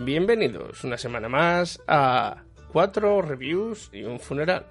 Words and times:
Bienvenidos 0.00 0.84
una 0.84 0.96
semana 0.96 1.28
más 1.28 1.82
a 1.88 2.44
cuatro 2.72 3.20
reviews 3.20 3.90
y 3.92 4.04
un 4.04 4.20
funeral. 4.20 4.64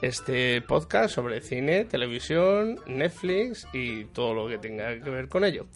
Este 0.00 0.62
podcast 0.62 1.14
sobre 1.14 1.42
cine, 1.42 1.84
televisión, 1.84 2.80
Netflix 2.86 3.68
y 3.74 4.06
todo 4.06 4.32
lo 4.32 4.48
que 4.48 4.56
tenga 4.56 4.98
que 5.02 5.10
ver 5.10 5.28
con 5.28 5.44
ello. 5.44 5.66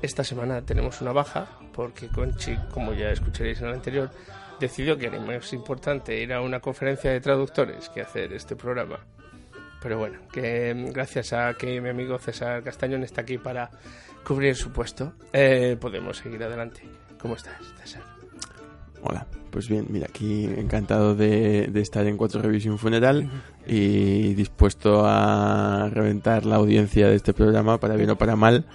Esta 0.00 0.22
semana 0.22 0.62
tenemos 0.62 1.00
una 1.00 1.12
baja 1.12 1.48
porque 1.72 2.08
Conchi, 2.08 2.56
como 2.72 2.92
ya 2.92 3.10
escucharéis 3.10 3.60
en 3.60 3.66
el 3.66 3.74
anterior, 3.74 4.10
decidió 4.60 4.96
que 4.96 5.06
era 5.06 5.20
más 5.20 5.52
importante 5.52 6.16
ir 6.20 6.32
a 6.32 6.40
una 6.40 6.60
conferencia 6.60 7.10
de 7.10 7.20
traductores 7.20 7.88
que 7.88 8.02
hacer 8.02 8.32
este 8.32 8.54
programa. 8.56 9.00
Pero 9.82 9.98
bueno, 9.98 10.20
que 10.32 10.74
mm, 10.74 10.92
gracias 10.92 11.32
a 11.32 11.54
que 11.54 11.80
mi 11.80 11.88
amigo 11.88 12.18
César 12.18 12.62
Castañón 12.62 13.02
está 13.02 13.22
aquí 13.22 13.38
para 13.38 13.70
cubrir 14.24 14.54
su 14.54 14.72
puesto, 14.72 15.14
eh, 15.32 15.76
podemos 15.80 16.18
seguir 16.18 16.42
adelante. 16.42 16.88
¿Cómo 17.20 17.34
estás, 17.34 17.60
César? 17.82 18.15
Hola, 19.08 19.26
pues 19.50 19.68
bien, 19.68 19.86
mira, 19.88 20.06
aquí 20.08 20.44
encantado 20.44 21.14
de, 21.14 21.68
de 21.68 21.80
estar 21.80 22.06
en 22.06 22.16
Cuatro 22.16 22.40
un 22.40 22.78
Funeral 22.78 23.30
y 23.66 24.34
dispuesto 24.34 25.04
a 25.06 25.88
reventar 25.92 26.44
la 26.44 26.56
audiencia 26.56 27.06
de 27.06 27.14
este 27.14 27.32
programa 27.32 27.78
para 27.78 27.94
bien 27.94 28.10
o 28.10 28.16
para 28.16 28.34
mal. 28.34 28.66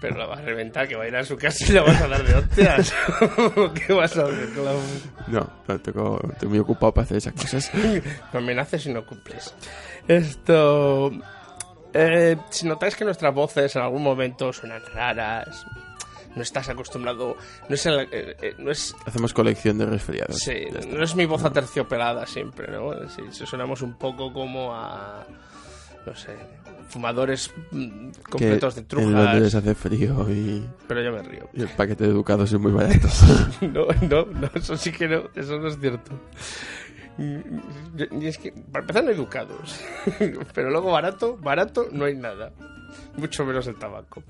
Pero 0.00 0.18
la 0.18 0.26
vas 0.26 0.40
a 0.40 0.42
reventar, 0.42 0.88
que 0.88 0.96
va 0.96 1.04
a 1.04 1.08
ir 1.08 1.16
a 1.16 1.24
su 1.24 1.36
casa 1.36 1.64
y 1.68 1.72
la 1.72 1.82
vas 1.82 2.00
a 2.02 2.08
dar 2.08 2.24
de 2.24 2.34
hostias. 2.34 2.92
¿Qué 3.86 3.92
vas 3.92 4.16
a 4.16 4.24
hacer 4.24 4.56
la... 4.58 4.72
No, 5.28 5.50
no 5.68 5.80
tengo, 5.80 6.20
estoy 6.32 6.48
muy 6.48 6.58
ocupado 6.58 6.92
para 6.92 7.04
hacer 7.04 7.18
esas 7.18 7.32
cosas. 7.34 7.70
Me 8.32 8.38
amenaces 8.38 8.86
y 8.86 8.92
no 8.92 9.06
cumples. 9.06 9.54
Esto... 10.08 11.12
eh, 11.94 12.36
si 12.50 12.66
notáis 12.66 12.96
que 12.96 13.04
nuestras 13.04 13.34
voces 13.34 13.76
en 13.76 13.82
algún 13.82 14.02
momento 14.02 14.52
suenan 14.52 14.82
raras, 14.92 15.64
no 16.36 16.42
estás 16.42 16.68
acostumbrado, 16.68 17.36
no 17.68 17.74
es, 17.74 17.86
el- 17.86 18.00
eh, 18.12 18.36
eh, 18.40 18.54
no 18.58 18.70
es 18.70 18.94
Hacemos 19.06 19.32
colección 19.34 19.78
de 19.78 19.86
resfriados. 19.86 20.36
Sí, 20.38 20.64
no 20.88 21.02
es 21.02 21.14
mi 21.16 21.26
voz 21.26 21.44
aterciopelada 21.44 22.26
siempre, 22.26 22.70
¿no? 22.70 22.92
Si 23.08 23.46
sonamos 23.46 23.82
un 23.82 23.94
poco 23.98 24.32
como 24.32 24.74
a. 24.74 25.26
No 26.06 26.14
sé, 26.16 26.34
fumadores 26.88 27.52
mm, 27.72 28.10
Que 28.10 28.22
completos 28.30 28.74
de 28.74 28.80
en 28.80 29.12
Londres 29.12 29.50
trujas. 29.52 29.54
hace 29.56 29.74
frío 29.74 30.26
y, 30.30 30.66
Pero 30.88 31.02
yo 31.02 31.12
me 31.12 31.22
río. 31.22 31.48
y 31.52 31.60
el 31.60 31.68
paquete 31.68 32.04
de 32.04 32.10
educados 32.10 32.50
es 32.52 32.58
muy 32.58 32.72
barato. 32.72 33.06
No, 33.60 33.86
no, 34.08 34.24
no, 34.24 34.50
eso 34.54 34.76
sí 34.78 34.90
que 34.92 35.06
no, 35.08 35.24
eso 35.34 35.58
no 35.58 35.68
es 35.68 35.78
cierto. 35.78 36.12
Y 37.18 38.26
es 38.26 38.38
que, 38.38 38.52
para 38.52 38.80
empezar, 38.82 39.04
no 39.04 39.10
educados. 39.10 39.78
Pero 40.54 40.70
luego 40.70 40.90
barato, 40.90 41.36
barato, 41.36 41.88
no 41.92 42.06
hay 42.06 42.14
nada. 42.14 42.50
Mucho 43.16 43.44
menos 43.44 43.66
el 43.66 43.78
tabaco. 43.78 44.22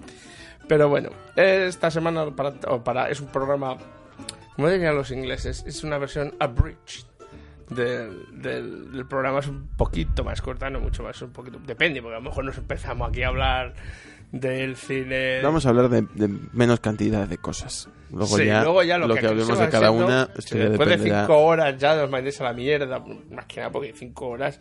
Pero 0.70 0.88
bueno, 0.88 1.10
esta 1.34 1.90
semana 1.90 2.30
para, 2.30 2.54
o 2.68 2.84
para- 2.84 3.10
es 3.10 3.20
un 3.20 3.26
programa, 3.26 3.76
como 4.54 4.68
dirían 4.68 4.94
los 4.94 5.10
ingleses, 5.10 5.64
es 5.66 5.82
una 5.82 5.98
versión 5.98 6.32
abridged 6.38 7.04
del, 7.68 8.40
del, 8.40 8.92
del 8.92 9.06
programa. 9.06 9.40
Es 9.40 9.48
un 9.48 9.66
poquito 9.76 10.22
más 10.22 10.40
corta, 10.40 10.70
no 10.70 10.78
mucho 10.78 11.02
más, 11.02 11.20
un 11.22 11.32
poquito. 11.32 11.58
Depende, 11.66 12.00
porque 12.00 12.14
a 12.16 12.20
lo 12.20 12.24
mejor 12.28 12.44
nos 12.44 12.56
empezamos 12.56 13.08
aquí 13.08 13.24
a 13.24 13.28
hablar 13.28 13.74
del 14.30 14.76
cine. 14.76 15.40
Vamos 15.42 15.66
a 15.66 15.70
hablar 15.70 15.88
de, 15.88 16.02
de 16.14 16.28
menos 16.52 16.78
cantidad 16.78 17.26
de 17.26 17.36
cosas. 17.38 17.88
Luego, 18.12 18.36
Sí, 18.38 18.44
ya, 18.46 18.62
luego 18.62 18.82
ya 18.84 18.96
lo, 18.96 19.12
que, 19.14 19.26
hablemos 19.26 19.58
se 19.58 19.64
de 19.64 19.70
cada 19.70 19.88
siendo, 19.88 20.06
una, 20.06 20.28
si 20.38 20.56
después 20.56 20.88
de 20.88 20.96
dependerá. 20.96 21.20
cinco 21.22 21.38
horas 21.40 21.76
ya 21.78 21.96
nos 21.96 22.08
mandéis 22.10 22.40
a 22.40 22.44
la 22.44 22.52
mierda, 22.52 23.02
más 23.30 23.46
que 23.46 23.56
nada 23.60 23.72
porque 23.72 23.92
cinco 23.92 24.28
horas, 24.28 24.60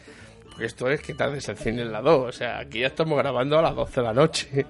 porque 0.49 0.65
esto 0.65 0.89
es 0.89 1.01
que 1.01 1.13
tardes 1.13 1.47
el 1.49 1.57
cine 1.57 1.83
en 1.83 1.91
la 1.91 2.01
2, 2.01 2.29
o 2.29 2.31
sea, 2.31 2.57
aquí 2.57 2.79
ya 2.79 2.87
estamos 2.87 3.15
grabando 3.17 3.59
a 3.59 3.61
las 3.61 3.75
12 3.75 4.01
de 4.01 4.05
la 4.07 4.13
noche, 4.13 4.65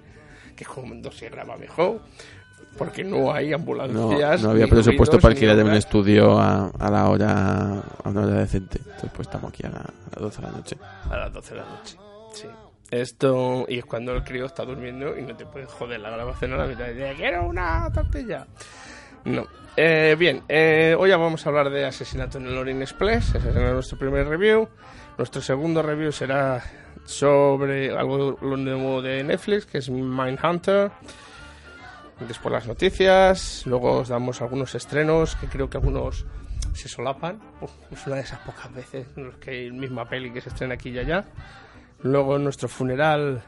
que 0.60 0.66
es 0.66 0.70
cuando 0.70 1.10
se 1.12 1.30
graba 1.30 1.56
mejor, 1.56 2.02
porque 2.78 3.02
no 3.04 3.32
hay 3.34 3.54
ambulancias. 3.54 4.42
no 4.44 4.50
había 4.52 4.68
presupuesto 4.68 5.18
para 5.20 5.34
alquilar 5.34 5.56
un 5.56 5.64
obras. 5.64 5.78
estudio 5.78 6.38
a, 6.38 6.68
a 6.78 6.92
la 6.92 7.10
hora 7.10 7.80
a 8.04 8.10
una 8.10 8.22
hora 8.24 8.34
decente. 8.42 8.80
Entonces 8.80 9.12
pues 9.16 9.28
estamos 9.28 9.52
aquí 9.54 9.66
a, 9.66 9.70
la- 9.70 9.80
a 9.80 10.20
las 10.20 10.22
12 10.22 10.42
de 10.42 10.48
la 10.48 10.52
noche. 10.54 10.78
A 11.10 11.18
las 11.18 11.34
12 11.34 11.54
de 11.56 11.60
la 11.62 11.66
noche, 11.70 11.98
sí. 12.34 12.48
Esto, 12.92 13.66
y 13.70 13.78
es 13.80 13.86
cuando 13.86 14.14
el 14.14 14.24
crío 14.24 14.46
está 14.48 14.66
durmiendo 14.66 15.18
y 15.18 15.22
no 15.22 15.36
te 15.36 15.46
puedes 15.46 15.70
joder 15.70 16.00
la 16.02 16.10
grabación 16.10 16.54
a 16.54 16.58
la 16.58 16.66
mitad. 16.66 16.86
De, 16.88 17.14
quiero 17.16 17.48
una 17.48 17.90
tortilla. 17.94 18.48
No. 19.26 19.46
Eh, 19.78 20.16
bien, 20.20 20.42
eh, 20.50 20.96
hoy 21.00 21.10
ya 21.10 21.18
vamos 21.18 21.46
a 21.46 21.50
hablar 21.50 21.70
de 21.70 21.86
Asesinato 21.86 22.38
en 22.38 22.48
el 22.48 22.58
Orient 22.58 22.82
Express. 22.82 23.36
Ese 23.36 23.54
será 23.54 23.72
nuestro 23.72 23.98
primer 23.98 24.28
review. 24.28 24.68
Nuestro 25.18 25.42
segundo 25.42 25.82
review 25.82 26.12
será 26.12 26.62
sobre 27.10 27.90
algo 27.98 28.38
lo 28.40 28.56
nuevo 28.56 29.02
de 29.02 29.24
Netflix, 29.24 29.66
que 29.66 29.80
es 29.80 29.90
Mindhunter. 29.90 30.92
Después 32.28 32.54
las 32.54 32.68
noticias. 32.68 33.64
Luego 33.66 34.00
os 34.00 34.10
damos 34.10 34.42
algunos 34.42 34.76
estrenos 34.76 35.36
que 35.36 35.48
creo 35.48 35.70
que 35.70 35.78
algunos 35.78 36.26
se 36.74 36.88
solapan. 36.88 37.40
Es 37.92 38.06
una 38.06 38.18
de 38.18 38.22
esas 38.22 38.40
pocas 38.40 38.72
veces 38.74 39.08
que 39.42 39.52
hay 39.52 39.72
misma 39.72 40.08
peli 40.08 40.32
que 40.32 40.40
se 40.40 40.50
estrena 40.50 40.76
aquí 40.76 40.90
y 40.90 41.00
allá. 41.00 41.26
Luego 42.04 42.38
nuestro 42.38 42.70
funeral 42.70 43.42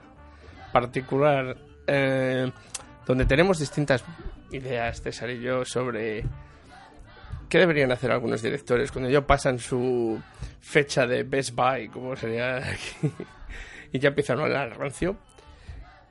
particular, 0.74 1.56
eh, 1.86 2.52
donde 3.06 3.26
tenemos 3.26 3.60
distintas 3.60 4.04
ideas, 4.52 5.02
César 5.02 5.30
y 5.30 5.40
yo, 5.40 5.66
sobre 5.66 6.24
qué 7.52 7.58
deberían 7.60 7.92
hacer 7.92 8.10
algunos 8.12 8.42
directores 8.42 8.92
cuando 8.94 9.10
ya 9.10 9.28
pasan 9.28 9.60
su 9.60 10.20
fecha 10.62 11.06
de 11.06 11.24
Best 11.24 11.54
Buy, 11.54 11.90
como 11.90 12.16
sería 12.16 12.58
aquí, 12.58 13.12
y 13.92 14.00
ya 14.00 14.08
empiezan 14.10 14.40
a 14.40 14.44
hablar 14.44 14.78
rancio. 14.80 15.18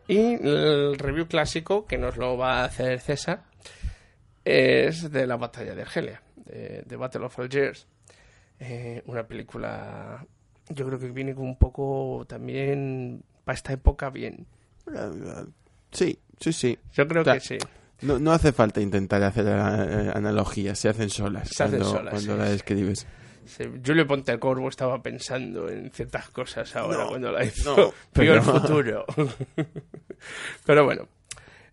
Y 0.07 0.35
el 0.35 0.99
review 0.99 1.27
clásico, 1.29 1.87
que 1.87 1.97
nos 1.97 2.19
lo 2.19 2.37
va 2.37 2.61
a 2.61 2.65
hacer 2.65 3.01
César, 3.01 3.45
es 4.45 5.11
de 5.11 5.27
la 5.27 5.37
batalla 5.37 5.75
de 5.75 5.81
Argelia, 5.83 6.21
de, 6.37 6.83
de 6.85 6.97
Battle 6.97 7.25
of 7.25 7.39
Algiers. 7.39 7.87
Eh, 8.59 9.03
una 9.07 9.23
película, 9.27 10.27
yo 10.69 10.87
creo 10.87 10.99
que 10.99 11.11
viene 11.11 11.33
un 11.33 11.57
poco 11.57 12.27
también, 12.29 13.23
para 13.45 13.55
esta 13.57 13.73
época, 13.73 14.11
bien. 14.11 14.47
Sí, 15.93 16.19
sí, 16.39 16.53
sí. 16.53 16.79
Yo 16.93 17.09
creo 17.09 17.25
Ta- 17.25 17.35
que 17.35 17.41
sí. 17.41 17.59
No, 18.03 18.19
no 18.19 18.33
hace 18.33 18.53
falta 18.53 18.81
intentar 18.81 19.23
hacer 19.23 19.47
eh, 19.47 20.11
analogías, 20.15 20.79
se 20.79 20.89
hacen 20.89 21.11
solas 21.11 21.49
Se 21.49 21.63
hacen 21.63 21.81
cuando, 21.81 21.97
solas, 21.99 22.11
cuando 22.13 22.33
sí, 22.33 22.39
la. 22.39 23.07
Sí, 23.47 23.65
Julio 23.85 24.07
Pontecorvo 24.07 24.69
estaba 24.69 25.03
pensando 25.03 25.69
en 25.69 25.91
ciertas 25.91 26.29
cosas 26.31 26.75
ahora 26.77 26.99
No, 27.05 27.09
cuando 27.09 27.33
la 27.33 27.45
hizo. 27.45 27.77
no, 27.77 27.93
pero- 28.13 28.35
el 28.35 28.43
futuro. 28.43 29.05
pero 30.67 30.85
bueno, 30.85 31.09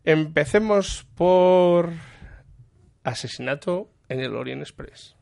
empecemos 0.04 1.06
por 1.16 1.92
asesinato 3.04 3.90
en 4.10 4.20
el 4.22 4.36
Orient 4.36 4.62
Express. 4.62 5.16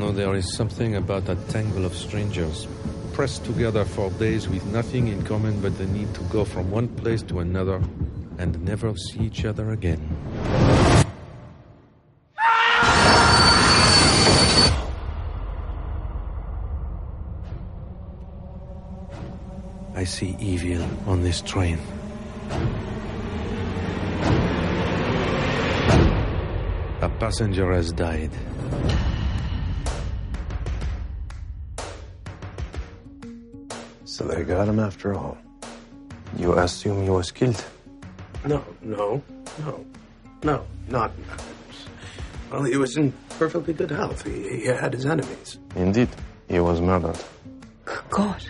Know, 0.00 0.12
there 0.12 0.34
is 0.34 0.56
something 0.56 0.96
about 0.96 1.26
that 1.26 1.48
tangle 1.50 1.84
of 1.84 1.94
strangers, 1.94 2.66
pressed 3.12 3.44
together 3.44 3.84
for 3.84 4.10
days 4.12 4.48
with 4.48 4.64
nothing 4.66 5.08
in 5.08 5.22
common 5.24 5.60
but 5.60 5.76
the 5.76 5.84
need 5.86 6.12
to 6.14 6.22
go 6.32 6.42
from 6.42 6.70
one 6.70 6.88
place 6.88 7.22
to 7.22 7.40
another 7.40 7.82
and 8.38 8.58
never 8.64 8.96
see 8.96 9.20
each 9.20 9.44
other 9.44 9.72
again. 9.72 10.00
I 19.94 20.04
see 20.04 20.34
evil 20.40 20.82
on 21.06 21.22
this 21.22 21.42
train. 21.42 21.78
A 27.02 27.08
passenger 27.18 27.70
has 27.74 27.92
died. 27.92 28.30
So 34.20 34.26
they 34.26 34.44
got 34.44 34.68
him 34.68 34.78
after 34.78 35.14
all. 35.14 35.38
You 36.36 36.52
assume 36.58 37.04
he 37.04 37.08
was 37.08 37.32
killed? 37.32 37.64
No, 38.44 38.62
no, 38.82 39.22
no, 39.64 39.86
no, 40.42 40.66
not. 40.88 41.10
Well, 42.52 42.64
he 42.64 42.76
was 42.76 42.98
in 42.98 43.14
perfectly 43.38 43.72
good 43.72 43.90
health. 43.90 44.26
He, 44.26 44.60
he 44.60 44.66
had 44.66 44.92
his 44.92 45.06
enemies. 45.06 45.58
Indeed, 45.74 46.10
he 46.50 46.60
was 46.60 46.82
murdered. 46.82 47.16
God, 48.10 48.44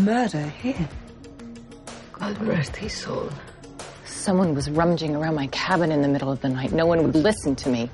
murder 0.00 0.42
here. 0.60 0.86
God 2.12 2.38
rest 2.42 2.76
his 2.76 2.92
soul. 2.92 3.30
Someone 4.04 4.54
was 4.54 4.68
rummaging 4.68 5.16
around 5.16 5.36
my 5.36 5.46
cabin 5.46 5.90
in 5.90 6.02
the 6.02 6.08
middle 6.08 6.30
of 6.30 6.42
the 6.42 6.50
night. 6.50 6.72
No 6.72 6.84
one 6.84 7.02
would 7.02 7.14
listen 7.16 7.56
to 7.56 7.70
me. 7.70 7.88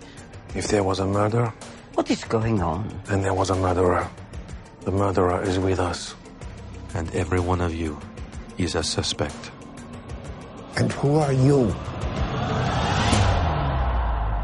If 0.57 0.67
there 0.67 0.83
was 0.83 0.99
a 0.99 1.07
murder, 1.07 1.53
What 1.95 2.11
is 2.11 2.25
going 2.25 2.61
on? 2.61 2.89
then 3.05 3.23
there 3.23 3.35
was 3.35 3.51
a 3.51 3.55
murderer. 3.55 4.11
The 4.81 4.91
murderer 4.91 5.41
is 5.45 5.61
with 5.61 5.79
us. 5.79 6.17
And 6.95 7.13
every 7.15 7.41
one 7.41 7.61
of 7.61 7.75
you 7.75 7.99
is 8.57 8.77
a 8.77 8.83
suspect. 8.83 9.51
And 10.77 10.93
who 10.93 11.17
are 11.17 11.33
you? 11.33 11.75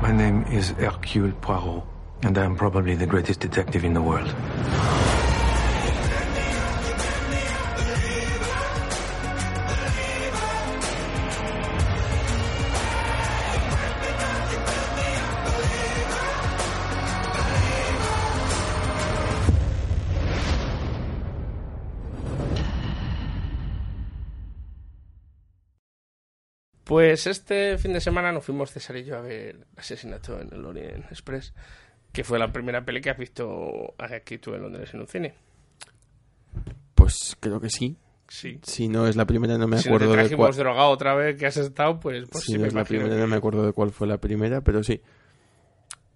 My 0.02 0.12
name 0.12 0.42
is 0.50 0.70
Hercule 0.70 1.32
Poirot, 1.40 1.84
and 2.22 2.36
I 2.36 2.44
am 2.44 2.56
probably 2.56 2.96
the 2.96 3.06
greatest 3.06 3.38
detective 3.40 3.84
in 3.84 3.94
the 3.94 4.02
world. 4.02 4.34
Pues 27.22 27.36
este 27.38 27.76
fin 27.76 27.92
de 27.92 28.00
semana 28.00 28.32
nos 28.32 28.42
fuimos 28.46 28.70
César 28.70 28.96
y 28.96 29.04
yo 29.04 29.18
a 29.18 29.20
ver 29.20 29.66
Asesinato 29.76 30.40
en 30.40 30.48
el 30.54 30.64
Orient 30.64 31.04
Express, 31.10 31.52
que 32.14 32.24
fue 32.24 32.38
la 32.38 32.50
primera 32.50 32.82
peli 32.82 33.02
que 33.02 33.10
has 33.10 33.18
visto 33.18 33.92
aquí 33.98 34.38
tú 34.38 34.54
en 34.54 34.62
Londres 34.62 34.88
en 34.94 35.00
un 35.00 35.06
cine. 35.06 35.34
Pues 36.94 37.36
creo 37.38 37.60
que 37.60 37.68
sí. 37.68 37.98
Sí. 38.26 38.58
Si 38.62 38.88
no 38.88 39.06
es 39.06 39.16
la 39.16 39.26
primera, 39.26 39.58
no 39.58 39.68
me 39.68 39.76
si 39.76 39.90
no 39.90 39.98
te 39.98 40.04
acuerdo 40.04 40.22
de 40.30 40.36
cuál. 40.36 40.54
drogado 40.56 40.88
otra 40.88 41.14
vez 41.14 41.36
que 41.36 41.44
has 41.44 41.58
estado, 41.58 42.00
pues, 42.00 42.24
pues 42.30 42.42
si 42.42 42.52
sí 42.52 42.54
no 42.54 42.62
me 42.62 42.68
es 42.68 42.72
la 42.74 42.80
imagino 42.80 43.00
primera, 43.00 43.16
que- 43.16 43.20
no 43.20 43.26
me 43.28 43.36
acuerdo 43.36 43.66
de 43.66 43.72
cuál 43.74 43.90
fue 43.90 44.06
la 44.06 44.16
primera, 44.16 44.62
pero 44.62 44.82
sí. 44.82 45.02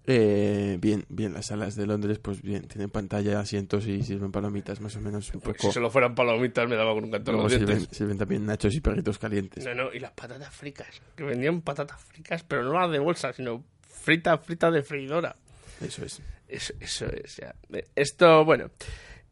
Eh, 0.06 0.76
bien, 0.80 1.06
bien, 1.08 1.32
las 1.32 1.46
salas 1.46 1.76
de 1.76 1.86
Londres, 1.86 2.18
pues 2.18 2.42
bien, 2.42 2.68
tienen 2.68 2.90
pantalla, 2.90 3.40
asientos 3.40 3.86
y 3.86 4.02
sirven 4.02 4.30
palomitas, 4.32 4.80
más 4.80 4.94
o 4.96 5.00
menos 5.00 5.32
un 5.32 5.40
poco. 5.40 5.56
si 5.58 5.72
solo 5.72 5.90
fueran 5.90 6.14
palomitas 6.14 6.68
me 6.68 6.76
daba 6.76 6.92
con 6.92 7.04
un 7.04 7.10
canto 7.10 7.30
en 7.30 7.36
Luego 7.38 7.86
sirven, 7.90 8.18
también 8.18 8.44
nachos 8.44 8.74
y 8.74 8.80
perritos 8.80 9.18
calientes. 9.18 9.64
No, 9.64 9.74
no, 9.74 9.92
y 9.94 10.00
las 10.00 10.12
patatas 10.12 10.54
fritas, 10.54 10.88
que 11.16 11.24
vendían 11.24 11.62
patatas 11.62 12.02
fritas, 12.02 12.42
pero 12.42 12.64
no 12.64 12.74
las 12.74 12.90
de 12.90 12.98
bolsa, 12.98 13.32
sino 13.32 13.64
fritas, 13.88 14.44
fritas 14.44 14.74
de 14.74 14.82
freidora. 14.82 15.36
Eso 15.80 16.04
es. 16.04 16.20
Eso, 16.48 16.74
eso 16.80 17.06
es, 17.06 17.36
ya. 17.36 17.54
Esto, 17.94 18.44
bueno. 18.44 18.70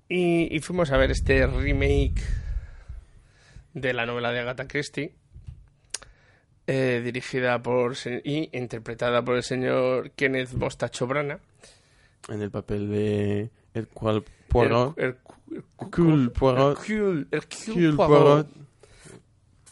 Y, 0.09 0.55
y 0.55 0.61
fuimos 0.61 0.91
a 0.91 0.97
ver 0.97 1.11
este 1.11 1.47
remake 1.47 2.23
de 3.75 3.93
la 3.93 4.07
novela 4.07 4.33
de 4.33 4.41
Agatha 4.41 4.67
Christie, 4.67 5.15
eh, 6.75 7.01
dirigida 7.05 7.63
por 7.63 7.95
y 8.25 8.49
interpretada 8.57 9.23
por 9.23 9.37
el 9.37 9.43
señor 9.43 10.11
Kenneth 10.13 10.53
Mostacho 10.55 11.07
Brana. 11.07 11.39
En 12.29 12.41
el 12.41 12.51
papel 12.51 12.89
de 12.91 13.51
el 13.75 13.89
cual 13.89 14.25
Poirot, 14.49 14.97
El, 14.99 15.05
el- 15.05 15.17
el- 15.51 15.65
Hercule 17.31 17.93
Poirot, 17.97 18.49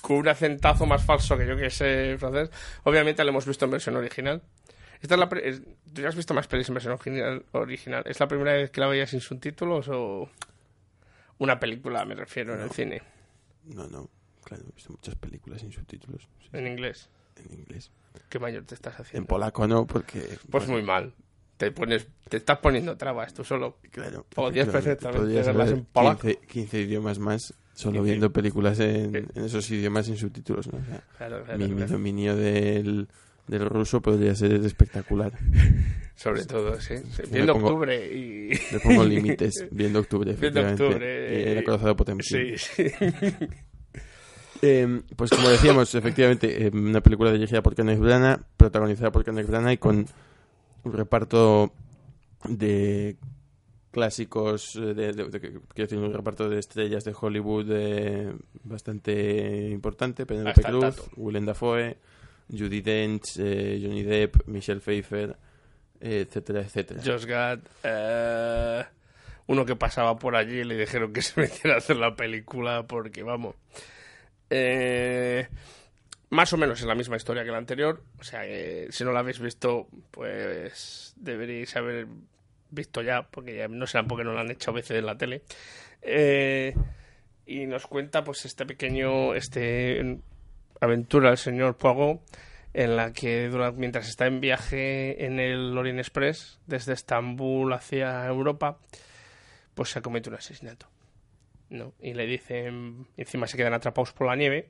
con 0.01 0.17
un 0.17 0.29
acentazo 0.29 0.85
más 0.87 1.05
falso 1.05 1.37
que 1.39 1.47
yo 1.47 1.57
que 1.57 1.71
sé 1.71 2.17
francés. 2.19 2.51
Obviamente 2.85 3.23
lo 3.25 3.31
hemos 3.31 3.47
visto 3.47 3.65
en 3.65 3.71
versión 3.71 3.97
original. 3.97 4.43
Esta 5.01 5.15
es 5.15 5.19
la 5.21 5.29
pre- 5.29 5.49
es- 5.49 5.63
¿Tú 5.95 6.03
ya 6.03 6.09
has 6.09 6.17
visto 6.17 6.35
más 6.35 6.47
pelis 6.49 6.69
en 6.69 6.75
versión 6.75 6.93
original, 6.95 7.45
original? 7.53 8.03
¿Es 8.07 8.21
la 8.21 8.29
primera 8.29 8.53
vez 8.53 8.71
que 8.71 8.81
la 8.81 8.87
veías 8.89 9.11
sin 9.11 9.21
subtítulos 9.21 9.89
o 9.89 10.29
una 11.39 11.59
película, 11.59 12.05
me 12.05 12.15
refiero, 12.15 12.55
en 12.55 12.61
el 12.61 12.71
cine, 12.71 13.03
No, 13.65 13.87
no, 13.89 14.09
claro, 14.45 14.65
he 14.69 14.75
visto 14.75 14.93
muchas 14.93 15.15
películas 15.17 15.61
sin 15.61 15.73
subtítulos 15.73 16.29
sí, 16.41 16.49
en 16.53 16.67
inglés? 16.67 17.09
en 17.37 17.59
inglés. 17.59 17.91
¿Qué 18.29 18.39
mayor 18.39 18.65
te 18.65 18.75
estás 18.75 18.95
En 18.97 19.03
haciendo? 19.03 19.27
polaco 19.29 19.67
no, 19.69 19.87
porque 19.87 20.23
Pues 20.51 20.67
muy 20.69 20.83
mal. 20.83 21.15
Te 21.57 21.71
pones, 21.73 22.07
te 22.29 22.39
estás 22.39 22.59
poniendo 22.59 22.97
trabas 22.97 23.35
tú 23.35 23.45
solo. 23.45 23.79
claro. 23.91 24.25
Podrías 24.35 24.69
perfectamente 24.69 25.35
verlas 25.43 25.71
en 25.71 25.85
polaco. 25.85 26.23
15, 26.27 26.47
15 26.47 26.81
idiomas 26.81 27.19
más 27.19 27.55
solo 27.75 27.93
15. 27.95 28.05
viendo 28.11 28.33
películas 28.33 28.81
en, 28.81 29.15
en 29.35 29.45
esos 29.45 29.71
idiomas 29.71 30.07
sin 30.07 30.17
subtítulos, 30.17 30.73
¿no? 30.73 30.79
O 30.79 30.85
sea, 30.85 31.03
Claro, 31.19 31.45
claro, 31.45 31.59
mi, 31.59 31.69
mi 31.69 31.77
claro. 31.77 31.93
dominio 31.93 32.35
del, 32.37 33.09
del 33.47 33.67
ruso 33.69 34.01
podría 34.01 34.35
ser 34.35 34.53
espectacular. 34.53 35.33
Sobre 36.17 36.45
todo, 36.45 36.79
sí. 36.81 36.97
sí. 37.15 37.23
Viendo 37.31 37.55
pongo- 37.55 37.69
octubre 37.69 38.07
y... 38.15 38.49
Le 38.73 38.81
pongo 38.83 39.05
límites 39.07 39.67
viendo 39.71 40.01
octubre, 40.01 40.33
Viendo 40.35 40.61
efectivamente. 40.61 40.83
octubre, 40.85 41.41
Y 41.45 41.49
el 41.49 41.59
acorazado 41.59 41.97
Potemkin. 41.97 42.59
Sí, 42.59 42.59
sí. 42.59 42.85
Eh, 44.63 45.03
pues 45.17 45.31
como 45.31 45.49
decíamos, 45.49 45.95
efectivamente, 45.95 46.67
eh, 46.67 46.71
una 46.73 47.01
película 47.01 47.33
dirigida 47.33 47.63
por 47.63 47.75
Kenneth 47.75 47.99
Branagh, 47.99 48.41
protagonizada 48.57 49.11
por 49.11 49.25
Kenneth 49.25 49.47
Branagh 49.47 49.73
y 49.73 49.79
con 49.79 50.07
un 50.85 50.93
reparto 50.93 51.73
de 52.49 53.17
clásicos, 53.91 54.77
eh, 54.77 54.95
de, 54.95 55.13
de- 55.13 55.25
de- 55.29 55.41
quiero 55.41 55.61
decir, 55.75 55.99
un 55.99 56.13
reparto 56.13 56.49
de 56.49 56.59
estrellas 56.59 57.05
de 57.05 57.15
Hollywood 57.19 57.67
eh, 57.71 58.33
bastante 58.65 59.69
importante, 59.71 60.27
Penelope 60.27 60.63
Cruz. 60.63 60.97
Willem 61.17 61.47
Dafoe, 61.47 61.97
Judy 62.51 62.83
Dench, 62.83 63.39
eh, 63.39 63.81
Johnny 63.83 64.03
Depp, 64.03 64.47
Michelle 64.47 64.81
Pfeiffer, 64.81 65.37
etcétera, 66.01 66.61
etcétera. 66.61 67.01
Josh 67.05 67.25
Gad, 67.27 67.61
uno 69.47 69.65
que 69.65 69.75
pasaba 69.77 70.19
por 70.19 70.37
allí 70.37 70.59
y 70.61 70.65
le 70.65 70.77
dijeron 70.77 71.13
que 71.13 71.23
se 71.23 71.41
metiera 71.41 71.75
a 71.75 71.79
hacer 71.79 71.97
la 71.97 72.15
película 72.15 72.85
porque, 72.87 73.23
vamos, 73.23 73.57
eh, 74.51 75.49
más 76.31 76.53
o 76.53 76.57
menos 76.57 76.81
es 76.81 76.87
la 76.87 76.95
misma 76.95 77.17
historia 77.17 77.45
que 77.45 77.51
la 77.51 77.59
anterior. 77.59 78.03
O 78.19 78.25
sea, 78.25 78.43
si 78.91 79.05
no 79.05 79.13
la 79.13 79.21
habéis 79.21 79.41
visto, 79.41 79.89
pues 80.11 81.15
deberíais 81.17 81.75
haber 81.77 82.07
visto 82.71 83.03
ya, 83.03 83.23
porque 83.23 83.57
ya 83.57 83.69
no 83.69 83.87
será 83.87 84.05
porque 84.05 84.25
no 84.25 84.33
la 84.33 84.43
han 84.43 84.51
hecho 84.51 84.71
a 84.71 84.75
veces 84.75 84.99
en 84.99 85.07
la 85.07 85.17
tele. 85.17 85.43
Eh, 86.03 86.75
y 87.47 87.67
nos 87.67 87.87
cuenta, 87.87 88.23
pues, 88.23 88.45
este 88.45 88.65
pequeño, 88.67 89.35
este 89.35 90.21
aventura 90.81 91.29
del 91.29 91.39
señor 91.39 91.77
Poirot 91.77 92.23
en 92.73 92.97
la 92.97 93.13
que 93.13 93.51
mientras 93.77 94.09
está 94.09 94.27
en 94.27 94.41
viaje 94.41 95.27
en 95.27 95.41
el 95.41 95.77
Orient 95.77 95.99
Express 95.99 96.59
desde 96.67 96.93
Estambul 96.93 97.73
hacia 97.73 98.25
Europa, 98.27 98.79
pues 99.75 99.91
se 99.91 100.01
comete 100.01 100.31
un 100.31 100.37
asesinato. 100.37 100.87
¿No? 101.71 101.95
Y 102.01 102.15
le 102.15 102.27
dicen, 102.27 103.07
encima 103.17 103.47
se 103.47 103.57
quedan 103.57 103.75
atrapados 103.75 104.13
por 104.13 104.27
la 104.27 104.37
nieve, 104.37 104.69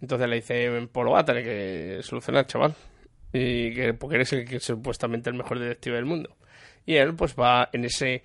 entonces 0.00 0.28
le 0.28 0.36
dicen, 0.36 0.88
pues 0.88 1.04
lo 1.04 1.16
a 1.16 1.24
tener 1.24 1.44
que 1.44 2.02
solucionar, 2.02 2.46
chaval. 2.46 2.74
Y 3.32 3.74
que 3.74 3.94
porque 3.94 4.16
eres 4.16 4.32
el 4.32 4.44
que 4.44 4.56
es 4.56 4.64
supuestamente 4.64 5.30
el 5.30 5.36
mejor 5.36 5.58
detective 5.58 5.96
del 5.96 6.04
mundo. 6.04 6.36
Y 6.84 6.96
él 6.96 7.14
pues 7.14 7.34
va 7.36 7.68
en 7.72 7.84
ese 7.84 8.22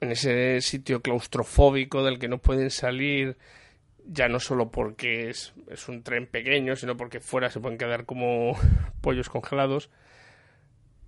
en 0.00 0.12
ese 0.12 0.60
sitio 0.60 1.02
claustrofóbico 1.02 2.02
del 2.02 2.18
que 2.18 2.28
no 2.28 2.38
pueden 2.38 2.70
salir 2.70 3.36
ya 4.06 4.28
no 4.28 4.40
solo 4.40 4.70
porque 4.70 5.30
es, 5.30 5.52
es 5.68 5.88
un 5.88 6.02
tren 6.02 6.26
pequeño, 6.26 6.74
sino 6.74 6.96
porque 6.96 7.20
fuera 7.20 7.50
se 7.50 7.60
pueden 7.60 7.78
quedar 7.78 8.06
como 8.06 8.56
pollos 9.00 9.28
congelados, 9.28 9.90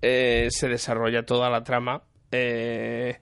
eh, 0.03 0.49
se 0.51 0.69
desarrolla 0.69 1.25
toda 1.25 1.51
la 1.51 1.65
trama. 1.65 2.05
eh, 2.31 3.19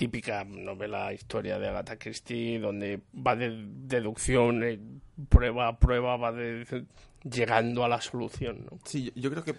típica 0.00 0.44
novela 0.44 1.12
historia 1.12 1.58
de 1.58 1.68
Agatha 1.68 1.98
Christie, 1.98 2.58
donde 2.58 3.02
va 3.14 3.36
de 3.36 3.50
deducción, 3.84 4.64
eh, 4.64 4.80
prueba 5.28 5.68
a 5.68 5.78
prueba, 5.78 6.16
va 6.16 6.32
de, 6.32 6.86
llegando 7.22 7.84
a 7.84 7.88
la 7.90 8.00
solución. 8.00 8.64
¿no? 8.64 8.78
Sí, 8.86 9.12
yo, 9.14 9.30
creo 9.30 9.44
que 9.44 9.54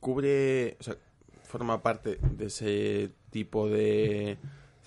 cubre, 0.00 0.78
o 0.80 0.82
sea, 0.82 0.96
forma 1.44 1.82
parte 1.82 2.18
de 2.22 2.46
ese 2.46 3.10
tipo 3.28 3.68
de 3.68 4.38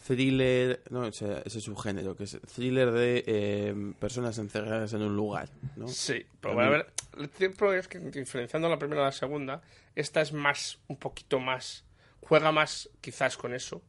thriller, 0.08 0.82
no, 0.90 1.02
o 1.02 1.12
sea, 1.12 1.44
ese 1.46 1.62
subgénero, 1.62 2.16
que 2.16 2.24
es 2.24 2.40
thriller 2.56 2.92
de 2.92 3.24
eh, 3.28 3.94
personas 4.00 4.40
encerradas 4.40 4.92
en 4.94 5.04
un 5.04 5.16
lugar, 5.16 5.50
¿no? 5.76 5.88
Sí, 5.88 6.26
pero 6.42 6.60
A 6.60 6.70
ver, 6.70 6.88
el 7.20 7.30
tiempo 7.30 7.72
es 7.72 7.88
que 7.88 8.00
diferenciando 8.00 8.70
la 8.70 8.80
primera 8.80 9.02
de 9.02 9.06
la 9.10 9.12
segunda, 9.12 9.62
esta 9.94 10.22
es 10.22 10.34
más, 10.34 10.80
un 10.88 10.98
poquito 10.98 11.40
más, 11.40 11.86
juega 12.22 12.52
más 12.52 12.90
quizás 13.02 13.38
con 13.38 13.54
eso 13.54 13.84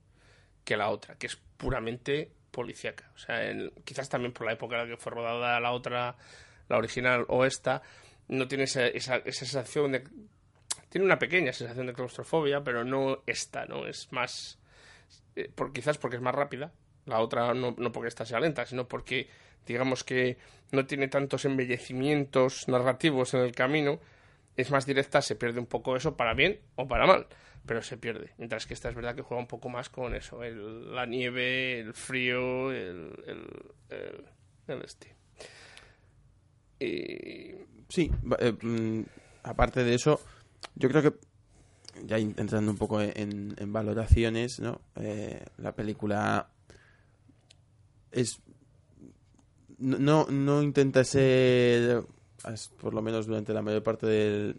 que 0.67 0.77
la 0.77 0.91
otra, 0.91 1.15
que 1.15 1.29
es 1.29 1.37
puramente 1.57 2.31
policíaca. 2.51 3.11
O 3.15 3.19
sea, 3.19 3.43
el- 3.43 3.73
quizás 3.85 4.11
también 4.11 4.33
por 4.33 4.45
la 4.47 4.53
época 4.53 4.77
en 4.77 4.83
la 4.83 4.95
que 4.97 5.01
fue 5.01 5.13
rodada 5.13 5.59
la 5.61 5.73
otra, 5.73 6.17
la 6.69 6.77
original 6.77 7.25
o 7.29 7.47
esta, 7.47 7.81
no 8.29 8.47
tiene 8.49 8.65
esa, 8.65 8.87
esa, 8.87 9.17
esa 9.17 9.47
sensación 9.47 9.93
de... 9.93 10.05
Tiene 10.91 11.05
una 11.07 11.19
pequeña 11.19 11.53
sensación 11.53 11.87
de 11.87 11.93
claustrofobia, 11.95 12.63
pero 12.65 12.85
no 12.85 13.23
esta, 13.27 13.65
¿no? 13.67 13.87
Es 13.87 14.13
más... 14.13 14.59
eh, 15.37 15.51
por, 15.55 15.73
quizás 15.73 15.97
porque 15.99 16.17
es 16.17 16.23
más 16.23 16.35
rápida. 16.35 16.73
La 17.07 17.21
otra 17.21 17.55
no, 17.55 17.75
no 17.79 17.93
porque 17.93 18.09
esta 18.09 18.25
sea 18.27 18.41
lenta, 18.41 18.67
sino 18.67 18.89
porque 18.89 19.29
digamos 19.67 20.03
que 20.05 20.37
no 20.73 20.87
tiene 20.87 21.07
tantos 21.09 21.45
embellecimientos 21.45 22.67
narrativos 22.69 23.35
en 23.35 23.41
el 23.41 23.53
camino 23.53 24.01
es 24.57 24.71
más 24.71 24.87
directa, 24.87 25.21
se 25.23 25.37
pierde 25.37 25.61
un 25.61 25.67
poco 25.67 25.97
eso 25.97 26.17
para 26.17 26.35
bien 26.35 26.59
o 26.77 26.89
para 26.89 27.07
mal, 27.07 27.27
pero 27.67 27.83
se 27.83 27.97
pierde. 27.97 28.33
Mientras 28.39 28.67
que 28.67 28.75
esta 28.75 28.89
es 28.89 28.95
verdad 28.95 29.15
que 29.15 29.23
juega 29.23 29.41
un 29.43 29.49
poco 29.49 29.69
más 29.69 29.89
con 29.91 30.15
eso, 30.15 30.43
el- 30.43 30.95
la 30.95 31.07
nieve, 31.07 31.81
el 31.81 31.95
frío, 31.95 32.71
el, 32.73 33.13
el, 33.27 34.25
el, 34.69 34.83
este. 34.83 35.15
Y 36.79 37.55
Sí, 37.89 38.11
eh, 38.41 38.53
mm, 38.61 39.03
aparte 39.45 39.85
de 39.85 39.95
eso, 39.95 40.21
yo 40.75 40.89
creo 40.89 41.03
que 41.03 41.15
ya 42.05 42.19
entrando 42.19 42.71
un 42.71 42.77
poco 42.77 43.01
en, 43.01 43.55
valoraciones, 43.73 44.61
¿no? 44.61 44.81
Eh, 44.97 45.45
la 45.59 45.73
película 45.75 46.49
es 48.11 48.41
no, 49.79 50.27
no, 50.27 50.63
intenta 50.63 51.05
ser 51.05 52.03
por 52.81 52.95
lo 52.95 53.03
menos 53.03 53.27
durante 53.27 53.53
la 53.53 53.63
mayor 53.63 53.83
parte 53.83 54.07
de, 54.07 54.55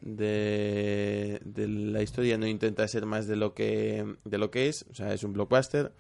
de 1.44 1.68
la 1.68 2.02
historia 2.02 2.38
no 2.38 2.48
intenta 2.48 2.88
ser 2.88 3.06
más 3.06 3.28
de 3.28 3.36
lo 3.36 3.54
que 3.54 4.16
de 4.26 4.38
lo 4.38 4.52
que 4.52 4.68
es. 4.68 4.86
O 4.92 4.96
sea 4.96 5.14
es 5.14 5.24
un 5.24 5.34
blockbuster 5.34 5.92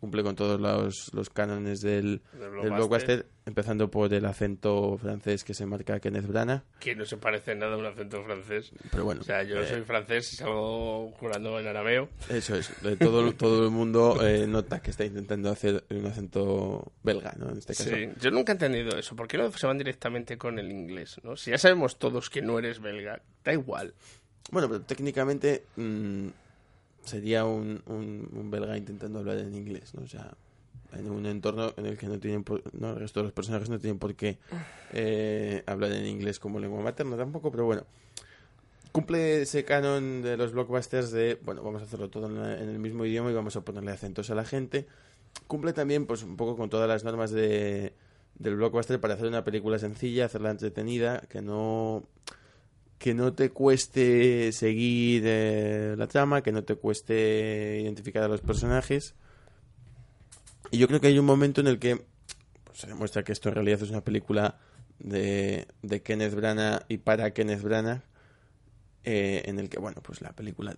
cumple 0.00 0.22
con 0.22 0.34
todos 0.36 0.60
los, 0.60 1.10
los 1.12 1.30
cánones 1.30 1.80
del, 1.80 2.22
Del 2.32 2.50
blockbuster. 2.50 2.72
blockbuster 2.76 3.26
empezando 3.46 3.90
por 3.90 4.12
el 4.12 4.24
acento 4.26 4.96
francés 4.98 5.42
que 5.42 5.54
se 5.54 5.64
marca 5.64 5.98
Kenneth 6.00 6.26
Branagh 6.26 6.62
que 6.80 6.94
no 6.94 7.04
se 7.06 7.16
parece 7.16 7.54
nada 7.54 7.74
a 7.74 7.78
un 7.78 7.86
acento 7.86 8.22
francés. 8.22 8.70
pero 8.90 9.04
bueno 9.04 9.22
O 9.22 9.24
sea, 9.24 9.42
yo 9.42 9.60
eh, 9.60 9.66
soy 9.66 9.82
francés 9.82 10.32
y 10.34 10.36
salgo 10.36 11.10
jurando 11.12 11.58
en 11.58 11.66
arameo. 11.66 12.08
Eso 12.28 12.56
es, 12.56 12.70
todo, 12.98 13.32
todo 13.34 13.64
el 13.64 13.70
mundo 13.70 14.18
eh, 14.26 14.46
nota 14.46 14.80
que 14.80 14.90
está 14.90 15.04
intentando 15.04 15.50
hacer 15.50 15.84
un 15.90 16.06
acento 16.06 16.92
belga, 17.02 17.34
¿no? 17.38 17.50
En 17.50 17.58
este 17.58 17.74
caso. 17.74 17.90
Sí, 17.90 18.08
yo 18.20 18.30
nunca 18.30 18.52
he 18.52 18.54
entendido 18.54 18.98
eso. 18.98 19.16
¿Por 19.16 19.26
qué 19.28 19.38
no 19.38 19.50
se 19.50 19.66
van 19.66 19.78
directamente 19.78 20.36
con 20.36 20.58
el 20.58 20.70
inglés? 20.70 21.20
¿no? 21.22 21.36
Si 21.36 21.50
ya 21.50 21.58
sabemos 21.58 21.98
todos 21.98 22.28
que 22.30 22.42
no 22.42 22.58
eres 22.58 22.80
belga, 22.80 23.22
da 23.44 23.52
igual. 23.52 23.94
Bueno, 24.50 24.68
pero 24.68 24.80
técnicamente 24.82 25.64
mm, 25.76 26.28
sería 27.08 27.44
un, 27.44 27.82
un, 27.86 28.50
belga 28.50 28.76
intentando 28.76 29.18
hablar 29.18 29.38
en 29.38 29.54
inglés, 29.54 29.94
¿no? 29.94 30.02
O 30.02 30.06
sea, 30.06 30.34
en 30.92 31.10
un 31.10 31.26
entorno 31.26 31.74
en 31.76 31.86
el 31.86 31.98
que 31.98 32.06
no 32.06 32.18
tienen 32.18 32.44
por, 32.44 32.62
no, 32.74 32.90
el 32.90 32.96
resto 33.00 33.20
de 33.20 33.24
los 33.24 33.32
personajes 33.32 33.68
no 33.68 33.78
tienen 33.78 33.98
por 33.98 34.14
qué 34.14 34.38
eh, 34.92 35.62
hablar 35.66 35.92
en 35.92 36.06
inglés 36.06 36.38
como 36.38 36.60
lengua 36.60 36.80
materna 36.80 37.16
tampoco, 37.16 37.50
pero 37.50 37.64
bueno. 37.64 37.82
Cumple 38.92 39.42
ese 39.42 39.64
canon 39.64 40.22
de 40.22 40.36
los 40.36 40.52
blockbusters 40.52 41.10
de, 41.10 41.38
bueno, 41.44 41.62
vamos 41.62 41.82
a 41.82 41.84
hacerlo 41.84 42.08
todo 42.08 42.26
en, 42.26 42.40
la- 42.40 42.60
en 42.60 42.68
el 42.70 42.78
mismo 42.78 43.04
idioma 43.04 43.30
y 43.30 43.34
vamos 43.34 43.54
a 43.56 43.60
ponerle 43.60 43.90
acentos 43.92 44.30
a 44.30 44.34
la 44.34 44.44
gente. 44.44 44.86
Cumple 45.46 45.72
también, 45.72 46.06
pues, 46.06 46.22
un 46.22 46.36
poco 46.36 46.56
con 46.56 46.70
todas 46.70 46.88
las 46.88 47.04
normas 47.04 47.30
de, 47.30 47.92
del 48.38 48.56
blockbuster 48.56 48.98
para 49.00 49.14
hacer 49.14 49.26
una 49.28 49.44
película 49.44 49.78
sencilla, 49.78 50.24
hacerla 50.24 50.50
entretenida, 50.50 51.20
que 51.28 51.42
no 51.42 52.02
que 52.98 53.14
no 53.14 53.32
te 53.32 53.50
cueste 53.50 54.50
seguir 54.52 55.22
eh, 55.24 55.94
la 55.96 56.06
trama, 56.08 56.42
que 56.42 56.50
no 56.52 56.64
te 56.64 56.74
cueste 56.74 57.80
identificar 57.82 58.24
a 58.24 58.28
los 58.28 58.40
personajes. 58.40 59.14
Y 60.70 60.78
yo 60.78 60.88
creo 60.88 61.00
que 61.00 61.06
hay 61.06 61.18
un 61.18 61.24
momento 61.26 61.60
en 61.60 61.68
el 61.68 61.78
que 61.78 61.96
pues, 62.64 62.78
se 62.78 62.86
demuestra 62.88 63.22
que 63.22 63.32
esto 63.32 63.48
en 63.48 63.54
realidad 63.54 63.82
es 63.82 63.90
una 63.90 64.02
película 64.02 64.58
de, 64.98 65.66
de 65.82 66.02
Kenneth 66.02 66.34
Branagh 66.34 66.84
y 66.88 66.98
para 66.98 67.32
Kenneth 67.32 67.62
Branagh, 67.62 68.02
eh, 69.04 69.42
en 69.46 69.58
el 69.60 69.68
que, 69.68 69.78
bueno, 69.78 70.00
pues 70.02 70.20
la 70.20 70.32
película 70.32 70.76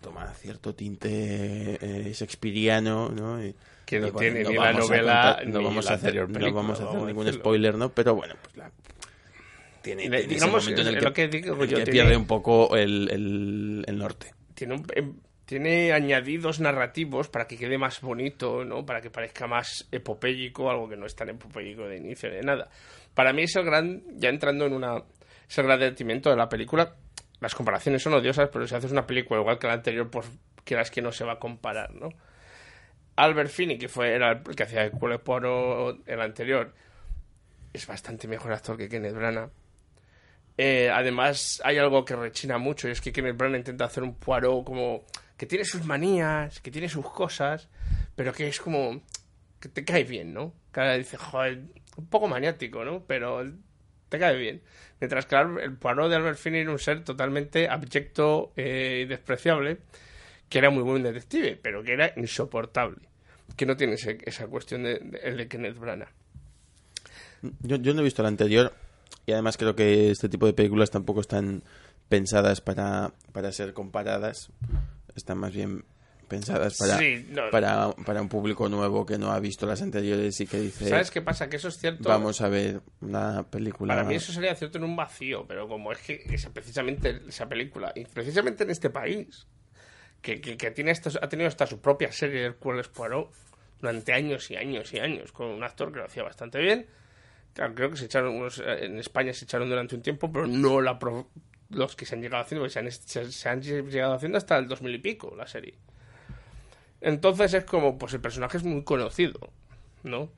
toma 0.00 0.32
cierto 0.34 0.74
tinte 0.74 1.08
eh, 1.80 2.12
shakespeariano, 2.14 3.08
¿no? 3.10 3.44
Y- 3.44 3.54
Que 3.84 4.00
no 4.00 4.06
y, 4.06 4.10
bueno, 4.10 4.32
tiene 4.32 4.48
ni 4.48 4.54
la 4.56 4.60
vamos 4.72 4.76
a 4.84 4.86
novela 4.86 5.12
contar- 5.36 5.46
no 5.48 5.58
ni 5.58 5.64
vamos 5.64 5.84
la 5.84 5.90
a 5.90 5.94
hacer, 5.94 6.08
anterior 6.20 6.30
no 6.30 6.54
vamos 6.54 6.70
a 6.80 6.82
hacer 6.84 6.86
vamos 6.94 7.08
ningún 7.08 7.32
spoiler, 7.32 7.74
¿no? 7.76 7.88
Pero 7.90 8.14
bueno, 8.14 8.34
pues 8.42 8.56
la 8.56 8.70
tiene, 9.82 10.04
ese 10.06 10.26
digamos, 10.26 10.62
momento 10.64 10.80
en 10.82 10.86
el 10.88 10.94
es 10.94 11.00
que, 11.00 11.04
lo 11.06 11.12
que 11.12 11.28
digo 11.28 11.54
en 11.54 11.60
el 11.62 11.68
yo, 11.68 11.76
que 11.78 11.84
tiene- 11.84 11.90
pierde 12.00 12.16
un 12.16 12.26
poco 12.26 12.76
el, 12.76 13.08
el, 13.10 13.84
el 13.86 13.98
norte. 13.98 14.32
Tiene, 14.54 14.74
un- 14.74 14.86
em, 14.94 15.14
tiene 15.44 15.92
añadidos 15.92 16.60
narrativos 16.60 17.28
para 17.28 17.46
que 17.46 17.56
quede 17.58 17.76
más 17.78 18.00
bonito, 18.00 18.64
¿no? 18.64 18.86
Para 18.86 19.00
que 19.00 19.10
parezca 19.10 19.46
más 19.46 19.86
epopélico, 19.92 20.70
algo 20.70 20.88
que 20.88 20.96
no 20.96 21.06
es 21.06 21.14
tan 21.14 21.28
epopélico 21.28 21.86
de 21.86 21.96
inicio 21.98 22.30
de 22.30 22.40
nada. 22.42 22.68
Para 23.14 23.32
mí 23.32 23.42
es 23.42 23.54
el 23.56 23.64
gran, 23.64 24.02
ya 24.16 24.28
entrando 24.30 24.64
en 24.66 24.72
una, 24.72 25.02
es 25.48 25.58
el 25.58 25.66
gran 25.66 25.80
detrimento 25.80 26.30
de 26.30 26.36
la 26.36 26.48
película. 26.48 26.94
Las 27.40 27.54
comparaciones 27.54 28.02
son 28.02 28.14
odiosas, 28.14 28.48
pero 28.52 28.66
si 28.66 28.74
haces 28.74 28.92
una 28.92 29.06
película 29.06 29.40
igual 29.40 29.58
que 29.58 29.66
la 29.66 29.72
anterior, 29.74 30.08
pues 30.10 30.26
quieras 30.64 30.90
que 30.90 31.02
no 31.02 31.10
se 31.12 31.24
va 31.24 31.32
a 31.34 31.38
comparar, 31.38 31.92
¿no? 31.94 32.08
Albert 33.16 33.50
Finney, 33.50 33.78
que 33.78 33.88
fue 33.88 34.14
era 34.14 34.32
el 34.32 34.42
que 34.56 34.62
hacía 34.62 34.84
el 34.84 34.92
Poirot 34.92 36.00
el 36.08 36.20
anterior, 36.20 36.72
es 37.72 37.86
bastante 37.86 38.26
mejor 38.28 38.52
actor 38.52 38.76
que 38.78 38.88
Kenneth 38.88 39.14
Branagh. 39.14 39.50
Eh, 40.58 40.90
además, 40.90 41.60
hay 41.64 41.78
algo 41.78 42.04
que 42.04 42.14
rechina 42.14 42.58
mucho 42.58 42.88
y 42.88 42.90
es 42.90 43.00
que 43.00 43.12
Kenneth 43.12 43.36
Branagh 43.36 43.58
intenta 43.58 43.86
hacer 43.86 44.02
un 44.02 44.14
Poirot 44.14 44.64
como 44.64 45.04
que 45.36 45.46
tiene 45.46 45.64
sus 45.64 45.84
manías, 45.84 46.60
que 46.60 46.70
tiene 46.70 46.88
sus 46.88 47.08
cosas, 47.10 47.68
pero 48.14 48.32
que 48.32 48.48
es 48.48 48.60
como 48.60 49.02
que 49.58 49.68
te 49.68 49.84
cae 49.84 50.04
bien, 50.04 50.34
¿no? 50.34 50.52
Cada 50.70 50.94
dice, 50.94 51.16
joder, 51.16 51.62
un 51.96 52.06
poco 52.06 52.28
maniático, 52.28 52.84
¿no? 52.84 53.04
Pero 53.06 53.44
te 54.08 54.18
cae 54.18 54.36
bien. 54.36 54.62
Mientras 55.00 55.26
que 55.26 55.36
el 55.36 55.76
Poirot 55.76 56.10
de 56.10 56.16
Albert 56.16 56.38
Finney 56.38 56.60
era 56.60 56.70
un 56.70 56.78
ser 56.78 57.02
totalmente 57.02 57.68
abyecto 57.68 58.52
eh, 58.56 59.02
y 59.04 59.08
despreciable, 59.08 59.78
que 60.48 60.58
era 60.58 60.70
muy 60.70 60.82
buen 60.82 61.02
detective, 61.02 61.58
pero 61.60 61.82
que 61.82 61.94
era 61.94 62.12
insoportable. 62.16 63.08
Que 63.56 63.66
no 63.66 63.76
tiene 63.76 63.94
esa 63.94 64.46
cuestión 64.46 64.84
de, 64.84 64.98
de, 64.98 65.34
de 65.34 65.48
Kenneth 65.48 65.78
Branagh. 65.78 66.12
Yo, 67.60 67.76
yo 67.76 67.94
no 67.94 68.00
he 68.00 68.04
visto 68.04 68.22
la 68.22 68.28
anterior 68.28 68.72
y 69.26 69.32
además 69.32 69.56
creo 69.56 69.74
que 69.76 70.10
este 70.10 70.28
tipo 70.28 70.46
de 70.46 70.52
películas 70.52 70.90
tampoco 70.90 71.20
están 71.20 71.62
pensadas 72.08 72.60
para, 72.60 73.12
para 73.32 73.52
ser 73.52 73.72
comparadas. 73.72 74.50
Están 75.14 75.38
más 75.38 75.52
bien 75.54 75.84
pensadas 76.28 76.76
para, 76.78 76.96
Sí, 76.98 77.26
no. 77.30 77.50
para, 77.50 77.90
para 78.06 78.22
un 78.22 78.28
público 78.30 78.68
nuevo 78.68 79.04
que 79.04 79.18
no 79.18 79.32
ha 79.32 79.38
visto 79.40 79.66
las 79.66 79.82
anteriores 79.82 80.40
y 80.40 80.46
que 80.46 80.58
dice, 80.58 80.88
¿Sabes 80.88 81.10
qué 81.10 81.20
pasa? 81.20 81.50
Que 81.50 81.56
eso 81.56 81.68
es 81.68 81.76
cierto. 81.78 82.08
vamos 82.08 82.40
a 82.40 82.48
ver 82.48 82.80
una 83.02 83.42
película... 83.50 83.94
Para 83.94 84.08
mí 84.08 84.14
eso 84.14 84.32
sería 84.32 84.54
cierto 84.54 84.78
en 84.78 84.84
un 84.84 84.96
vacío, 84.96 85.46
pero 85.46 85.68
como 85.68 85.92
es 85.92 85.98
que 85.98 86.24
esa, 86.30 86.50
precisamente 86.50 87.20
esa 87.28 87.46
película, 87.48 87.92
y 87.94 88.06
precisamente 88.06 88.64
en 88.64 88.70
este 88.70 88.88
país, 88.88 89.46
que, 90.22 90.40
que, 90.40 90.56
que 90.56 90.70
tiene 90.70 90.90
hasta- 90.92 91.10
ha 91.20 91.28
tenido 91.28 91.48
hasta 91.48 91.66
su 91.66 91.80
propia 91.80 92.10
serie 92.12 92.42
del 92.42 92.56
cual 92.56 92.80
es 92.80 92.88
Poirot 92.88 93.30
durante 93.80 94.14
años 94.14 94.50
y 94.50 94.56
años 94.56 94.94
y 94.94 95.00
años, 95.00 95.32
con 95.32 95.48
un 95.48 95.62
actor 95.62 95.92
que 95.92 95.98
lo 95.98 96.06
hacía 96.06 96.22
bastante 96.22 96.58
bien. 96.60 96.86
Claro, 97.54 97.74
creo 97.74 97.90
que 97.90 97.96
se 97.96 98.06
echaron 98.06 98.34
unos, 98.34 98.58
eh, 98.58 98.86
en 98.86 98.98
España 98.98 99.32
se 99.34 99.44
echaron 99.44 99.68
durante 99.68 99.94
un 99.94 100.02
tiempo, 100.02 100.32
pero 100.32 100.46
no 100.46 100.80
los 101.70 101.96
que 101.96 102.06
se 102.06 102.14
han 102.14 102.22
llegado 102.22 102.42
haciendo, 102.42 102.62
porque 102.62 102.72
se 102.72 102.78
han, 102.80 103.32
se, 103.32 103.48
han 103.48 103.62
llegado 103.62 104.14
haciendo 104.14 104.38
hasta 104.38 104.58
el 104.58 104.68
2000 104.68 104.94
y 104.94 104.98
pico 104.98 105.34
la 105.36 105.46
serie. 105.46 105.74
Entonces 107.00 107.54
es 107.54 107.64
como, 107.64 107.98
pues 107.98 108.14
el 108.14 108.20
personaje 108.20 108.56
es 108.58 108.64
muy 108.64 108.84
conocido, 108.84 109.50
¿no? 110.04 110.30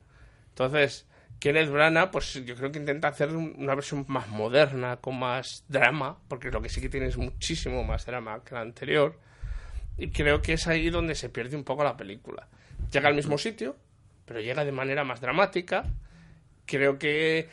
Entonces, 0.49 1.05
Kenneth 1.39 1.69
Branagh, 1.69 2.11
pues 2.11 2.33
yo 2.45 2.55
creo 2.55 2.71
que 2.71 2.79
intenta 2.79 3.09
hacer 3.09 3.35
un- 3.35 3.53
una 3.57 3.75
versión 3.75 4.05
más 4.07 4.27
moderna, 4.29 4.97
con 4.97 5.19
más 5.19 5.63
drama, 5.67 6.17
porque 6.27 6.49
lo 6.49 6.61
que 6.61 6.69
sí 6.69 6.81
que 6.81 6.89
tiene 6.89 7.07
es 7.07 7.17
muchísimo 7.17 7.83
más 7.83 8.05
drama 8.05 8.43
que 8.43 8.55
la 8.55 8.61
anterior. 8.61 9.19
Y 9.97 10.09
creo 10.11 10.41
que 10.41 10.53
es 10.53 10.67
ahí 10.67 10.89
donde 10.89 11.15
se 11.15 11.29
pierde 11.29 11.55
un 11.57 11.63
poco 11.63 11.83
la 11.83 11.97
película. 11.97 12.47
Llega 12.91 13.09
al 13.09 13.15
mismo 13.15 13.37
sitio, 13.37 13.75
pero 14.25 14.41
llega 14.41 14.65
de 14.65 14.71
manera 14.71 15.03
más 15.03 15.21
dramática. 15.21 15.85
Creo 16.65 16.97
que 16.97 17.47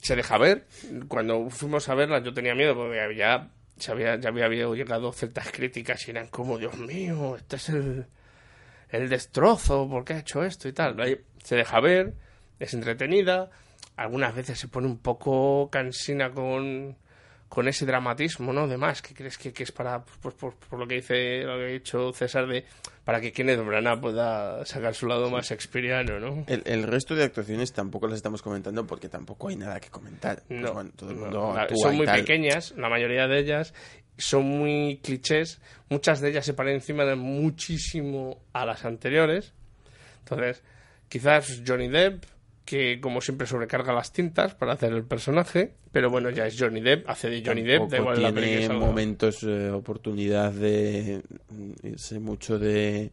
se 0.00 0.16
deja 0.16 0.38
ver. 0.38 0.66
Cuando 1.08 1.50
fuimos 1.50 1.88
a 1.88 1.94
verla 1.94 2.22
yo 2.22 2.32
tenía 2.32 2.54
miedo 2.54 2.74
porque 2.74 3.16
ya, 3.16 3.50
se 3.78 3.92
había, 3.92 4.16
ya 4.16 4.28
había 4.28 4.48
llegado 4.48 5.12
ciertas 5.12 5.50
críticas 5.52 6.06
y 6.06 6.10
eran 6.10 6.28
como, 6.28 6.58
Dios 6.58 6.76
mío, 6.78 7.36
este 7.36 7.56
es 7.56 7.68
el, 7.68 8.06
el 8.90 9.08
destrozo, 9.08 9.88
¿por 9.88 10.04
qué 10.04 10.14
ha 10.14 10.18
hecho 10.18 10.44
esto 10.44 10.68
y 10.68 10.72
tal? 10.72 10.96
Se 11.42 11.56
deja 11.56 11.80
ver, 11.80 12.14
es 12.58 12.74
entretenida, 12.74 13.50
algunas 13.96 14.34
veces 14.34 14.58
se 14.58 14.68
pone 14.68 14.86
un 14.86 14.98
poco 14.98 15.68
cansina 15.70 16.30
con, 16.30 16.96
con 17.48 17.66
ese 17.66 17.86
dramatismo, 17.86 18.52
¿no? 18.52 18.68
De 18.68 18.76
más, 18.76 19.00
que 19.02 19.14
crees 19.14 19.38
que, 19.38 19.52
que 19.52 19.62
es 19.62 19.72
para, 19.72 20.04
pues, 20.04 20.34
por, 20.34 20.54
por 20.54 20.78
lo 20.78 20.86
que 20.86 20.96
dice, 20.96 21.42
lo 21.44 21.56
que 21.56 21.64
ha 21.64 21.68
dicho 21.68 22.12
César, 22.12 22.46
de 22.46 22.64
para 23.04 23.22
que 23.22 23.32
Kenneth 23.32 23.64
Branagh 23.64 24.00
pueda 24.02 24.66
sacar 24.66 24.94
su 24.94 25.06
lado 25.06 25.30
más 25.30 25.48
shakespeariano, 25.48 26.20
¿no? 26.20 26.44
El, 26.46 26.62
el 26.66 26.82
resto 26.82 27.14
de 27.14 27.24
actuaciones 27.24 27.72
tampoco 27.72 28.06
las 28.06 28.16
estamos 28.16 28.42
comentando 28.42 28.86
porque 28.86 29.08
tampoco 29.08 29.48
hay 29.48 29.56
nada 29.56 29.80
que 29.80 29.88
comentar. 29.88 30.42
Pues 30.46 30.60
No, 30.60 30.74
bueno, 30.74 30.90
todo 30.94 31.10
el 31.12 31.16
no, 31.18 31.24
mundo 31.24 31.66
son 31.82 31.96
muy 31.96 32.04
tal. 32.04 32.20
pequeñas, 32.20 32.74
la 32.76 32.90
mayoría 32.90 33.26
de 33.26 33.38
ellas 33.38 33.72
son 34.18 34.44
muy 34.44 35.00
clichés, 35.02 35.58
muchas 35.88 36.20
de 36.20 36.28
ellas 36.28 36.44
se 36.44 36.52
parecen 36.52 36.76
encima 36.80 37.04
de 37.06 37.14
muchísimo 37.14 38.42
a 38.52 38.66
las 38.66 38.84
anteriores. 38.84 39.54
Entonces, 40.20 40.62
quizás 41.08 41.62
Johnny 41.66 41.88
Depp, 41.88 42.24
que 42.68 43.00
como 43.00 43.22
siempre 43.22 43.46
sobrecarga 43.46 43.94
las 43.94 44.12
tintas 44.12 44.54
para 44.54 44.74
hacer 44.74 44.92
el 44.92 45.02
personaje, 45.04 45.72
pero 45.90 46.10
bueno, 46.10 46.28
ya 46.28 46.46
es 46.46 46.54
Johnny 46.60 46.82
Depp, 46.82 47.08
hace 47.08 47.30
de 47.30 47.42
Johnny 47.42 47.62
Depp, 47.62 47.88
da 47.88 47.96
Tampoco 47.96 48.20
igual 48.20 48.34
tiene 48.34 48.68
momentos, 48.68 49.42
eh, 49.42 49.70
oportunidad 49.70 50.52
de 50.52 51.22
mm, 51.48 51.86
irse 51.86 52.18
mucho 52.20 52.58
de, 52.58 53.10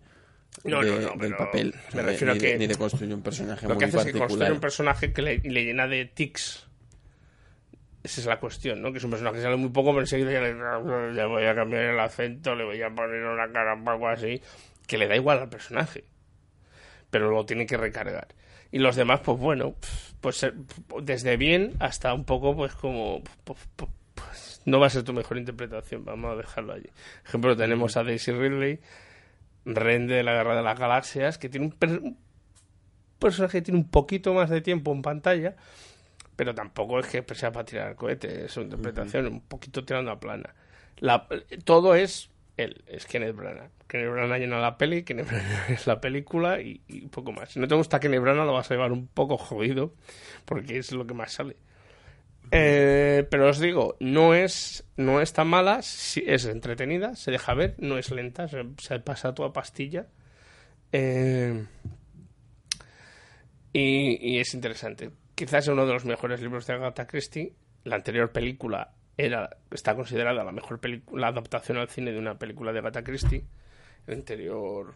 No, 0.65 0.81
de- 0.81 0.91
no, 0.91 0.99
no, 0.99 1.21
del 1.21 1.35
papel. 1.37 1.73
me 1.93 2.01
ni- 2.01 2.07
refiero 2.09 2.33
ni, 2.33 2.39
a 2.39 2.41
de- 2.41 2.47
que 2.51 2.57
ni 2.57 2.67
de 2.67 2.75
construir 2.75 3.13
un 3.13 3.21
personaje 3.21 3.65
Lo 3.65 3.75
muy 3.75 3.79
que 3.79 3.85
hace 3.85 3.97
es 3.97 4.03
que 4.03 4.11
particular. 4.11 4.27
construye 4.29 4.51
un 4.51 4.59
personaje 4.59 5.13
que 5.13 5.21
le, 5.21 5.37
le 5.39 5.63
llena 5.63 5.87
de 5.87 6.03
tics 6.03 6.67
Esa 8.03 8.19
es 8.21 8.27
la 8.27 8.39
cuestión, 8.41 8.81
¿no? 8.81 8.91
Que 8.91 8.97
es 8.97 9.03
un 9.05 9.09
personaje 9.11 9.37
que 9.37 9.41
sale 9.43 9.55
muy 9.55 9.69
poco, 9.69 9.91
pero 9.91 10.01
enseguida 10.01 10.33
ya 10.33 10.41
le, 10.41 11.15
ya 11.15 11.27
voy 11.27 11.45
a 11.45 11.55
cambiar 11.55 11.83
el 11.83 11.99
acento, 12.01 12.55
le 12.55 12.65
voy 12.65 12.81
a 12.81 12.89
poner 12.89 13.23
una 13.23 13.49
cara 13.53 13.73
un 13.75 13.85
poco 13.85 14.09
así, 14.09 14.41
que 14.85 14.97
le 14.97 15.07
da 15.07 15.15
igual 15.15 15.39
al 15.39 15.49
personaje. 15.49 16.03
Pero 17.09 17.31
lo 17.31 17.45
tiene 17.45 17.65
que 17.65 17.77
recargar. 17.77 18.27
Y 18.75 18.79
los 18.79 18.97
demás, 18.97 19.21
pues 19.23 19.39
bueno, 19.39 19.73
pues 20.19 20.43
eh, 20.43 20.51
desde 21.01 21.37
bien 21.37 21.75
hasta 21.79 22.13
un 22.13 22.25
poco, 22.25 22.53
pues 22.57 22.75
como... 22.75 23.23
pues, 23.45 23.57
pues, 23.77 23.89
pues, 24.15 24.61
no 24.65 24.81
va 24.81 24.87
a 24.87 24.89
ser 24.89 25.03
tu 25.03 25.13
mejor 25.13 25.37
interpretación, 25.37 26.03
vamos 26.03 26.33
a 26.33 26.35
dejarlo 26.35 26.73
allí. 26.73 26.89
Por 26.89 27.27
ejemplo, 27.29 27.55
tenemos 27.55 27.95
a 27.95 28.03
Daisy 28.03 28.33
Ridley, 28.33 28.81
Ren 29.63 30.07
de 30.07 30.23
la 30.23 30.33
Guerra 30.33 30.57
de 30.57 30.63
las 30.63 30.77
Galaxias, 30.77 31.37
que 31.37 31.47
tiene 31.47 31.67
un, 31.67 31.71
per- 31.71 32.01
un 32.01 32.17
personaje 33.17 33.59
que 33.59 33.61
tiene 33.61 33.79
un 33.79 33.87
poquito 33.87 34.33
más 34.33 34.49
de 34.49 34.59
tiempo 34.59 34.91
en 34.91 35.01
pantalla, 35.01 35.55
pero 36.35 36.53
tampoco 36.53 36.99
es 36.99 37.07
que 37.07 37.23
sea 37.33 37.53
para 37.53 37.63
tirar 37.63 37.95
cohetes, 37.95 38.33
es 38.33 38.51
su 38.51 38.59
interpretación, 38.59 39.27
un 39.27 39.39
poquito 39.39 39.85
tirando 39.85 40.11
a 40.11 40.19
plana. 40.19 40.53
La, 40.97 41.29
todo 41.63 41.95
es 41.95 42.29
él, 42.57 42.83
es 42.87 43.05
Kenneth 43.05 43.35
Branagh. 43.35 43.71
Kenneth 43.87 44.11
Branagh 44.11 44.39
llena 44.39 44.59
la 44.59 44.77
peli, 44.77 45.03
Kenneth 45.03 45.27
Branagh 45.27 45.69
es 45.69 45.87
la 45.87 45.99
película 45.99 46.61
y, 46.61 46.81
y 46.87 47.07
poco 47.07 47.31
más. 47.31 47.51
Si 47.51 47.59
no 47.59 47.67
te 47.67 47.75
gusta 47.75 47.99
Kenneth 47.99 48.21
Branagh 48.21 48.45
lo 48.45 48.53
vas 48.53 48.69
a 48.71 48.73
llevar 48.73 48.91
un 48.91 49.07
poco 49.07 49.37
jodido, 49.37 49.93
porque 50.45 50.77
es 50.77 50.91
lo 50.91 51.05
que 51.05 51.13
más 51.13 51.33
sale. 51.33 51.57
Eh, 52.51 53.25
pero 53.29 53.49
os 53.49 53.59
digo, 53.59 53.97
no 53.99 54.35
es, 54.35 54.85
no 54.97 55.21
es 55.21 55.33
tan 55.33 55.47
mala, 55.47 55.79
es 55.79 56.45
entretenida, 56.45 57.15
se 57.15 57.31
deja 57.31 57.53
ver, 57.53 57.75
no 57.79 57.97
es 57.97 58.11
lenta, 58.11 58.47
se, 58.47 58.65
se 58.77 58.99
pasa 58.99 59.33
toda 59.33 59.51
pastilla. 59.51 60.07
Eh, 60.91 61.65
y, 63.73 64.33
y 64.33 64.39
es 64.39 64.53
interesante. 64.53 65.11
Quizás 65.33 65.65
es 65.65 65.69
uno 65.69 65.85
de 65.85 65.93
los 65.93 66.05
mejores 66.05 66.41
libros 66.41 66.65
de 66.67 66.73
Agatha 66.73 67.07
Christie. 67.07 67.53
La 67.83 67.95
anterior 67.95 68.31
película 68.31 68.93
era, 69.17 69.57
está 69.71 69.95
considerada 69.95 70.43
la 70.43 70.51
mejor 70.51 70.79
película, 70.79 71.21
la 71.21 71.27
adaptación 71.27 71.77
al 71.77 71.89
cine 71.89 72.11
de 72.11 72.19
una 72.19 72.37
película 72.37 72.73
de 72.73 72.79
Agatha 72.79 73.03
Christie. 73.03 73.45
El 74.07 74.15
anterior. 74.15 74.95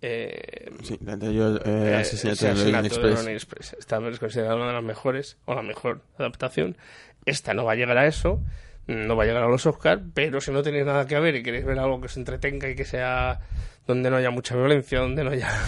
Eh, 0.00 0.70
Sí, 0.82 0.98
la 1.04 1.12
anterior 1.12 1.62
eh, 1.64 1.90
eh, 1.92 1.94
asesinato 1.94 2.44
de 2.44 2.50
Orient 2.50 2.58
Asesinato 2.58 2.82
de 2.82 2.88
Express. 2.88 3.20
Orient 3.20 3.36
Express. 3.36 3.76
Esta 3.78 4.08
es 4.08 4.18
considerada 4.18 4.56
una 4.56 4.66
de 4.68 4.72
las 4.72 4.82
mejores, 4.82 5.38
o 5.44 5.54
la 5.54 5.62
mejor 5.62 6.02
adaptación. 6.18 6.76
Esta 7.24 7.54
no 7.54 7.64
va 7.64 7.72
a 7.72 7.76
llegar 7.76 7.96
a 7.98 8.06
eso, 8.06 8.42
no 8.88 9.14
va 9.14 9.22
a 9.22 9.26
llegar 9.26 9.44
a 9.44 9.48
los 9.48 9.64
Oscars, 9.64 10.02
pero 10.12 10.40
si 10.40 10.50
no 10.50 10.62
tenéis 10.62 10.86
nada 10.86 11.06
que 11.06 11.20
ver 11.20 11.36
y 11.36 11.42
queréis 11.44 11.64
ver 11.64 11.78
algo 11.78 12.00
que 12.00 12.06
os 12.06 12.16
entretenga 12.16 12.68
y 12.68 12.74
que 12.74 12.84
sea 12.84 13.40
donde 13.86 14.10
no 14.10 14.16
haya 14.16 14.30
mucha 14.30 14.56
violencia, 14.56 14.98
donde 14.98 15.22
no 15.22 15.30
haya... 15.30 15.50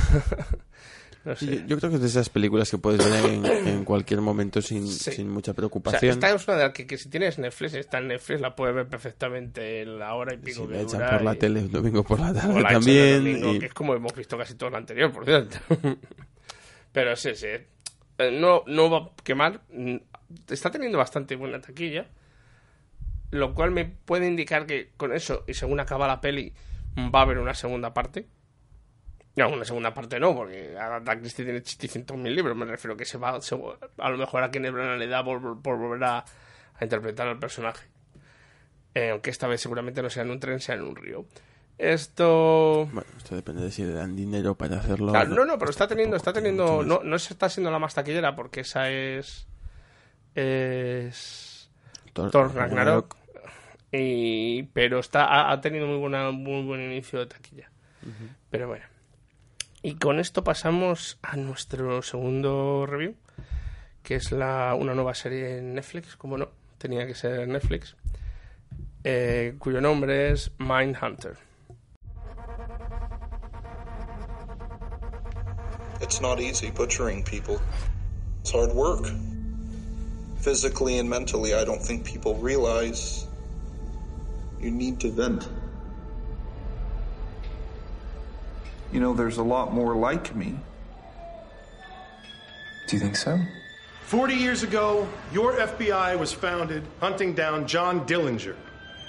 no 1.24 1.34
sé. 1.36 1.46
Sí, 1.46 1.56
yo, 1.62 1.66
yo 1.66 1.78
creo 1.78 1.90
que 1.90 1.96
es 1.96 2.02
de 2.02 2.08
esas 2.08 2.28
películas 2.28 2.70
que 2.70 2.78
puedes 2.78 3.04
ver 3.04 3.24
en, 3.32 3.44
en 3.68 3.84
cualquier 3.84 4.20
momento 4.20 4.60
sin, 4.62 4.86
Sí. 4.88 5.12
sin 5.12 5.28
mucha 5.30 5.50
O 5.50 5.54
sea, 5.54 5.56
preocupación. 5.56 6.10
esta 6.12 6.30
es 6.34 6.46
una 6.48 6.56
de 6.58 6.62
las 6.64 6.72
que, 6.72 6.86
que 6.86 6.98
si 6.98 7.08
tienes 7.08 7.38
Netflix, 7.38 7.74
está 7.74 7.98
en 7.98 8.08
Netflix, 8.08 8.40
la 8.40 8.54
puedes 8.54 8.74
ver 8.74 8.88
perfectamente 8.88 9.82
en 9.82 9.98
la 9.98 10.14
hora 10.14 10.34
y 10.34 10.38
pico 10.38 10.62
Sí, 10.62 10.68
que 10.68 10.74
la 10.74 10.80
echan 10.82 10.98
dura 11.00 11.10
por 11.12 11.22
la 11.22 11.34
tele 11.34 11.60
el 11.60 11.70
domingo 11.70 12.02
por 12.04 12.20
la 12.20 12.32
tarde 12.34 12.60
la 12.60 12.68
también. 12.68 13.24
domingo, 13.24 13.54
y- 13.54 13.58
que 13.58 13.66
es 13.66 13.74
como 13.74 13.94
hemos 13.94 14.14
visto 14.14 14.36
casi 14.38 14.54
todo 14.54 14.70
lo 14.70 14.76
anterior, 14.76 15.10
por 15.12 15.24
cierto. 15.24 15.56
Pero 16.92 17.16
sí, 17.16 17.34
sí. 17.34 17.46
Eh, 18.18 18.30
No, 18.40 18.62
no 18.66 18.90
va 18.90 18.98
a 18.98 19.10
quemar. 19.22 19.62
Mm, 19.72 19.96
Está 20.48 20.70
teniendo 20.70 20.98
bastante 20.98 21.36
buena 21.36 21.60
taquilla. 21.60 22.06
Lo 23.30 23.54
cual 23.54 23.70
me 23.72 23.84
puede 23.84 24.26
indicar 24.26 24.66
que 24.66 24.90
con 24.96 25.12
eso, 25.12 25.44
y 25.48 25.54
según 25.54 25.80
acaba 25.80 26.06
la 26.06 26.20
peli, 26.20 26.52
va 26.96 27.20
a 27.20 27.22
haber 27.22 27.38
una 27.38 27.54
segunda 27.54 27.92
parte. 27.94 28.26
No, 29.36 29.48
una 29.48 29.64
segunda 29.64 29.92
parte 29.92 30.20
no, 30.20 30.34
porque 30.34 30.76
Agatha 30.78 31.18
Christie 31.18 31.44
tiene 31.44 31.60
800.000 31.60 32.34
libros. 32.34 32.56
Me 32.56 32.64
refiero 32.66 32.96
que 32.96 33.04
se 33.04 33.18
va. 33.18 33.40
se- 33.40 33.58
a 33.98 34.08
lo 34.10 34.16
mejor 34.16 34.42
a 34.44 34.50
Kenneth 34.50 34.72
Branagh 34.72 34.98
le 34.98 35.08
da 35.08 35.24
por, 35.24 35.60
por 35.60 35.76
volver 35.76 36.04
a, 36.04 36.18
a 36.18 36.84
interpretar 36.84 37.26
al 37.26 37.38
personaje. 37.40 37.86
Eh, 38.94 39.10
aunque 39.10 39.30
esta 39.30 39.48
vez 39.48 39.60
seguramente 39.60 40.02
no 40.02 40.08
sea 40.10 40.22
en 40.22 40.30
un 40.30 40.38
tren, 40.38 40.60
sea 40.60 40.76
en 40.76 40.82
un 40.82 40.94
río. 40.94 41.26
Esto. 41.78 42.88
Bueno, 42.92 43.10
esto 43.16 43.34
depende 43.34 43.62
de 43.64 43.72
si 43.72 43.82
le 43.82 43.92
dan 43.92 44.14
dinero 44.14 44.54
para 44.54 44.76
hacerlo. 44.76 45.10
Claro, 45.10 45.30
no, 45.34 45.44
no, 45.44 45.58
pero 45.58 45.72
está 45.72 45.88
teniendo, 45.88 46.14
está 46.14 46.32
teniendo, 46.32 46.84
no, 46.84 47.00
no 47.02 47.18
se 47.18 47.32
está 47.32 47.48
siendo 47.48 47.72
la 47.72 47.80
más 47.80 47.92
taquillera 47.94 48.36
porque 48.36 48.60
esa 48.60 48.88
es, 48.90 49.48
es 50.36 51.70
Thor- 52.12 52.30
Thor 52.30 52.54
Ragnarok, 52.54 53.16
y, 53.90 54.64
pero 54.72 54.98
está, 55.00 55.24
ha, 55.24 55.50
ha 55.52 55.60
tenido 55.60 55.86
muy 55.86 55.98
buena, 55.98 56.30
muy 56.30 56.62
buen 56.64 56.80
inicio 56.80 57.18
de 57.18 57.26
taquilla. 57.26 57.70
Pero 58.50 58.68
bueno, 58.68 58.84
y 59.84 59.96
con 59.96 60.18
esto 60.18 60.42
pasamos 60.42 61.18
a 61.20 61.36
nuestro 61.36 62.00
segundo 62.00 62.86
review, 62.86 63.16
que 64.02 64.14
es 64.14 64.32
la, 64.32 64.74
una 64.74 64.94
nueva 64.94 65.14
serie 65.14 65.58
en 65.58 65.74
Netflix, 65.74 66.16
como 66.16 66.38
no, 66.38 66.48
tenía 66.78 67.06
que 67.06 67.14
ser 67.14 67.46
Netflix, 67.46 67.94
eh, 69.04 69.54
cuyo 69.58 69.82
nombre 69.82 70.32
es 70.32 70.50
Mindhunter. 70.56 71.36
It's 76.00 76.22
not 76.22 76.40
easy 76.40 76.70
butchering 76.70 77.22
people. 77.22 77.60
It's 78.40 78.52
hard 78.52 78.72
work. 78.72 79.04
Physically 80.40 80.98
and 80.98 81.10
mentally, 81.10 81.52
I 81.52 81.62
don't 81.66 81.82
think 81.82 82.06
people 82.06 82.36
realize 82.36 83.26
you 84.58 84.70
need 84.70 84.98
to 85.00 85.10
vent. 85.10 85.46
You 88.94 89.00
know, 89.00 89.12
there's 89.12 89.38
a 89.38 89.42
lot 89.42 89.74
more 89.74 89.96
like 89.96 90.36
me. 90.36 90.54
Do 92.86 92.96
you 92.96 93.00
think 93.00 93.16
so? 93.16 93.40
40 94.02 94.34
years 94.34 94.62
ago, 94.62 95.08
your 95.32 95.54
FBI 95.54 96.16
was 96.16 96.32
founded 96.32 96.84
hunting 97.00 97.32
down 97.34 97.66
John 97.66 98.06
Dillinger. 98.06 98.54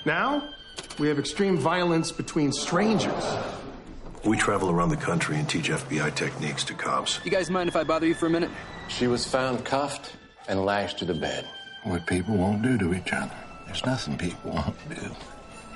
Now, 0.04 0.50
we 0.98 1.08
have 1.08 1.20
extreme 1.20 1.56
violence 1.56 2.12
between 2.12 2.52
strangers. 2.52 3.24
We 4.24 4.38
travel 4.38 4.72
around 4.72 4.90
the 4.90 4.98
country 4.98 5.38
and 5.38 5.48
teach 5.48 5.70
FBI 5.70 6.16
techniques 6.16 6.64
to 6.64 6.74
cops. 6.74 7.20
You 7.24 7.30
guys 7.30 7.52
mind 7.52 7.70
if 7.70 7.76
I 7.76 7.84
bother 7.84 8.08
you 8.08 8.16
for 8.16 8.26
a 8.26 8.30
minute? 8.32 8.50
She 8.88 9.06
was 9.06 9.28
found 9.28 9.66
cuffed 9.66 10.16
and 10.48 10.66
lashed 10.66 10.98
to 11.00 11.06
the 11.06 11.14
bed. 11.14 11.48
What 11.84 12.08
people 12.08 12.36
won't 12.36 12.64
do 12.64 12.80
to 12.80 12.96
each 12.96 13.14
other. 13.14 13.36
There's 13.68 13.86
nothing 13.86 14.18
people 14.18 14.50
won't 14.50 14.90
do. 14.90 15.12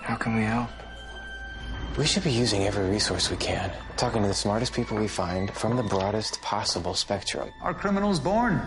How 0.02 0.16
can 0.16 0.36
we 0.36 0.42
help? 0.46 0.72
We 1.98 2.06
should 2.06 2.24
be 2.24 2.32
using 2.32 2.66
every 2.66 2.90
resource 2.90 3.30
we 3.30 3.38
can, 3.38 3.72
talking 3.98 4.22
to 4.22 4.28
the 4.28 4.34
smartest 4.34 4.74
people 4.74 4.98
we 4.98 5.08
find 5.08 5.52
from 5.54 5.76
the 5.76 5.84
broadest 5.84 6.42
possible 6.42 6.94
spectrum. 6.94 7.52
Are 7.62 7.74
criminals 7.74 8.20
born? 8.20 8.62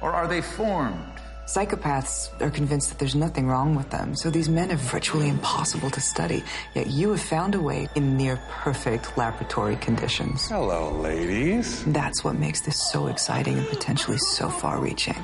Or 0.00 0.12
are 0.12 0.26
they 0.26 0.40
formed? 0.40 1.20
Psychopaths 1.46 2.40
are 2.40 2.50
convinced 2.50 2.88
that 2.88 2.98
there's 2.98 3.14
nothing 3.16 3.48
wrong 3.48 3.74
with 3.74 3.90
them, 3.90 4.14
so 4.14 4.30
these 4.30 4.48
men 4.48 4.70
are 4.70 4.76
virtually 4.76 5.28
impossible 5.28 5.90
to 5.90 6.00
study. 6.00 6.42
Yet 6.74 6.86
you 6.86 7.10
have 7.10 7.20
found 7.20 7.54
a 7.54 7.60
way 7.60 7.88
in 7.96 8.16
near 8.16 8.36
perfect 8.48 9.18
laboratory 9.18 9.76
conditions. 9.76 10.48
Hello, 10.48 10.92
ladies. 10.92 11.84
That's 11.84 12.24
what 12.24 12.36
makes 12.36 12.60
this 12.60 12.80
so 12.90 13.08
exciting 13.08 13.58
and 13.58 13.66
potentially 13.68 14.18
so 14.18 14.48
far 14.48 14.80
reaching. 14.80 15.22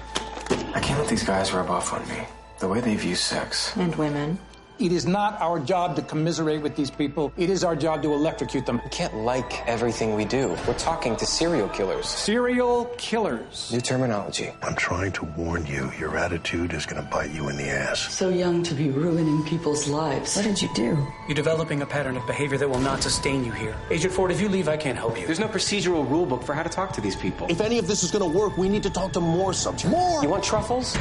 I 0.75 0.81
can't 0.81 0.99
let 0.99 1.09
these 1.09 1.25
guys 1.25 1.53
rub 1.53 1.71
off 1.71 1.93
on 1.93 2.07
me. 2.09 2.27
The 2.59 2.69
way 2.69 2.81
they 2.81 2.97
view 2.97 3.15
sex. 3.15 3.75
And 3.77 3.95
women. 3.95 4.39
It 4.79 4.93
is 4.93 5.07
not 5.07 5.41
our 5.41 5.59
job 5.59 5.97
to 5.97 6.03
commiserate 6.03 6.63
with 6.63 6.77
these 6.77 6.89
people. 6.89 7.33
It 7.37 7.51
is 7.51 7.65
our 7.65 7.75
job 7.75 8.01
to 8.03 8.13
electrocute 8.13 8.65
them. 8.65 8.81
We 8.85 8.91
can't 8.91 9.13
like 9.17 9.67
everything 9.67 10.15
we 10.15 10.25
do. 10.25 10.57
We're 10.69 10.79
talking 10.79 11.17
to 11.17 11.27
serial 11.27 11.69
killers. 11.69 12.07
Serial 12.07 12.85
killers. 12.97 13.73
New 13.73 13.81
terminology. 13.81 14.53
I'm 14.63 14.77
trying 14.77 15.11
to 15.13 15.25
warn 15.37 15.67
you, 15.67 15.91
your 15.99 16.17
attitude 16.17 16.73
is 16.75 16.87
going 16.87 17.03
to 17.03 17.11
bite 17.11 17.31
you 17.33 17.49
in 17.49 17.57
the 17.57 17.69
ass. 17.69 18.15
So 18.15 18.29
young 18.29 18.63
to 18.63 18.75
be 18.75 18.91
ruining 18.91 19.43
people's 19.47 19.89
lives. 19.89 20.37
What 20.37 20.45
did 20.45 20.63
you 20.63 20.69
do? 20.77 20.97
You're 21.27 21.35
developing 21.35 21.83
a 21.83 21.87
pattern 21.87 22.17
of 22.17 22.25
behavior 22.29 22.59
that 22.59 22.71
will 22.71 22.79
not 22.79 23.03
sustain 23.03 23.45
you 23.45 23.51
here. 23.51 23.75
Agent 23.91 24.13
Ford, 24.15 24.31
if 24.31 24.41
you 24.41 24.49
leave, 24.49 24.69
I 24.69 24.77
can't 24.77 24.97
help 24.97 25.19
you. 25.19 25.27
There's 25.27 25.41
no 25.41 25.49
procedural 25.49 26.09
rule 26.09 26.25
book 26.25 26.45
for 26.45 26.55
how 26.55 26.63
to 26.63 26.69
talk 26.69 26.93
to 26.93 27.01
these 27.01 27.17
people. 27.17 27.49
If 27.51 27.61
any 27.61 27.81
of 27.81 27.89
this 27.89 28.05
is 28.05 28.13
going 28.13 28.31
to 28.31 28.39
work, 28.39 28.57
we 28.57 28.69
need 28.69 28.85
to 28.85 28.91
talk 28.91 29.13
to 29.15 29.21
more 29.21 29.53
subjects. 29.53 29.91
More! 29.91 30.23
You 30.23 30.29
want 30.29 30.45
truffles? 30.45 30.97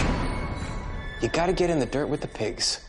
You 1.21 1.29
gotta 1.29 1.53
get 1.53 1.71
in 1.71 1.79
the 1.79 1.85
dirt 1.87 2.07
with 2.07 2.21
the 2.21 2.27
pigs. 2.27 2.86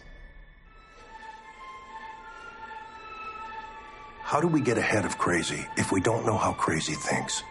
How 4.30 4.42
do 4.42 4.46
we 4.46 4.60
get 4.60 4.76
ahead 4.76 5.06
of 5.06 5.16
crazy 5.16 5.66
if 5.78 5.90
we 5.90 6.02
don't 6.02 6.26
know 6.26 6.36
how 6.36 6.52
crazy 6.52 6.94
thinks? 6.94 7.42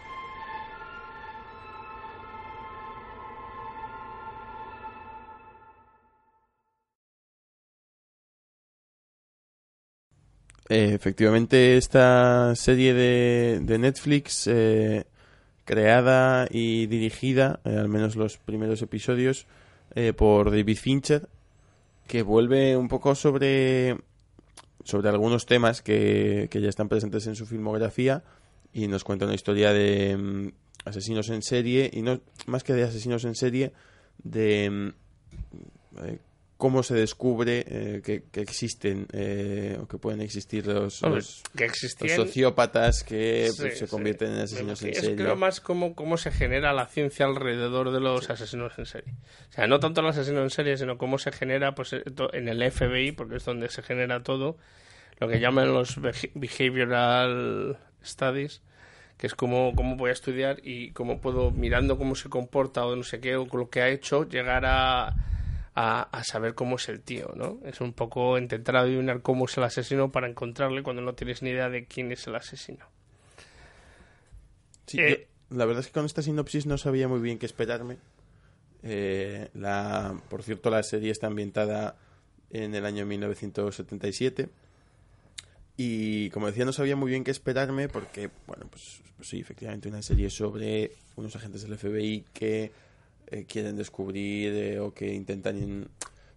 Eh, 10.68 10.94
efectivamente, 10.94 11.76
esta 11.76 12.54
serie 12.54 12.94
de, 12.94 13.58
de 13.60 13.78
Netflix, 13.80 14.46
eh, 14.46 15.04
creada 15.64 16.46
y 16.48 16.86
dirigida, 16.86 17.58
eh, 17.64 17.76
al 17.76 17.88
menos 17.88 18.14
los 18.14 18.36
primeros 18.36 18.82
episodios, 18.82 19.48
por 20.16 20.52
David 20.52 20.76
Fincher, 20.76 21.28
que 22.06 22.22
vuelve 22.22 22.76
un 22.76 22.86
poco 22.86 23.16
sobre, 23.16 23.96
sobre 24.88 25.10
algunos 25.10 25.44
temas 25.44 25.82
que, 25.82 26.48
que 26.50 26.62
ya 26.62 26.70
están 26.70 26.88
presentes 26.88 27.26
en 27.26 27.36
su 27.36 27.44
filmografía 27.44 28.24
y 28.72 28.88
nos 28.88 29.04
cuenta 29.04 29.26
una 29.26 29.34
historia 29.34 29.74
de 29.74 30.16
mm, 30.16 30.52
asesinos 30.86 31.28
en 31.28 31.42
serie, 31.42 31.90
y 31.92 32.00
no 32.00 32.22
más 32.46 32.64
que 32.64 32.72
de 32.72 32.84
asesinos 32.84 33.26
en 33.26 33.34
serie, 33.34 33.74
de 34.24 34.70
mm, 34.70 34.88
eh, 36.06 36.18
cómo 36.58 36.82
se 36.82 36.94
descubre 36.94 37.64
eh, 37.68 38.02
que, 38.04 38.24
que 38.32 38.40
existen 38.40 39.06
eh, 39.12 39.78
o 39.80 39.86
que 39.86 39.96
pueden 39.96 40.20
existir 40.20 40.66
los, 40.66 41.02
Hombre, 41.04 41.20
los- 41.20 41.42
que 41.56 41.64
los 41.68 41.72
existían- 41.72 42.16
sociópatas 42.16 43.04
que 43.04 43.48
Sí, 43.52 43.56
pues, 43.62 43.78
se 43.78 43.86
sí. 43.86 43.90
convierten 43.90 44.32
en 44.32 44.40
asesinos 44.40 44.82
en 44.82 44.90
Es 44.90 44.98
serie. 44.98 45.14
creo 45.16 45.36
más 45.36 45.60
como 45.60 45.94
cómo 45.94 46.16
se 46.16 46.32
genera 46.32 46.72
la 46.72 46.86
ciencia 46.86 47.26
alrededor 47.26 47.92
de 47.92 48.00
los 48.00 48.28
asesinos 48.28 48.72
en 48.76 48.86
serie. 48.86 49.14
O 49.50 49.52
sea, 49.52 49.68
no 49.68 49.78
tanto 49.78 50.00
el 50.00 50.08
asesino 50.08 50.42
en 50.42 50.50
serie, 50.50 50.76
sino 50.76 50.98
cómo 50.98 51.18
se 51.18 51.30
genera 51.32 51.76
pues 51.76 51.92
eh, 51.92 52.02
en 52.32 52.48
el 52.48 52.60
FBI, 52.72 53.12
porque 53.12 53.36
es 53.36 53.44
donde 53.44 53.68
se 53.68 53.82
genera 53.82 54.24
todo, 54.24 54.56
lo 55.20 55.28
que 55.28 55.38
llaman 55.40 55.72
los 55.72 55.96
beha- 55.98 56.30
behavioral 56.34 57.78
studies, 58.04 58.62
que 59.16 59.26
es 59.26 59.34
cómo, 59.34 59.72
cómo 59.76 59.96
voy 59.96 60.10
a 60.10 60.12
estudiar 60.12 60.58
y 60.62 60.90
cómo 60.92 61.20
puedo, 61.20 61.50
mirando 61.50 61.98
cómo 61.98 62.14
se 62.14 62.28
comporta 62.28 62.84
o 62.86 62.94
no 62.96 63.02
sé 63.02 63.20
qué, 63.20 63.36
o 63.36 63.46
lo 63.52 63.68
que 63.70 63.80
ha 63.82 63.88
hecho, 63.88 64.28
llegar 64.28 64.64
a, 64.66 65.14
a, 65.80 66.02
a 66.02 66.24
saber 66.24 66.54
cómo 66.54 66.74
es 66.74 66.88
el 66.88 67.00
tío, 67.00 67.30
¿no? 67.36 67.60
Es 67.64 67.80
un 67.80 67.92
poco 67.92 68.36
intentar 68.36 68.76
adivinar 68.76 69.22
cómo 69.22 69.44
es 69.44 69.56
el 69.58 69.62
asesino 69.62 70.10
para 70.10 70.26
encontrarle 70.28 70.82
cuando 70.82 71.02
no 71.02 71.14
tienes 71.14 71.40
ni 71.42 71.50
idea 71.50 71.68
de 71.68 71.86
quién 71.86 72.10
es 72.10 72.26
el 72.26 72.34
asesino. 72.34 72.84
Sí, 74.86 74.98
Eh, 75.00 75.28
yo- 75.50 75.56
la 75.56 75.64
verdad 75.66 75.80
es 75.80 75.86
que 75.86 75.92
con 75.92 76.04
esta 76.04 76.22
sinopsis 76.22 76.66
no 76.66 76.78
sabía 76.78 77.06
muy 77.06 77.20
bien 77.20 77.38
qué 77.38 77.46
esperarme. 77.46 77.96
Eh, 78.82 79.50
la, 79.54 80.20
por 80.28 80.42
cierto, 80.42 80.68
la 80.70 80.82
serie 80.82 81.10
está 81.12 81.26
ambientada 81.28 81.96
en 82.50 82.74
el 82.74 82.84
año 82.84 83.06
1977. 83.06 84.48
Y 85.76 86.30
como 86.30 86.48
decía, 86.48 86.64
no 86.64 86.72
sabía 86.72 86.96
muy 86.96 87.10
bien 87.10 87.22
qué 87.22 87.30
esperarme 87.30 87.88
porque, 87.88 88.30
bueno, 88.48 88.66
pues, 88.68 89.00
pues 89.16 89.28
sí, 89.28 89.38
efectivamente, 89.38 89.88
una 89.88 90.02
serie 90.02 90.28
sobre 90.28 90.92
unos 91.14 91.36
agentes 91.36 91.62
del 91.62 91.74
FBI 91.78 92.24
que 92.32 92.72
eh, 93.30 93.44
quieren 93.46 93.76
descubrir 93.76 94.52
eh, 94.54 94.80
o 94.80 94.92
que 94.92 95.12
intentan 95.12 95.56
in- 95.58 95.88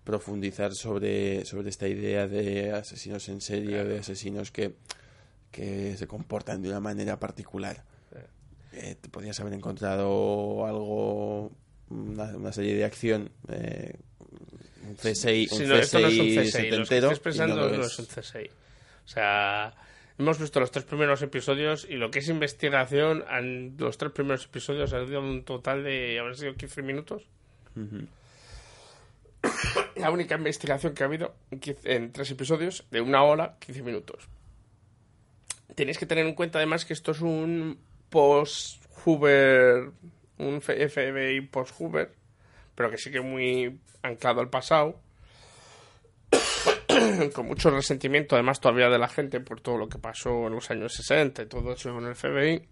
profundizar 0.03 0.73
sobre, 0.73 1.45
sobre 1.45 1.69
esta 1.69 1.87
idea 1.87 2.27
de 2.27 2.71
asesinos 2.71 3.29
en 3.29 3.39
serie 3.41 3.83
de 3.83 3.99
asesinos 3.99 4.51
que, 4.51 4.73
que 5.51 5.95
se 5.97 6.07
comportan 6.07 6.61
de 6.61 6.69
una 6.69 6.79
manera 6.79 7.19
particular. 7.19 7.83
Eh, 8.73 8.95
te 8.99 9.09
podías 9.09 9.37
haber 9.41 9.53
encontrado 9.53 10.65
algo, 10.65 11.51
una, 11.89 12.35
una 12.37 12.51
serie 12.53 12.73
de 12.75 12.85
acción, 12.85 13.29
eh, 13.49 13.93
un 14.87 14.95
CSI, 14.95 15.47
un 15.51 15.57
Sí, 15.57 15.65
no, 15.65 15.75
esto 15.75 15.99
no 15.99 16.07
es 16.07 16.19
un 16.19 16.27
CSI. 16.27 16.69
Lo 16.71 16.85
que 16.85 17.01
no 17.01 17.11
pensando 17.19 17.55
lo 17.57 17.69
no 17.77 17.83
es. 17.83 17.91
es 17.91 17.99
un 17.99 18.05
CSI. 18.05 18.49
O 19.05 19.07
sea, 19.07 19.73
hemos 20.21 20.39
visto 20.39 20.59
los 20.59 20.71
tres 20.71 20.85
primeros 20.85 21.21
episodios 21.21 21.87
y 21.89 21.95
lo 21.95 22.11
que 22.11 22.19
es 22.19 22.29
investigación, 22.29 23.25
en 23.29 23.75
los 23.77 23.97
tres 23.97 24.11
primeros 24.11 24.45
episodios 24.45 24.93
ha 24.93 25.05
sido 25.05 25.19
un 25.19 25.43
total 25.43 25.83
de, 25.83 26.19
habrán 26.19 26.35
sido 26.35 26.53
15 26.55 26.81
minutos. 26.83 27.27
La 29.95 30.11
única 30.11 30.35
investigación 30.35 30.93
que 30.93 31.03
ha 31.03 31.07
habido 31.07 31.33
en, 31.49 31.59
15 31.59 31.95
en 31.95 32.11
tres 32.11 32.29
episodios 32.31 32.85
de 32.91 33.01
una 33.01 33.23
hora, 33.23 33.57
15 33.59 33.81
minutos. 33.81 34.29
Tenéis 35.75 35.97
que 35.97 36.05
tener 36.05 36.25
en 36.27 36.35
cuenta 36.35 36.59
además 36.59 36.85
que 36.85 36.93
esto 36.93 37.11
es 37.11 37.21
un 37.21 37.79
post-Hoover, 38.09 39.91
un 40.37 40.61
FBI 40.61 41.41
post-Hoover, 41.41 42.13
pero 42.75 42.91
que 42.91 42.97
sigue 42.97 43.21
muy 43.21 43.79
anclado 44.03 44.41
al 44.41 44.49
pasado, 44.49 44.99
con 47.33 47.47
mucho 47.47 47.69
resentimiento 47.69 48.35
además 48.35 48.59
todavía 48.59 48.89
de 48.89 48.97
la 48.99 49.07
gente 49.07 49.39
por 49.39 49.61
todo 49.61 49.77
lo 49.77 49.87
que 49.89 49.97
pasó 49.99 50.47
en 50.47 50.53
los 50.53 50.69
años 50.71 50.93
60 50.93 51.43
y 51.43 51.45
todo 51.47 51.73
eso 51.73 51.97
en 51.97 52.05
el 52.05 52.15
FBI. 52.15 52.67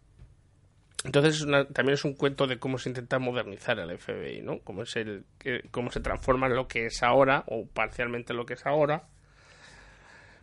Entonces 1.05 1.35
es 1.35 1.41
una- 1.43 1.65
también 1.67 1.93
es 1.93 2.03
un 2.03 2.13
cuento 2.13 2.45
de 2.45 2.59
cómo 2.59 2.77
se 2.77 2.89
intenta 2.89 3.19
modernizar 3.19 3.79
el 3.79 3.97
FBI, 3.97 4.41
¿no? 4.41 4.59
Cómo, 4.59 4.83
es 4.83 4.95
el, 4.97 5.23
cómo 5.71 5.91
se 5.91 6.01
transforma 6.01 6.47
en 6.47 6.55
lo 6.55 6.67
que 6.67 6.87
es 6.87 7.01
ahora, 7.03 7.43
o 7.47 7.65
parcialmente 7.67 8.33
lo 8.33 8.45
que 8.45 8.55
es 8.55 8.65
ahora. 8.65 9.07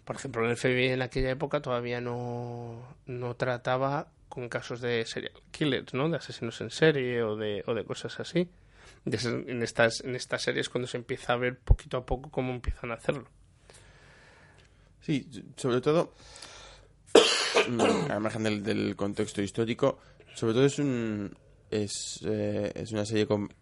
Por 0.04 0.16
ejemplo, 0.16 0.48
el 0.48 0.56
FBI 0.56 0.88
en 0.88 1.02
aquella 1.02 1.30
época 1.30 1.60
todavía 1.60 2.00
no, 2.00 2.96
no 3.06 3.34
trataba 3.36 4.08
con 4.28 4.48
casos 4.48 4.80
de 4.80 5.04
serial 5.04 5.32
killers, 5.50 5.92
¿no? 5.94 6.08
De 6.08 6.16
asesinos 6.16 6.60
en 6.60 6.70
serie 6.70 7.22
o 7.22 7.36
de, 7.36 7.62
o 7.66 7.74
de 7.74 7.84
cosas 7.84 8.18
así. 8.20 8.48
En, 9.04 9.62
estas, 9.62 10.00
en 10.04 10.16
estas 10.16 10.42
series 10.42 10.68
cuando 10.68 10.88
se 10.88 10.96
empieza 10.96 11.32
a 11.32 11.36
ver 11.36 11.58
poquito 11.58 11.96
a 11.98 12.06
poco 12.06 12.30
cómo 12.30 12.52
empiezan 12.52 12.90
a 12.92 12.94
hacerlo. 12.94 13.28
Sí, 15.00 15.28
sobre 15.56 15.80
todo, 15.80 16.12
mm, 17.68 17.80
al 18.10 18.20
margen 18.20 18.42
del, 18.42 18.62
del 18.62 18.96
contexto 18.96 19.42
histórico, 19.42 19.98
sobre 20.34 20.54
todo 20.54 20.64
es 20.64 20.78
un 20.78 21.34
es, 21.70 22.20
eh, 22.24 22.72
es 22.74 22.92
una 22.92 23.04
serie 23.04 23.26
con 23.26 23.52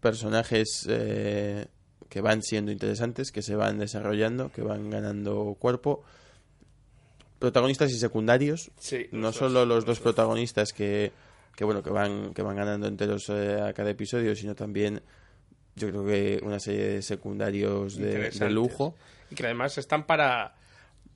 personajes 0.00 0.86
eh, 0.88 1.66
que 2.08 2.20
van 2.20 2.42
siendo 2.42 2.72
interesantes, 2.72 3.32
que 3.32 3.42
se 3.42 3.54
van 3.54 3.78
desarrollando, 3.78 4.50
que 4.50 4.62
van 4.62 4.90
ganando 4.90 5.56
cuerpo. 5.58 6.02
Protagonistas 7.38 7.90
y 7.90 7.98
secundarios, 7.98 8.70
Sí, 8.78 9.06
no 9.10 9.28
los 9.28 9.36
solo 9.36 9.64
los 9.64 9.68
los 9.68 9.84
dos 9.84 10.00
protagonistas 10.00 10.72
que, 10.72 11.12
que 11.56 11.64
bueno 11.64 11.82
que 11.82 11.90
van 11.90 12.34
que 12.34 12.42
van 12.42 12.56
ganando 12.56 12.86
enteros 12.86 13.28
eh, 13.30 13.60
a 13.60 13.72
cada 13.72 13.90
episodio, 13.90 14.36
sino 14.36 14.54
también 14.54 15.02
yo 15.74 15.88
creo 15.88 16.04
que 16.04 16.40
una 16.44 16.60
serie 16.60 16.86
de 16.86 17.02
secundarios 17.02 17.96
de, 17.96 18.30
de 18.30 18.50
lujo. 18.50 18.94
Y 19.30 19.34
que 19.34 19.46
además 19.46 19.76
están 19.78 20.06
para, 20.06 20.54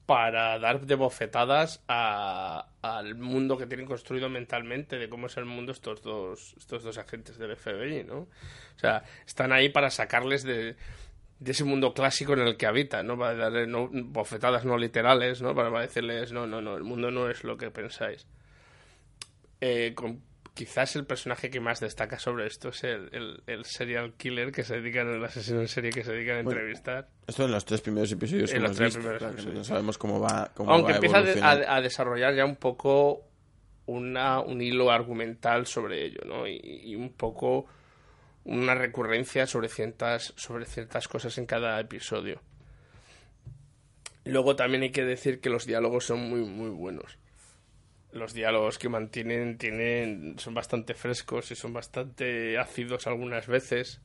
para 0.06 0.58
dar 0.60 0.86
de 0.86 0.94
bofetadas 0.94 1.82
a- 1.88 2.68
al 2.80 3.16
mundo 3.16 3.58
que 3.58 3.66
tienen 3.66 3.86
construido 3.86 4.28
mentalmente, 4.28 4.96
de 4.98 5.08
cómo 5.08 5.26
es 5.26 5.36
el 5.36 5.44
mundo 5.44 5.72
estos 5.72 6.00
dos, 6.02 6.54
estos 6.56 6.84
dos 6.84 6.96
agentes 6.98 7.38
del 7.38 7.56
FBI, 7.56 8.04
¿no? 8.04 8.18
O 8.20 8.28
sea, 8.78 9.02
están 9.26 9.52
ahí 9.52 9.68
para 9.68 9.90
sacarles 9.90 10.44
de, 10.44 10.76
ese 11.44 11.64
mundo 11.64 11.92
clásico 11.92 12.32
en 12.34 12.40
el 12.40 12.56
que 12.56 12.66
habitan, 12.66 13.06
¿no? 13.06 13.18
Para 13.18 13.34
darle 13.34 13.66
no- 13.66 13.90
bofetadas 13.92 14.64
no 14.64 14.78
literales, 14.78 15.42
¿no? 15.42 15.54
Para 15.54 15.80
decirles, 15.80 16.30
no, 16.32 16.46
no, 16.46 16.62
no, 16.62 16.76
el 16.76 16.84
mundo 16.84 17.10
no 17.10 17.28
es 17.28 17.42
lo 17.42 17.56
que 17.56 17.70
pensáis. 17.72 18.26
Eh, 19.60 19.94
quizás 20.56 20.96
el 20.96 21.04
personaje 21.06 21.50
que 21.50 21.60
más 21.60 21.78
destaca 21.78 22.18
sobre 22.18 22.46
esto 22.46 22.70
es 22.70 22.82
el, 22.82 23.08
el- 23.12 23.42
el 23.46 23.64
serial 23.64 24.14
killer 24.14 24.50
que 24.50 24.64
se 24.64 24.80
dedica, 24.80 25.02
el 25.02 25.22
asesino 25.24 25.60
en 25.60 25.68
serie 25.68 25.90
que 25.92 26.02
se 26.02 26.10
dedica 26.12 26.32
a 26.32 26.42
Bueno, 26.42 26.50
entrevistar. 26.50 27.08
Esto 27.26 27.44
en 27.44 27.52
los 27.52 27.64
tres 27.64 27.80
primeros 27.82 28.10
episodios 28.10 28.50
En 28.50 28.56
que 28.56 28.60
los 28.62 28.70
hemos 28.70 28.76
tres 28.78 28.86
visto, 28.88 28.98
primeros 29.00 29.18
claro, 29.20 29.32
episodios. 29.34 29.58
no 29.58 29.64
sabemos 29.64 29.98
cómo 29.98 30.18
va 30.20 30.50
cómo 30.54 30.72
Aunque 30.72 30.92
va 30.92 30.96
empieza 30.96 31.50
a 31.74 31.80
desarrollar 31.80 32.34
ya 32.34 32.44
un 32.44 32.56
poco 32.56 33.22
una, 33.86 34.40
un 34.40 34.60
hilo 34.62 34.90
argumental 34.90 35.66
sobre 35.66 36.04
ello, 36.04 36.22
¿no? 36.26 36.48
Y, 36.48 36.58
y 36.62 36.96
un 36.96 37.12
poco 37.12 37.66
una 38.44 38.74
recurrencia 38.74 39.46
sobre 39.46 39.68
ciertas, 39.68 40.32
sobre 40.36 40.64
ciertas 40.64 41.06
cosas 41.06 41.36
en 41.38 41.46
cada 41.46 41.78
episodio. 41.78 42.40
Luego 44.24 44.56
también 44.56 44.82
hay 44.82 44.90
que 44.90 45.04
decir 45.04 45.40
que 45.40 45.50
los 45.50 45.66
diálogos 45.66 46.04
son 46.06 46.28
muy, 46.28 46.40
muy 46.40 46.70
buenos. 46.70 47.18
Los 48.12 48.32
diálogos 48.32 48.78
que 48.78 48.88
mantienen 48.88 49.58
tienen, 49.58 50.36
son 50.38 50.54
bastante 50.54 50.94
frescos 50.94 51.50
y 51.50 51.54
son 51.54 51.72
bastante 51.72 52.58
ácidos 52.58 53.06
algunas 53.06 53.46
veces. 53.46 54.00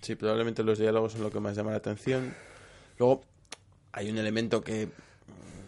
Sí, 0.00 0.16
probablemente 0.16 0.62
los 0.62 0.78
diálogos 0.78 1.12
son 1.12 1.22
lo 1.22 1.30
que 1.30 1.40
más 1.40 1.56
llama 1.56 1.70
la 1.70 1.78
atención. 1.78 2.34
Luego 2.98 3.24
hay 3.92 4.10
un 4.10 4.18
elemento 4.18 4.62
que, 4.62 4.88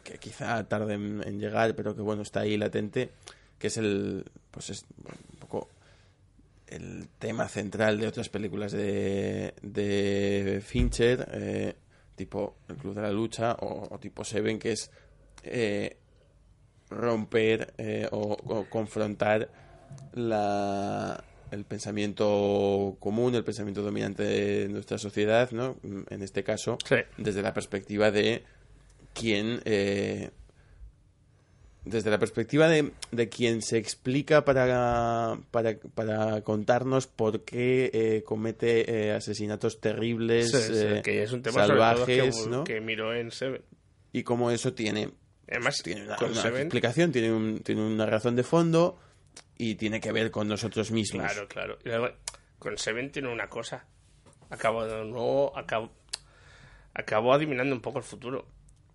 que 0.02 0.18
quizá 0.18 0.66
tarde 0.68 0.94
en, 0.94 1.38
llegar, 1.38 1.74
pero 1.74 1.94
que 1.94 2.02
bueno, 2.02 2.22
está 2.22 2.40
ahí 2.40 2.56
latente, 2.56 3.10
que 3.58 3.68
es 3.68 3.76
el 3.76 4.24
pues 4.50 4.70
es 4.70 4.84
un 4.98 5.38
poco 5.38 5.68
el 6.66 7.08
tema 7.18 7.48
central 7.48 8.00
de 8.00 8.08
otras 8.08 8.28
películas 8.28 8.72
de, 8.72 9.54
de 9.62 10.62
Fincher, 10.64 11.28
eh, 11.32 11.74
tipo 12.16 12.56
El 12.68 12.76
Club 12.76 12.94
de 12.94 13.02
la 13.02 13.12
Lucha 13.12 13.52
o, 13.60 13.94
o 13.94 13.98
tipo 13.98 14.24
Seven, 14.24 14.58
que 14.58 14.72
es 14.72 14.90
eh, 15.44 15.96
romper 16.90 17.72
eh, 17.78 18.08
o, 18.12 18.36
o 18.44 18.66
confrontar 18.70 19.48
la, 20.14 21.22
el 21.50 21.64
pensamiento 21.64 22.96
común, 23.00 23.34
el 23.34 23.44
pensamiento 23.44 23.82
dominante 23.82 24.22
de 24.22 24.68
nuestra 24.68 24.98
sociedad, 24.98 25.50
¿no? 25.50 25.76
En 26.10 26.22
este 26.22 26.42
caso, 26.44 26.78
desde 27.18 27.42
la 27.42 27.52
perspectiva 27.54 28.10
de 28.10 28.42
quien... 29.14 29.60
eh, 29.64 30.30
desde 31.84 32.10
la 32.10 32.18
perspectiva 32.18 32.66
de, 32.68 32.90
de 33.12 33.28
quien 33.28 33.62
se 33.62 33.78
explica 33.78 34.44
para, 34.44 35.38
para, 35.52 35.78
para 35.94 36.40
contarnos 36.42 37.06
por 37.06 37.44
qué 37.44 37.90
eh, 37.94 38.22
comete 38.24 39.06
eh, 39.06 39.12
asesinatos 39.12 39.80
terribles, 39.80 40.50
Sí, 40.50 40.58
sí, 40.58 40.72
eh, 40.74 41.00
que 41.04 41.22
es 41.22 41.30
un 41.32 41.42
tema 41.42 41.64
sobre 41.64 41.78
todo 41.78 41.96
salvajes, 41.96 42.42
que, 42.42 42.50
¿no? 42.50 42.64
que 42.64 42.80
miró 42.80 43.14
en 43.14 43.30
Seven. 43.30 43.62
y 44.12 44.24
cómo 44.24 44.50
eso 44.50 44.72
tiene 44.74 45.10
Además, 45.48 45.80
tiene 45.82 46.02
una, 46.04 46.14
explicación, 46.14 47.12
tiene, 47.12 47.32
un, 47.32 47.60
tiene 47.60 47.82
una 47.82 48.06
razón 48.06 48.34
de 48.34 48.42
fondo 48.42 48.98
y 49.56 49.76
tiene 49.76 50.00
que 50.00 50.10
ver 50.12 50.30
con 50.30 50.48
nosotros 50.48 50.90
mismos. 50.90 51.24
Claro, 51.24 51.48
claro. 51.48 51.78
Y 51.84 51.88
luego, 51.88 52.10
con 52.58 52.76
Seven 52.78 53.12
tiene 53.12 53.28
una 53.28 53.48
cosa. 53.48 53.84
Acabo 54.50 54.84
de 54.84 55.04
nuevo, 55.04 55.56
acabo, 55.56 55.92
acabó 56.94 57.32
adivinando 57.32 57.74
un 57.74 57.80
poco 57.80 57.98
el 57.98 58.04
futuro. 58.04 58.46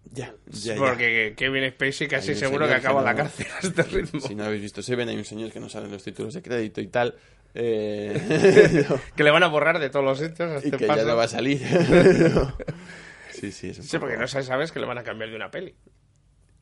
Ya, 0.05 0.33
ya, 0.47 0.73
ya. 0.73 0.75
Porque 0.75 1.35
Kevin 1.37 1.69
Spacey 1.71 2.07
casi 2.07 2.35
seguro 2.35 2.67
que 2.67 2.73
acaba 2.73 3.01
la 3.01 3.15
cárcel 3.15 3.47
a 3.55 3.59
este 3.65 3.83
ritmo. 3.83 4.19
Si 4.19 4.35
no 4.35 4.45
habéis 4.45 4.61
visto 4.61 4.81
Seven, 4.81 5.07
hay 5.07 5.17
un 5.17 5.25
señor 5.25 5.51
que 5.51 5.59
no 5.59 5.69
sale 5.69 5.85
en 5.85 5.91
los 5.91 6.03
títulos 6.03 6.33
de 6.33 6.41
crédito 6.41 6.81
y 6.81 6.87
tal. 6.87 7.15
Eh, 7.53 8.85
no. 8.89 8.99
que 9.15 9.23
le 9.23 9.31
van 9.31 9.43
a 9.43 9.47
borrar 9.47 9.79
de 9.79 9.89
todos 9.89 10.03
los 10.03 10.19
sitios. 10.19 10.51
a 10.51 10.55
Y 10.55 10.69
este 10.69 10.77
que 10.77 10.87
ya 10.87 11.03
no 11.03 11.15
va 11.15 11.25
a 11.25 11.27
salir. 11.27 11.61
No. 12.33 12.55
Sí, 13.31 13.51
sí, 13.51 13.69
es 13.69 13.79
un 13.79 13.85
Sí, 13.85 13.97
porque 13.97 14.17
no 14.17 14.27
sabes 14.27 14.71
que 14.71 14.79
le 14.79 14.85
van 14.85 14.99
a 14.99 15.03
cambiar 15.03 15.29
de 15.29 15.35
una 15.35 15.49
peli. 15.49 15.73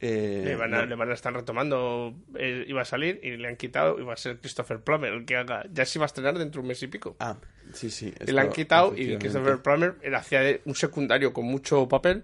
Eh, 0.02 0.42
le, 0.46 0.56
van 0.56 0.74
a, 0.74 0.80
no. 0.80 0.86
le 0.86 0.96
van 0.96 1.12
a 1.12 1.14
estar 1.14 1.34
retomando. 1.34 2.16
eh, 2.38 2.64
iba 2.68 2.82
a 2.82 2.86
salir 2.86 3.20
y 3.24 3.36
le 3.38 3.48
han 3.48 3.58
quitado. 3.58 4.00
Iba 4.00 4.14
a 4.14 4.18
ser 4.18 4.40
Christopher 4.40 4.80
Plummer 4.82 5.12
el 5.14 5.26
que 5.26 5.36
haga. 5.36 5.66
Ya 5.74 5.86
se 5.86 5.98
iba 6.00 6.06
a 6.06 6.08
estrenar 6.08 6.38
dentro 6.38 6.62
de 6.62 6.64
un 6.64 6.68
mes 6.70 6.82
y 6.84 6.88
pico. 6.88 7.16
Ah, 7.20 7.36
sí, 7.74 7.90
sí. 7.90 8.14
y 8.26 8.32
le 8.32 8.40
han 8.40 8.48
esto, 8.48 8.56
quitado 8.56 8.94
y. 8.98 9.18
Christopher 9.18 9.62
Plummer 9.62 9.96
él 10.02 10.16
hacía 10.16 10.42
un 10.66 10.76
secundario 10.76 11.34
con 11.34 11.46
mucho 11.46 11.88
papel 11.88 12.24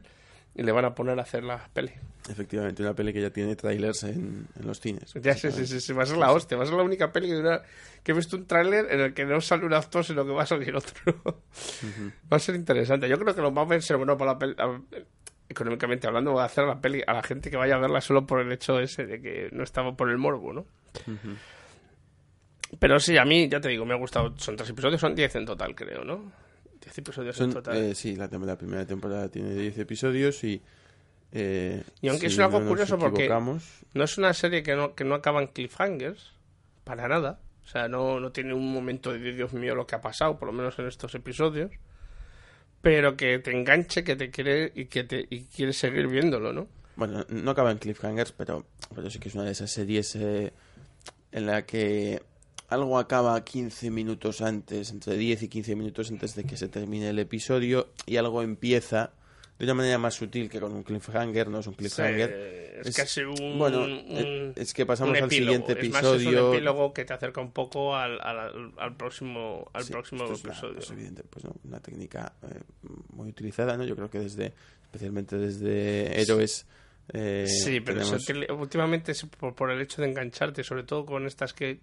y 0.56 0.64
le 0.64 0.72
van 0.72 0.86
a 0.86 0.96
poner 0.96 1.20
a 1.20 1.24
hacer 1.24 1.44
la 1.44 1.68
peli. 1.74 1.92
Efectivamente, 2.30 2.82
una 2.82 2.96
peli 2.96 3.14
que 3.14 3.22
ya 3.22 3.30
tiene 3.30 3.56
trailers 3.56 4.04
en, 4.04 4.48
en 4.60 4.66
los 4.66 4.80
cines. 4.80 5.14
Ya 5.22 5.36
sí, 5.36 5.52
sí, 5.52 5.68
sí, 5.68 5.80
sí, 5.80 5.94
va 5.94 6.04
a 6.04 6.06
ser 6.08 6.18
la 6.18 6.32
hostia. 6.32 6.58
Va 6.58 6.64
a 6.64 6.66
ser 6.66 6.76
la 6.76 6.82
única 6.82 7.12
peli 7.12 7.28
que, 7.28 7.34
dura- 7.36 7.62
que 8.02 8.14
he 8.14 8.16
visto 8.16 8.36
un 8.36 8.48
tráiler 8.48 8.88
en 8.90 9.00
el 9.02 9.14
que 9.14 9.26
no 9.26 9.40
sale 9.42 9.64
un 9.66 9.74
actor, 9.74 10.04
sino 10.04 10.26
que 10.26 10.32
va 10.32 10.42
a 10.44 10.46
salir 10.48 10.74
otro. 10.76 11.44
Va 12.32 12.38
a 12.38 12.40
ser 12.40 12.56
interesante. 12.56 13.08
Yo 13.08 13.20
creo 13.20 13.36
que 13.36 13.42
lo 13.42 13.54
va 13.54 13.76
a 13.76 13.82
ser 13.82 13.98
bueno 13.98 14.18
para 14.18 14.32
la 14.34 14.40
peli. 14.40 14.56
Económicamente 15.48 16.08
hablando, 16.08 16.34
va 16.34 16.44
a 16.44 16.46
hacer 16.48 16.66
la 16.66 16.80
peli 16.82 17.04
a 17.06 17.14
la 17.14 17.22
gente 17.24 17.52
que 17.52 17.58
vaya 17.58 17.76
a 17.76 17.80
verla 17.80 18.02
solo 18.02 18.26
por 18.26 18.40
el 18.42 18.52
hecho 18.52 18.80
ese 18.80 19.06
de 19.06 19.22
que 19.22 19.50
no 19.52 19.64
estaba 19.64 19.96
por 19.96 20.10
el 20.10 20.18
morbo, 20.18 20.54
¿no? 20.54 20.66
Pero 22.80 23.00
sí, 23.00 23.18
a 23.18 23.26
mí, 23.26 23.48
ya 23.48 23.62
te 23.62 23.70
digo, 23.70 23.86
me 23.86 23.94
ha 23.94 23.98
gustado. 23.98 24.34
Son 24.38 24.56
tres 24.56 24.70
episodios, 24.70 25.00
son 25.00 25.16
diez 25.16 25.36
en 25.36 25.46
total, 25.46 25.76
creo, 25.76 26.04
¿no? 26.04 26.32
Diez 26.82 26.98
episodios 26.98 27.40
en 27.40 27.52
Son, 27.52 27.54
total. 27.64 27.78
eh, 27.78 27.96
sí, 27.96 28.16
la, 28.16 28.28
primera 28.28 28.86
temporada 28.86 29.30
tiene 29.30 29.54
10 29.56 29.78
episodios 29.80 30.44
y... 30.44 30.62
eh, 31.32 31.84
Y 32.02 32.10
aunque 32.10 32.30
si 32.30 32.36
es 32.36 32.40
algo 32.40 32.60
no 32.60 32.68
curioso 32.68 32.98
porque 32.98 33.30
no 33.94 34.04
es 34.04 34.18
una 34.18 34.34
serie 34.34 34.62
que 34.62 34.76
no, 34.76 34.94
que 34.94 35.04
no 35.04 35.16
acaba 35.16 35.42
en 35.42 35.48
cliffhangers, 35.48 36.34
para 36.84 37.08
nada. 37.08 37.40
O 37.64 37.68
sea, 37.68 37.88
no, 37.88 38.20
no 38.20 38.32
tiene 38.32 38.54
un 38.54 38.72
momento 38.72 39.12
de 39.12 39.20
Dios 39.34 39.54
mío 39.54 39.74
lo 39.74 39.88
que 39.88 39.96
ha 39.96 40.02
pasado, 40.02 40.38
por 40.38 40.48
lo 40.48 40.54
menos 40.54 40.78
en 40.78 40.88
estos 40.88 41.16
episodios. 41.16 41.72
Pero 42.86 43.18
que 43.18 43.40
te 43.40 43.50
enganche, 43.50 44.04
que 44.04 44.16
te 44.16 44.30
quiere 44.30 44.72
y 44.76 44.86
que 44.86 45.04
te 45.04 45.26
y 45.28 45.46
quieres 45.46 45.76
seguir 45.76 46.08
viéndolo, 46.08 46.54
¿no? 46.54 46.68
Bueno, 46.96 47.26
no 47.30 47.50
acaba 47.50 47.72
en 47.72 47.80
cliffhangers, 47.80 48.32
pero, 48.32 48.64
pero 48.94 49.10
sí 49.10 49.18
que 49.18 49.30
es 49.30 49.34
una 49.34 49.44
de 49.44 49.54
esas 49.54 49.72
series 49.72 50.16
eh, 50.16 50.54
en 51.32 51.48
la 51.48 51.66
que 51.66 52.22
algo 52.70 53.00
acaba 53.00 53.44
15 53.44 53.90
minutos 53.90 54.42
antes, 54.42 54.92
entre 54.92 55.18
10 55.18 55.42
y 55.42 55.48
15 55.48 55.76
minutos 55.76 56.12
antes 56.12 56.36
de 56.36 56.44
que 56.44 56.58
se 56.58 56.68
termine 56.68 57.10
el 57.10 57.18
episodio, 57.18 57.88
y 58.06 58.18
algo 58.18 58.44
empieza 58.44 59.14
de 59.58 59.64
una 59.66 59.74
manera 59.74 59.98
más 59.98 60.14
sutil 60.16 60.50
que 60.50 60.60
con 60.60 60.74
un 60.74 60.84
cliffhanger, 60.84 61.48
no 61.48 61.60
es 61.60 61.68
un 61.68 61.74
cliffhanger. 61.76 62.82
Sí, 62.84 62.90
es 62.90 62.96
casi 62.96 63.22
un- 63.22 63.58
Bueno, 63.58 63.84
un- 63.86 64.04
eh, 64.10 64.54
es 64.58 64.74
que 64.74 64.86
pasamos 64.86 65.18
al 65.22 65.30
siguiente 65.30 65.72
Es 65.80 65.90
más, 65.90 66.04
es 66.04 66.10
un 66.10 66.16
episodio. 66.16 66.54
epílogo 66.54 66.94
que 66.94 67.06
te 67.06 67.14
acerca 67.14 67.40
un 67.42 67.52
poco 67.52 67.96
al, 67.96 68.20
al, 68.22 68.74
al 68.78 68.96
próximo, 68.98 69.70
al 69.74 69.84
Sí, 69.86 69.94
próximo 69.94 70.24
esto 70.24 70.34
es 70.36 70.44
la- 70.44 70.52
episodio. 70.52 70.80
es 70.80 70.92
evidente, 70.92 71.24
pues, 71.30 71.46
¿no? 71.46 71.56
una 71.64 71.80
técnica 71.80 72.34
eh, 72.44 72.60
muy 73.14 73.30
utilizada, 73.30 73.78
¿no? 73.78 73.86
Yo 73.86 73.96
creo 73.96 74.10
que 74.10 74.20
desde, 74.20 74.52
especialmente 74.84 75.38
desde 75.38 76.22
Héroes. 76.22 76.66
eh, 77.14 77.46
Sí, 77.48 77.80
pero 77.82 78.00
tenemos- 78.00 78.24
eso 78.30 78.34
que- 78.34 78.52
últimamente 78.52 79.12
es 79.14 79.24
por, 79.26 79.54
por 79.56 79.70
el 79.72 79.80
hecho 79.80 80.02
de 80.02 80.10
engancharte, 80.10 80.64
sobre 80.64 80.84
todo 80.84 81.06
con 81.06 81.28
estas 81.28 81.54
que 81.54 81.80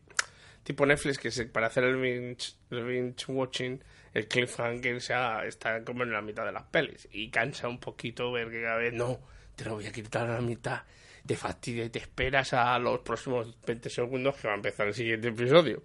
tipo 0.65 0.85
Netflix 0.85 1.19
que 1.19 1.31
se, 1.31 1.47
para 1.47 1.69
hacer 1.69 1.85
el 1.85 1.97
binge, 1.97 2.55
el 2.71 2.85
binge 2.85 3.25
watching 3.29 3.81
el 4.15 4.29
cliffhanger 4.29 5.01
sea, 5.01 5.45
está 5.45 5.83
como 5.85 6.03
en 6.03 6.13
la 6.13 6.21
mitad 6.21 6.45
de 6.45 6.53
las 6.53 6.65
pelis 6.65 7.09
y 7.13 7.31
cansa 7.31 7.69
un 7.69 7.79
poquito 7.79 8.31
ver 8.33 8.51
que 8.51 8.63
cada 8.63 8.77
vez 8.77 8.93
no, 8.93 9.21
te 9.57 9.65
lo 9.65 9.75
voy 9.75 9.87
a 9.87 9.93
quitar 9.93 10.29
a 10.29 10.35
la 10.35 10.41
mitad, 10.41 10.83
te 11.27 11.37
fastidia 11.37 11.85
y 11.85 11.91
te 11.91 11.99
esperas 11.99 12.53
a 12.53 12.79
los 12.79 13.01
próximos 13.01 13.57
20 13.67 13.89
segundos 13.89 14.37
que 14.37 14.49
va 14.49 14.55
a 14.55 14.57
empezar 14.57 14.87
el 14.89 14.95
siguiente 14.95 15.29
episodio. 15.29 15.83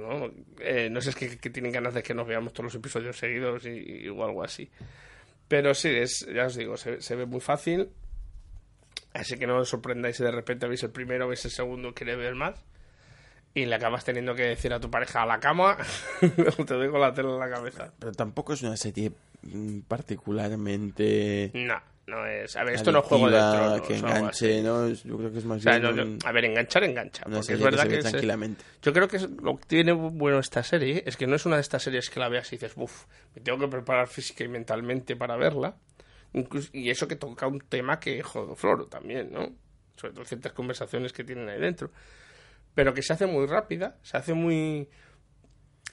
¿no? 0.00 0.30
Eh, 0.60 0.88
no 0.90 1.00
sé, 1.00 1.10
es 1.10 1.16
que, 1.16 1.50
tienen 1.50 1.72
ganas 1.72 1.94
de 1.94 2.02
que 2.02 2.14
nos 2.14 2.26
veamos 2.26 2.52
todos 2.52 2.66
los 2.66 2.74
episodios 2.74 3.16
seguidos 3.16 3.64
y, 3.66 4.08
o 4.08 4.24
algo 4.24 4.42
así. 4.42 4.68
Pero 5.48 5.74
sí, 5.74 5.88
es, 5.88 6.26
ya 6.32 6.46
os 6.46 6.56
digo, 6.56 6.76
se, 6.76 7.14
ve 7.16 7.26
muy 7.26 7.40
fácil. 7.40 7.90
Así 9.12 9.36
que 9.36 9.46
no 9.46 9.58
os 9.58 9.68
sorprendáis 9.68 10.16
si 10.16 10.22
de 10.22 10.30
repente 10.30 10.68
veis 10.68 10.82
el 10.84 10.90
primero, 10.90 11.26
veis 11.26 11.44
el 11.44 11.50
segundo 11.50 11.92
queréis 11.92 12.18
ver 12.18 12.34
más. 12.34 12.62
Y 13.52 13.66
le 13.66 13.74
acabas 13.74 14.04
teniendo 14.04 14.34
que 14.34 14.42
decir 14.44 14.72
a 14.72 14.78
tu 14.80 14.90
pareja 14.90 15.22
a 15.22 15.26
la 15.26 15.40
cama, 15.40 15.76
te 16.20 16.74
doy 16.74 16.88
con 16.88 17.00
la 17.00 17.12
tela 17.12 17.30
en 17.30 17.38
la 17.40 17.50
cabeza. 17.50 17.92
Pero 17.98 18.12
tampoco 18.12 18.52
es 18.52 18.62
una 18.62 18.76
serie 18.76 19.10
mm, 19.42 19.80
particularmente. 19.88 21.50
No, 21.54 21.80
no 22.06 22.26
es. 22.26 22.56
A 22.56 22.64
ver, 22.64 22.74
esto 22.74 22.92
no 22.92 23.00
es 23.00 23.04
juego 23.06 23.26
de 23.30 23.38
tronos. 23.38 23.80
que 23.82 23.96
enganche. 23.96 24.62
¿no? 24.62 24.88
Yo 24.88 25.16
creo 25.18 25.32
que 25.32 25.38
es 25.38 25.44
más 25.44 25.58
O 25.58 25.60
sea, 25.62 25.78
bien. 25.78 25.82
no, 25.82 25.92
no, 25.92 26.02
un- 26.02 26.18
a 26.24 26.32
ver, 26.32 26.44
enganchar, 26.44 26.84
engancha. 26.84 27.24
Porque 27.24 27.38
es 27.40 27.46
que 27.48 27.56
verdad 27.56 27.88
que, 27.88 27.96
es- 27.98 28.02
tranquilamente. 28.02 28.64
yo 28.82 28.92
creo 28.92 29.08
que 29.08 29.16
es- 29.16 29.30
lo 29.30 29.56
que 29.58 29.64
tiene 29.66 29.92
bueno 29.92 30.38
esta 30.38 30.62
serie 30.62 31.02
es 31.06 31.16
que 31.16 31.26
no 31.26 31.36
es 31.36 31.46
una 31.46 31.56
de 31.56 31.62
estas 31.62 31.82
series 31.82 32.10
que 32.10 32.20
la 32.20 32.28
veas 32.28 32.52
y 32.52 32.56
dices, 32.56 32.72
uff, 32.76 33.04
me 33.34 33.42
tengo 33.42 33.58
que 33.58 33.68
preparar 33.68 34.08
física 34.08 34.44
y 34.44 34.48
mentalmente 34.48 35.16
para 35.16 35.36
verla. 35.36 35.74
Incluso- 36.34 36.70
y 36.72 36.90
eso 36.90 37.08
que 37.08 37.16
toca 37.16 37.46
un 37.48 37.60
tema 37.60 37.98
que 37.98 38.22
jodo 38.22 38.54
floro 38.54 38.86
también, 38.86 39.32
¿no? 39.32 39.52
Sobre 39.96 40.14
todo 40.14 40.24
ciertas 40.24 40.52
conversaciones 40.52 41.12
que 41.12 41.24
tienen 41.24 41.48
ahí 41.48 41.58
dentro. 41.60 41.90
Pero 42.74 42.94
que 42.94 43.02
se 43.02 43.12
hace 43.12 43.26
muy 43.26 43.46
rápida, 43.46 43.96
se 44.02 44.16
hace 44.16 44.34
muy 44.34 44.88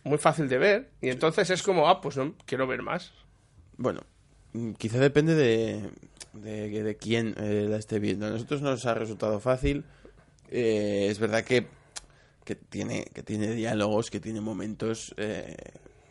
muy 0.04 0.18
fácil 0.18 0.48
de 0.48 0.58
ver 0.58 0.92
y 1.02 1.10
entonces 1.10 1.50
es 1.50 1.62
como, 1.62 1.90
ah, 1.90 2.02
pues 2.02 2.18
no, 2.18 2.36
quiero 2.46 2.66
ver 2.66 2.82
más. 2.82 3.14
Bueno, 3.78 4.02
mm, 4.54 4.74
quizá 4.74 5.00
depende 5.00 5.36
de, 5.36 5.90
de, 6.34 6.84
de 6.84 6.96
quién 6.98 7.36
eh, 7.38 7.68
la 7.70 7.78
esté 7.78 8.00
viendo. 8.00 8.26
A 8.26 8.30
nosotros 8.30 8.62
nos 8.62 8.86
ha 8.86 8.94
resultado 8.94 9.40
fácil. 9.40 9.86
Eh, 10.50 11.08
es 11.10 11.20
verdad 11.20 11.44
que, 11.44 11.68
que, 12.44 12.56
tiene, 12.56 13.06
que 13.14 13.24
tiene 13.24 13.54
diálogos, 13.54 14.10
que 14.10 14.20
tiene 14.20 14.42
momentos, 14.42 15.14
eh, 15.18 15.56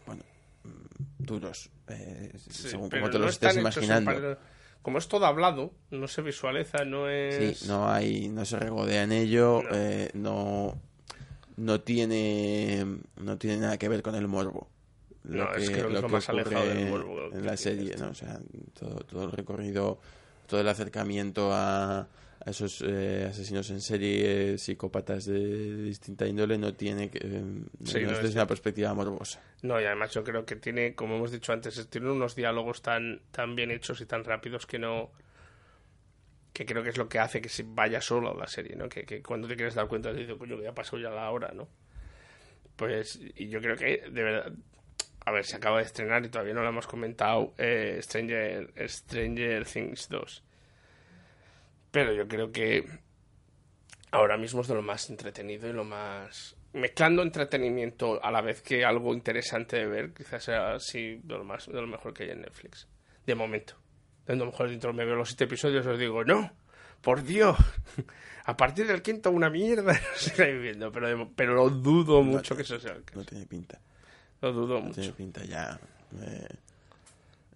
bueno, 0.07 0.22
mm, 0.64 1.24
duros, 1.24 1.70
eh, 1.88 2.33
Sí, 2.37 2.68
según 2.68 2.90
como 2.90 3.11
te 3.11 3.18
no 3.18 3.24
los 3.24 3.35
estés 3.35 3.57
imaginando. 3.57 4.38
Como 4.87 4.99
es 4.99 5.09
todo 5.09 5.27
hablado, 5.27 5.72
no 5.90 6.07
se 6.07 6.22
visualiza, 6.22 6.85
no 6.85 7.09
es... 7.09 7.59
Sí, 7.59 7.66
no 7.66 7.90
hay, 7.90 8.29
no 8.29 8.44
se 8.44 8.57
regodea 8.57 9.03
en 9.03 9.11
ello, 9.11 9.64
eh, 9.72 10.11
no, 10.14 10.81
no 11.57 11.81
tiene, 11.81 12.87
no 13.16 13.37
tiene 13.37 13.57
nada 13.57 13.79
que 13.79 13.88
ver 13.88 14.01
con 14.01 14.14
el 14.14 14.29
morbo. 14.29 14.68
No, 15.25 15.53
es 15.57 15.68
que 15.68 15.75
creo 15.75 15.88
que 15.88 15.96
es 15.96 16.03
lo 16.03 16.09
más 16.09 16.29
alejado 16.29 16.68
del 16.68 16.88
morbo 16.88 17.31
que 17.31 17.37
en 17.37 17.46
la 17.46 17.57
serie, 17.57 17.96
¿no? 17.96 18.11
O 18.11 18.14
sea, 18.14 18.38
todo, 18.79 19.01
todo 19.01 19.25
el 19.25 19.33
recorrido, 19.33 19.99
todo 20.46 20.61
el 20.61 20.68
acercamiento 20.68 21.52
a, 21.52 22.09
a 22.46 22.50
esos 22.50 22.82
eh, 22.87 23.26
asesinos 23.28 23.70
en 23.70 23.80
serie, 23.80 24.56
psicópatas 24.59 25.26
de, 25.26 25.82
distinta 25.82 26.26
índole, 26.26 26.56
no 26.59 26.74
tiene 26.74 27.11
que, 27.11 27.18
eh, 27.18 27.42
Sí, 27.85 28.00
no 28.00 28.06
no 28.06 28.12
es 28.12 28.22
desde 28.22 28.38
una 28.38 28.46
perspectiva 28.46 28.94
morbosa. 28.94 29.42
No, 29.62 29.80
y 29.80 29.85
además 29.85 30.12
yo 30.12 30.22
creo 30.22 30.46
que 30.46 30.56
tiene, 30.56 30.94
como 30.94 31.16
hemos 31.16 31.32
dicho 31.32 31.52
antes, 31.52 31.88
tiene 31.88 32.11
unos 32.11 32.37
diálogos 32.37 32.82
tan, 32.82 33.20
tan 33.32 33.56
bien 33.56 33.70
hechos 33.70 34.00
y 34.00 34.06
tan 34.06 34.24
rápidos 34.24 34.66
que 34.66 34.78
no. 34.78 35.11
que 36.52 36.64
creo 36.64 36.82
que 36.82 36.90
es 36.90 36.98
lo 36.98 37.09
que 37.09 37.18
hace 37.18 37.40
que 37.40 37.48
se 37.48 37.64
vaya 37.66 38.00
solo 38.00 38.35
la 38.35 38.46
serie, 38.46 38.76
¿no? 38.76 38.88
Que, 38.88 39.04
que 39.04 39.22
cuando 39.22 39.48
te 39.48 39.56
quieres 39.56 39.74
dar 39.74 39.88
cuenta 39.88 40.12
te 40.12 40.20
dices, 40.20 40.37
coño, 40.37 40.62
ya 40.62 40.72
pasó 40.74 40.98
ya 40.98 41.11
la 41.11 41.30
hora, 41.30 41.50
¿no? 41.52 41.68
Pues, 42.76 43.18
y 43.35 43.48
yo 43.48 43.61
creo 43.61 43.76
que, 43.76 44.04
de 44.11 44.22
verdad. 44.22 44.52
A 45.27 45.33
ver, 45.33 45.45
se 45.45 45.57
acaba 45.57 45.79
de 45.79 45.85
estrenar 45.85 46.25
y 46.25 46.29
todavía 46.31 46.55
no 46.55 46.62
lo 46.62 46.69
hemos 46.71 46.87
comentado. 46.87 47.53
eh, 47.59 47.99
Stranger, 48.01 48.73
Stranger 48.89 49.65
Things 49.67 50.09
2. 50.09 50.43
Pero 51.91 52.12
yo 52.12 52.27
creo 52.29 52.51
que 52.53 52.85
ahora 54.11 54.37
mismo 54.37 54.61
es 54.62 54.69
de 54.69 54.75
lo 54.75 54.83
más 54.83 55.09
entretenido 55.11 55.69
y 55.69 55.73
lo 55.73 55.85
más 55.85 56.57
mezclando 56.73 57.23
entretenimiento 57.23 58.23
a 58.23 58.31
la 58.31 58.41
vez 58.43 58.61
que 58.62 58.85
algo 58.85 59.15
interesante 59.15 59.77
de 59.77 59.87
ver 59.87 60.12
quizás 60.12 60.45
sea 60.45 60.75
así 60.75 61.21
de 61.23 61.35
lo 61.39 61.45
más 61.45 61.67
de 61.67 61.73
lo 61.81 61.87
mejor 61.87 62.12
que 62.12 62.25
hay 62.25 62.31
en 62.31 62.43
Netflix 62.43 62.87
de 63.25 63.35
momento 63.35 63.75
a 64.29 64.35
lo 64.35 64.45
mejor 64.47 64.69
dentro 64.69 64.93
me 64.93 65.05
veo 65.07 65.15
los 65.17 65.29
siete 65.31 65.45
episodios 65.45 65.87
y 65.87 65.89
os 65.89 65.99
digo 65.99 66.23
no 66.25 66.53
por 67.01 67.23
Dios 67.23 67.57
a 68.45 68.57
partir 68.59 68.87
del 68.87 69.01
quinto 69.01 69.31
una 69.31 69.49
mierda 69.49 69.93
no 69.95 70.17
sigáis 70.17 70.61
viendo 70.61 70.93
pero 70.93 71.09
de- 71.09 71.31
pero 71.35 71.55
lo 71.55 71.71
dudo 71.71 72.23
mucho 72.23 72.55
que 72.55 72.62
eso 72.62 72.79
sea 72.79 72.93
el 72.93 73.05
caso 73.05 73.21
No 73.21 73.25
tiene 73.25 73.47
pinta. 73.47 73.81
Lo 74.46 74.52
dudo 74.52 74.80
mucho 74.80 75.00
tiene 75.00 75.12
pinta 75.14 75.44
ya. 75.44 75.78
eh, 76.22 76.48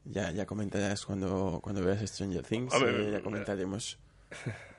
ya, 0.04 0.30
ya 0.30 0.46
comentarás 0.46 1.04
cuando, 1.06 1.60
cuando 1.62 1.84
veas 1.84 2.00
Stranger 2.08 2.42
Things. 2.42 2.72
Hombre, 2.74 2.90
eh, 3.08 3.10
ya 3.10 3.16
me- 3.18 3.22
comentaremos. 3.22 3.98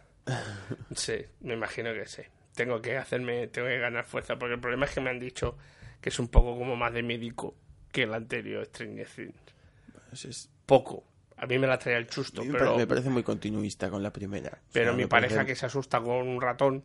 Sí, 0.96 1.16
me 1.42 1.56
imagino 1.56 1.94
que 1.94 2.06
sí. 2.06 2.22
Tengo 2.56 2.82
que 2.82 2.98
hacerme, 2.98 3.48
tengo 3.48 3.68
que 3.68 3.80
ganar 3.80 4.06
fuerza, 4.06 4.38
porque 4.38 4.54
el 4.56 4.60
problema 4.60 4.86
es 4.86 4.92
que 4.94 5.02
me 5.02 5.10
han 5.10 5.20
dicho 5.20 5.58
que 6.00 6.10
es 6.10 6.20
un 6.20 6.28
poco 6.28 6.58
como 6.58 6.76
más 6.76 6.94
de 6.94 7.02
médico 7.04 7.56
que 7.92 8.04
el 8.04 8.14
anterior 8.14 8.66
Stranger 8.66 9.08
Things. 9.08 9.34
Pues 10.10 10.26
es- 10.26 10.50
Poco. 10.66 11.04
A 11.38 11.48
mí 11.48 11.58
me 11.58 11.66
la 11.68 11.78
traía 11.80 11.98
el 11.98 12.08
chusto, 12.08 12.46
me 12.46 12.52
pero, 12.54 12.78
me 12.78 12.86
parece 12.86 13.10
muy 13.10 13.24
continuista 13.24 13.90
con 13.90 14.04
la 14.04 14.14
primera. 14.14 14.50
O 14.50 14.72
pero 14.72 14.92
sea, 14.92 14.94
mi 14.98 15.06
pareja 15.08 15.36
parece- 15.38 15.48
que 15.52 15.56
se 15.56 15.66
asusta 15.66 16.00
con 16.00 16.28
un 16.28 16.40
ratón, 16.40 16.84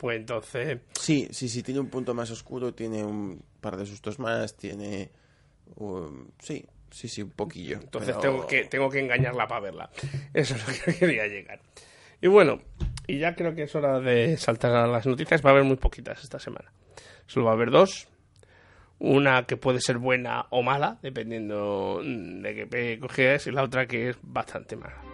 pues 0.00 0.16
entonces... 0.16 0.78
Sí, 0.98 1.28
sí, 1.30 1.46
sí, 1.50 1.62
tiene 1.62 1.78
un 1.78 1.90
punto 1.90 2.14
más 2.14 2.30
oscuro, 2.30 2.72
tiene 2.72 3.04
un 3.04 3.44
par 3.60 3.76
de 3.76 3.84
sustos 3.84 4.18
más, 4.18 4.56
tiene... 4.56 5.10
um, 5.76 6.26
sí, 6.38 6.64
sí, 6.90 7.06
sí, 7.06 7.20
un 7.20 7.32
poquillo. 7.32 7.76
Entonces 7.76 8.16
pero- 8.18 8.20
tengo, 8.20 8.46
que, 8.46 8.64
tengo 8.64 8.88
que 8.88 9.00
engañarla 9.00 9.46
para 9.46 9.60
verla. 9.60 9.90
Eso 10.32 10.54
es 10.54 10.66
lo 10.66 10.72
que 10.92 10.98
quería 10.98 11.26
llegar. 11.26 11.60
Y 12.22 12.28
bueno, 12.28 12.62
y 13.06 13.18
ya 13.18 13.34
creo 13.34 13.54
que 13.54 13.64
es 13.64 13.74
hora 13.74 14.00
de 14.00 14.38
saltar 14.38 14.72
a 14.74 14.86
las 14.86 15.04
noticias. 15.04 15.44
Va 15.44 15.50
a 15.50 15.52
haber 15.52 15.64
muy 15.64 15.76
poquitas 15.76 16.22
esta 16.22 16.38
semana. 16.38 16.72
Solo 17.26 17.44
va 17.44 17.52
a 17.52 17.54
haber 17.56 17.70
dos. 17.70 18.08
Una 19.00 19.44
que 19.44 19.58
puede 19.58 19.82
ser 19.82 19.98
buena 19.98 20.46
o 20.48 20.62
mala, 20.62 20.98
dependiendo 21.02 22.00
de 22.02 22.66
qué 22.70 22.98
coges, 22.98 23.46
y 23.46 23.50
la 23.50 23.64
otra 23.64 23.86
que 23.86 24.10
es 24.10 24.16
bastante 24.22 24.76
mala. 24.76 25.09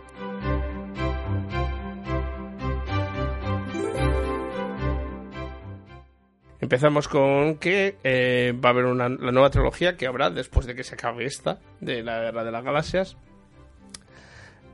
Empezamos 6.66 7.07
con 7.07 7.59
que 7.59 7.96
eh, 8.02 8.52
va 8.52 8.70
a 8.70 8.72
haber 8.72 8.87
una, 8.87 9.09
la 9.09 9.31
nueva 9.31 9.50
trilogía 9.50 9.96
que 9.96 10.09
habrá 10.09 10.31
después 10.31 10.66
de 10.66 10.74
que 10.74 10.83
se 10.83 10.94
acabe 10.96 11.24
esta, 11.24 11.61
de 11.81 12.02
la 12.02 12.18
Guerra 12.18 12.42
de 12.42 12.50
las 12.50 12.64
Galaxias. 12.64 13.16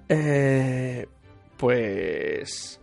Eh, 0.09 1.07
pues. 1.59 2.81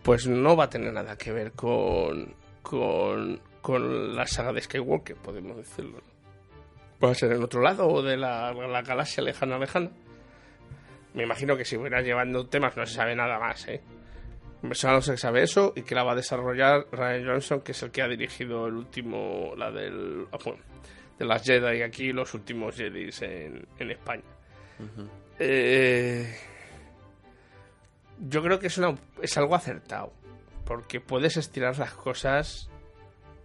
Pues 0.00 0.28
no 0.28 0.56
va 0.56 0.62
a 0.62 0.70
tener 0.70 0.92
nada 0.92 1.18
que 1.18 1.32
ver 1.32 1.54
con. 1.54 2.36
con. 2.62 3.40
con 3.60 4.14
la 4.14 4.24
saga 4.28 4.52
de 4.52 4.60
Skywalker, 4.60 5.16
podemos 5.16 5.56
decirlo. 5.56 5.98
Va 7.02 7.10
a 7.10 7.14
ser 7.16 7.32
en 7.32 7.42
otro 7.42 7.60
lado 7.60 8.00
de 8.00 8.16
la, 8.16 8.52
la 8.52 8.82
galaxia 8.82 9.24
lejana, 9.24 9.58
lejana. 9.58 9.90
Me 11.14 11.24
imagino 11.24 11.56
que 11.56 11.64
si 11.64 11.76
fuera 11.76 12.00
llevando 12.00 12.46
temas 12.46 12.76
no 12.76 12.86
se 12.86 12.94
sabe 12.94 13.16
nada 13.16 13.40
más, 13.40 13.66
¿eh? 13.66 13.82
Solo 14.72 15.00
se 15.02 15.16
sabe 15.16 15.42
eso 15.42 15.72
y 15.76 15.82
que 15.82 15.94
la 15.94 16.02
va 16.02 16.12
a 16.12 16.16
desarrollar 16.16 16.86
Ryan 16.90 17.26
Johnson, 17.26 17.60
que 17.60 17.72
es 17.72 17.82
el 17.82 17.90
que 17.90 18.02
ha 18.02 18.08
dirigido 18.08 18.66
el 18.66 18.74
último, 18.74 19.54
la 19.56 19.70
del, 19.70 20.26
ah, 20.32 20.38
bueno, 20.44 20.60
de 21.18 21.24
las 21.24 21.42
Jedi 21.44 21.82
aquí, 21.82 22.12
los 22.12 22.32
últimos 22.34 22.74
Jedi 22.74 23.10
en, 23.20 23.66
en 23.78 23.90
España. 23.90 24.24
Eh, 25.38 26.36
yo 28.28 28.42
creo 28.42 28.58
que 28.58 28.66
es, 28.68 28.78
una, 28.78 28.96
es 29.22 29.36
algo 29.36 29.54
acertado, 29.54 30.12
porque 30.64 31.00
puedes 31.00 31.36
estirar 31.36 31.78
las 31.78 31.92
cosas 31.92 32.68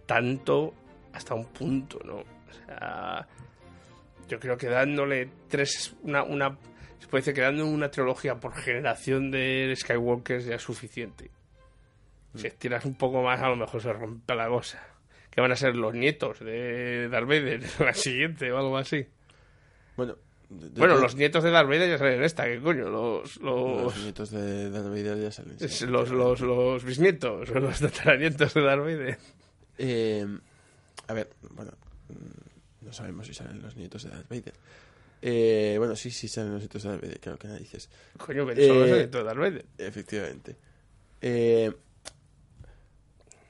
tanto 0.06 0.74
hasta 1.12 1.34
un 1.34 1.46
punto, 1.46 1.98
¿no? 2.04 2.16
O 2.16 2.66
sea, 2.66 3.26
yo 4.28 4.40
creo 4.40 4.56
que 4.56 4.68
dándole 4.68 5.28
tres, 5.48 5.94
una, 6.02 6.22
una 6.22 6.56
decir 7.10 7.34
que 7.34 7.40
dando 7.40 7.66
una 7.66 7.90
trilogía 7.90 8.36
por 8.36 8.54
generación 8.54 9.30
de 9.30 9.72
Skywalkers 9.76 10.44
ya 10.46 10.56
es 10.56 10.62
suficiente. 10.62 11.30
Si 12.34 12.46
estiras 12.46 12.84
un 12.86 12.94
poco 12.94 13.22
más, 13.22 13.40
a 13.42 13.48
lo 13.50 13.56
mejor 13.56 13.82
se 13.82 13.92
rompe 13.92 14.34
la 14.34 14.48
cosa. 14.48 14.82
Que 15.30 15.40
van 15.40 15.52
a 15.52 15.56
ser 15.56 15.76
los 15.76 15.94
nietos 15.94 16.40
de 16.40 17.08
Darth 17.10 17.26
Vader, 17.26 17.60
la 17.80 17.92
siguiente 17.94 18.50
o 18.52 18.58
algo 18.58 18.76
así. 18.78 19.06
Bueno, 19.96 20.16
de- 20.48 20.70
de- 20.70 20.78
bueno, 20.78 20.96
de- 20.96 21.02
los 21.02 21.14
nietos 21.14 21.42
de 21.44 21.50
Darth 21.50 21.68
Vader 21.68 21.90
ya 21.90 21.98
salen 21.98 22.14
en 22.14 22.22
esta, 22.24 22.44
¿qué 22.44 22.58
coño? 22.60 22.88
Los, 22.88 23.36
los, 23.40 23.82
Los 23.84 23.96
nietos 23.98 24.30
de 24.30 24.70
Darth 24.70 24.86
Vader 24.88 25.18
ya 25.22 25.30
salen. 25.30 25.56
es- 25.60 25.82
los, 25.82 26.10
los, 26.10 26.40
los 26.40 26.84
bisnietos, 26.84 27.48
los 27.54 27.80
tataranietos 27.80 28.54
de 28.54 28.62
Darth 28.62 28.80
Vader. 28.82 29.18
Eh, 29.78 30.26
a 31.08 31.12
ver, 31.14 31.30
bueno, 31.50 31.72
mm, 32.08 32.86
no 32.86 32.92
sabemos 32.92 33.26
si 33.26 33.34
salen 33.34 33.60
los 33.60 33.76
nietos 33.76 34.04
de 34.04 34.10
Darth 34.10 34.28
Vader. 34.28 34.54
Eh, 35.24 35.76
bueno, 35.78 35.94
sí, 35.94 36.10
sí 36.10 36.26
salen 36.26 36.52
los 36.52 36.60
nietos 36.60 36.82
de 36.82 36.88
Darth 36.88 37.02
Vader, 37.02 37.20
claro 37.20 37.38
que 37.38 37.48
narices. 37.48 37.88
Coño, 38.18 38.44
pero 38.44 38.66
son 38.66 38.80
los 38.80 38.90
nietos 38.90 39.20
de 39.20 39.24
Darth 39.24 39.38
Vader. 39.38 39.66
Efectivamente. 39.78 40.56
Eh, 41.20 41.72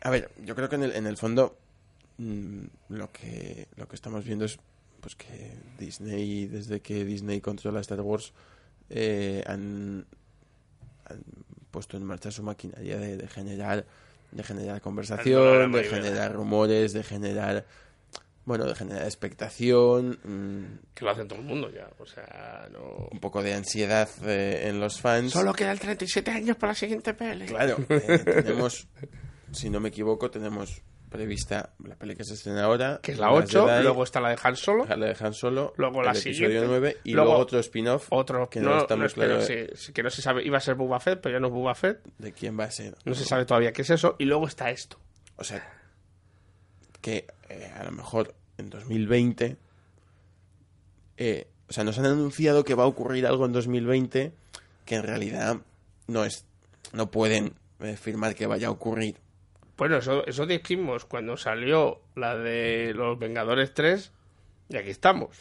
a 0.03 0.11
ver, 0.11 0.31
yo 0.45 0.55
creo 0.55 0.69
que 0.69 0.77
en 0.77 0.83
el, 0.83 0.93
en 0.93 1.07
el 1.07 1.17
fondo 1.17 1.57
mm, 2.19 2.65
lo 2.91 3.11
que 3.11 3.69
lo 3.77 3.89
que 3.89 3.97
estamos 3.97 4.25
viendo 4.25 4.45
es 4.45 4.59
pues 5.01 5.17
que 5.17 5.57
Disney, 5.79 6.47
desde 6.47 6.81
que 6.81 7.05
Disney 7.05 7.41
controla 7.41 7.81
Star 7.81 8.03
Wars, 8.03 8.33
eh, 8.91 9.43
han, 9.47 10.07
han 11.07 11.25
puesto 11.71 11.97
en 11.97 12.05
marcha 12.05 12.31
su 12.31 12.43
maquinaria 12.43 12.99
de, 12.99 13.17
de 13.17 13.29
generar 13.29 13.87
de 14.31 14.43
generar 14.43 14.81
conversación, 14.81 15.73
de 15.73 15.85
generar 15.85 16.33
rumores, 16.35 16.93
de 16.93 17.03
generar 17.03 17.67
bueno, 18.45 18.65
de 18.65 18.75
generar 18.75 19.05
expectación, 19.05 20.19
mm, 20.25 20.95
Que 20.95 21.05
lo 21.05 21.11
hace 21.11 21.25
todo 21.25 21.39
el 21.39 21.45
mundo 21.45 21.71
ya, 21.71 21.89
o 21.99 22.07
sea, 22.07 22.69
no... 22.73 23.09
un 23.11 23.21
poco 23.21 23.43
de 23.43 23.55
ansiedad 23.55 24.09
eh, 24.25 24.69
en 24.69 24.81
los 24.81 25.01
fans. 25.01 25.33
Solo 25.33 25.53
quedan 25.53 25.79
37 25.79 26.31
años 26.31 26.57
para 26.57 26.73
la 26.73 26.77
siguiente 26.77 27.15
peli. 27.15 27.47
Claro, 27.47 27.79
eh, 27.89 28.19
tenemos, 28.43 28.89
si 29.53 29.71
no 29.71 29.81
me 29.81 29.91
equivoco, 29.91 30.31
tenemos 30.31 30.83
prevista 31.13 31.75
la 31.85 31.95
peli 31.95 32.17
que 32.17 32.25
se 32.25 32.35
estrena 32.35 32.65
ahora. 32.65 32.99
Que 33.03 33.13
es 33.13 33.19
la 33.19 33.31
Las 33.31 33.45
8, 33.45 33.67
Jedi, 33.69 33.83
luego 33.85 34.03
está 34.03 34.21
la 34.21 34.31
de 34.31 34.39
Han 34.43 34.57
Solo. 34.57 34.87
La 34.87 34.97
de 34.97 35.17
Han 35.21 35.35
Solo, 35.35 35.75
Luego 35.77 36.03
la 36.03 36.11
el 36.11 36.17
episodio 36.17 36.49
siguiente. 36.49 36.69
9 36.69 36.97
y 37.05 37.13
luego, 37.13 37.37
otro 37.37 37.61
spin-off. 37.61 38.07
Otro 38.11 38.49
que 38.49 38.61
no, 38.61 38.79
está 38.79 38.97
muy 38.97 39.07
espero, 39.07 39.39
claro 39.39 39.43
sí, 39.47 39.67
sí, 39.75 39.93
que 39.93 40.03
no 40.03 40.11
se 40.11 40.23
sabe. 40.23 40.43
Iba 40.45 40.57
a 40.57 40.61
ser 40.61 40.75
Boba 40.75 40.99
Fett, 40.99 41.21
pero 41.21 41.37
ya 41.37 41.41
no 41.41 41.49
es 41.49 41.53
Boba 41.53 41.75
Fett. 41.75 42.03
de 42.19 42.33
quién 42.33 42.59
va 42.59 42.65
a 42.65 42.71
ser. 42.71 42.97
No 43.05 43.15
se 43.15 43.25
sabe 43.25 43.45
todavía 43.45 43.73
qué 43.73 43.83
es 43.83 43.91
eso. 43.91 44.17
Y 44.19 44.25
luego 44.25 44.49
está 44.49 44.71
esto. 44.71 44.99
O 45.37 45.45
sea, 45.45 45.63
que 47.01 47.27
eh, 47.53 47.73
a 47.77 47.85
lo 47.85 47.93
mejor 47.93 48.35
en 48.59 48.71
2020. 48.71 49.57
eh, 51.17 51.47
o 51.69 51.73
sea, 51.73 51.85
nos 51.85 51.99
han 51.99 52.07
anunciado 52.07 52.65
que 52.65 52.75
va 52.75 52.85
a 52.85 52.87
ocurrir 52.87 53.27
algo 53.27 53.47
en 53.47 53.53
2020 53.53 54.33
que 54.85 54.95
en 54.95 55.03
realidad 55.05 55.57
no 56.07 56.25
es. 56.25 56.45
No 56.93 57.11
pueden 57.11 57.55
eh, 57.81 57.97
firmar 57.97 58.35
que 58.35 58.47
vaya 58.47 58.67
a 58.69 58.71
ocurrir. 58.71 59.17
Bueno, 59.79 59.97
eso, 59.97 60.27
eso 60.27 60.45
dijimos 60.45 61.07
cuando 61.07 61.37
salió 61.39 62.03
la 62.15 62.37
de 62.37 62.93
los 62.95 63.19
Vengadores 63.19 63.73
3. 63.73 64.13
Y 64.69 64.77
aquí 64.77 64.91
estamos. 64.91 65.37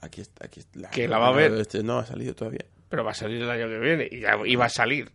Aquí 0.00 0.20
está. 0.20 0.46
Aquí 0.46 0.60
está 0.60 0.90
Que 0.90 1.08
la 1.08 1.18
va 1.18 1.28
a 1.28 1.32
ver. 1.32 1.52
Este 1.54 1.82
no 1.82 1.98
ha 1.98 2.06
salido 2.06 2.34
todavía. 2.34 2.64
Pero 2.88 3.02
va 3.04 3.10
a 3.10 3.14
salir 3.14 3.42
el 3.42 3.50
año 3.50 3.66
que 3.68 3.78
viene. 3.78 4.08
Y 4.10 4.20
ya 4.20 4.36
iba 4.46 4.66
a 4.66 4.68
salir. 4.70 5.10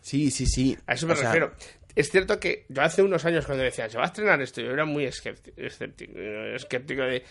Sí, 0.00 0.30
sí, 0.30 0.46
sí. 0.46 0.78
A 0.86 0.94
eso 0.94 1.06
me 1.06 1.12
O 1.12 1.16
sea, 1.16 1.26
refiero. 1.26 1.52
Es 1.94 2.10
cierto 2.10 2.38
que 2.40 2.64
yo 2.68 2.82
hace 2.82 3.02
unos 3.02 3.24
años 3.24 3.44
cuando 3.46 3.64
decían, 3.64 3.90
se 3.90 3.96
va 3.98 4.04
a 4.04 4.06
estrenar 4.06 4.40
esto, 4.40 4.60
yo 4.60 4.70
era 4.72 4.84
muy 4.84 5.04
escéptico, 5.04 5.60
escéptico, 5.60 6.18
escéptico 6.18 7.02
de... 7.02 7.22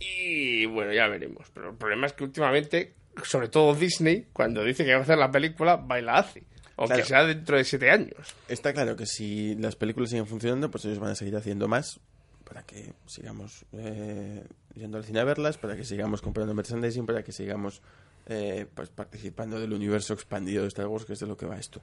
Y 0.00 0.66
bueno, 0.66 0.92
ya 0.92 1.06
veremos. 1.06 1.46
Pero 1.54 1.70
el 1.70 1.76
problema 1.76 2.06
es 2.06 2.12
que 2.12 2.24
últimamente, 2.24 2.94
sobre 3.22 3.48
todo 3.48 3.74
Disney, 3.74 4.26
cuando 4.32 4.64
dice 4.64 4.84
que 4.84 4.92
va 4.92 5.00
a 5.00 5.02
hacer 5.02 5.18
la 5.18 5.30
película, 5.30 5.76
va 5.76 5.98
y 6.00 6.02
la 6.02 6.14
hace. 6.18 6.42
Aunque 6.76 6.94
Claro. 6.94 7.06
sea 7.08 7.24
dentro 7.24 7.56
de 7.56 7.64
siete 7.64 7.90
años. 7.90 8.34
Está 8.48 8.72
claro 8.72 8.96
que 8.96 9.06
si 9.06 9.54
las 9.56 9.76
películas 9.76 10.10
siguen 10.10 10.26
funcionando, 10.26 10.70
pues 10.70 10.84
ellos 10.86 10.98
van 10.98 11.10
a 11.12 11.14
seguir 11.14 11.36
haciendo 11.36 11.68
más 11.68 12.00
para 12.44 12.64
que 12.64 12.92
sigamos 13.06 13.64
eh, 13.72 14.42
yendo 14.74 14.98
al 14.98 15.04
cine 15.04 15.20
a 15.20 15.24
verlas, 15.24 15.56
para 15.58 15.76
que 15.76 15.84
sigamos 15.84 16.20
comprando 16.20 16.52
merchandising, 16.54 17.06
para 17.06 17.22
que 17.22 17.30
sigamos 17.32 17.80
eh, 18.26 18.66
pues 18.74 18.88
participando 18.90 19.60
del 19.60 19.72
universo 19.72 20.14
expandido 20.14 20.62
de 20.62 20.68
Star 20.68 20.86
Wars, 20.88 21.04
que 21.04 21.12
es 21.12 21.20
de 21.20 21.26
lo 21.26 21.36
que 21.36 21.46
va 21.46 21.56
esto. 21.58 21.80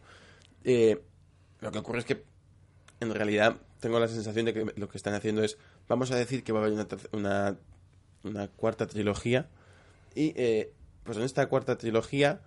Eh, 0.63 0.99
lo 1.61 1.71
que 1.71 1.79
ocurre 1.79 1.99
es 1.99 2.05
que 2.05 2.23
en 2.99 3.13
realidad 3.13 3.57
tengo 3.79 3.99
la 3.99 4.07
sensación 4.07 4.45
de 4.45 4.53
que 4.53 4.73
lo 4.75 4.89
que 4.89 4.97
están 4.97 5.13
haciendo 5.13 5.43
es 5.43 5.57
vamos 5.87 6.11
a 6.11 6.15
decir 6.15 6.43
que 6.43 6.51
va 6.51 6.59
a 6.59 6.63
haber 6.63 6.73
una, 6.73 6.87
una, 7.11 7.57
una 8.23 8.47
cuarta 8.47 8.87
trilogía 8.87 9.47
y 10.15 10.33
eh, 10.35 10.73
pues 11.03 11.17
en 11.17 11.23
esta 11.23 11.47
cuarta 11.47 11.77
trilogía 11.77 12.41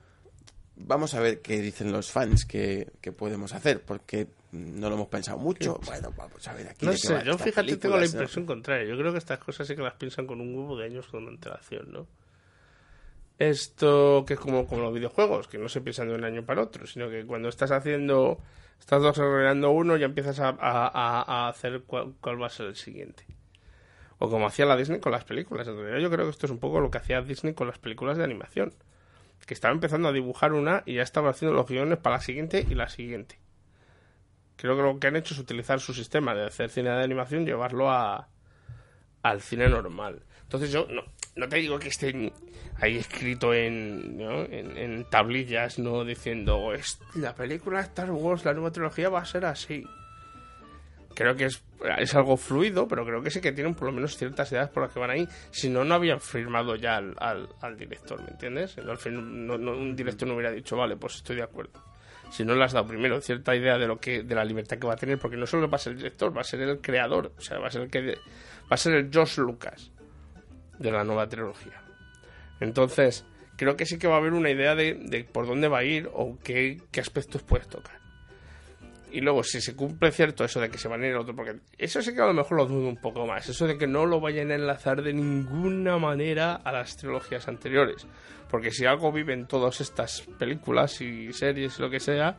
vamos 0.77 1.15
a 1.15 1.21
ver 1.21 1.41
qué 1.41 1.61
dicen 1.61 1.93
los 1.93 2.11
fans 2.11 2.45
que, 2.45 2.91
que 3.01 3.13
podemos 3.13 3.53
hacer 3.53 3.83
porque 3.83 4.29
no 4.53 4.89
lo 4.89 4.97
hemos 4.97 5.09
pensado 5.09 5.39
mucho 5.39 5.81
bueno 5.87 6.13
vamos 6.17 6.47
a 6.49 6.53
ver 6.55 6.69
aquí 6.69 6.85
No 6.85 6.93
de 6.93 6.99
qué 6.99 7.07
sé, 7.07 7.15
va 7.15 7.25
yo 7.25 7.39
fíjate, 7.39 7.69
película, 7.69 7.81
tengo 7.81 7.97
la 7.97 8.03
¿no? 8.03 8.07
impresión 8.07 8.47
contraria. 8.47 8.89
Yo 8.89 8.99
creo 8.99 9.13
que 9.13 9.19
estas 9.19 9.39
cosas 9.39 9.67
sí 9.67 9.75
que 9.75 9.83
las 9.83 9.95
piensan 9.95 10.27
con 10.27 10.41
un 10.41 10.55
huevo 10.55 10.77
de 10.77 10.87
años 10.87 11.07
con 11.07 11.27
antelación, 11.29 11.91
¿no? 11.93 12.07
Esto 13.43 14.25
que 14.25 14.35
es 14.35 14.41
como, 14.41 14.67
como 14.69 14.83
los 14.83 14.95
videojuegos, 14.95 15.49
que 15.49 15.59
no 15.59 15.69
se 15.69 15.81
piensan 15.81 16.09
de 16.09 16.15
un 16.15 16.23
año 16.23 16.45
para 16.47 16.63
otro, 16.63 16.87
sino 16.87 17.11
que 17.11 17.27
cuando 17.27 17.49
estás 17.49 17.73
haciendo, 17.73 18.39
estás 18.79 19.03
desarrollando 19.03 19.73
uno, 19.73 19.97
ya 19.97 20.07
empiezas 20.07 20.39
a, 20.39 20.51
a- 20.61 21.49
hacer 21.49 21.83
cuál, 21.85 22.15
cuál 22.21 22.41
va 22.41 22.47
a 22.47 22.51
ser 22.51 22.67
el 22.67 22.77
siguiente. 22.77 23.27
O 24.21 24.31
como 24.31 24.47
hacía 24.47 24.65
la 24.65 24.77
Disney 24.77 25.01
con 25.01 25.11
las 25.11 25.25
películas. 25.25 25.67
En 25.67 25.77
realidad 25.77 25.99
yo 25.99 26.09
creo 26.11 26.27
que 26.27 26.31
esto 26.31 26.47
es 26.47 26.53
un 26.53 26.61
poco 26.61 26.79
lo 26.81 26.93
que 26.93 26.99
hacía 26.99 27.21
Disney 27.21 27.55
con 27.55 27.67
las 27.67 27.79
películas 27.81 28.17
de 28.17 28.23
animación. 28.23 28.73
Que 29.45 29.55
estaba 29.55 29.75
empezando 29.75 30.07
a 30.09 30.13
dibujar 30.13 30.53
una 30.53 30.85
y 30.87 30.95
ya 30.95 31.03
estaba 31.03 31.31
haciendo 31.31 31.57
los 31.57 31.67
guiones 31.67 31.99
para 31.99 32.19
la 32.19 32.23
siguiente 32.23 32.65
y 32.71 32.77
la 32.77 32.89
siguiente. 32.89 33.41
Creo 34.55 34.77
que 34.77 34.83
lo 34.83 35.01
que 35.01 35.09
han 35.09 35.17
hecho 35.17 35.35
es 35.35 35.41
utilizar 35.41 35.81
su 35.81 35.93
sistema 35.95 36.33
de 36.37 36.47
hacer 36.47 36.71
cine 36.71 36.91
de 36.91 37.03
animación 37.03 37.45
llevarlo 37.45 37.91
a, 37.91 38.29
al 39.23 39.41
cine 39.41 39.69
normal. 39.69 40.23
Entonces 40.43 40.71
yo 40.71 40.87
no, 40.89 41.03
no 41.37 41.49
te 41.49 41.57
digo 41.57 41.79
que 41.79 41.89
esté 41.89 42.33
ahí 42.81 42.97
escrito 42.99 43.55
en, 43.55 44.19
¿no? 44.19 44.43
en, 44.45 45.05
tablillas, 45.11 45.79
no 45.79 46.05
diciendo 46.05 46.73
"Es- 46.75 46.99
la 47.15 47.35
película 47.35 47.79
de 47.79 47.85
Star 47.85 48.11
Wars, 48.11 48.45
la 48.45 48.53
nueva 48.55 48.71
trilogía 48.71 49.09
va 49.09 49.21
a 49.21 49.25
ser 49.25 49.45
así. 49.45 49.85
Creo 51.15 51.37
que 51.37 51.45
es, 51.45 51.63
es 51.99 52.15
algo 52.15 52.39
fluido, 52.39 52.89
pero 52.89 53.05
creo 53.05 53.23
que 53.23 53.31
sí 53.31 53.41
que 53.43 53.53
tienen 53.53 53.75
por 53.75 53.85
lo 53.87 53.93
menos 53.93 54.17
ciertas 54.17 54.51
ideas 54.51 54.71
por 54.71 54.83
las 54.85 54.93
que 54.93 54.99
van 54.99 55.11
ahí. 55.11 55.29
Si 55.51 55.69
no, 55.69 55.85
no 55.85 55.95
habían 55.95 56.21
firmado 56.21 56.75
ya 56.77 56.97
al, 56.97 57.15
al, 57.19 57.49
al 57.61 57.77
director, 57.77 58.23
¿me 58.23 58.31
entiendes? 58.31 58.79
Al 58.79 58.97
fin- 58.97 59.47
no- 59.47 59.57
un 59.57 59.95
director 59.95 60.27
no 60.27 60.35
hubiera 60.35 60.51
dicho, 60.51 60.75
vale, 60.77 60.97
pues 60.97 61.17
estoy 61.17 61.37
de 61.37 61.43
acuerdo. 61.43 61.73
Si 62.31 62.47
no 62.47 62.55
le 62.55 62.65
has 62.65 62.73
dado 62.73 62.87
primero 62.89 63.21
cierta 63.21 63.55
idea 63.55 63.77
de 63.77 63.87
lo 63.87 63.99
que 63.99 64.23
de 64.23 64.35
la 64.35 64.43
libertad 64.43 64.79
que 64.79 64.87
va 64.87 64.95
a 64.95 64.97
tener, 64.97 65.19
porque 65.19 65.37
no 65.37 65.47
solo 65.47 65.69
va 65.69 65.77
a 65.77 65.79
ser 65.79 65.93
el 65.93 65.99
director, 65.99 66.35
va 66.35 66.41
a 66.41 66.45
ser 66.45 66.63
el 66.63 66.81
creador, 66.81 67.31
o 67.37 67.41
sea, 67.43 67.59
va 67.59 67.67
a 67.67 67.71
ser 67.71 67.83
el 67.83 67.91
que 67.91 68.01
va 68.13 68.15
a 68.71 68.77
ser 68.79 68.95
el 68.95 69.11
Josh 69.13 69.37
Lucas 69.39 69.92
de 70.83 70.91
la 70.91 71.05
nueva 71.05 71.29
trilogía. 71.29 71.81
Entonces, 72.61 73.25
creo 73.57 73.77
que 73.77 73.87
sí 73.87 73.99
que 73.99 74.09
va 74.09 74.17
a 74.17 74.19
haber 74.19 74.33
una 74.33 74.51
idea 74.51 74.75
de, 74.75 75.27
por 75.33 75.47
dónde 75.47 75.69
va 75.69 75.79
a 75.79 75.85
ir 75.85 76.11
o 76.13 76.39
qué, 76.43 76.81
aspectos 76.99 77.43
puedes 77.43 77.69
tocar. 77.69 78.01
y 79.11 79.21
luego 79.21 79.45
si 79.45 79.61
se 79.61 79.77
cumple 79.77 80.11
cierto 80.11 80.43
eso 80.45 80.59
de 80.59 80.71
que 80.71 80.79
se 80.79 80.89
van 80.89 81.03
a 81.03 81.07
ir 81.07 81.15
a 81.15 81.21
otro, 81.21 81.37
porque 81.37 81.61
eso 81.77 82.01
sí 82.01 82.15
que 82.15 82.23
a 82.23 82.27
lo 82.27 82.35
mejor 82.35 82.57
lo 82.57 82.67
dudo 82.67 82.89
un 82.89 82.97
poco 82.97 83.27
más, 83.27 83.49
eso 83.49 83.67
de 83.67 83.77
que 83.77 83.87
no 83.87 84.07
lo 84.07 84.21
vayan 84.21 84.51
a 84.51 84.55
enlazar 84.55 85.03
de 85.03 85.13
ninguna 85.13 85.99
manera 85.99 86.55
a 86.55 86.73
las 86.73 86.97
trilogías 86.97 87.47
anteriores, 87.47 88.07
porque 88.51 88.71
si 88.71 88.87
algo 88.87 89.13
viven 89.13 89.47
todas 89.47 89.81
estas 89.81 90.23
películas 90.39 91.01
y 91.01 91.33
series 91.33 91.79
lo 91.79 91.91
que 91.91 92.01
sea, 92.01 92.39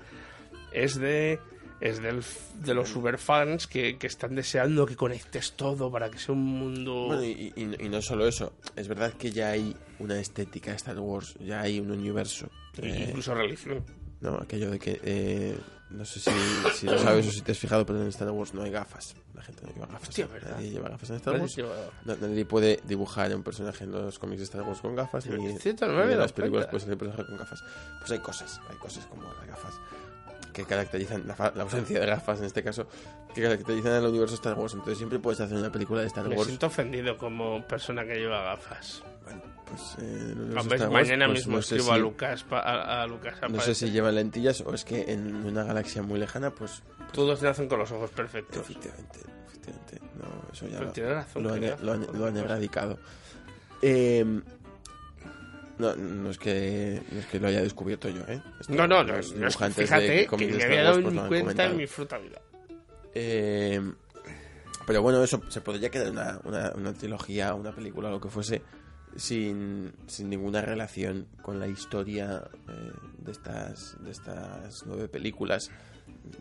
es 0.71 0.99
de 0.99 1.39
es 1.85 2.01
del, 2.01 2.23
de 2.63 2.73
los 2.73 2.87
superfans 2.89 3.67
que, 3.67 3.97
que 3.97 4.07
están 4.07 4.35
deseando 4.35 4.85
que 4.85 4.95
conectes 4.95 5.51
todo 5.53 5.91
para 5.91 6.09
que 6.09 6.17
sea 6.17 6.33
un 6.33 6.43
mundo... 6.45 7.07
Bueno, 7.07 7.23
y, 7.23 7.51
y- 7.55 7.85
y 7.85 7.89
no 7.89 8.01
solo 8.01 8.25
eso, 8.25 8.53
es 8.77 8.87
verdad 8.87 9.11
que 9.13 9.31
ya 9.31 9.49
hay 9.49 9.75
una 9.99 10.17
estética 10.17 10.71
de 10.71 10.77
Star 10.77 10.97
Wars, 10.99 11.35
ya 11.39 11.59
hay 11.61 11.79
un 11.81 11.91
universo. 11.91 12.47
e 12.77 12.87
Eh, 12.87 13.05
incluso 13.09 13.35
religión. 13.35 13.83
No, 14.21 14.35
aquello 14.37 14.71
de 14.71 14.79
que, 14.79 15.01
eh, 15.03 15.57
no 15.89 16.05
sé 16.05 16.21
si, 16.21 16.31
si 16.73 16.85
lo 16.85 16.97
sabes 16.97 17.27
o 17.27 17.31
si 17.31 17.41
te 17.41 17.51
has 17.51 17.59
fijado, 17.59 17.85
pero 17.85 18.01
en 18.01 18.07
Star 18.07 18.31
Wars 18.31 18.53
no 18.53 18.61
hay 18.63 18.71
gafas. 18.71 19.15
La 19.33 19.41
gente 19.41 19.63
no 19.65 19.73
lleva 19.73 19.87
gafas. 19.87 20.07
Hostia, 20.07 20.27
¿verdad? 20.27 20.51
Nadie 20.55 20.69
lleva 20.71 20.87
gafas 20.89 21.09
en 21.09 21.15
Star 21.17 21.37
Wars. 21.41 21.57
No- 22.05 22.15
nadie 22.15 22.45
puede 22.45 22.79
dibujar 22.87 23.29
a 23.33 23.35
un 23.35 23.43
personaje 23.43 23.83
en 23.83 23.91
los 23.91 24.17
cómics 24.19 24.39
de 24.39 24.43
Star 24.45 24.61
Wars 24.61 24.79
con 24.79 24.95
gafas, 24.95 25.25
ni, 25.25 25.57
cierto, 25.57 25.85
no 25.87 26.05
ni 26.05 26.13
en 26.13 26.19
las 26.19 26.31
películas 26.31 26.67
puede 26.67 26.79
ser 26.85 26.93
un 26.93 26.99
personaje 26.99 27.25
con 27.25 27.37
gafas. 27.37 27.61
Pues 27.99 28.11
hay 28.11 28.19
cosas, 28.19 28.61
hay 28.69 28.77
cosas 28.77 29.05
como 29.07 29.23
las 29.33 29.45
gafas 29.47 29.73
que 30.53 30.63
caracterizan, 30.65 31.27
la, 31.27 31.35
fa- 31.35 31.51
la 31.55 31.63
ausencia 31.63 31.99
de 31.99 32.05
gafas 32.05 32.39
en 32.39 32.45
este 32.45 32.63
caso, 32.63 32.87
que 33.33 33.41
caracterizan 33.41 33.91
al 33.93 34.05
universo 34.05 34.35
Star 34.35 34.53
Wars. 34.57 34.73
Entonces 34.73 34.97
siempre 34.97 35.19
puedes 35.19 35.39
hacer 35.41 35.57
una 35.57 35.71
película 35.71 36.01
de 36.01 36.07
Star 36.07 36.27
Me 36.29 36.35
Wars. 36.35 36.47
siento 36.47 36.67
ofendido 36.67 37.17
como 37.17 37.67
persona 37.67 38.05
que 38.05 38.15
lleva 38.15 38.41
gafas. 38.43 39.03
Pues, 39.65 39.95
eh, 40.01 40.35
Wars, 40.53 40.91
mañana 40.91 41.25
pues, 41.25 41.39
mismo 41.39 41.53
no 41.53 41.59
escribo 41.59 41.91
a 41.91 41.95
si- 41.95 42.01
Lucas, 42.01 42.43
pa- 42.43 42.59
a, 42.59 43.01
a 43.03 43.07
Lucas 43.07 43.35
No 43.49 43.59
sé 43.61 43.73
si 43.73 43.89
llevan 43.91 44.15
lentillas 44.15 44.61
o 44.61 44.73
es 44.73 44.85
que 44.85 45.11
en 45.11 45.35
una 45.45 45.63
galaxia 45.63 46.01
muy 46.03 46.19
lejana, 46.19 46.51
pues 46.51 46.83
Todos 47.11 47.41
nacen 47.41 47.67
con 47.67 47.79
los 47.79 47.91
ojos 47.91 48.11
perfectos. 48.11 48.57
Efectivamente, 48.61 49.19
efectivamente. 49.47 49.99
No, 50.19 50.53
eso 50.53 50.67
ya 50.67 50.73
Pero 50.77 50.85
lo, 50.85 50.91
tiene 50.93 51.13
razón, 51.13 51.43
lo 51.43 51.53
han, 51.93 52.07
lo 52.19 52.25
han 52.27 52.37
erradicado. 52.37 52.99
Eh, 53.81 54.41
no, 55.77 55.95
no 55.95 56.29
es 56.29 56.37
que 56.37 57.01
no 57.11 57.19
es 57.19 57.25
que 57.27 57.39
lo 57.39 57.47
haya 57.47 57.61
descubierto 57.61 58.09
yo, 58.09 58.21
¿eh? 58.27 58.41
Esto 58.59 58.73
No, 58.73 58.87
no, 58.87 59.03
no, 59.03 59.17
los 59.17 59.33
no, 59.33 59.47
dibujantes 59.47 59.77
de 59.77 59.83
fíjate 59.85 60.27
que 60.27 60.47
me 60.47 60.63
había 60.63 60.83
dado 60.83 61.01
pues, 61.01 61.13
ni 61.13 61.21
cuenta 61.27 61.65
en 61.65 61.77
mi 61.77 61.87
fruta 61.87 62.17
vida. 62.17 62.41
Eh, 63.15 63.81
pero 64.85 65.01
bueno, 65.01 65.23
eso 65.23 65.41
se 65.49 65.61
podría 65.61 65.89
quedar 65.89 66.11
una, 66.11 66.39
una, 66.43 66.71
una 66.75 66.93
trilogía, 66.93 67.53
una 67.53 67.73
película, 67.73 68.09
lo 68.09 68.19
que 68.19 68.29
fuese, 68.29 68.61
sin, 69.15 69.93
sin 70.07 70.29
ninguna 70.29 70.61
relación 70.61 71.27
con 71.41 71.59
la 71.59 71.67
historia 71.67 72.43
eh, 72.67 72.91
de 73.19 73.31
estas 73.31 74.03
de 74.03 74.11
estas 74.11 74.83
nueve 74.85 75.07
películas, 75.07 75.71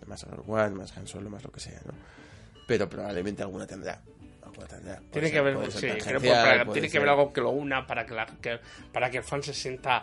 más 0.07 0.22
Rogue 0.24 0.53
One, 0.53 0.76
más 0.76 0.97
Han 0.97 1.07
Solo, 1.07 1.30
más 1.30 1.45
lo 1.45 1.53
que 1.53 1.61
sea, 1.61 1.80
¿no? 1.87 1.93
Pero 2.66 2.89
probablemente 2.89 3.43
alguna 3.43 3.66
tendrá. 3.66 4.03
Puede 4.69 5.01
Tiene 5.11 5.27
ser- 5.29 5.33
que 5.33 5.39
haber, 5.39 5.73
sí, 5.73 5.89
creo 6.05 6.21
que 6.21 6.29
para- 6.31 6.73
tiene 6.73 6.89
que 6.91 6.97
haber 6.99 7.09
algo 7.11 7.33
que 7.33 7.41
lo 7.41 7.51
una 7.51 7.87
para 7.87 8.07
que, 8.07 8.15
la, 8.15 8.27
que- 8.27 8.59
para 8.93 9.11
que 9.11 9.19
el 9.19 9.25
fan 9.25 9.43
se 9.43 9.55
sienta 9.55 10.03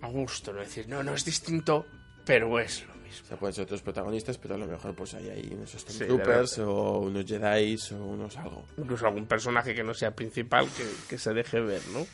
a 0.00 0.08
gusto, 0.08 0.52
no 0.52 0.60
decir, 0.60 0.88
no, 0.88 1.02
no 1.02 1.14
es 1.14 1.24
distinto, 1.24 1.86
pero 2.24 2.58
es 2.60 2.86
lo 2.86 2.94
mismo. 2.94 3.24
O 3.24 3.26
sea, 3.28 3.36
pueden 3.38 3.54
ser 3.54 3.64
otros 3.64 3.82
protagonistas, 3.82 4.36
pero 4.38 4.54
a 4.54 4.58
lo 4.58 4.66
mejor 4.66 4.94
pues 4.94 5.14
hay 5.14 5.28
ahí 5.30 5.48
unos 5.52 5.70
Sí, 5.70 6.04
o 6.60 6.98
unos 7.00 7.24
Jedi 7.26 7.76
o 7.92 8.04
unos 8.04 8.36
algo. 8.36 8.64
Incluso 8.76 9.06
algún 9.06 9.26
personaje 9.26 9.74
que 9.74 9.82
no 9.82 9.94
sea 9.94 10.14
principal 10.14 10.68
que, 10.76 10.84
que 11.08 11.18
se 11.18 11.32
deje 11.32 11.60
ver, 11.60 11.80
¿no? 11.92 12.06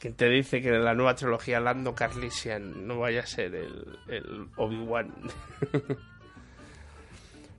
Quien 0.00 0.14
te 0.14 0.28
dice 0.28 0.60
que 0.60 0.68
en 0.68 0.84
la 0.84 0.94
nueva 0.94 1.14
trilogía 1.14 1.60
Lando 1.60 1.94
Carlisian 1.94 2.86
no 2.86 2.98
vaya 2.98 3.20
a 3.22 3.26
ser 3.26 3.54
el, 3.54 3.98
el 4.08 4.48
Obi-Wan. 4.56 5.14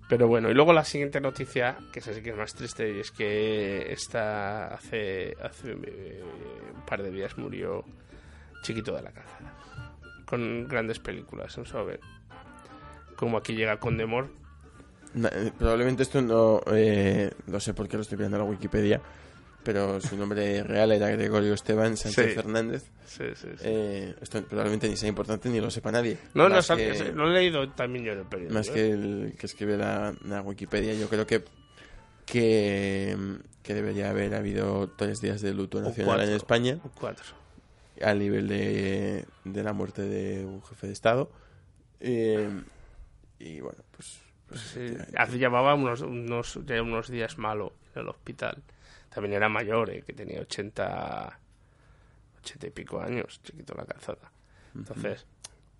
Pero 0.07 0.27
bueno, 0.27 0.51
y 0.51 0.53
luego 0.53 0.71
la 0.71 0.85
siguiente 0.85 1.19
noticia, 1.19 1.77
que 1.91 1.99
es 1.99 2.07
así 2.07 2.21
que 2.21 2.29
es 2.29 2.37
más 2.37 2.53
triste, 2.53 2.91
y 2.95 2.99
es 2.99 3.09
que 3.11 3.91
esta 3.91 4.67
hace, 4.67 5.35
hace 5.41 5.71
eh, 5.71 6.23
un 6.75 6.85
par 6.85 7.01
de 7.01 7.09
días 7.09 7.37
murió 7.39 7.83
Chiquito 8.61 8.93
de 8.95 9.01
la 9.01 9.11
Calzada. 9.11 9.53
Con 10.25 10.67
grandes 10.67 10.99
películas, 10.99 11.55
vamos 11.55 11.73
a 11.73 11.81
ver. 11.83 11.99
Como 13.15 13.37
aquí 13.37 13.53
llega 13.55 13.79
Condemor, 13.79 14.29
Na- 15.15 15.29
eh, 15.29 15.51
probablemente 15.57 16.03
esto 16.03 16.21
no 16.21 16.61
eh, 16.71 17.31
no 17.47 17.59
sé 17.59 17.73
por 17.73 17.87
qué 17.87 17.95
lo 17.95 18.01
estoy 18.03 18.17
viendo 18.17 18.37
en 18.37 18.43
la 18.43 18.49
Wikipedia, 18.49 19.01
pero 19.65 19.99
su 19.99 20.15
nombre 20.15 20.63
real 20.63 20.91
era 20.93 21.09
Gregorio 21.09 21.53
Esteban 21.53 21.97
Sánchez 21.97 22.27
Sí. 22.29 22.35
Fernández. 22.35 22.89
Sí, 23.05 23.23
sí, 23.35 23.47
sí. 23.57 23.63
Eh, 23.63 24.15
esto 24.21 24.41
probablemente 24.45 24.87
ni 24.87 24.95
sea 24.95 25.09
importante 25.09 25.49
ni 25.49 25.59
lo 25.59 25.69
sepa 25.69 25.91
nadie. 25.91 26.17
No, 26.33 26.47
que- 26.47 27.11
lo 27.13 27.29
he 27.29 27.33
leído 27.33 27.67
también 27.71 28.05
yo 28.05 28.13
en 28.13 28.19
el 28.19 28.25
periódico. 28.25 28.53
más 28.53 28.69
¿eh? 28.69 28.73
que 28.73 28.91
el 28.91 29.35
que 29.37 29.45
escribe 29.47 29.75
la, 29.77 30.13
la 30.25 30.41
Wikipedia. 30.41 30.93
Yo 30.93 31.09
creo 31.09 31.27
que, 31.27 31.43
que 32.25 33.17
que 33.63 33.73
debería 33.73 34.11
haber 34.11 34.35
habido 34.35 34.89
tres 34.95 35.19
días 35.21 35.41
de 35.41 35.53
luto 35.53 35.81
nacional 35.81 36.21
en. 36.21 36.29
España. 36.35 36.77
Cuatro. 36.99 37.25
Al 38.01 38.19
nivel 38.19 38.47
de, 38.47 39.25
de 39.43 39.63
la 39.63 39.73
muerte 39.73 40.03
de 40.03 40.45
un 40.45 40.61
jefe 40.63 40.87
de 40.87 40.93
Estado. 40.93 41.31
Eh, 41.99 42.47
y 43.39 43.59
bueno, 43.61 43.79
pues... 43.95 44.19
pues 44.47 44.61
Sí, 44.61 44.95
llevaba 45.37 45.73
unos, 45.73 46.01
unos, 46.01 46.59
ya 46.65 46.81
unos 46.81 47.09
días 47.09 47.37
malo 47.39 47.73
en 47.95 48.01
el 48.01 48.09
hospital. 48.09 48.61
También 49.15 49.33
era 49.33 49.47
mayor, 49.49 49.89
eh, 49.89 50.03
que 50.05 50.11
tenía 50.13 50.41
80, 50.41 51.39
80 52.43 52.67
y 52.67 52.69
pico 52.69 52.99
años, 53.01 53.39
chiquito 53.43 53.73
la 53.73 53.85
calzada. 53.85 54.29
Entonces, 54.75 55.25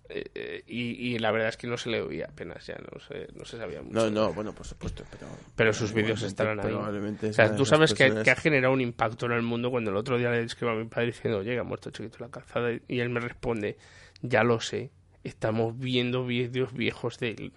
eh, 0.08 0.24
eh, 0.34 0.64
y, 0.66 1.14
y 1.14 1.18
la 1.18 1.30
verdad 1.32 1.50
es 1.50 1.58
que 1.58 1.66
no 1.66 1.76
se 1.76 1.90
le 1.90 2.00
oía 2.00 2.26
apenas 2.30 2.66
ya, 2.66 2.76
no 2.76 2.98
se, 2.98 3.28
no 3.34 3.44
se 3.44 3.58
sabía 3.58 3.82
mucho. 3.82 3.94
No, 3.94 4.10
no, 4.10 4.32
bueno, 4.32 4.54
por 4.54 4.66
supuesto, 4.66 5.04
pero... 5.10 5.26
Pero 5.54 5.72
sus 5.74 5.92
vídeos 5.92 6.22
estarán 6.22 6.60
ahí. 6.60 6.66
probablemente 6.68 7.28
O 7.28 7.32
sea, 7.34 7.54
tú 7.54 7.66
sabes 7.66 7.92
personas- 7.92 8.24
que 8.24 8.30
ha 8.30 8.36
generado 8.36 8.72
un 8.72 8.80
impacto 8.80 9.26
en 9.26 9.32
el 9.32 9.42
mundo 9.42 9.70
cuando 9.70 9.90
el 9.90 9.96
otro 9.98 10.16
día 10.16 10.30
le 10.30 10.42
escribo 10.42 10.72
a 10.72 10.76
mi 10.76 10.86
padre 10.86 11.08
diciendo, 11.08 11.42
llega 11.42 11.62
muerto 11.62 11.90
chiquito 11.90 12.16
la 12.20 12.30
calzada, 12.30 12.70
y 12.88 13.00
él 13.00 13.10
me 13.10 13.20
responde, 13.20 13.76
ya 14.22 14.42
lo 14.44 14.60
sé, 14.60 14.90
estamos 15.24 15.78
viendo 15.78 16.24
vídeos 16.24 16.72
viejos 16.72 17.18
de 17.18 17.30
él. 17.32 17.52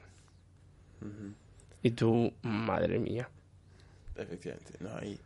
Y 1.82 1.92
tú, 1.92 2.34
madre 2.42 3.00
mía. 3.00 3.30
Efectivamente, 4.18 4.74
no 4.82 4.90
hay... 4.98 5.18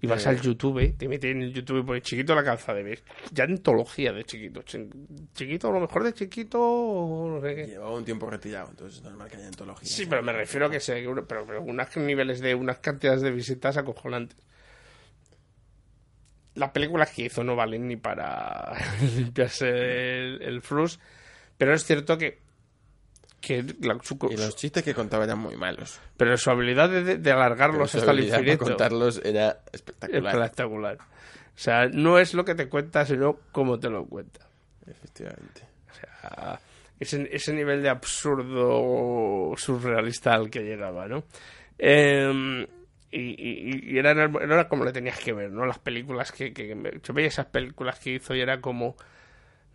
Y 0.00 0.06
vas 0.06 0.24
Eh, 0.26 0.28
al 0.28 0.40
YouTube, 0.40 0.94
te 0.96 1.08
metes 1.08 1.30
en 1.32 1.42
el 1.42 1.52
YouTube 1.52 1.80
y 1.80 1.82
pones 1.82 2.02
chiquito 2.04 2.34
la 2.34 2.44
calzada, 2.44 2.80
ves 2.82 3.02
ya 3.32 3.44
antología 3.44 4.12
de 4.12 4.24
chiquito. 4.24 4.62
Chi- 4.62 4.88
Chiquito, 5.34 5.72
lo 5.72 5.80
mejor 5.80 6.04
de 6.04 6.12
chiquito, 6.12 6.58
no 6.58 7.40
sé 7.40 7.54
qué. 7.56 7.66
Llevaba 7.66 7.94
un 7.96 8.04
tiempo 8.04 8.30
retirado, 8.30 8.68
entonces 8.70 8.98
es 8.98 9.04
normal 9.04 9.28
que 9.28 9.36
haya 9.38 9.48
antologías. 9.48 9.90
Sí, 9.90 10.06
pero 10.06 10.22
me 10.22 10.32
refiero 10.32 10.66
a 10.66 10.70
que 10.70 10.78
se, 10.80 11.02
pero, 11.28 11.44
pero 11.46 11.62
unos 11.62 11.96
niveles 11.96 12.40
de 12.40 12.54
unas 12.54 12.78
cantidades 12.78 13.22
de 13.22 13.30
visitas 13.32 13.76
acojonantes. 13.76 14.38
Las 16.54 16.70
películas 16.70 17.10
que 17.12 17.22
hizo 17.26 17.44
no 17.44 17.54
valen 17.54 17.86
ni 17.86 17.96
para 17.96 18.72
limpiarse 19.16 19.68
el, 19.68 20.42
el 20.42 20.62
frus, 20.62 20.98
pero 21.56 21.72
es 21.74 21.84
cierto 21.84 22.18
que 22.18 22.38
que 23.40 23.64
la- 23.80 23.98
su, 24.02 24.18
Y 24.30 24.36
los 24.36 24.56
chistes 24.56 24.82
que 24.82 24.94
contaba 24.94 25.24
eran 25.24 25.38
muy 25.38 25.56
malos. 25.56 26.00
pero 26.16 26.36
su 26.36 26.50
habilidad 26.50 26.88
de, 26.90 27.18
de 27.18 27.30
alargarlos 27.32 27.94
hasta 27.94 28.10
el 28.10 28.20
infinito 28.24 28.64
contarlos 28.64 29.20
era 29.24 29.60
espectacular. 29.72 30.34
espectacular. 30.36 30.98
O 30.98 31.60
sea, 31.60 31.88
no 31.88 32.18
es 32.18 32.34
lo 32.34 32.44
que 32.44 32.54
te 32.54 32.68
cuenta, 32.68 33.04
sino 33.04 33.38
cómo 33.52 33.78
te 33.80 33.90
lo 33.90 34.04
cuenta. 34.06 34.46
Efectivamente. 34.86 35.62
O 35.90 35.94
sea, 35.94 36.60
ese, 37.00 37.28
ese 37.32 37.52
nivel 37.52 37.82
de 37.82 37.88
absurdo 37.88 39.54
surrealista 39.56 40.34
al 40.34 40.50
que 40.50 40.60
llegaba, 40.62 41.06
¿no? 41.08 41.24
Eh, 41.78 42.66
y, 43.10 43.18
y- 43.20 43.80
y 43.94 43.98
era, 43.98 44.10
era 44.12 44.68
como 44.68 44.84
le 44.84 44.92
tenías 44.92 45.18
que 45.18 45.32
ver, 45.32 45.50
¿no? 45.50 45.64
Las 45.66 45.78
películas 45.78 46.30
que, 46.32 46.52
que, 46.52 46.68
que- 46.68 47.00
yo 47.02 47.14
veía 47.14 47.28
esas 47.28 47.46
películas 47.46 47.98
que 47.98 48.14
hizo 48.14 48.34
y 48.34 48.40
era 48.40 48.60
como, 48.60 48.96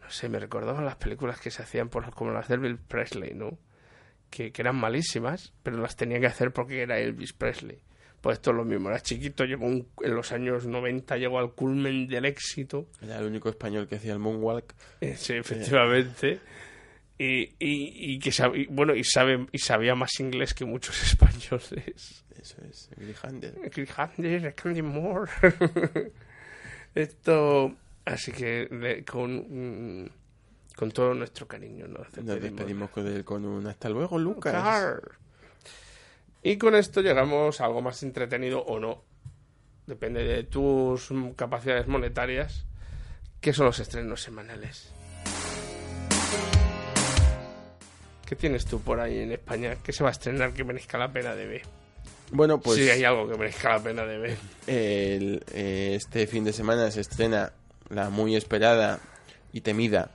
no 0.03 0.09
sé, 0.11 0.29
me 0.29 0.39
recordaban 0.39 0.85
las 0.85 0.95
películas 0.97 1.39
que 1.39 1.49
se 1.51 1.61
hacían 1.63 1.89
por, 1.89 2.09
como 2.13 2.31
las 2.31 2.47
de 2.47 2.55
Elvis 2.55 2.79
Presley, 2.87 3.33
¿no? 3.33 3.57
Que, 4.29 4.51
que 4.51 4.61
eran 4.61 4.75
malísimas, 4.75 5.53
pero 5.63 5.77
las 5.77 5.95
tenía 5.95 6.19
que 6.19 6.25
hacer 6.27 6.51
porque 6.51 6.81
era 6.81 6.99
Elvis 6.99 7.33
Presley. 7.33 7.79
Pues 8.21 8.37
esto 8.37 8.51
es 8.51 8.55
lo 8.57 8.63
mismo, 8.65 8.89
era 8.89 9.01
chiquito, 9.01 9.43
llegó 9.43 9.65
un- 9.65 9.87
en 10.01 10.15
los 10.15 10.31
años 10.31 10.65
90, 10.65 11.17
llegó 11.17 11.39
al 11.39 11.51
culmen 11.53 12.07
del 12.07 12.25
éxito. 12.25 12.87
Era 13.01 13.19
el 13.19 13.25
único 13.25 13.49
español 13.49 13.87
que 13.87 13.95
hacía 13.97 14.13
el 14.13 14.19
moonwalk. 14.19 14.73
Eh, 15.01 15.15
Sí, 15.17 15.33
efectivamente. 15.33 16.39
Y, 17.17 17.41
y, 17.59 18.13
y 18.15 18.19
que 18.19 18.31
sab- 18.31 18.57
y, 18.57 18.65
bueno, 18.67 18.95
y 18.95 19.03
sabe 19.03 19.45
y 19.51 19.57
sabía 19.59 19.93
más 19.93 20.19
inglés 20.19 20.53
que 20.53 20.65
muchos 20.65 21.01
españoles. 21.13 22.23
Eso 22.41 22.57
es, 22.69 22.89
Grijander. 22.97 23.53
Grijander, 23.69 24.55
Candy 24.55 24.81
Moore. 24.81 25.29
Esto, 26.95 27.75
así 28.05 28.31
que 28.31 29.03
con, 29.09 30.03
mm, 30.03 30.09
con 30.75 30.91
todo 30.91 31.13
nuestro 31.13 31.47
cariño 31.47 31.87
nos 31.87 32.07
Nos 32.17 32.41
despedimos. 32.41 32.89
con, 33.25 33.45
un 33.45 33.67
hasta 33.67 33.89
luego, 33.89 34.17
Lucas. 34.17 34.53
Car. 34.53 35.01
Y 36.41 36.57
con 36.57 36.75
esto 36.75 37.01
llegamos 37.01 37.61
a 37.61 37.65
algo 37.65 37.81
más 37.81 38.01
entretenido 38.03 38.61
o 38.63 38.79
no. 38.79 39.03
Depende 39.87 40.23
de 40.23 40.43
tus 40.43 41.09
capacidades 41.35 41.87
monetarias. 41.87 42.65
Que 43.41 43.51
son 43.53 43.65
los 43.65 43.79
estrenos 43.79 44.21
semanales. 44.21 44.91
¿qué 48.25 48.35
tienes 48.37 48.65
tú 48.65 48.79
por 48.81 48.99
ahí 48.99 49.19
en 49.19 49.31
España? 49.33 49.75
¿Qué 49.83 49.91
se 49.93 50.03
va 50.03 50.09
a 50.09 50.13
estrenar 50.13 50.53
que 50.53 50.63
merezca 50.63 50.97
la 50.97 51.11
pena 51.11 51.35
de 51.35 51.45
ver? 51.45 51.61
Bueno, 52.31 52.59
pues 52.59 52.79
Si 52.79 52.89
hay 52.89 53.03
algo 53.03 53.29
que 53.29 53.37
merezca 53.37 53.77
la 53.77 53.83
pena 53.83 54.05
de 54.05 54.17
ver. 54.17 54.37
el- 54.65 55.43
eh, 55.53 55.93
este 55.95 56.25
fin 56.25 56.43
de 56.43 56.53
semana 56.53 56.89
se 56.89 57.01
estrena 57.01 57.51
la 57.93 58.09
muy 58.09 58.35
esperada 58.35 58.99
y 59.51 59.61
temida 59.61 60.11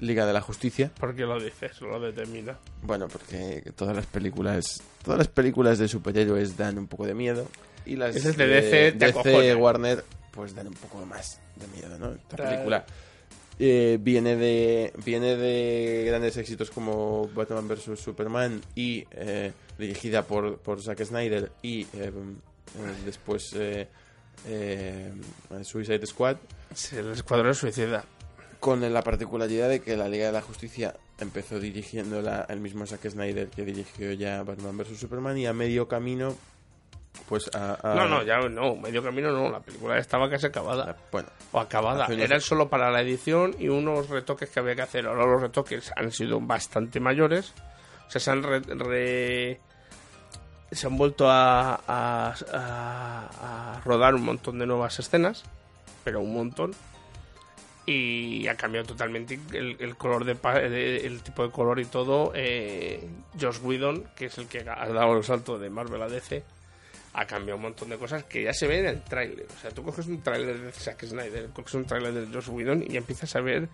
Liga 0.00 0.26
de 0.26 0.32
la 0.32 0.40
Justicia. 0.40 0.90
¿Por 0.98 1.14
qué 1.14 1.22
lo 1.22 1.40
dices? 1.40 1.80
Lo 1.80 2.00
determina. 2.00 2.58
Bueno, 2.82 3.08
porque 3.08 3.72
todas 3.76 3.94
las 3.94 4.06
películas, 4.06 4.82
todas 5.02 5.18
las 5.18 5.28
películas 5.28 5.78
de 5.78 5.88
superhéroes 5.88 6.56
dan 6.56 6.78
un 6.78 6.86
poco 6.86 7.06
de 7.06 7.14
miedo 7.14 7.46
y 7.86 7.96
las 7.96 8.14
de 8.14 8.46
DC. 8.46 9.54
Warner 9.54 10.04
pues 10.30 10.54
dan 10.54 10.66
un 10.66 10.74
poco 10.74 11.04
más 11.06 11.40
de 11.56 11.66
miedo, 11.68 11.98
¿no? 11.98 12.12
Esta 12.12 12.36
película 12.36 12.84
eh, 13.58 13.98
viene 14.00 14.34
de 14.36 14.92
viene 15.04 15.36
de 15.36 16.04
grandes 16.06 16.36
éxitos 16.36 16.70
como 16.72 17.28
Batman 17.28 17.68
vs 17.68 18.00
Superman 18.00 18.60
y 18.74 19.04
eh, 19.12 19.52
dirigida 19.78 20.22
por, 20.22 20.58
por 20.58 20.82
Zack 20.82 21.04
Snyder 21.04 21.52
y 21.62 21.86
eh, 21.92 22.10
después 23.04 23.54
Suicide 25.62 26.06
Squad 26.06 26.36
Sí, 26.72 26.96
el 26.96 27.12
Escuadrón 27.12 27.54
Suicida. 27.54 28.04
con 28.60 28.80
la 28.92 29.02
particularidad 29.02 29.68
de 29.68 29.80
que 29.82 29.96
la 29.96 30.08
Liga 30.08 30.26
de 30.26 30.32
la 30.32 30.40
Justicia 30.42 30.94
empezó 31.18 31.58
dirigiéndola 31.60 32.46
el 32.48 32.60
mismo 32.60 32.86
Zack 32.86 33.08
Snyder 33.10 33.48
que 33.48 33.64
dirigió 33.64 34.12
ya 34.12 34.42
Batman 34.42 34.76
vs 34.78 34.98
Superman 34.98 35.36
y 35.38 35.46
a 35.46 35.52
medio 35.52 35.86
camino 35.86 36.34
pues 37.28 37.48
a, 37.54 37.78
a- 37.80 37.94
No, 37.94 38.08
no, 38.08 38.22
ya 38.24 38.38
no, 38.48 38.74
medio 38.74 39.02
camino 39.02 39.30
no, 39.30 39.48
la 39.50 39.60
película 39.60 39.98
estaba 39.98 40.28
casi 40.28 40.46
acabada. 40.46 40.96
bueno 41.12 41.28
O 41.52 41.60
acabada. 41.60 42.06
Eran 42.06 42.40
solo 42.40 42.68
para 42.68 42.90
la 42.90 43.02
edición 43.02 43.54
y 43.58 43.68
unos 43.68 44.08
retoques 44.08 44.50
que 44.50 44.58
había 44.60 44.74
que 44.74 44.82
hacer. 44.82 45.06
Ahora 45.06 45.24
los 45.26 45.40
retoques 45.42 45.92
han 45.94 46.10
sido 46.10 46.40
bastante 46.40 46.98
mayores. 46.98 47.52
O 48.08 48.10
sea, 48.10 48.20
se 48.20 48.30
han 48.32 48.42
re- 48.42 48.60
re- 48.60 49.60
se 50.72 50.86
han 50.88 50.96
vuelto 50.98 51.26
a 51.28 52.34
rodar 53.84 54.14
un 54.14 54.24
montón 54.24 54.58
de 54.58 54.66
nuevas 54.66 54.98
escenas, 54.98 55.44
pero 56.04 56.20
un 56.20 56.34
montón. 56.34 56.72
Y 57.86 58.46
ha 58.48 58.54
cambiado 58.56 58.86
totalmente 58.86 59.38
el, 59.52 59.76
el 59.78 59.96
color 59.96 60.24
de, 60.24 60.34
de- 60.70 61.06
el 61.06 61.20
tipo 61.22 61.44
de 61.44 61.50
color 61.52 61.80
y 61.80 61.84
todo. 61.84 62.32
Eh, 62.34 63.06
Josh 63.38 63.58
Whedon, 63.62 64.04
que 64.16 64.26
es 64.26 64.38
el 64.38 64.46
que 64.46 64.60
ha 64.60 64.88
dado 64.88 65.16
el 65.16 65.24
salto 65.24 65.58
de 65.58 65.68
Marvel 65.68 66.00
a 66.00 66.08
DC, 66.08 66.42
ha 67.12 67.26
cambiado 67.26 67.56
un 67.56 67.62
montón 67.64 67.90
de 67.90 67.98
cosas 67.98 68.24
que 68.24 68.42
ya 68.42 68.54
se 68.54 68.66
ven 68.66 68.80
en 68.80 68.86
el 68.86 69.02
tráiler. 69.02 69.46
O 69.54 69.60
sea, 69.60 69.70
tú 69.70 69.82
coges 69.84 70.06
un 70.06 70.22
tráiler 70.22 70.58
de 70.58 70.72
Zack 70.72 71.04
Snyder, 71.04 71.48
coges 71.50 71.74
un 71.74 71.84
tráiler 71.84 72.12
de 72.14 72.34
Josh 72.34 72.48
Whedon 72.48 72.84
y 72.90 72.96
empiezas 72.96 73.36
a 73.36 73.40
ver 73.42 73.68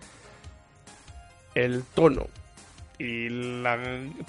el 1.55 1.83
tono 1.95 2.27
y 2.99 3.29
la 3.29 3.79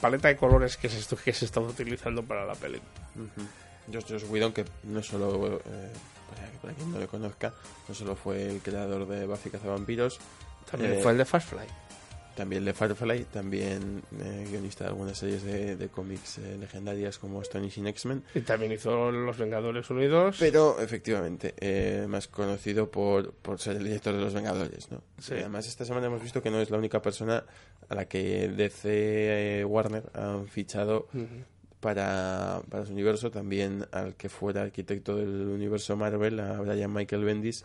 paleta 0.01 0.29
de 0.29 0.37
colores 0.37 0.77
que 0.77 0.89
se, 0.89 1.17
que 1.17 1.33
se 1.33 1.45
estaba 1.45 1.67
utilizando 1.67 2.23
para 2.23 2.47
la 2.47 2.55
película. 2.55 2.91
Josh, 3.93 4.05
Josh 4.09 4.25
Whedon, 4.29 4.53
que 4.53 4.65
no 4.85 5.03
solo, 5.03 5.61
eh, 5.65 5.93
para, 6.61 6.75
quien 6.75 6.93
no 6.93 6.99
le 6.99 7.07
conozca, 7.07 7.53
no 7.89 7.95
solo 7.95 8.17
fue 8.17 8.51
el 8.51 8.61
creador 8.61 9.07
de 9.07 9.27
Buffy 9.27 9.51
Cazavampiros, 9.51 10.19
También 10.71 10.93
eh, 10.95 11.01
fue 11.03 11.13
el 11.13 11.19
de 11.19 11.25
Firefly. 11.25 11.67
También 12.35 12.65
de 12.65 12.73
Firefly, 12.73 13.25
también 13.25 14.03
eh, 14.19 14.47
guionista 14.49 14.85
de 14.85 14.91
algunas 14.91 15.19
series 15.19 15.43
de, 15.43 15.77
de 15.77 15.89
cómics 15.89 16.39
eh, 16.39 16.57
legendarias 16.59 17.19
como 17.19 17.41
Astonishing 17.43 17.87
X-Men. 17.89 18.25
Y 18.35 18.41
también 18.41 18.73
hizo 18.73 19.11
Los 19.13 19.37
Vengadores 19.37 19.91
Unidos. 19.91 20.37
Pero, 20.39 20.81
efectivamente, 20.81 21.55
eh, 21.59 22.07
más 22.09 22.29
conocido 22.29 22.91
por, 22.91 23.35
por 23.35 23.61
ser 23.61 23.77
el 23.77 23.85
director 23.85 24.15
de 24.15 24.21
Los 24.23 24.33
Vengadores, 24.33 24.91
¿no? 24.91 25.03
Sí. 25.19 25.35
Y 25.35 25.41
además, 25.41 25.67
esta 25.67 25.85
semana 25.85 26.07
hemos 26.07 26.23
visto 26.23 26.43
que 26.43 26.51
no 26.51 26.59
es 26.63 26.71
la 26.71 26.79
única 26.79 27.03
persona 27.03 27.45
a 27.87 27.95
la 27.95 28.07
que 28.07 28.49
DC 28.49 28.81
eh, 29.61 29.65
Warner 29.67 30.05
han 30.15 30.49
fichado 30.49 31.09
Ujú. 31.13 31.27
Para, 31.83 32.63
para 32.71 32.87
su 32.87 32.93
universo. 32.93 33.31
También 33.31 33.85
al 33.93 34.15
que 34.15 34.31
fuera 34.31 34.63
arquitecto 34.63 35.17
del 35.17 35.29
universo 35.49 35.95
Marvel, 35.99 36.41
a 36.41 36.59
Brian 36.61 36.91
Michael 36.95 37.25
Bendis. 37.25 37.63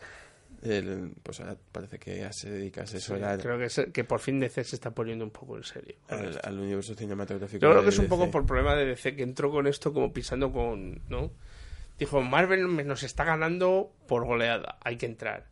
Pues 1.24 1.40
ahora 1.40 1.56
parece 1.72 2.00
que 2.00 2.18
ya 2.18 2.34
se 2.34 2.50
dedica 2.50 2.82
a 2.82 2.88
Sí, 2.88 2.98
asesorar 2.98 3.40
creo 3.40 3.60
que, 3.60 3.70
se- 3.70 3.92
que 3.92 4.04
por 4.04 4.20
fin 4.20 4.40
DC 4.40 4.64
se 4.64 4.76
está 4.76 4.90
poniendo 4.92 5.24
un 5.24 5.30
poco 5.32 5.56
en 5.56 5.64
serio. 5.64 5.96
al, 6.10 6.60
universo 6.60 6.96
cinematográfico. 6.96 7.62
Yo 7.62 7.70
creo 7.72 7.84
que 7.84 7.90
es 7.90 7.98
un 8.00 8.06
DC. 8.06 8.10
poco 8.10 8.32
por 8.32 8.46
problema 8.46 8.76
de 8.76 8.86
DC 8.88 9.16
que 9.16 9.24
entró 9.24 9.52
con 9.52 9.68
esto 9.68 9.94
como 9.94 10.12
pisando 10.12 10.52
con, 10.52 11.00
¿no? 11.10 11.32
Dijo, 12.00 12.22
Marvel 12.22 12.86
nos 12.88 13.04
está 13.04 13.24
ganando 13.24 13.92
por 14.08 14.26
goleada, 14.26 14.78
hay 14.84 14.98
que 14.98 15.06
entrar. 15.06 15.46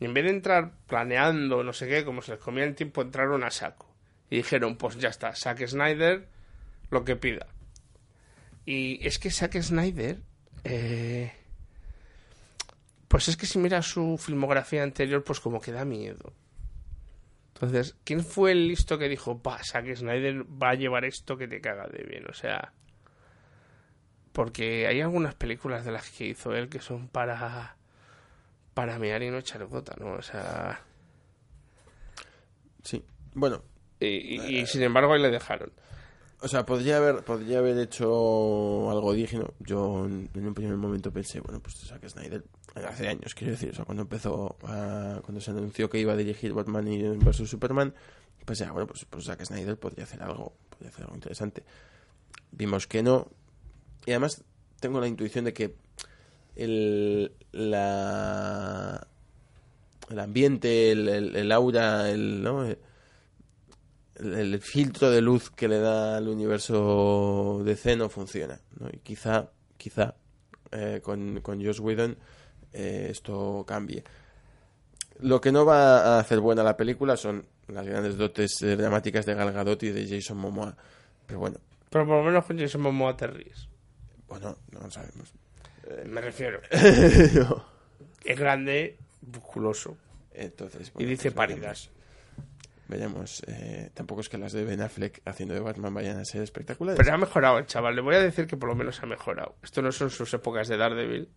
Y 0.00 0.04
en 0.06 0.14
vez 0.14 0.24
de 0.24 0.30
entrar 0.30 0.72
planeando, 0.88 1.62
no 1.62 1.72
sé 1.72 1.86
qué, 1.88 2.04
como 2.04 2.20
se 2.22 2.32
les 2.32 2.40
comía 2.40 2.64
el 2.64 2.74
tiempo, 2.74 3.02
entraron 3.02 3.44
a 3.44 3.50
saco. 3.50 3.86
Y 4.30 4.36
dijeron, 4.36 4.76
pues 4.76 4.98
ya 4.98 5.08
está, 5.10 5.34
Zack 5.34 5.64
Snyder, 5.66 6.26
lo 6.90 7.04
que 7.04 7.16
pida. 7.16 7.46
Y 8.66 9.04
es 9.06 9.18
que 9.18 9.30
Zack 9.30 9.60
Snyder, 9.60 10.20
eh, 10.64 11.32
pues 13.08 13.28
es 13.28 13.36
que 13.36 13.46
si 13.46 13.58
miras 13.58 13.86
su 13.86 14.18
filmografía 14.18 14.82
anterior, 14.82 15.24
pues 15.24 15.40
como 15.40 15.60
que 15.60 15.72
da 15.72 15.84
miedo. 15.84 16.32
Entonces, 17.54 17.96
¿quién 18.04 18.24
fue 18.24 18.52
el 18.52 18.68
listo 18.68 18.98
que 18.98 19.08
dijo, 19.08 19.40
va, 19.42 19.62
Zack 19.62 19.94
Snyder 19.96 20.44
va 20.44 20.70
a 20.70 20.74
llevar 20.74 21.04
esto 21.04 21.36
que 21.36 21.48
te 21.48 21.60
caga 21.60 21.88
de 21.88 22.04
bien? 22.04 22.24
O 22.30 22.32
sea, 22.34 22.72
porque 24.32 24.86
hay 24.86 25.00
algunas 25.00 25.34
películas 25.34 25.84
de 25.84 25.92
las 25.92 26.08
que 26.10 26.26
hizo 26.28 26.54
él 26.54 26.68
que 26.68 26.80
son 26.80 27.08
para 27.08 27.76
para 28.74 28.98
mear 28.98 29.22
y 29.22 29.30
no 29.30 29.38
echar 29.38 29.64
gota, 29.66 29.94
¿no? 29.98 30.12
O 30.12 30.22
sea, 30.22 30.80
Sí, 32.82 33.04
bueno, 33.34 33.62
y, 33.98 34.06
y- 34.06 34.58
y 34.60 34.66
sin 34.66 34.82
embargo 34.82 35.12
ahí 35.12 35.20
le 35.20 35.30
dejaron. 35.30 35.70
O 36.42 36.48
sea, 36.48 36.64
podría 36.64 36.96
haber, 36.96 37.22
podría 37.22 37.58
haber 37.58 37.78
hecho 37.78 38.90
algo 38.90 39.12
digno. 39.12 39.52
Yo 39.60 40.06
en 40.06 40.30
un 40.46 40.54
primer 40.54 40.76
momento 40.76 41.12
pensé, 41.12 41.40
bueno, 41.40 41.60
pues 41.60 41.76
Zack 41.76 42.08
Snyder, 42.08 42.42
hace 42.88 43.08
años, 43.08 43.34
quiero 43.34 43.52
decir, 43.52 43.70
o 43.70 43.74
sea, 43.74 43.84
cuando 43.84 44.02
empezó, 44.04 44.56
cuando 44.60 45.40
se 45.40 45.50
anunció 45.50 45.90
que 45.90 45.98
iba 45.98 46.14
a 46.14 46.16
dirigir 46.16 46.54
Batman 46.54 46.88
y 46.88 47.02
vs 47.02 47.46
Superman, 47.48 47.92
pensé, 48.46 48.64
ah, 48.64 48.72
bueno, 48.72 48.86
pues, 48.86 49.04
pues 49.04 49.26
Zack 49.26 49.44
Snyder 49.44 49.78
podría 49.78 50.04
hacer 50.04 50.22
algo, 50.22 50.54
podría 50.70 50.88
hacer 50.88 51.02
algo 51.04 51.14
interesante. 51.16 51.62
Vimos 52.52 52.86
que 52.86 53.02
no, 53.02 53.28
y 54.06 54.12
además 54.12 54.42
tengo 54.80 54.98
la 54.98 55.08
intuición 55.08 55.44
de 55.44 55.52
que 55.52 55.74
el, 56.56 57.32
la, 57.52 59.06
el 60.08 60.18
ambiente, 60.18 60.90
el, 60.92 61.06
el- 61.08 61.36
el 61.36 61.52
aura, 61.52 62.08
el, 62.10 62.42
¿no? 62.42 62.64
El, 64.20 64.60
filtro 64.60 65.10
de 65.10 65.20
luz 65.20 65.50
que 65.50 65.68
le 65.68 65.78
da 65.78 66.16
al 66.16 66.28
universo 66.28 67.62
DC 67.64 67.96
no 67.96 68.08
funciona. 68.08 68.58
¿no? 68.78 68.88
Y 68.92 68.98
quizá, 68.98 69.50
quizá 69.76 70.14
eh, 70.72 71.00
con, 71.02 71.40
con 71.40 71.64
Joss 71.64 71.80
Whedon 71.80 72.16
eh, 72.72 73.08
esto 73.10 73.64
cambie. 73.66 74.04
Lo 75.20 75.40
que 75.40 75.52
no 75.52 75.64
va 75.64 76.16
a 76.16 76.20
hacer 76.20 76.40
buena 76.40 76.62
la 76.62 76.76
película 76.76 77.16
son 77.16 77.46
las 77.68 77.86
grandes 77.86 78.16
dotes 78.16 78.62
eh, 78.62 78.76
dramáticas 78.76 79.26
de 79.26 79.34
Gal 79.34 79.52
Gadot 79.52 79.82
y 79.82 79.90
de 79.90 80.08
Jason 80.08 80.38
Momoa. 80.38 80.76
Pero 81.26 81.40
bueno, 81.40 81.58
Pero 81.90 82.06
por 82.06 82.18
lo 82.18 82.24
menos 82.24 82.44
con 82.44 82.58
Jason 82.58 82.80
Momoa 82.80 83.16
te 83.16 83.26
ríes. 83.26 83.68
bueno, 84.28 84.56
no 84.72 84.80
lo 84.80 84.90
sabemos. 84.90 85.32
Me 86.06 86.20
refiero. 86.20 86.60
No. 87.34 87.64
Es 88.24 88.38
grande, 88.38 88.98
musculoso. 89.22 89.96
Entonces, 90.32 90.92
y 90.98 91.04
dice 91.04 91.30
pues 91.30 91.48
paridas. 91.48 91.90
Veremos. 92.90 93.42
Eh, 93.46 93.90
tampoco 93.94 94.20
es 94.20 94.28
que 94.28 94.36
las 94.36 94.52
de 94.52 94.64
Ben 94.64 94.80
Affleck 94.82 95.22
haciendo 95.24 95.54
de 95.54 95.60
Batman 95.60 95.94
vayan 95.94 96.18
a 96.18 96.24
ser 96.24 96.42
espectaculares. 96.42 96.98
Pero 96.98 97.14
ha 97.14 97.18
mejorado 97.18 97.58
el 97.58 97.66
chaval. 97.66 97.94
Le 97.94 98.00
voy 98.02 98.16
a 98.16 98.20
decir 98.20 98.46
que 98.48 98.56
por 98.56 98.68
lo 98.68 98.74
menos 98.74 99.00
ha 99.02 99.06
mejorado. 99.06 99.54
Esto 99.62 99.80
no 99.80 99.92
son 99.92 100.10
sus 100.10 100.34
épocas 100.34 100.66
de 100.66 100.76
Daredevil. 100.76 101.28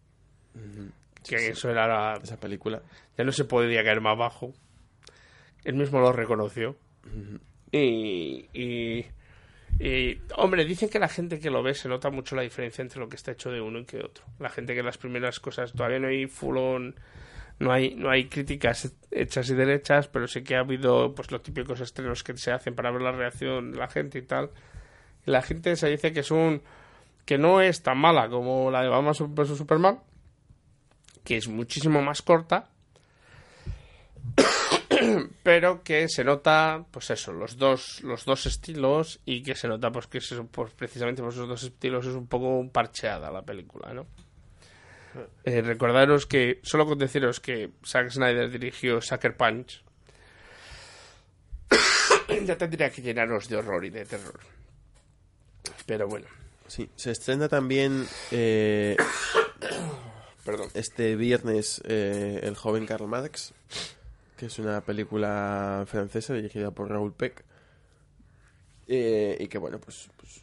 Que 1.23 1.37
Sí, 1.37 1.45
sí. 1.45 1.51
eso 1.51 1.69
era 1.69 1.87
la- 1.87 2.19
Esa 2.21 2.37
película. 2.39 2.81
Ya 3.17 3.23
no 3.23 3.31
se 3.31 3.45
podía 3.45 3.83
caer 3.83 4.01
más 4.01 4.17
bajo. 4.17 4.53
Él 5.63 5.75
mismo 5.75 5.99
lo 5.99 6.11
reconoció. 6.11 6.75
y, 7.71 8.47
y, 8.53 9.05
y, 9.79 10.21
hombre, 10.37 10.65
dicen 10.65 10.89
que 10.89 10.99
la 10.99 11.07
gente 11.07 11.39
que 11.39 11.49
lo 11.49 11.61
ve 11.63 11.73
se 11.73 11.87
nota 11.89 12.09
mucho 12.09 12.35
la 12.35 12.41
diferencia 12.41 12.81
entre 12.81 12.99
lo 12.99 13.09
que 13.09 13.15
está 13.15 13.31
hecho 13.31 13.51
de 13.51 13.61
uno 13.61 13.79
y 13.79 13.85
que 13.85 13.97
de 13.97 14.05
otro. 14.05 14.25
La 14.39 14.49
gente 14.49 14.73
que 14.75 14.83
las 14.83 14.97
primeras 14.97 15.39
cosas 15.39 15.71
todavía 15.73 15.99
no 15.99 16.07
hay 16.07 16.25
full 16.27 16.57
on, 16.57 16.95
no 17.59 17.71
hay, 17.71 17.95
no 17.95 18.09
hay 18.09 18.27
críticas 18.27 18.93
hechas 19.11 19.49
y 19.49 19.55
derechas, 19.55 20.07
pero 20.07 20.27
sí 20.27 20.43
que 20.43 20.55
ha 20.55 20.59
habido 20.59 21.13
pues 21.15 21.31
los 21.31 21.43
típicos 21.43 21.79
estrenos 21.79 22.23
que 22.23 22.37
se 22.37 22.51
hacen 22.51 22.75
para 22.75 22.91
ver 22.91 23.01
la 23.01 23.11
reacción 23.11 23.71
de 23.71 23.77
la 23.77 23.87
gente 23.87 24.19
y 24.19 24.23
tal. 24.23 24.49
La 25.25 25.41
gente 25.41 25.75
se 25.75 25.89
dice 25.89 26.11
que 26.11 26.21
es 26.21 26.31
un 26.31 26.61
que 27.25 27.37
no 27.37 27.61
es 27.61 27.81
tan 27.81 27.97
mala 27.97 28.29
como 28.29 28.69
la 28.69 28.81
de 28.81 28.89
Batman 28.89 29.13
vs 29.33 29.57
Superman, 29.57 29.99
que 31.23 31.37
es 31.37 31.47
muchísimo 31.47 32.01
más 32.01 32.21
corta, 32.21 32.69
pero 35.43 35.83
que 35.83 36.09
se 36.09 36.23
nota, 36.23 36.85
pues 36.91 37.09
eso, 37.11 37.31
los 37.31 37.57
dos, 37.57 38.01
los 38.03 38.25
dos 38.25 38.45
estilos 38.45 39.21
y 39.25 39.41
que 39.41 39.55
se 39.55 39.67
nota, 39.67 39.91
pues 39.91 40.07
que 40.07 40.17
es, 40.17 40.35
pues, 40.51 40.71
precisamente 40.73 41.21
por 41.21 41.31
esos 41.31 41.47
dos 41.47 41.63
estilos 41.63 42.05
es 42.05 42.15
un 42.15 42.27
poco 42.27 42.67
parcheada 42.69 43.31
la 43.31 43.41
película, 43.41 43.93
¿no? 43.93 44.05
Eh, 45.43 45.61
recordaros 45.61 46.25
que, 46.25 46.59
solo 46.63 46.85
con 46.85 46.97
deciros 46.97 47.39
que 47.39 47.71
Zack 47.85 48.09
Snyder 48.09 48.49
dirigió 48.49 49.01
Sucker 49.01 49.35
Punch 49.37 49.83
ya 52.45 52.57
tendría 52.57 52.89
que 52.89 53.01
llenarnos 53.01 53.47
de 53.49 53.57
horror 53.57 53.85
y 53.85 53.89
de 53.89 54.05
terror. 54.05 54.39
Pero 55.85 56.07
bueno. 56.07 56.25
Sí, 56.67 56.89
se 56.95 57.11
estrena 57.11 57.49
también 57.49 58.07
eh, 58.31 58.95
Perdón. 60.45 60.69
este 60.73 61.15
viernes 61.15 61.81
eh, 61.85 62.39
El 62.43 62.55
joven 62.55 62.85
Karl 62.85 63.07
Marx, 63.07 63.53
que 64.37 64.47
es 64.47 64.59
una 64.59 64.81
película 64.81 65.83
francesa 65.87 66.33
dirigida 66.33 66.71
por 66.71 66.89
Raúl 66.89 67.13
Peck. 67.13 67.43
eh, 68.87 69.37
y 69.39 69.47
que, 69.47 69.57
bueno, 69.57 69.79
pues, 69.79 70.09
pues, 70.17 70.41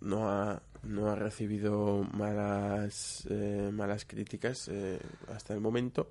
no, 0.00 0.28
ha, 0.28 0.62
no 0.82 1.08
ha 1.10 1.14
recibido 1.14 2.04
malas, 2.12 3.26
eh, 3.30 3.70
malas 3.72 4.04
críticas 4.04 4.68
eh, 4.68 4.98
hasta 5.28 5.54
el 5.54 5.60
momento. 5.60 6.08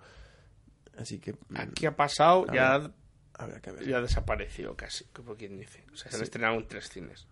Así 0.98 1.20
que. 1.20 1.34
mm, 1.34 1.56
Aquí 1.58 1.86
ha 1.86 1.96
pasado, 1.96 2.46
ya, 2.54 2.74
habrá- 2.76 2.92
habrá 3.34 3.60
que 3.62 3.72
ver. 3.72 3.88
ya 3.88 3.98
ha 3.98 4.02
desaparecido 4.02 4.76
casi, 4.76 5.06
como 5.06 5.36
quien 5.36 5.58
dice. 5.58 5.84
O 5.94 5.96
sea, 5.98 6.12
se 6.12 6.18
han 6.18 6.20
Sí. 6.20 6.24
estrenado 6.26 6.56
en 6.56 6.68
tres 6.68 6.90
cines. 6.90 7.28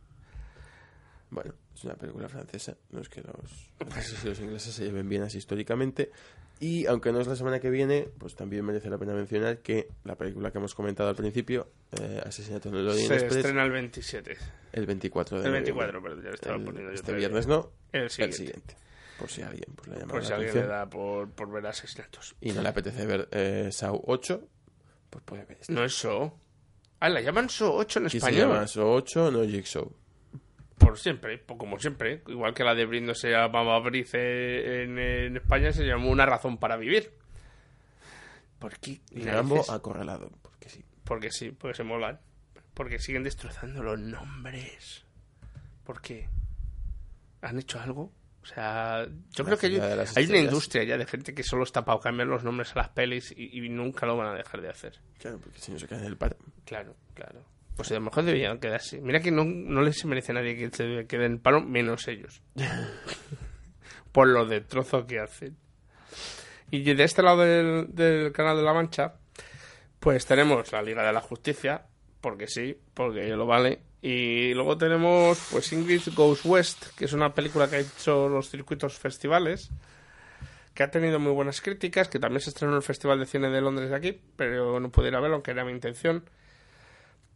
Bueno, 1.30 1.54
es 1.78 1.84
una 1.86 1.96
película 1.96 2.28
francesa. 2.30 2.76
No 2.92 3.02
es 3.02 3.10
que 3.10 3.22
los 3.22 3.36
franceses 3.78 4.24
y 4.26 4.28
los 4.30 4.40
ingleses 4.40 4.74
se 4.74 4.86
lleven 4.86 5.08
bien 5.10 5.24
así 5.24 5.38
históricamente. 5.38 6.12
Y 6.60 6.88
aunque 6.88 7.12
no 7.12 7.20
es 7.22 7.28
la 7.28 7.36
semana 7.36 7.60
que 7.60 7.70
viene, 7.70 8.10
pues 8.18 8.36
también 8.36 8.66
merece 8.66 8.90
la 8.90 8.98
pena 8.98 9.14
mencionar 9.14 9.60
que 9.60 9.90
la 10.04 10.16
película 10.16 10.50
que 10.52 10.58
hemos 10.58 10.74
comentado 10.74 11.08
al 11.10 11.16
principio, 11.16 11.70
eh, 12.02 12.20
Asesinato 12.26 12.70
en 12.70 12.76
el 12.76 12.88
Orient 12.88 13.08
Se 13.08 13.14
Express, 13.14 13.36
estrena 13.38 13.64
el 13.64 13.72
27. 13.72 14.38
el 14.74 14.86
24 14.88 15.38
de 15.40 15.46
El 15.46 15.52
noviembre. 15.52 15.74
24, 15.74 16.02
perdón, 16.02 16.24
ya 16.24 16.30
lo 16.30 16.34
estaba 16.36 16.56
El- 16.56 16.64
poniendo 16.64 16.90
yo 16.92 16.96
Este 16.96 17.14
viernes 17.14 17.46
no, 17.46 17.72
El 17.92 18.10
siguiente. 18.10 18.76
Por 19.20 19.30
si 19.30 19.44
alguien 19.44 19.66
pues, 19.76 19.88
le 19.88 19.96
ha 19.96 20.00
llamado 20.00 20.14
Por 20.16 20.24
si 20.24 20.30
la 20.32 20.36
alguien 20.38 20.56
le 20.56 20.66
da 20.68 20.90
por, 20.90 21.30
por 21.32 21.52
ver 21.52 21.66
asesinatos. 21.68 22.36
Y 22.42 22.52
no 22.54 22.62
le 22.64 22.70
apetece 22.70 23.06
ver 23.06 23.28
eh, 23.32 23.70
Saw 23.72 24.02
8, 24.08 24.48
pues 25.12 25.24
puede 25.26 25.46
ver 25.46 25.58
esta. 25.62 25.74
No 25.74 25.84
es 25.84 25.94
So. 25.94 26.40
Ah, 27.00 27.10
la 27.10 27.22
llaman 27.22 27.50
So 27.50 27.76
8 27.76 28.00
en 28.00 28.06
Aquí 28.08 28.20
se 28.20 28.26
español. 28.26 28.50
llama 28.50 28.68
Saw 28.68 28.88
8, 28.94 29.30
no 29.32 29.44
Jigsaw. 29.44 29.92
Por 30.78 30.98
siempre, 30.98 31.44
como 31.44 31.80
siempre. 31.80 32.22
Igual 32.28 32.54
que 32.54 32.64
la 32.64 32.76
de 32.76 32.86
Brindo 32.86 33.16
se 33.16 33.32
llamaba 33.32 33.80
Brice 33.80 34.84
en, 34.84 34.98
en 35.00 35.38
España, 35.38 35.72
se 35.72 35.86
llamó 35.86 36.10
Una 36.10 36.26
razón 36.26 36.58
para 36.58 36.78
vivir. 36.78 37.12
¿Por 38.60 38.78
qué? 38.80 39.02
Rambo 39.12 39.64
acorralado, 39.70 40.32
porque 40.42 40.70
sí. 40.70 40.84
Porque 41.04 41.32
sí, 41.32 41.52
porque 41.52 41.76
se 41.76 41.84
molan. 41.84 42.20
Porque 42.74 43.00
siguen 43.00 43.24
destrozando 43.24 43.82
los 43.84 44.00
nombres. 44.00 45.04
¿Por 45.84 46.02
qué? 46.02 46.30
¿Han 47.42 47.60
hecho 47.60 47.80
algo? 47.80 48.12
O 48.44 48.46
sea, 48.46 49.06
yo 49.06 49.44
La 49.44 49.46
creo 49.46 49.58
que 49.58 49.68
hay, 50.16 50.26
una 50.26 50.38
industria 50.38 50.84
ya 50.86 50.98
de 50.98 51.06
gente 51.06 51.34
que 51.34 51.44
solo 51.44 51.64
está 51.64 51.84
para 51.84 52.00
cambiar 52.00 52.30
los 52.30 52.44
nombres 52.44 52.72
a 52.74 52.80
las 52.80 52.90
pelis 52.90 53.34
y, 53.36 53.58
y 53.58 53.70
nunca 53.70 54.06
lo 54.06 54.16
van 54.16 54.28
a 54.28 54.34
dejar 54.34 54.62
de 54.62 54.70
hacer. 54.70 55.02
Claro, 55.18 55.40
porque 55.40 55.60
si 55.60 55.72
no 55.74 55.80
se 55.80 55.88
quedan 55.88 56.02
en 56.02 56.08
el 56.08 56.18
paro. 56.18 56.38
Claro, 56.64 56.96
claro. 57.14 57.44
Pues 57.78 57.92
a 57.92 57.94
lo 57.94 58.02
mejor 58.02 58.24
deberían 58.24 58.60
quedarse. 58.60 59.00
Mira 59.00 59.22
que 59.22 59.32
no, 59.32 59.46
no 59.46 59.82
les 59.84 60.04
merece 60.04 60.32
a 60.32 60.36
nadie 60.36 60.58
que 60.58 60.70
se 60.76 61.06
quede 61.08 61.26
en 61.26 61.34
el 61.34 61.40
paro, 61.40 61.62
menos 61.62 62.08
ellos. 62.08 62.42
Por 64.12 64.28
lo 64.28 64.46
de 64.48 64.62
trozo 64.62 65.06
que 65.06 65.20
hacen. 65.20 65.56
Y 66.72 66.82
de 66.82 67.04
este 67.04 67.22
lado 67.22 67.44
del, 67.44 67.94
del 67.94 68.32
Canal 68.34 68.58
de 68.58 68.64
la 68.64 68.74
Mancha, 68.74 69.14
pues 70.00 70.26
tenemos 70.26 70.72
la 70.72 70.82
Liga 70.82 71.06
de 71.06 71.14
la 71.14 71.22
Justicia, 71.22 71.86
porque 72.20 72.48
sí, 72.48 72.76
porque 72.96 73.28
lo 73.30 73.46
vale. 73.46 73.80
Y 74.02 74.54
luego 74.54 74.78
tenemos, 74.78 75.40
pues, 75.52 75.72
Ingrid 75.72 76.02
Goes 76.16 76.46
West, 76.46 76.96
que 76.98 77.06
es 77.06 77.14
una 77.14 77.34
película 77.34 77.70
que 77.70 77.78
ha 77.78 77.80
hecho 77.80 78.28
los 78.28 78.50
circuitos 78.50 78.98
festivales, 78.98 79.70
que 80.74 80.84
ha 80.84 80.92
tenido 80.92 81.20
muy 81.20 81.32
buenas 81.32 81.62
críticas, 81.62 82.08
que 82.08 82.20
también 82.20 82.42
se 82.42 82.50
estrenó 82.50 82.74
en 82.74 82.78
el 82.78 82.84
Festival 82.84 83.20
de 83.20 83.26
Cine 83.28 83.50
de 83.50 83.62
Londres 83.62 83.90
de 83.90 83.96
aquí, 83.96 84.22
pero 84.36 84.80
no 84.80 84.90
pude 84.90 85.10
ir 85.10 85.16
a 85.16 85.20
verlo, 85.20 85.36
aunque 85.36 85.52
era 85.52 85.64
mi 85.64 85.72
intención 85.72 86.24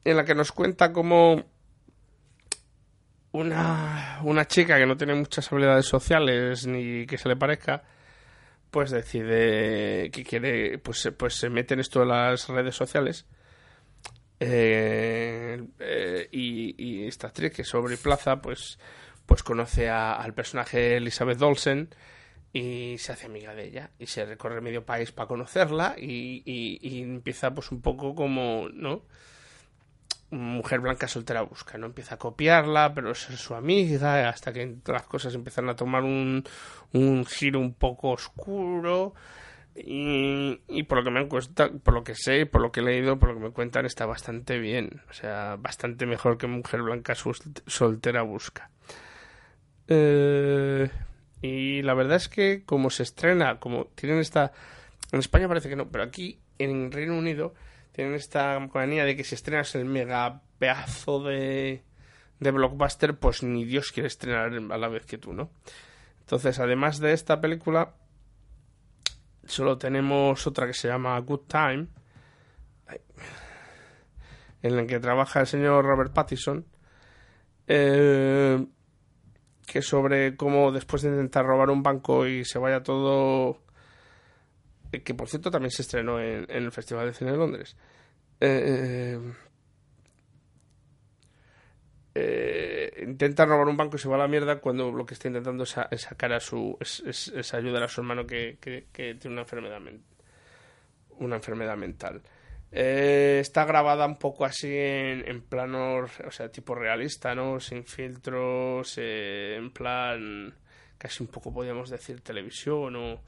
en 0.03 0.17
la 0.17 0.25
que 0.25 0.35
nos 0.35 0.51
cuenta 0.51 0.91
cómo 0.93 1.43
una, 3.31 4.19
una 4.23 4.45
chica 4.47 4.77
que 4.77 4.85
no 4.85 4.97
tiene 4.97 5.15
muchas 5.15 5.51
habilidades 5.51 5.85
sociales 5.85 6.67
ni 6.67 7.05
que 7.05 7.17
se 7.17 7.29
le 7.29 7.35
parezca, 7.35 7.83
pues 8.71 8.91
decide 8.91 10.09
que 10.11 10.23
quiere, 10.23 10.77
pues, 10.79 11.11
pues 11.17 11.35
se 11.35 11.49
mete 11.49 11.73
en 11.73 11.79
esto 11.81 12.01
de 12.01 12.07
las 12.07 12.47
redes 12.49 12.75
sociales. 12.75 13.25
Eh, 14.39 15.63
eh, 15.79 16.27
y, 16.31 16.75
y 16.83 17.07
esta 17.07 17.27
actriz 17.27 17.53
que 17.53 17.61
es 17.61 17.73
Aubrey 17.73 17.97
Plaza, 17.97 18.41
pues, 18.41 18.79
pues 19.25 19.43
conoce 19.43 19.87
a- 19.89 20.13
al 20.13 20.33
personaje 20.33 20.97
Elizabeth 20.97 21.41
Olsen 21.41 21.89
y 22.51 22.97
se 22.97 23.11
hace 23.13 23.27
amiga 23.27 23.53
de 23.53 23.67
ella 23.67 23.91
y 23.99 24.07
se 24.07 24.25
recorre 24.25 24.59
medio 24.61 24.83
país 24.85 25.11
para 25.11 25.27
conocerla 25.27 25.95
y, 25.97 26.41
y- 26.45 26.79
y 26.81 27.01
empieza 27.03 27.53
pues 27.53 27.71
un 27.71 27.81
poco 27.81 28.15
como, 28.15 28.67
¿no? 28.73 29.03
Mujer 30.31 30.79
blanca 30.79 31.07
soltera 31.07 31.41
busca, 31.41 31.77
¿no? 31.77 31.87
Empieza 31.87 32.15
a 32.15 32.19
copiarla, 32.19 32.93
pero 32.93 33.11
es 33.11 33.19
su 33.19 33.53
amiga, 33.53 34.29
hasta 34.29 34.53
que 34.53 34.77
las 34.85 35.03
cosas 35.03 35.35
empiezan 35.35 35.69
a 35.69 35.75
tomar 35.75 36.03
un, 36.03 36.43
un 36.93 37.25
giro 37.25 37.59
un 37.59 37.73
poco 37.73 38.11
oscuro. 38.11 39.13
Y, 39.73 40.83
por 40.83 40.97
lo 40.97 41.03
que 41.03 41.11
me 41.11 41.19
han 41.19 41.27
cuesta, 41.27 41.69
por 41.71 41.93
lo 41.93 42.03
que 42.03 42.15
sé, 42.15 42.45
por 42.45 42.61
lo 42.61 42.71
que 42.71 42.81
he 42.81 42.83
leído, 42.83 43.17
por 43.19 43.29
lo 43.29 43.35
que 43.35 43.45
me 43.45 43.51
cuentan, 43.51 43.85
está 43.85 44.05
bastante 44.05 44.59
bien. 44.59 45.01
O 45.09 45.13
sea, 45.13 45.55
bastante 45.57 46.05
mejor 46.05 46.37
que 46.37 46.47
Mujer 46.47 46.81
Blanca 46.81 47.15
Soltera 47.15 48.21
Busca. 48.21 48.69
Eh, 49.87 50.89
y 51.41 51.81
la 51.83 51.93
verdad 51.93 52.17
es 52.17 52.29
que 52.29 52.63
como 52.65 52.89
se 52.89 53.03
estrena, 53.03 53.59
como 53.59 53.85
tienen 53.95 54.19
esta... 54.19 54.51
En 55.11 55.19
España 55.19 55.47
parece 55.47 55.69
que 55.69 55.75
no, 55.75 55.89
pero 55.89 56.03
aquí 56.03 56.39
en 56.57 56.91
Reino 56.91 57.17
Unido 57.17 57.53
tienen 58.01 58.15
esta 58.15 58.57
manía 58.73 59.05
de 59.05 59.15
que 59.15 59.23
si 59.23 59.35
estrenas 59.35 59.75
el 59.75 59.85
mega 59.85 60.41
pedazo 60.57 61.21
de, 61.21 61.83
de 62.39 62.51
blockbuster, 62.51 63.19
pues 63.19 63.43
ni 63.43 63.63
Dios 63.63 63.91
quiere 63.91 64.07
estrenar 64.07 64.51
a 64.71 64.77
la 64.79 64.87
vez 64.87 65.05
que 65.05 65.19
tú, 65.19 65.33
¿no? 65.33 65.51
Entonces, 66.21 66.57
además 66.57 66.99
de 66.99 67.13
esta 67.13 67.39
película, 67.39 67.93
solo 69.45 69.77
tenemos 69.77 70.47
otra 70.47 70.65
que 70.65 70.73
se 70.73 70.87
llama 70.87 71.19
Good 71.19 71.41
Time, 71.41 71.89
en 74.63 74.75
la 74.75 74.87
que 74.87 74.99
trabaja 74.99 75.41
el 75.41 75.47
señor 75.47 75.85
Robert 75.85 76.11
Pattinson, 76.11 76.65
eh, 77.67 78.65
que 79.67 79.83
sobre 79.83 80.35
cómo 80.35 80.71
después 80.71 81.03
de 81.03 81.09
intentar 81.09 81.45
robar 81.45 81.69
un 81.69 81.83
banco 81.83 82.25
y 82.25 82.45
se 82.45 82.57
vaya 82.57 82.81
todo 82.81 83.61
que 84.91 85.13
por 85.15 85.29
cierto 85.29 85.49
también 85.51 85.71
se 85.71 85.81
estrenó 85.83 86.19
en, 86.19 86.45
el 86.49 86.71
Festival 86.71 87.07
de 87.07 87.13
Cine 87.13 87.31
de 87.31 87.37
Londres. 87.37 87.75
Eh, 88.39 89.17
eh, 92.13 93.03
intenta 93.07 93.45
robar 93.45 93.67
un 93.67 93.77
banco 93.77 93.95
y 93.95 93.99
se 93.99 94.09
va 94.09 94.15
a 94.15 94.19
la 94.19 94.27
mierda 94.27 94.59
cuando 94.59 94.91
lo 94.91 95.05
que 95.05 95.13
está 95.13 95.27
intentando 95.29 95.63
es, 95.63 95.69
sa- 95.69 95.87
es 95.91 96.01
sacar 96.01 96.33
a 96.33 96.39
su 96.39 96.77
es, 96.81 96.99
es- 97.05 97.53
ayudar 97.53 97.83
a 97.83 97.87
su 97.87 98.01
hermano 98.01 98.25
que, 98.27 98.57
tiene 98.91 99.19
una 99.33 99.41
enfermedad 99.41 99.79
una 101.19 101.35
enfermedad 101.37 101.77
mental 101.77 102.21
Eh, 102.73 103.39
está 103.41 103.65
grabada 103.65 104.05
un 104.05 104.17
poco 104.17 104.45
así 104.45 104.67
en, 104.73 105.27
en 105.27 105.41
plano 105.41 105.97
o 106.25 106.31
sea 106.31 106.49
tipo 106.49 106.73
realista 106.75 107.35
no 107.35 107.59
sin 107.59 107.83
filtros 107.85 108.93
eh, 108.97 109.55
en 109.57 109.71
plan 109.71 110.53
casi 110.97 111.21
un 111.23 111.27
poco 111.29 111.53
podríamos 111.53 111.89
decir 111.89 112.21
televisión 112.21 112.95
o 112.95 113.21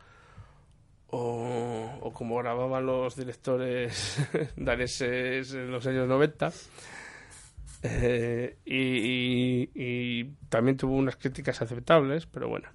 o, 1.16 2.00
o 2.02 2.12
como 2.14 2.38
grababan 2.38 2.86
los 2.86 3.16
directores 3.16 4.18
daneses 4.56 5.54
en 5.54 5.72
los 5.72 5.86
años 5.86 6.08
90. 6.08 6.52
Eh, 7.84 8.58
y, 8.66 8.76
y- 8.78 9.72
y 9.76 10.24
también 10.50 10.78
tuvo 10.78 10.96
unas 10.96 11.16
críticas 11.18 11.62
aceptables, 11.62 12.26
pero 12.26 12.48
bueno. 12.50 12.70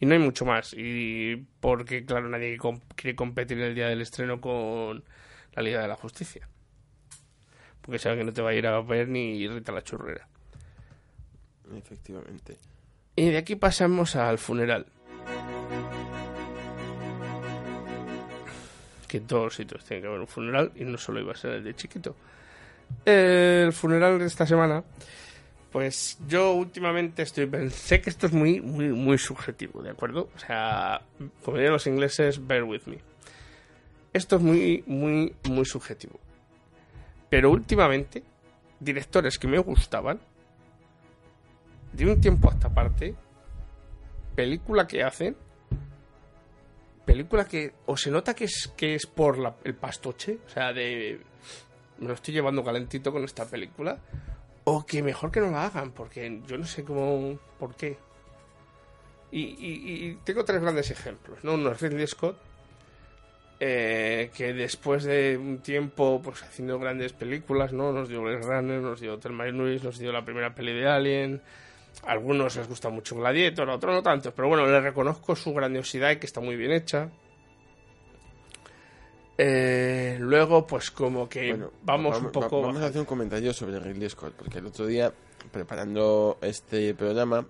Y 0.00 0.06
no 0.06 0.14
hay 0.14 0.20
mucho 0.20 0.44
más. 0.44 0.74
Y 0.76 1.46
porque, 1.60 2.04
claro, 2.04 2.28
nadie 2.28 2.58
quiere 2.96 3.14
competir 3.16 3.58
el 3.60 3.74
día 3.74 3.88
del 3.88 4.00
estreno 4.00 4.40
con 4.40 5.04
la 5.54 5.62
Liga 5.62 5.82
de 5.82 5.88
la 5.88 5.96
Justicia. 5.96 6.48
Porque 7.80 7.98
sabe 7.98 8.18
que 8.18 8.24
no 8.24 8.32
te 8.32 8.42
va 8.42 8.50
a 8.50 8.54
ir 8.54 8.66
a 8.66 8.80
ver 8.80 9.08
ni 9.08 9.46
Rita 9.48 9.72
la 9.72 9.82
Churrera. 9.82 10.26
Efectivamente. 11.76 12.56
Y 13.16 13.30
de 13.30 13.38
aquí 13.38 13.56
pasamos 13.56 14.16
al 14.16 14.38
funeral. 14.38 14.86
Que 19.12 19.18
en 19.18 19.26
todos 19.26 19.56
sitios 19.56 19.84
tiene 19.84 20.00
que 20.00 20.08
haber 20.08 20.20
un 20.20 20.26
funeral 20.26 20.72
y 20.74 20.84
no 20.84 20.96
solo 20.96 21.20
iba 21.20 21.32
a 21.32 21.36
ser 21.36 21.50
el 21.50 21.64
de 21.64 21.76
chiquito. 21.76 22.16
El 23.04 23.70
funeral 23.74 24.18
de 24.18 24.24
esta 24.24 24.46
semana, 24.46 24.82
pues 25.70 26.16
yo 26.26 26.54
últimamente 26.54 27.20
estoy. 27.20 27.46
Sé 27.68 28.00
que 28.00 28.08
esto 28.08 28.24
es 28.26 28.32
muy, 28.32 28.62
muy, 28.62 28.88
muy 28.88 29.18
subjetivo, 29.18 29.82
¿de 29.82 29.90
acuerdo? 29.90 30.30
O 30.34 30.38
sea, 30.38 31.02
como 31.44 31.58
dirían 31.58 31.74
los 31.74 31.86
ingleses, 31.86 32.46
bear 32.46 32.62
with 32.62 32.84
me. 32.86 33.00
Esto 34.14 34.36
es 34.36 34.42
muy, 34.42 34.82
muy, 34.86 35.34
muy 35.46 35.66
subjetivo. 35.66 36.18
Pero 37.28 37.50
últimamente, 37.50 38.22
directores 38.80 39.38
que 39.38 39.46
me 39.46 39.58
gustaban, 39.58 40.20
de 41.92 42.10
un 42.10 42.18
tiempo 42.18 42.48
a 42.48 42.54
esta 42.54 42.70
parte, 42.70 43.14
película 44.34 44.86
que 44.86 45.02
hacen, 45.02 45.36
película 47.12 47.44
que 47.46 47.72
o 47.86 47.96
se 47.96 48.10
nota 48.10 48.34
que 48.34 48.44
es 48.44 48.72
que 48.76 48.94
es 48.94 49.06
por 49.06 49.38
la- 49.38 49.54
el 49.64 49.74
pastoche, 49.74 50.38
o 50.46 50.48
sea, 50.50 50.72
de 50.72 51.20
me 51.98 52.08
lo 52.08 52.14
estoy 52.14 52.34
llevando 52.34 52.64
calentito 52.64 53.12
con 53.12 53.22
esta 53.24 53.44
película, 53.46 53.98
o 54.64 54.84
que 54.84 55.02
mejor 55.02 55.30
que 55.30 55.40
no 55.40 55.50
la 55.50 55.66
hagan, 55.66 55.92
porque 55.92 56.40
yo 56.46 56.58
no 56.58 56.66
sé 56.66 56.84
cómo, 56.84 57.38
por 57.58 57.74
qué. 57.76 57.96
Y, 59.30 59.40
y- 59.40 60.06
y 60.10 60.14
tengo 60.24 60.44
tres 60.44 60.60
grandes 60.60 60.90
ejemplos, 60.90 61.42
¿no? 61.44 61.54
Uno 61.54 61.72
es 61.72 61.80
Ridley 61.80 62.06
Scott, 62.06 62.36
eh, 63.60 64.30
que 64.36 64.52
después 64.52 65.04
de 65.04 65.36
un 65.40 65.58
tiempo 65.58 66.20
pues 66.22 66.42
haciendo 66.42 66.78
grandes 66.78 67.12
películas, 67.12 67.72
¿no? 67.72 67.92
Nos 67.92 68.08
dio 68.08 68.20
Blade 68.22 68.40
Runner, 68.42 68.80
nos 68.80 69.00
dio 69.00 69.18
Thelma 69.18 69.46
Luis, 69.46 69.82
nos 69.84 69.98
dio 69.98 70.10
la 70.12 70.24
primera 70.24 70.54
peli 70.54 70.72
de 70.72 70.88
Alien. 70.88 71.40
A 72.04 72.12
algunos 72.12 72.56
les 72.56 72.68
gusta 72.68 72.88
mucho 72.88 73.16
Gladiator, 73.16 73.68
a 73.70 73.74
otros 73.74 73.94
no 73.94 74.02
tanto, 74.02 74.34
pero 74.34 74.48
bueno, 74.48 74.66
le 74.66 74.80
reconozco 74.80 75.36
su 75.36 75.52
grandiosidad 75.52 76.10
y 76.10 76.16
que 76.16 76.26
está 76.26 76.40
muy 76.40 76.56
bien 76.56 76.72
hecha. 76.72 77.10
Eh, 79.38 80.16
luego, 80.20 80.66
pues 80.66 80.90
como 80.90 81.28
que 81.28 81.58
vamos 81.82 82.20
un 82.20 82.30
poco... 82.30 82.62
Vamos 82.62 82.82
a 82.82 82.86
hacer 82.86 83.00
un 83.00 83.06
comentario 83.06 83.52
sobre 83.52 83.80
Ridley 83.80 84.08
Scott, 84.10 84.34
porque 84.34 84.58
el 84.58 84.66
otro 84.66 84.86
día, 84.86 85.12
preparando 85.50 86.38
este 86.42 86.94
programa, 86.94 87.46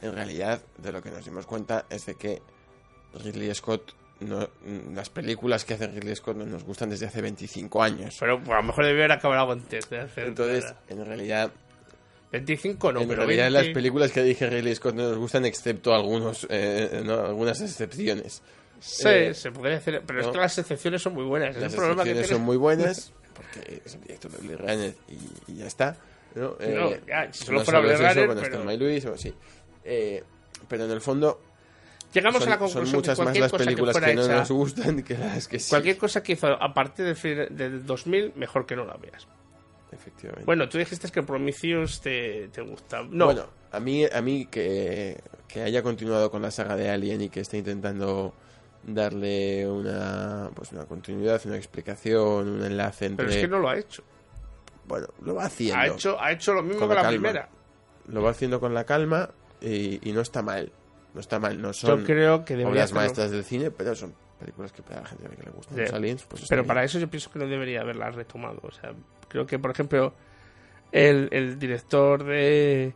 en 0.00 0.14
realidad 0.14 0.62
de 0.78 0.92
lo 0.92 1.02
que 1.02 1.10
nos 1.10 1.24
dimos 1.24 1.46
cuenta 1.46 1.86
es 1.90 2.06
de 2.06 2.14
que 2.14 2.42
Ridley 3.14 3.54
Scott, 3.54 3.94
no, 4.20 4.48
las 4.92 5.10
películas 5.10 5.64
que 5.64 5.74
hace 5.74 5.86
Ridley 5.86 6.16
Scott 6.16 6.36
no 6.36 6.46
nos 6.46 6.64
gustan 6.64 6.90
desde 6.90 7.06
hace 7.06 7.20
25 7.20 7.82
años. 7.82 8.16
Pero 8.18 8.38
pues, 8.38 8.50
a 8.50 8.56
lo 8.56 8.62
mejor 8.64 8.86
debió 8.86 9.02
haber 9.02 9.12
acabado 9.12 9.52
antes 9.52 9.88
de 9.90 10.00
hacer... 10.00 10.28
Entonces, 10.28 10.74
en 10.88 11.04
realidad... 11.04 11.52
25 12.32 12.92
no, 12.92 13.00
en 13.00 13.08
pero 13.08 13.22
realidad 13.24 13.44
20. 13.50 13.62
las 13.66 13.74
películas 13.74 14.12
que 14.12 14.22
dije 14.22 14.48
Ridley 14.50 14.74
Scott 14.74 14.94
no 14.94 15.08
nos 15.08 15.16
gustan 15.18 15.44
excepto 15.46 15.94
algunos, 15.94 16.46
eh, 16.50 17.02
¿no? 17.04 17.24
algunas 17.24 17.60
excepciones. 17.60 18.42
Sí, 18.80 19.08
Eh, 19.08 19.34
se 19.34 19.50
podría 19.50 19.76
decir, 19.78 20.02
pero 20.06 20.20
es 20.20 20.26
¿no? 20.26 20.32
que 20.32 20.38
las 20.38 20.56
excepciones 20.58 21.02
son 21.02 21.14
muy 21.14 21.24
buenas. 21.24 21.56
es 21.56 21.62
Las 21.62 21.74
problema 21.74 22.04
que 22.04 22.10
excepciones 22.10 22.28
tiene- 22.28 22.38
son 22.38 22.44
muy 22.46 22.56
buenas 22.56 23.12
porque 23.34 23.82
es 23.84 23.94
el 23.94 24.00
director 24.02 24.30
de 24.32 24.56
Blade 24.56 24.94
y, 25.08 25.52
y 25.52 25.56
ya 25.56 25.66
está. 25.66 25.96
¿no? 26.34 26.56
Eh, 26.60 27.00
ya, 27.08 27.32
si 27.32 27.44
solo 27.46 27.64
fuera 27.64 27.80
es 27.80 27.84
Blade 27.98 28.08
Runner, 28.14 28.26
bueno, 28.26 28.40
pero- 28.42 28.76
Luis, 28.76 29.04
o 29.06 29.16
sí. 29.16 29.32
Eh, 29.84 30.22
pero 30.68 30.84
en 30.84 30.90
el 30.90 31.00
fondo 31.00 31.40
Llegamos 32.12 32.40
son, 32.40 32.48
a 32.48 32.50
la 32.52 32.58
conclusión 32.58 32.84
son 32.86 32.90
que 32.92 32.96
muchas 32.98 33.18
más 33.18 33.24
cualquier 33.24 33.42
las 33.42 33.50
cosa 33.50 33.58
que 33.64 33.66
películas 33.66 33.96
que, 33.96 34.00
fuera 34.00 34.14
no 34.14 34.22
hecha- 34.24 34.36
nos 34.38 34.50
gustan 34.52 35.02
que 35.02 35.18
las 35.18 35.48
que 35.48 35.58
sí. 35.58 35.70
Cualquier 35.70 35.96
cosa 35.98 36.22
que 36.22 36.32
hizo 36.32 36.46
a 36.46 36.74
partir 36.74 37.14
fin- 37.16 37.46
del 37.50 37.84
2000, 37.86 38.32
mejor 38.36 38.64
que 38.66 38.76
no 38.76 38.84
la 38.84 38.96
veas. 38.96 39.26
Efectivamente. 39.90 40.44
Bueno, 40.44 40.68
tú 40.68 40.78
dijiste 40.78 41.08
que 41.10 41.22
Prometheus 41.22 42.00
te, 42.00 42.48
te 42.48 42.60
gusta. 42.62 43.02
No, 43.08 43.26
Bueno, 43.26 43.46
a 43.72 43.80
mí, 43.80 44.04
a 44.04 44.20
mí 44.20 44.46
que, 44.46 45.20
que 45.46 45.62
haya 45.62 45.82
continuado 45.82 46.30
con 46.30 46.42
la 46.42 46.50
saga 46.50 46.76
de 46.76 46.90
Alien 46.90 47.22
y 47.22 47.28
que 47.30 47.40
esté 47.40 47.58
intentando 47.58 48.34
darle 48.84 49.68
una 49.68 50.50
pues 50.54 50.72
una 50.72 50.84
continuidad, 50.84 51.40
una 51.46 51.56
explicación, 51.56 52.48
un 52.48 52.64
enlace 52.64 53.06
entre... 53.06 53.26
pero 53.26 53.36
es 53.36 53.42
que 53.42 53.48
no 53.48 53.58
lo 53.58 53.68
ha 53.68 53.78
hecho. 53.78 54.02
Bueno, 54.86 55.08
lo 55.22 55.34
va 55.34 55.44
haciendo. 55.44 55.78
Ha 55.78 55.86
hecho, 55.86 56.20
ha 56.20 56.32
hecho 56.32 56.54
lo 56.54 56.62
mismo 56.62 56.80
con 56.80 56.88
que 56.90 56.94
la 56.94 57.02
calma. 57.02 57.10
primera. 57.10 57.48
Lo 58.06 58.22
va 58.22 58.30
haciendo 58.30 58.60
con 58.60 58.72
la 58.72 58.84
calma 58.84 59.30
y, 59.60 60.08
y 60.08 60.12
no 60.12 60.20
está 60.20 60.42
mal. 60.42 60.72
No 61.14 61.20
está 61.20 61.38
mal, 61.38 61.60
no 61.60 61.72
son 61.72 62.00
Yo 62.00 62.06
creo 62.06 62.44
que 62.44 62.64
obras 62.64 62.92
maestras 62.92 63.30
del 63.30 63.44
cine, 63.44 63.70
pero 63.70 63.94
son 63.94 64.14
películas 64.38 64.72
que 64.72 64.82
para 64.82 65.00
la 65.02 65.06
gente 65.06 65.28
que 65.28 65.42
le 65.42 65.50
gustan 65.50 65.78
los 65.78 65.92
aliens, 65.92 66.24
pues 66.24 66.46
pero 66.48 66.64
para 66.64 66.84
eso 66.84 66.98
yo 66.98 67.08
pienso 67.08 67.30
que 67.30 67.38
no 67.38 67.46
debería 67.46 67.80
haberla 67.80 68.10
retomado. 68.10 68.60
O 68.62 68.70
sea, 68.70 68.92
creo 69.28 69.46
que, 69.46 69.58
por 69.58 69.70
ejemplo, 69.70 70.14
el, 70.92 71.28
el 71.32 71.58
director 71.58 72.24
de 72.24 72.94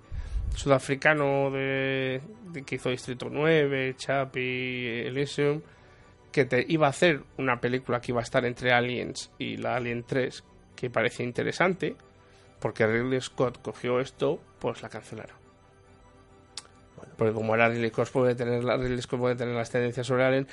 sudafricano 0.55 1.51
de, 1.51 2.21
de 2.53 2.63
que 2.63 2.77
hizo 2.77 2.91
Distrito 2.91 3.29
9, 3.31 3.95
Chapi, 3.97 5.05
Elysium, 5.07 5.61
que 6.31 6.45
te 6.45 6.65
iba 6.69 6.87
a 6.87 6.91
hacer 6.91 7.23
una 7.37 7.61
película 7.61 8.01
que 8.01 8.13
iba 8.13 8.21
a 8.21 8.25
estar 8.25 8.45
entre 8.45 8.73
Aliens 8.73 9.31
y 9.39 9.57
la 9.57 9.77
Alien 9.77 10.05
3, 10.05 10.43
que 10.75 10.91
parece 10.91 11.23
interesante, 11.23 11.97
porque 12.59 12.87
Ridley 12.87 13.21
Scott 13.21 13.61
cogió 13.63 14.01
esto, 14.01 14.41
pues 14.59 14.83
la 14.83 14.89
cancelaron. 14.89 15.37
Porque 17.17 17.35
como 17.35 17.55
era 17.55 17.69
Ridley 17.69 17.91
Scott 17.91 18.11
puede 18.11 18.35
tener 18.35 18.65
la, 18.65 18.77
Ridley 18.77 19.03
Scott 19.03 19.21
puede 19.21 19.37
tener 19.37 19.55
las 19.55 19.71
tendencias 19.71 20.07
sobre 20.07 20.25
Alien, 20.25 20.49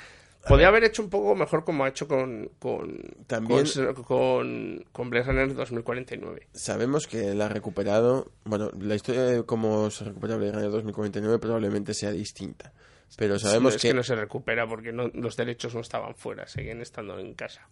podría 0.48 0.68
haber 0.68 0.84
hecho 0.84 1.02
un 1.02 1.10
poco 1.10 1.34
mejor 1.34 1.64
como 1.64 1.84
ha 1.84 1.88
hecho 1.88 2.08
con 2.08 2.50
con 2.58 2.98
También- 3.26 3.64
con, 4.06 4.84
con, 4.92 5.10
Blade 5.10 5.24
Runner 5.26 5.54
2049. 5.54 6.48
Sabemos 6.54 7.06
que 7.06 7.34
la 7.34 7.46
ha 7.46 7.48
recuperado. 7.48 8.30
Bueno, 8.44 8.70
la 8.78 8.94
historia 8.94 9.22
de 9.22 9.44
cómo 9.44 9.90
se 9.90 10.04
recupera 10.04 10.36
Blade 10.36 10.52
Runner 10.52 10.70
2049 10.70 11.38
probablemente 11.38 11.94
sea 11.94 12.10
distinta. 12.10 12.72
Pero 13.16 13.38
sabemos 13.38 13.72
No, 13.72 13.76
es 13.76 13.82
que, 13.82 13.88
que 13.88 13.94
no 13.94 14.02
se 14.04 14.14
recupera 14.14 14.68
porque 14.68 14.92
no- 14.92 15.08
los 15.14 15.36
derechos 15.36 15.74
no 15.74 15.80
estaban 15.80 16.14
fuera, 16.14 16.46
siguen 16.46 16.80
estando 16.80 17.18
en 17.18 17.34
casa. 17.34 17.68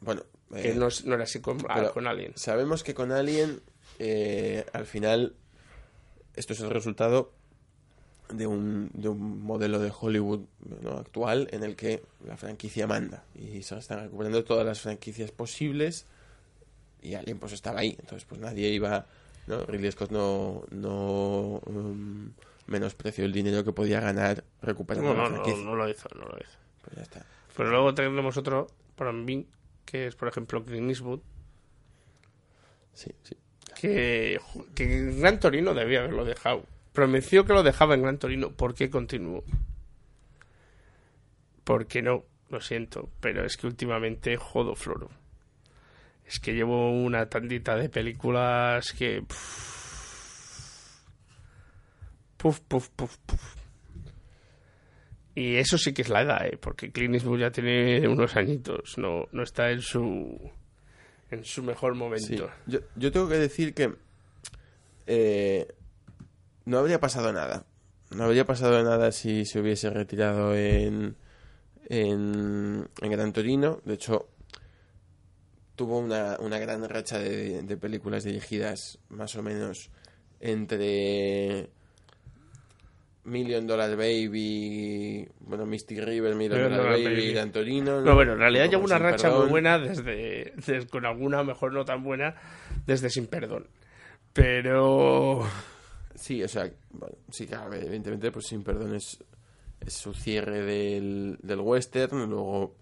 Bueno, 0.00 0.22
Que 0.52 0.70
eh, 0.70 0.74
no, 0.74 0.86
es- 0.86 1.04
no 1.04 1.14
era 1.14 1.24
así 1.24 1.40
con, 1.40 1.58
ah, 1.68 1.90
con 1.92 2.06
Alien. 2.06 2.32
Sabemos 2.36 2.82
que 2.84 2.94
con 2.94 3.10
Alien, 3.12 3.60
eh, 3.98 4.64
al 4.72 4.86
final, 4.86 5.34
esto 6.36 6.52
es 6.52 6.60
el 6.60 6.70
resultado 6.70 7.32
de 8.32 8.46
un, 8.46 8.90
de 8.94 9.08
un 9.08 9.42
modelo 9.42 9.78
de 9.78 9.92
Hollywood 9.98 10.40
¿no? 10.82 10.92
actual 10.92 11.48
en 11.52 11.62
el 11.62 11.76
que 11.76 12.02
la 12.26 12.36
franquicia 12.36 12.86
manda. 12.86 13.24
Y 13.34 13.62
se 13.62 13.78
están 13.78 14.00
recuperando 14.04 14.44
todas 14.44 14.64
las 14.66 14.80
franquicias 14.80 15.30
posibles. 15.32 16.06
Y 17.02 17.14
Alien 17.14 17.38
pues 17.38 17.52
estaba 17.52 17.80
ahí. 17.80 17.96
Entonces 17.98 18.24
pues 18.24 18.40
nadie 18.40 18.68
iba... 18.68 19.06
¿no? 19.46 19.64
Ridley 19.64 19.90
Scott 19.90 20.10
no, 20.10 20.62
no 20.70 21.60
um, 21.66 22.30
menospreció 22.66 23.24
el 23.24 23.32
dinero 23.32 23.64
que 23.64 23.72
podía 23.72 23.98
ganar 24.00 24.44
recuperando 24.62 25.12
No, 25.12 25.22
no, 25.22 25.28
no, 25.28 25.34
franquicia. 25.36 25.64
no 25.64 25.74
lo 25.74 25.88
hizo, 25.88 26.08
no 26.14 26.26
lo 26.26 26.36
hizo. 26.38 26.58
Pues 26.84 26.96
ya 26.96 27.02
está. 27.02 27.26
Pero 27.56 27.70
luego 27.70 27.94
tenemos 27.94 28.36
otro, 28.36 28.68
para 28.96 29.12
mí, 29.12 29.46
que 29.84 30.06
es, 30.06 30.14
por 30.14 30.28
ejemplo, 30.28 30.64
Clint 30.64 30.88
Eastwood. 30.90 31.20
Sí, 32.94 33.10
sí. 33.22 33.36
Que, 33.74 34.38
que 34.74 35.14
Gran 35.18 35.40
Torino 35.40 35.74
debía 35.74 36.00
haberlo 36.00 36.24
dejado. 36.24 36.64
Promeció 37.00 37.46
que 37.46 37.54
lo 37.54 37.62
dejaba 37.62 37.94
en 37.94 38.02
Gran 38.02 38.18
Torino. 38.18 38.50
¿Por 38.50 38.74
qué 38.74 38.90
continuó? 38.90 39.42
Porque 41.64 42.02
no, 42.02 42.26
lo 42.50 42.60
siento. 42.60 43.08
Pero 43.20 43.42
es 43.46 43.56
que 43.56 43.66
últimamente 43.66 44.36
jodo 44.36 44.74
floro. 44.74 45.08
Es 46.26 46.38
que 46.40 46.52
llevo 46.52 46.90
una 46.92 47.26
tandita 47.30 47.74
de 47.76 47.88
películas 47.88 48.92
que... 48.92 49.22
Puf, 52.36 52.60
puf, 52.68 52.90
puf, 52.90 53.16
puf. 53.24 53.54
Y 55.34 55.56
eso 55.56 55.78
sí 55.78 55.94
que 55.94 56.02
es 56.02 56.10
la 56.10 56.20
edad, 56.20 56.44
¿eh? 56.44 56.58
Porque 56.60 56.92
Clint 56.92 57.14
Eastwood 57.14 57.40
ya 57.40 57.50
tiene 57.50 58.06
unos 58.08 58.36
añitos. 58.36 58.98
No, 58.98 59.26
no 59.32 59.42
está 59.42 59.70
en 59.70 59.80
su... 59.80 60.52
En 61.30 61.46
su 61.46 61.62
mejor 61.62 61.94
momento. 61.94 62.50
Yo, 62.66 62.80
yo 62.94 63.10
tengo 63.10 63.26
que 63.26 63.38
decir 63.38 63.72
que 63.72 63.94
eh, 65.06 65.66
no 66.70 66.78
habría 66.78 67.00
pasado 67.00 67.32
nada. 67.32 67.64
No 68.10 68.24
habría 68.24 68.44
pasado 68.44 68.82
nada 68.82 69.12
si 69.12 69.44
se 69.44 69.60
hubiese 69.60 69.90
retirado 69.90 70.54
en, 70.56 71.16
en, 71.88 72.88
en 73.00 73.10
Gran 73.10 73.32
Torino. 73.32 73.80
De 73.84 73.94
hecho, 73.94 74.28
tuvo 75.76 75.98
una, 75.98 76.36
una 76.40 76.58
gran 76.58 76.88
racha 76.88 77.18
de, 77.18 77.62
de 77.62 77.76
películas 77.76 78.24
dirigidas 78.24 78.98
más 79.10 79.36
o 79.36 79.42
menos 79.42 79.90
entre 80.40 81.70
Million 83.24 83.66
Dollar 83.66 83.94
Baby, 83.96 85.28
bueno, 85.40 85.66
Mystic 85.66 85.98
River, 85.98 86.34
Million 86.34 86.58
Million 86.58 86.70
Dollar 86.76 86.92
Dollar 86.94 87.12
Baby. 87.14 87.32
Gran 87.32 87.52
Torino. 87.52 88.00
No, 88.00 88.14
bueno, 88.14 88.32
en 88.32 88.38
realidad 88.38 88.68
lleva 88.70 88.82
una 88.82 88.98
racha 88.98 89.30
muy 89.30 89.46
buena 89.48 89.78
desde, 89.78 90.52
desde- 90.56 90.86
con 90.88 91.04
alguna 91.06 91.44
mejor 91.44 91.72
no 91.72 91.84
tan 91.84 92.02
buena 92.02 92.34
desde 92.86 93.10
Sin 93.10 93.26
Perdón. 93.26 93.66
Pero 94.32 95.46
Sí, 96.20 96.42
o 96.42 96.48
sea, 96.48 96.70
bueno, 96.90 97.16
sí, 97.30 97.46
claro, 97.46 97.72
evidentemente, 97.74 98.30
pues 98.30 98.46
sin 98.46 98.62
perdón 98.62 98.94
es, 98.94 99.18
es 99.80 99.92
su 99.94 100.12
cierre 100.12 100.60
del, 100.62 101.38
del 101.42 101.60
western, 101.60 102.28
luego 102.28 102.74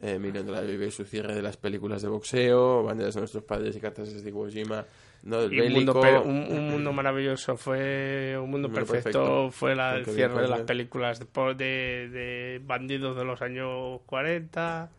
eh, 0.00 0.18
Million 0.20 0.46
Baby 0.46 0.84
es 0.84 0.94
su 0.94 1.04
cierre 1.04 1.34
de 1.34 1.42
las 1.42 1.56
películas 1.56 2.02
de 2.02 2.08
boxeo, 2.08 2.84
Banderas 2.84 3.14
de 3.14 3.20
nuestros 3.22 3.42
padres 3.44 3.74
y 3.76 3.80
cartas 3.80 4.12
de 4.22 4.30
Iwo 4.30 4.48
Jima, 4.48 4.84
¿no? 5.24 5.40
Del 5.40 5.52
y 5.54 5.60
un, 5.62 5.72
mundo, 5.72 5.94
bélico. 6.00 6.22
un, 6.22 6.36
un 6.56 6.68
mundo 6.70 6.92
maravilloso 6.92 7.56
fue 7.56 8.36
un 8.38 8.50
mundo 8.50 8.68
Un 8.68 8.74
mundo 8.74 8.86
perfecto, 8.92 9.18
perfecto. 9.20 9.50
fue 9.50 9.74
la, 9.74 9.96
el 9.96 10.04
cierre 10.06 10.42
de 10.42 10.48
las 10.48 10.60
películas 10.60 11.18
de, 11.18 11.24
po- 11.26 11.54
de, 11.54 12.08
de 12.12 12.60
bandidos 12.64 13.16
de 13.16 13.24
los 13.24 13.42
años 13.42 14.00
40 14.06 14.90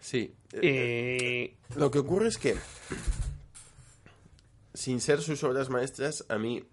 Sí. 0.00 0.34
y 0.60 1.52
Lo 1.78 1.92
que 1.92 2.00
ocurre 2.00 2.26
es 2.26 2.38
que, 2.38 2.56
sin 4.74 5.00
ser 5.00 5.20
sus 5.20 5.44
obras 5.44 5.68
maestras, 5.70 6.24
a 6.28 6.38
mí, 6.38 6.64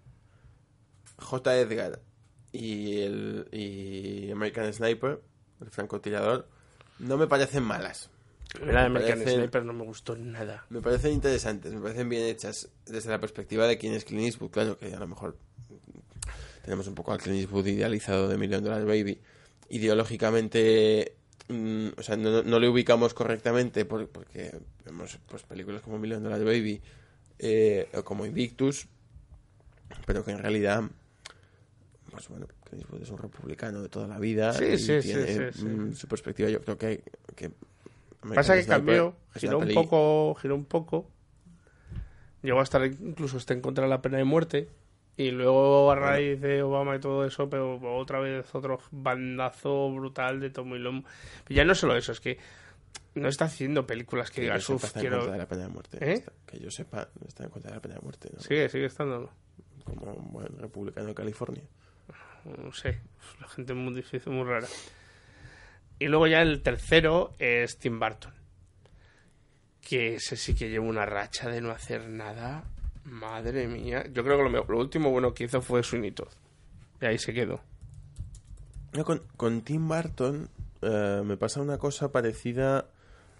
J. 1.20 1.56
Edgar 1.58 2.00
y, 2.52 3.00
el, 3.02 3.48
y 3.52 4.30
American 4.30 4.72
Sniper, 4.72 5.20
el 5.60 5.70
francotirador, 5.70 6.48
no 6.98 7.16
me 7.16 7.26
parecen 7.26 7.62
malas. 7.62 8.10
la 8.64 8.86
American 8.86 9.20
parecen- 9.20 9.34
Sniper 9.36 9.64
no 9.64 9.72
me 9.72 9.84
gustó 9.84 10.16
nada 10.16 10.64
Me 10.70 10.80
parecen 10.80 11.12
interesantes, 11.12 11.72
me 11.72 11.80
parecen 11.80 12.08
bien 12.08 12.24
hechas 12.24 12.68
desde 12.86 13.10
la 13.10 13.20
perspectiva 13.20 13.66
de 13.66 13.78
quién 13.78 13.92
es 13.94 14.04
Clint 14.04 14.24
Eastwood. 14.24 14.50
Claro 14.50 14.76
que 14.78 14.92
a 14.94 14.98
lo 14.98 15.06
mejor 15.06 15.36
tenemos 16.64 16.86
un 16.88 16.94
poco 16.94 17.12
al 17.12 17.18
Clint 17.20 17.38
Eastwood 17.40 17.66
idealizado 17.66 18.28
de 18.28 18.36
Million 18.36 18.62
Dollar 18.64 18.84
Baby. 18.84 19.20
Ideológicamente 19.68 21.14
mm, 21.48 21.88
o 21.96 22.02
sea, 22.02 22.16
no, 22.16 22.42
no 22.42 22.58
le 22.58 22.68
ubicamos 22.68 23.14
correctamente 23.14 23.84
por- 23.84 24.08
porque 24.08 24.52
vemos 24.84 25.18
pues, 25.28 25.42
películas 25.44 25.82
como 25.82 25.98
Million 25.98 26.22
Dollar 26.22 26.44
Baby 26.44 26.80
eh, 27.38 27.88
o 27.94 28.02
como 28.04 28.26
Invictus, 28.26 28.86
pero 30.06 30.24
que 30.24 30.30
en 30.32 30.38
realidad, 30.38 30.82
pues 32.10 32.28
bueno, 32.28 32.46
Eastwood 32.72 33.02
es 33.02 33.10
un 33.10 33.18
republicano 33.18 33.82
de 33.82 33.88
toda 33.88 34.06
la 34.08 34.18
vida 34.18 34.52
Sí, 34.52 34.64
y 34.64 34.78
sí, 34.78 35.02
sí, 35.02 35.08
tiene 35.12 35.52
sí, 35.52 35.60
sí. 35.60 35.64
mm, 35.66 35.94
su 35.94 36.08
perspectiva. 36.08 36.48
Yo 36.50 36.60
creo 36.62 36.76
que, 36.78 37.02
que 37.34 37.50
Pasa 38.34 38.54
que 38.54 38.66
cambió, 38.66 39.14
giró 39.34 39.58
un 39.58 39.72
poco, 39.72 40.34
giró 40.40 40.54
un 40.54 40.64
poco. 40.66 41.08
Llegó 42.42 42.60
a 42.60 42.62
estar 42.62 42.84
incluso 42.84 43.36
está 43.38 43.54
en 43.54 43.60
contra 43.60 43.84
de 43.84 43.90
la 43.90 44.00
pena 44.02 44.18
de 44.18 44.24
muerte. 44.24 44.68
Y 45.16 45.30
luego 45.32 45.90
a 45.90 45.96
raíz 45.96 46.40
de 46.40 46.62
Obama 46.62 46.96
y 46.96 47.00
todo 47.00 47.26
eso, 47.26 47.50
pero 47.50 47.78
otra 47.98 48.20
vez 48.20 48.54
otro 48.54 48.78
bandazo 48.90 49.92
brutal 49.92 50.40
de 50.40 50.48
Tommy 50.48 50.78
Long. 50.78 51.04
Ya 51.48 51.64
no 51.64 51.74
solo 51.74 51.94
eso, 51.96 52.12
es 52.12 52.20
que 52.20 52.38
no 53.14 53.28
está 53.28 53.44
haciendo 53.46 53.86
películas 53.86 54.30
que 54.30 54.36
que 54.36 54.42
digas, 54.42 54.66
uff, 54.70 54.84
está 54.84 55.00
en 55.00 55.02
quiero... 55.02 55.16
contra 55.18 55.32
de 55.34 55.38
la 55.38 55.48
pena 55.48 55.62
de 55.64 55.68
muerte. 55.68 55.98
¿Eh? 56.00 56.12
Está- 56.14 56.32
que 56.46 56.58
yo 56.60 56.70
sepa, 56.70 57.08
está 57.26 57.44
en 57.44 57.50
contra 57.50 57.70
de 57.70 57.76
la 57.76 57.82
pena 57.82 57.94
de 57.96 58.00
muerte. 58.00 58.30
¿no? 58.32 58.40
Sigue, 58.40 58.68
sigue 58.70 58.86
estando. 58.86 59.30
Como 59.84 60.12
un 60.14 60.32
buen 60.32 60.58
republicano 60.58 61.08
de 61.08 61.14
California. 61.14 61.64
No 62.44 62.72
sé, 62.72 63.00
la 63.40 63.48
gente 63.48 63.74
muy 63.74 63.94
difícil, 63.94 64.32
muy 64.32 64.44
rara. 64.44 64.66
Y 65.98 66.06
luego 66.06 66.26
ya 66.26 66.40
el 66.40 66.62
tercero 66.62 67.34
es 67.38 67.78
Tim 67.78 68.00
Burton. 68.00 68.32
Que 69.82 70.16
ese 70.16 70.36
sí 70.36 70.54
que 70.54 70.70
lleva 70.70 70.86
una 70.86 71.04
racha 71.04 71.48
de 71.48 71.60
no 71.60 71.70
hacer 71.70 72.08
nada. 72.08 72.64
Madre 73.04 73.66
mía. 73.66 74.04
Yo 74.12 74.22
creo 74.24 74.38
que 74.38 74.50
lo, 74.50 74.78
último 74.78 75.10
bueno 75.10 75.34
que 75.34 75.44
hizo 75.44 75.60
fue 75.60 75.82
Todd. 75.82 76.28
Y 77.00 77.06
ahí 77.06 77.18
se 77.18 77.34
quedó. 77.34 77.60
Con, 79.04 79.22
con 79.36 79.62
Tim 79.62 79.88
Burton 79.88 80.48
eh, 80.82 81.22
me 81.24 81.36
pasa 81.36 81.60
una 81.60 81.78
cosa 81.78 82.10
parecida 82.10 82.86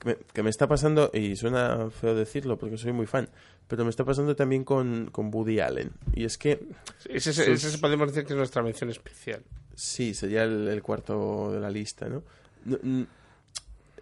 que 0.00 0.08
me, 0.08 0.16
que 0.32 0.42
me 0.42 0.50
está 0.50 0.66
pasando, 0.66 1.10
y 1.14 1.36
suena 1.36 1.90
feo 1.90 2.14
decirlo 2.14 2.58
porque 2.58 2.76
soy 2.76 2.92
muy 2.92 3.06
fan, 3.06 3.28
pero 3.68 3.84
me 3.84 3.90
está 3.90 4.04
pasando 4.04 4.34
también 4.34 4.64
con, 4.64 5.10
con 5.12 5.32
Woody 5.32 5.60
Allen. 5.60 5.92
Y 6.14 6.24
es 6.24 6.36
que... 6.38 6.60
Ese, 7.08 7.32
sus- 7.32 7.46
ese 7.46 7.78
podemos 7.78 8.08
decir 8.08 8.24
que 8.26 8.32
es 8.32 8.36
nuestra 8.38 8.62
mención 8.62 8.90
especial. 8.90 9.42
Sí, 9.74 10.12
sería 10.14 10.42
el, 10.42 10.66
el 10.68 10.82
cuarto 10.82 11.52
de 11.52 11.60
la 11.60 11.70
lista, 11.70 12.08
¿no? 12.08 12.22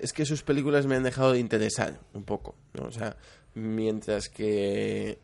Es 0.00 0.12
que 0.12 0.24
sus 0.24 0.42
películas 0.42 0.86
me 0.86 0.94
han 0.96 1.02
dejado 1.02 1.32
de 1.32 1.40
interesar 1.40 1.98
un 2.14 2.22
poco, 2.24 2.54
¿no? 2.74 2.84
O 2.84 2.92
sea, 2.92 3.16
mientras 3.54 4.28
que, 4.28 5.18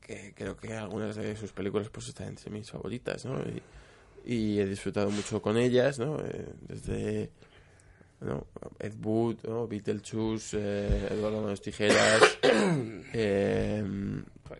que 0.00 0.32
creo 0.36 0.56
que 0.56 0.72
algunas 0.74 1.16
de 1.16 1.36
sus 1.36 1.52
películas 1.52 1.88
pues 1.90 2.08
están 2.08 2.28
entre 2.28 2.50
mis 2.50 2.70
favoritas, 2.70 3.24
¿no? 3.24 3.40
Y, 4.24 4.32
y 4.32 4.60
he 4.60 4.66
disfrutado 4.66 5.10
mucho 5.10 5.42
con 5.42 5.56
ellas, 5.56 5.98
¿no? 5.98 6.18
Eh, 6.20 6.46
desde 6.68 7.30
¿no? 8.24 8.46
Ed 8.78 8.94
Wood, 9.02 9.36
¿no? 9.44 9.66
Beetlejuice, 9.68 10.56
eh, 10.58 11.08
Eduardo 11.10 11.42
Manos 11.42 11.60
Tijeras. 11.60 12.38
eh, 12.42 13.84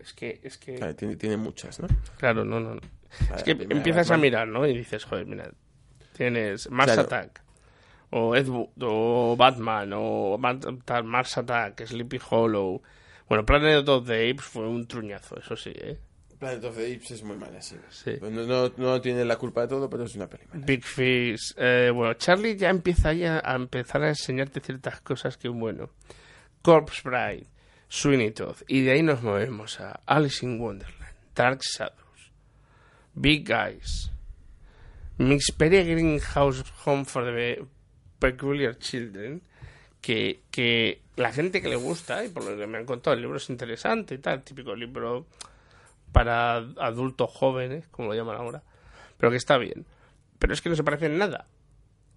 Es 0.01 0.13
que, 0.13 0.39
es 0.43 0.57
que... 0.57 0.75
claro, 0.75 0.95
tiene, 0.95 1.15
tiene 1.15 1.37
muchas, 1.37 1.79
¿no? 1.79 1.87
Claro, 2.17 2.45
no, 2.45 2.59
no. 2.59 2.75
no. 2.75 2.81
Vale, 3.29 3.35
Es 3.37 3.43
que 3.43 3.51
empiezas 3.51 4.11
a 4.11 4.17
mirar, 4.17 4.47
¿no? 4.47 4.65
Y 4.67 4.77
dices, 4.77 5.05
joder, 5.05 5.25
mira, 5.25 5.49
tienes 6.13 6.69
Mars 6.69 6.93
Claro. 6.93 7.01
Attack, 7.03 7.41
o 8.11 8.35
Ed 8.35 8.47
Wood, 8.47 8.69
o 8.81 9.35
Batman, 9.37 9.91
o 9.95 10.37
Mars 10.37 11.37
Attack, 11.37 11.85
Sleepy 11.85 12.19
Hollow. 12.29 12.81
Bueno, 13.27 13.45
Planet 13.45 13.87
of 13.89 14.05
the 14.05 14.29
Apes 14.29 14.45
fue 14.45 14.67
un 14.67 14.85
truñazo, 14.87 15.39
eso 15.39 15.55
sí, 15.55 15.71
¿eh? 15.75 15.97
Planet 16.45 16.63
of 16.65 16.75
the 16.75 16.93
Apes 16.93 17.09
es 17.09 17.23
muy 17.23 17.37
mala, 17.37 17.59
sí. 17.59 17.75
Sí. 17.89 18.11
Pues 18.19 18.31
No, 18.31 18.43
no, 18.45 18.71
no 18.77 19.01
tiene 19.01 19.25
la 19.25 19.35
culpa 19.37 19.61
de 19.61 19.67
todo, 19.69 19.89
pero 19.89 20.03
es 20.03 20.13
una 20.15 20.27
peli 20.27 20.43
mala. 20.53 20.63
Big 20.63 20.83
Fish. 20.83 21.55
eh, 21.57 21.91
bueno, 21.91 22.13
Charlie 22.13 22.55
ya 22.55 22.69
empieza 22.69 23.09
ahí 23.09 23.23
a, 23.23 23.41
a 23.43 23.55
empezar 23.55 24.03
a 24.03 24.09
enseñarte 24.09 24.59
ciertas 24.59 25.01
cosas 25.01 25.37
que, 25.37 25.47
bueno, 25.47 25.89
Corpse 26.61 27.01
Bride, 27.03 27.47
Sweeney 27.87 28.29
Todd, 28.31 28.57
y 28.67 28.81
de 28.81 28.91
ahí 28.91 29.01
nos 29.01 29.23
movemos 29.23 29.79
a 29.79 30.01
Alice 30.05 30.45
in 30.45 30.59
Wonderland, 30.59 31.15
Dark 31.33 31.61
Shadows, 31.61 32.31
Big 33.15 33.49
Eyes, 33.49 34.11
Miss 35.17 35.51
Peregrine 35.51 36.19
House 36.19 36.63
Home 36.85 37.05
for 37.05 37.25
the 37.25 37.65
Peculiar 38.19 38.77
Children, 38.77 39.41
que, 39.99 40.41
que 40.51 41.01
la 41.15 41.31
gente 41.31 41.59
que 41.61 41.69
le 41.69 41.75
gusta, 41.75 42.23
y 42.23 42.29
por 42.29 42.43
lo 42.43 42.55
que 42.55 42.67
me 42.67 42.77
han 42.77 42.85
contado, 42.85 43.15
el 43.15 43.21
libro 43.21 43.37
es 43.37 43.49
interesante 43.49 44.13
y 44.13 44.17
tal, 44.19 44.43
típico 44.43 44.75
libro 44.75 45.25
para 46.11 46.57
adultos 46.57 47.31
jóvenes, 47.31 47.87
como 47.89 48.09
lo 48.09 48.15
llaman 48.15 48.37
ahora, 48.37 48.63
pero 49.17 49.31
que 49.31 49.37
está 49.37 49.57
bien. 49.57 49.85
Pero 50.39 50.53
es 50.53 50.61
que 50.61 50.69
no 50.69 50.75
se 50.75 50.83
parece 50.83 51.05
en 51.07 51.17
nada. 51.17 51.47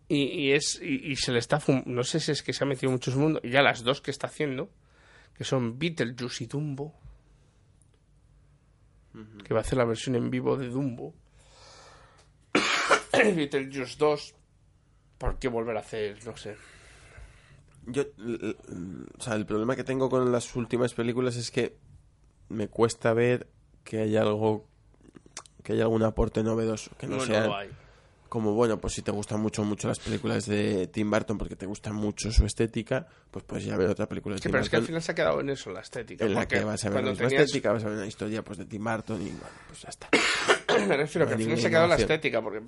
Y, 0.08 0.22
y 0.24 0.52
es 0.52 0.80
y, 0.82 1.10
y 1.12 1.16
se 1.16 1.32
le 1.32 1.38
está 1.38 1.60
fum- 1.60 1.84
no 1.84 2.02
sé 2.04 2.18
si 2.20 2.32
es 2.32 2.42
que 2.42 2.52
se 2.52 2.64
ha 2.64 2.66
metido 2.66 2.90
mucho 2.90 3.10
en 3.10 3.14
su 3.14 3.20
mundo 3.20 3.40
y 3.42 3.50
ya 3.50 3.60
las 3.62 3.82
dos 3.84 4.00
que 4.00 4.10
está 4.10 4.26
haciendo 4.26 4.70
que 5.34 5.44
son 5.44 5.78
Beetlejuice 5.78 6.44
y 6.44 6.46
Dumbo 6.46 6.94
que 9.44 9.52
va 9.52 9.60
a 9.60 9.62
hacer 9.62 9.76
la 9.78 9.84
versión 9.84 10.14
en 10.16 10.30
vivo 10.30 10.56
de 10.56 10.68
Dumbo 10.68 11.12
Beetlejuice 13.12 13.96
2 13.98 14.34
¿por 15.18 15.38
qué 15.38 15.48
volver 15.48 15.76
a 15.76 15.80
hacer? 15.80 16.24
no 16.24 16.36
sé 16.36 16.56
Yo, 17.86 18.04
o 19.18 19.22
sea, 19.22 19.34
el 19.34 19.44
problema 19.46 19.76
que 19.76 19.84
tengo 19.84 20.08
con 20.08 20.30
las 20.32 20.54
últimas 20.56 20.94
películas 20.94 21.36
es 21.36 21.50
que 21.50 21.76
me 22.48 22.68
cuesta 22.68 23.12
ver 23.12 23.46
que 23.88 24.00
haya 24.02 24.20
algo, 24.20 24.66
que 25.64 25.72
haya 25.72 25.84
algún 25.84 26.02
aporte 26.02 26.42
novedoso, 26.42 26.90
que 26.98 27.06
no, 27.06 27.16
No, 27.16 27.20
no 27.22 27.26
sea 27.26 27.46
lo 27.46 27.56
hay. 27.56 27.70
como 28.28 28.52
bueno, 28.52 28.78
pues 28.78 28.92
si 28.92 29.00
te 29.00 29.10
gustan 29.10 29.40
mucho 29.40 29.64
mucho 29.64 29.88
las 29.88 29.98
películas 29.98 30.44
de 30.44 30.86
Tim 30.88 31.10
Burton 31.10 31.38
porque 31.38 31.56
te 31.56 31.64
gusta 31.64 31.90
mucho 31.94 32.30
su 32.30 32.44
estética, 32.44 33.06
pues 33.30 33.46
puedes 33.46 33.64
ir 33.66 33.72
a 33.72 33.78
ver 33.78 33.88
otra 33.88 34.06
película 34.06 34.34
de 34.34 34.40
Sí, 34.40 34.42
Tim 34.42 34.52
pero 34.52 34.62
es 34.62 34.68
que 34.68 34.76
al 34.76 34.82
Burton 34.82 34.86
final 34.88 35.02
se 35.02 35.12
ha 35.12 35.14
quedado 35.14 35.40
en 35.40 35.48
eso 35.48 35.70
la 35.72 35.80
estética 35.80 36.24
en 36.26 36.34
la 36.34 36.40
porque 36.40 36.58
que 36.58 36.64
vas 36.64 36.84
a 36.84 36.90
ver 36.90 37.04
la 37.04 37.14
tenías- 37.14 37.32
estética, 37.32 37.72
vas 37.72 37.84
a 37.84 37.88
ver 37.88 37.96
una 37.96 38.06
historia 38.06 38.44
pues 38.44 38.58
de 38.58 38.66
Tim 38.66 38.84
Burton 38.84 39.22
y 39.22 39.30
bueno, 39.30 39.46
pues 39.68 39.80
ya 39.80 39.88
está. 39.88 40.08
me 40.86 40.96
refiero 40.98 41.24
No 41.24 41.28
que 41.30 41.34
al 41.36 41.40
final 41.42 41.58
se 41.58 41.66
ha 41.66 41.70
quedado 41.70 41.86
la 41.88 41.96
estética 41.96 42.42
porque 42.42 42.62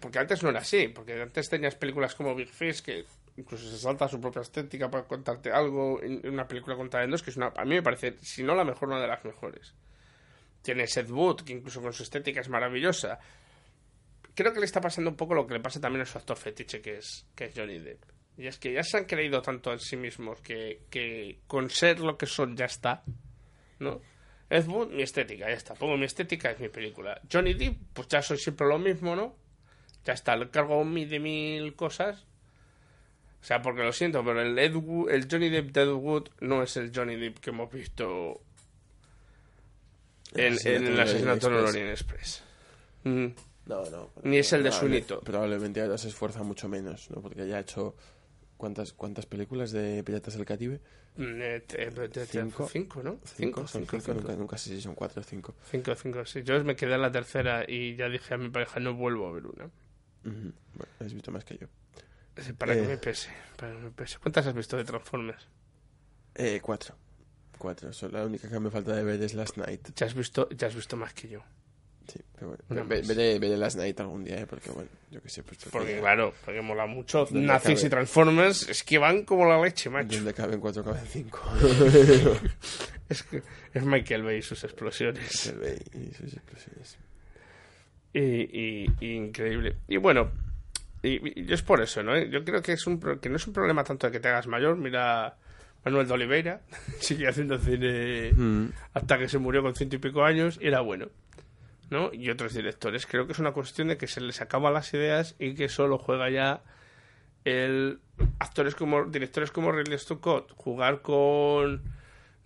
porque 0.00 0.18
antes 0.18 0.42
no 0.42 0.50
era 0.50 0.58
así 0.60 0.88
porque 0.88 1.22
antes 1.22 1.48
tenías 1.48 1.76
películas 1.76 2.14
como 2.16 2.34
Big 2.34 2.48
Fish 2.48 2.82
que 2.82 3.04
incluso 3.36 3.68
se 3.70 3.78
salta 3.78 4.08
su 4.08 4.20
propia 4.20 4.42
estética 4.42 4.90
para 4.90 5.04
contarte 5.04 5.50
algo 5.52 6.00
en 6.02 6.20
en 6.24 6.32
una 6.34 6.46
película 6.48 6.74
contada 6.76 7.04
en 7.04 7.10
dos 7.12 7.22
que 7.22 7.30
es 7.30 7.36
una 7.36 7.52
a 7.56 7.64
mí 7.64 7.74
me 7.76 7.82
parece 7.82 8.16
si 8.22 8.42
no 8.42 8.54
la 8.56 8.64
mejor 8.64 8.88
una 8.88 9.00
de 9.00 9.06
las 9.08 9.24
mejores 9.24 9.72
tienes 10.62 10.96
Ed 10.96 11.10
Wood 11.10 11.42
que 11.42 11.52
incluso 11.52 11.80
con 11.82 11.92
su 11.92 12.02
estética 12.02 12.40
es 12.40 12.48
maravillosa 12.48 13.18
creo 14.34 14.52
que 14.52 14.60
le 14.60 14.66
está 14.66 14.80
pasando 14.80 15.10
un 15.10 15.16
poco 15.16 15.34
lo 15.34 15.46
que 15.46 15.54
le 15.54 15.60
pasa 15.60 15.80
también 15.80 16.02
a 16.02 16.06
su 16.06 16.18
actor 16.18 16.36
fetiche 16.36 16.80
que 16.80 16.98
es 16.98 17.26
que 17.34 17.44
es 17.46 17.52
Johnny 17.56 17.78
Depp 17.78 18.02
y 18.38 18.46
es 18.46 18.58
que 18.58 18.72
ya 18.72 18.82
se 18.82 18.96
han 18.96 19.04
creído 19.04 19.42
tanto 19.42 19.72
en 19.72 19.80
sí 19.80 19.96
mismos 19.96 20.40
que, 20.40 20.82
que 20.90 21.40
con 21.46 21.68
ser 21.70 22.00
lo 22.00 22.16
que 22.16 22.26
son 22.26 22.56
ya 22.56 22.64
está 22.66 23.02
¿no? 23.78 24.00
Ed 24.50 24.66
Wood, 24.66 24.88
mi 24.90 25.02
estética, 25.04 25.46
ya 25.48 25.54
está. 25.54 25.74
Pongo 25.74 25.96
mi 25.96 26.06
estética, 26.06 26.50
es 26.50 26.58
mi 26.58 26.68
película. 26.68 27.20
Johnny 27.32 27.54
Depp, 27.54 27.76
pues 27.92 28.08
ya 28.08 28.20
soy 28.20 28.36
siempre 28.36 28.66
lo 28.66 28.80
mismo, 28.80 29.14
¿no? 29.14 29.36
Ya 30.04 30.12
está, 30.12 30.34
le 30.34 30.50
cargo 30.50 30.84
de 30.84 31.20
mil 31.20 31.76
cosas. 31.76 32.26
O 33.40 33.44
sea, 33.44 33.62
porque 33.62 33.84
lo 33.84 33.92
siento, 33.92 34.24
pero 34.24 34.42
el, 34.42 34.58
Ed 34.58 34.74
Wood- 34.74 35.08
el 35.12 35.28
Johnny 35.30 35.50
Depp 35.50 35.70
de 35.70 35.82
Ed 35.82 35.92
Wood 35.92 36.30
no 36.40 36.64
es 36.64 36.76
el 36.76 36.90
Johnny 36.92 37.14
Depp 37.14 37.38
que 37.38 37.50
hemos 37.50 37.70
visto 37.72 38.42
en, 40.34 40.56
en 40.66 40.86
el 40.86 41.00
asesinato 41.00 41.48
en 41.48 41.54
el 41.54 41.64
Orient 41.64 41.90
Express. 41.90 42.42
Mm. 43.04 43.26
No, 43.66 43.84
no. 43.90 44.10
Ni 44.22 44.38
es 44.38 44.52
el 44.52 44.62
de 44.62 44.72
Sunito. 44.72 45.20
Probablemente 45.20 45.80
ahora 45.80 45.96
se 45.98 46.08
esfuerza 46.08 46.42
mucho 46.42 46.68
menos, 46.68 47.10
¿no? 47.10 47.20
Porque 47.22 47.46
ya 47.46 47.56
ha 47.56 47.60
hecho 47.60 47.94
cuántas 48.56 48.92
cuántas 48.92 49.26
películas 49.26 49.70
de 49.72 50.02
Piratas 50.04 50.34
del 50.34 50.44
Caribe? 50.44 50.80
Mm, 51.16 51.40
eh, 51.42 51.60
te- 51.66 51.90
te- 51.90 52.08
te- 52.08 52.26
Cinco. 52.26 52.68
cinco, 52.68 53.02
¿no? 53.02 53.18
Cinco, 53.24 53.26
Cinco, 53.36 53.66
son 53.66 53.82
cinco, 53.82 53.90
cinco, 53.92 54.04
cinco. 54.04 54.20
Nunca, 54.20 54.36
nunca 54.36 54.58
sé 54.58 54.70
si 54.70 54.80
son 54.80 54.94
cuatro 54.94 55.20
o 55.20 55.24
cinco. 55.24 55.54
Cinco, 55.70 55.94
cinco, 55.94 56.24
sí. 56.24 56.42
Yo 56.42 56.62
me 56.64 56.76
quedé 56.76 56.94
en 56.94 57.02
la 57.02 57.12
tercera 57.12 57.64
y 57.66 57.96
ya 57.96 58.08
dije 58.08 58.34
a 58.34 58.38
mi 58.38 58.48
pareja, 58.50 58.80
no 58.80 58.94
vuelvo 58.94 59.28
a 59.28 59.32
ver 59.32 59.46
una. 59.46 59.64
Ujú. 59.66 60.52
Bueno, 60.74 60.92
has 61.00 61.12
visto 61.12 61.30
más 61.30 61.44
que 61.44 61.58
yo. 61.58 61.66
Sí, 62.36 62.52
Para 62.54 62.74
que 62.74 62.84
Eh. 62.84 62.86
me 62.86 62.96
pese, 62.98 63.30
para 63.56 63.72
que 63.72 63.78
me 63.78 63.90
pese. 63.90 64.18
¿Cuántas 64.18 64.46
has 64.46 64.54
visto 64.54 64.76
de 64.76 64.84
Transformers? 64.84 65.46
Eh, 66.34 66.60
cuatro. 66.62 66.94
Cuatro. 67.60 67.92
So- 67.92 68.08
la 68.08 68.24
única 68.24 68.48
que 68.48 68.58
me 68.58 68.70
falta 68.70 68.96
de 68.96 69.04
ver 69.04 69.22
es 69.22 69.34
Last 69.34 69.58
Night. 69.58 69.90
Ya 69.94 70.06
has 70.06 70.14
visto, 70.14 70.48
ya 70.48 70.66
has 70.68 70.74
visto 70.74 70.96
más 70.96 71.12
que 71.12 71.28
yo. 71.28 71.42
Sí, 72.10 72.18
pero 72.34 72.56
bueno. 72.68 72.86
Ve- 72.88 73.02
veré, 73.06 73.38
veré 73.38 73.56
Last 73.58 73.76
Night 73.76 74.00
algún 74.00 74.24
día, 74.24 74.40
¿eh? 74.40 74.46
Porque 74.46 74.70
bueno, 74.70 74.88
yo 75.10 75.20
qué 75.22 75.28
sé. 75.28 75.42
Pues, 75.42 75.58
Porque 75.70 76.00
claro, 76.00 76.32
porque 76.44 76.62
mola 76.62 76.86
mucho. 76.86 77.28
Nazis 77.32 77.84
y 77.84 77.90
Transformers 77.90 78.68
es 78.68 78.82
que 78.82 78.96
van 78.98 79.24
como 79.24 79.44
la 79.46 79.60
leche, 79.62 79.90
macho. 79.90 80.16
Donde 80.16 80.32
caben 80.32 80.58
cuatro, 80.58 80.82
caben 80.82 81.04
cinco. 81.06 81.38
es, 83.10 83.22
que 83.24 83.42
es 83.74 83.84
Michael 83.84 84.22
Bay 84.24 84.38
y 84.38 84.42
sus 84.42 84.64
explosiones. 84.64 85.52
Michael 85.54 85.60
Bay 85.92 86.02
y 86.08 86.14
sus 86.14 86.32
explosiones. 86.32 86.98
Y, 88.12 88.20
y- 88.20 88.86
y 89.00 89.12
increíble. 89.16 89.76
Y 89.86 89.98
bueno, 89.98 90.30
y, 91.02 91.42
y 91.48 91.52
es 91.52 91.62
por 91.62 91.80
eso, 91.80 92.02
¿no? 92.02 92.18
Yo 92.18 92.42
creo 92.44 92.60
que 92.62 92.72
es 92.72 92.86
un 92.86 92.98
que 93.20 93.28
no 93.28 93.36
es 93.36 93.46
un 93.46 93.52
problema 93.52 93.84
tanto 93.84 94.06
de 94.08 94.12
que 94.12 94.20
te 94.20 94.28
hagas 94.28 94.46
mayor. 94.48 94.76
Mira 94.76 95.36
Manuel 95.84 96.06
de 96.08 96.14
Oliveira, 96.14 96.60
sigue 97.00 97.28
haciendo 97.28 97.58
cine 97.58 98.32
Mm. 98.32 98.66
hasta 98.94 99.18
que 99.18 99.28
se 99.28 99.38
murió 99.38 99.62
con 99.62 99.74
ciento 99.74 99.96
y 99.96 99.98
pico 99.98 100.24
años 100.24 100.58
y 100.60 100.66
era 100.68 100.80
bueno. 100.80 101.08
¿no? 101.90 102.10
Y 102.12 102.30
otros 102.30 102.54
directores. 102.54 103.04
Creo 103.06 103.26
que 103.26 103.32
es 103.32 103.40
una 103.40 103.50
cuestión 103.52 103.88
de 103.88 103.96
que 103.96 104.06
se 104.06 104.20
les 104.20 104.40
acaban 104.40 104.72
las 104.72 104.94
ideas 104.94 105.34
y 105.40 105.54
que 105.54 105.68
solo 105.68 105.98
juega 105.98 106.30
ya 106.30 106.62
el 107.44 107.98
actores 108.38 108.74
como 108.76 109.06
directores 109.06 109.50
como 109.50 109.72
Ridley 109.72 109.98
Scott 109.98 110.52
jugar 110.56 111.00
con 111.02 111.82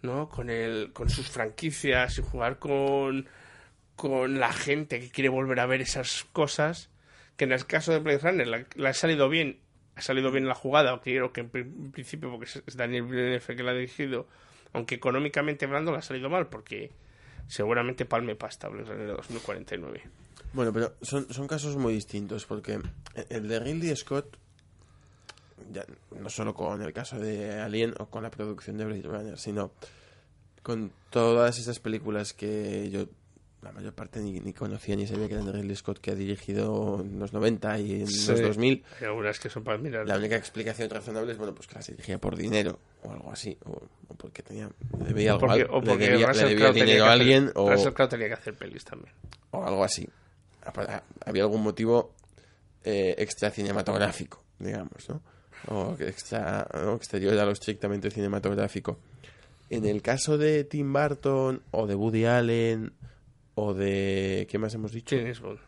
no 0.03 0.29
con 0.29 0.49
el 0.49 0.93
con 0.93 1.11
sus 1.11 1.29
franquicias 1.29 2.17
y 2.19 2.23
jugar 2.23 2.59
con 2.59 3.29
con 3.97 4.39
la 4.39 4.53
gente 4.53 5.01
que 5.01 5.11
quiere 5.11 5.29
volver 5.29 5.59
a 5.61 5.67
ver 5.67 5.81
esas 5.83 6.25
cosas 6.33 6.91
que 7.37 7.45
en 7.45 7.53
el 7.53 7.67
caso 7.67 7.91
de 7.93 7.99
Blade 7.99 8.19
Runner 8.19 8.47
la, 8.47 8.65
la 8.77 8.91
ha 8.91 8.95
salido 8.95 9.29
bien 9.29 9.59
ha 9.97 10.01
salido 10.03 10.31
bien 10.33 10.47
la 10.49 10.55
jugada 10.55 11.01
creo 11.01 11.33
que 11.33 11.41
en, 11.43 11.51
pri- 11.51 11.61
en 11.63 11.93
principio 11.93 12.31
porque 12.31 12.47
es- 12.47 12.77
Daniel 12.77 13.05
Villeneuve 13.05 13.57
que 13.57 13.63
la 13.63 13.71
ha 13.71 13.75
dirigido 13.75 14.27
aunque 14.73 14.97
económicamente 14.97 15.65
hablando 15.67 15.93
la 15.93 15.99
ha 15.99 16.03
salido 16.03 16.29
mal 16.31 16.47
porque 16.49 16.91
seguramente 17.47 18.05
palme 18.05 18.35
pasta 18.37 18.69
Blade 18.69 18.89
Runner 18.93 19.17
2049 19.17 20.03
Bueno, 20.53 20.73
pero 20.73 20.95
son, 21.03 21.33
son 21.33 21.47
casos 21.47 21.77
muy 21.77 21.93
distintos 21.95 22.45
porque 22.47 22.81
el 23.29 23.49
de 23.49 23.61
Ridley 23.61 23.95
Scott, 23.97 24.37
no 26.21 26.29
solo 26.31 26.55
con 26.55 26.83
el 26.83 26.93
caso 26.93 27.19
de 27.19 27.61
Alien 27.61 27.95
o 27.99 28.07
con 28.07 28.23
la 28.23 28.31
producción 28.31 28.77
de 28.77 28.85
Blade 28.85 29.03
Runner, 29.03 29.39
sino 29.39 29.73
con 30.63 30.93
todas 31.11 31.59
esas 31.59 31.79
películas 31.79 32.33
que 32.33 32.89
yo 32.91 33.07
la 33.65 33.73
mayor 33.73 33.93
parte 33.95 34.21
ni, 34.21 34.39
ni 34.41 34.53
conocía 34.53 34.95
ni 34.95 35.07
sabía 35.07 35.27
que 35.27 35.35
eran 35.35 35.47
de 35.47 35.53
Ridley 35.53 35.75
Scott 35.75 35.99
que 35.99 36.13
ha 36.13 36.15
dirigido 36.15 37.01
en 37.01 37.19
los 37.19 37.33
90 37.33 37.79
y 37.81 38.03
en 38.03 38.07
Sí. 38.07 38.31
los 38.31 38.41
2000. 38.41 38.85
Hay 39.01 39.07
algunas 39.07 39.41
que 39.41 39.51
son 39.51 39.65
para 39.65 39.79
mirar. 39.79 40.07
La 40.07 40.17
única 40.17 40.37
explicación 40.37 40.89
razonable 40.91 41.33
es 41.33 41.39
bueno, 41.39 41.55
pues 41.55 41.67
que 41.67 41.75
las 41.75 41.87
dirigía 41.89 42.19
por 42.19 42.37
dinero 42.37 42.79
o 43.03 43.11
algo 43.13 43.33
así, 43.33 43.57
o, 43.65 43.71
o 44.09 44.15
porque 44.15 44.43
tenía 44.43 44.71
le 44.99 45.05
debía 45.07 45.33
algo 45.33 45.47
porque, 45.47 45.65
o 45.65 45.81
le 45.81 45.87
porque 45.87 46.09
debía, 46.11 46.31
le 46.33 46.39
debía 46.45 46.57
Crowe 46.57 46.73
tenía 46.73 46.85
dinero 46.85 47.05
a 47.05 47.09
hacer- 47.09 47.21
alguien 47.21 47.51
o 47.55 47.71
Russell 47.73 47.93
Crowe 47.93 48.09
tenía 48.09 48.29
que 48.29 48.35
hacer 48.35 48.55
pelis 48.55 48.85
también 48.85 49.13
o 49.51 49.65
algo 49.65 49.83
así. 49.83 50.09
Había 51.27 51.43
algún 51.43 51.63
motivo 51.63 52.15
eh, 52.85 53.15
extra 53.19 53.51
cinematográfico, 53.51 54.43
digamos, 54.59 55.09
¿no? 55.09 55.21
O 55.69 55.97
extra, 56.01 56.67
¿no? 56.75 56.95
exterior 56.97 57.39
a 57.39 57.45
lo 57.45 57.53
estrictamente 57.53 58.11
cinematográfico. 58.11 58.99
En 59.71 59.87
el 59.87 60.03
caso 60.03 60.37
de 60.37 60.65
Tim 60.65 60.93
Burton 60.93 61.63
o 61.71 61.87
de 61.87 61.95
Woody 61.95 62.27
Allen 62.27 62.93
o 63.55 63.75
de... 63.75 64.47
¿Qué 64.51 64.59
más 64.59 64.75
hemos 64.75 64.93
dicho? 64.93 65.15
Clint 65.17 65.29
Eastwood. 65.29 65.59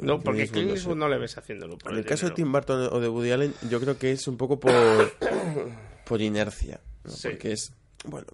no, 0.00 0.20
porque 0.20 0.42
Eastwood, 0.42 0.52
Clint 0.54 0.68
no 0.70 0.74
sé. 0.74 0.78
Eastwood 0.80 0.96
no 0.96 1.08
le 1.08 1.18
ves 1.18 1.38
haciéndolo. 1.38 1.78
por 1.78 1.90
En 1.92 1.98
el 1.98 2.04
el 2.04 2.08
caso 2.08 2.28
de. 2.28 2.34
Tim 2.34 2.52
Burton 2.52 2.88
o 2.92 3.00
de 3.00 3.08
Woody 3.08 3.30
Allen, 3.32 3.54
yo 3.68 3.80
creo 3.80 3.98
que 3.98 4.12
es 4.12 4.26
un 4.28 4.36
poco 4.36 4.58
por, 4.60 4.72
por 6.04 6.20
inercia. 6.20 6.80
¿no? 7.04 7.10
Sí. 7.10 7.28
Porque 7.28 7.52
es, 7.52 7.72
bueno, 8.04 8.26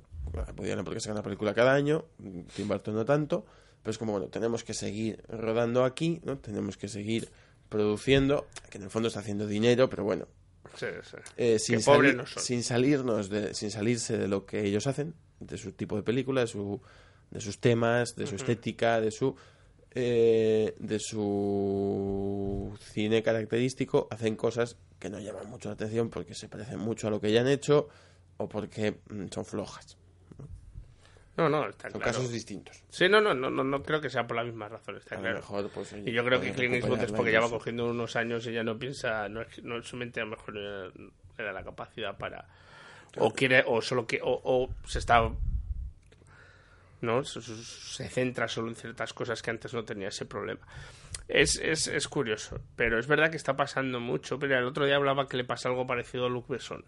Woody 0.57 0.71
Allen 0.73 0.85
porque 0.85 1.01
saca 1.01 1.13
una 1.15 1.23
película 1.23 1.55
cada 1.55 1.75
año, 1.75 2.05
Tim 2.55 2.69
Burton 2.69 2.95
no 2.95 3.05
tanto, 3.05 3.47
pero 3.83 3.91
es 3.93 3.99
como, 3.99 4.13
bueno, 4.13 4.29
tenemos 4.29 4.65
que 4.65 4.75
seguir 4.75 5.23
rodando 5.29 5.85
aquí, 5.85 6.21
¿no? 6.25 6.39
Tenemos 6.39 6.77
que 6.77 6.89
seguir 6.89 7.29
produciendo, 7.69 8.47
que 8.71 8.79
en 8.79 8.85
el 8.85 8.91
fondo 8.91 9.09
está 9.09 9.21
haciendo 9.21 9.47
dinero, 9.47 9.89
pero 9.89 10.05
bueno, 10.05 10.27
Sí, 10.77 10.87
sí. 11.03 11.17
eh, 11.37 11.59
sin, 11.59 11.81
no 12.17 12.27
sin 12.27 12.63
salirnos 12.65 13.29
de, 13.29 13.55
sin 13.55 13.71
salirse 13.71 14.19
de 14.19 14.27
lo 14.29 14.45
que 14.45 14.65
ellos 14.65 14.87
hacen 14.87 15.15
de 15.41 15.57
su 15.59 15.73
tipo 15.73 15.97
de 15.97 16.03
película 16.03 16.41
de 16.41 16.47
su 16.47 16.81
de 17.35 17.41
sus 17.41 17.59
temas 17.59 18.17
de 18.17 18.27
su 18.27 18.37
estética 18.37 19.01
de 19.01 19.11
su 19.11 19.37
eh, 19.91 20.75
de 20.79 20.99
su 20.99 22.77
cine 22.81 23.23
característico 23.23 24.09
hacen 24.11 24.37
cosas 24.37 24.77
que 24.99 25.11
no 25.11 25.21
llaman 25.21 25.49
mucho 25.51 25.69
la 25.69 25.75
atención 25.75 26.09
porque 26.09 26.35
se 26.35 26.49
parecen 26.49 26.79
mucho 26.79 27.09
a 27.09 27.11
lo 27.11 27.21
que 27.21 27.31
ya 27.31 27.43
han 27.43 27.49
hecho 27.49 27.89
o 28.39 28.49
porque 28.49 28.97
mm, 29.11 29.27
son 29.31 29.45
flojas 29.45 29.97
No, 31.37 31.49
no, 31.49 31.69
está 31.69 31.91
son 31.91 32.01
claro. 32.01 32.17
casos 32.17 32.33
distintos. 32.33 32.83
Sí, 32.91 33.09
no, 33.09 33.21
no, 33.21 33.35
no, 33.35 33.51
no, 33.51 33.65
no 33.65 33.83
creo 33.83 34.01
que 34.01 34.09
sea 34.09 34.27
por 34.27 34.37
la 34.37 34.45
misma 34.45 34.69
razón, 34.69 34.97
está 34.97 35.17
A 35.17 35.19
claro. 35.21 35.37
mejor, 35.37 35.71
pues, 35.71 35.93
oye, 35.93 36.11
y 36.11 36.13
yo 36.13 36.25
creo 36.25 36.41
que 36.41 36.53
Clint 36.53 36.75
Eastwood 36.75 37.01
es 37.03 37.13
porque 37.13 37.33
ya 37.33 37.41
va 37.41 37.51
cogiendo 37.51 37.87
unos 37.87 38.15
años 38.17 38.47
y 38.47 38.53
ya 38.53 38.63
no 38.63 38.79
piensa, 38.79 39.29
no, 39.29 39.43
es, 39.43 39.63
no 39.63 39.83
su 39.83 39.97
mente 39.97 40.21
a 40.21 40.25
lo 40.25 40.31
mejor 40.31 40.55
no 40.55 41.11
era 41.37 41.53
la 41.53 41.63
capacidad 41.65 42.17
para... 42.17 42.47
O 43.19 43.33
quiere, 43.33 43.63
o 43.67 43.81
solo 43.81 44.07
que, 44.07 44.21
o, 44.23 44.41
o 44.45 44.71
se 44.87 44.99
está... 45.01 45.31
¿no? 47.05 47.23
Se, 47.25 48.09
centra 48.09 48.49
solo 48.49 48.69
en 48.69 48.75
ciertas 48.77 49.13
cosas 49.13 49.43
que 49.43 49.51
antes 49.51 49.73
no 49.75 49.85
tenía 49.85 50.09
ese 50.09 50.27
problema. 50.27 50.67
Es, 51.29 51.57
es, 51.63 51.87
es 51.87 52.09
curioso, 52.09 52.61
pero 52.77 52.99
es 52.99 53.07
verdad 53.07 53.31
que 53.31 53.37
está 53.37 53.55
pasando 53.57 54.01
mucho. 54.01 54.39
Pero 54.39 54.59
el 54.59 54.65
otro 54.65 54.85
día 54.87 54.97
hablaba 54.97 55.29
que 55.29 55.37
le 55.37 55.45
pasa 55.45 55.69
algo 55.69 55.87
parecido 55.87 56.27
a 56.27 56.29
Luc 56.29 56.49
Besson. 56.49 56.85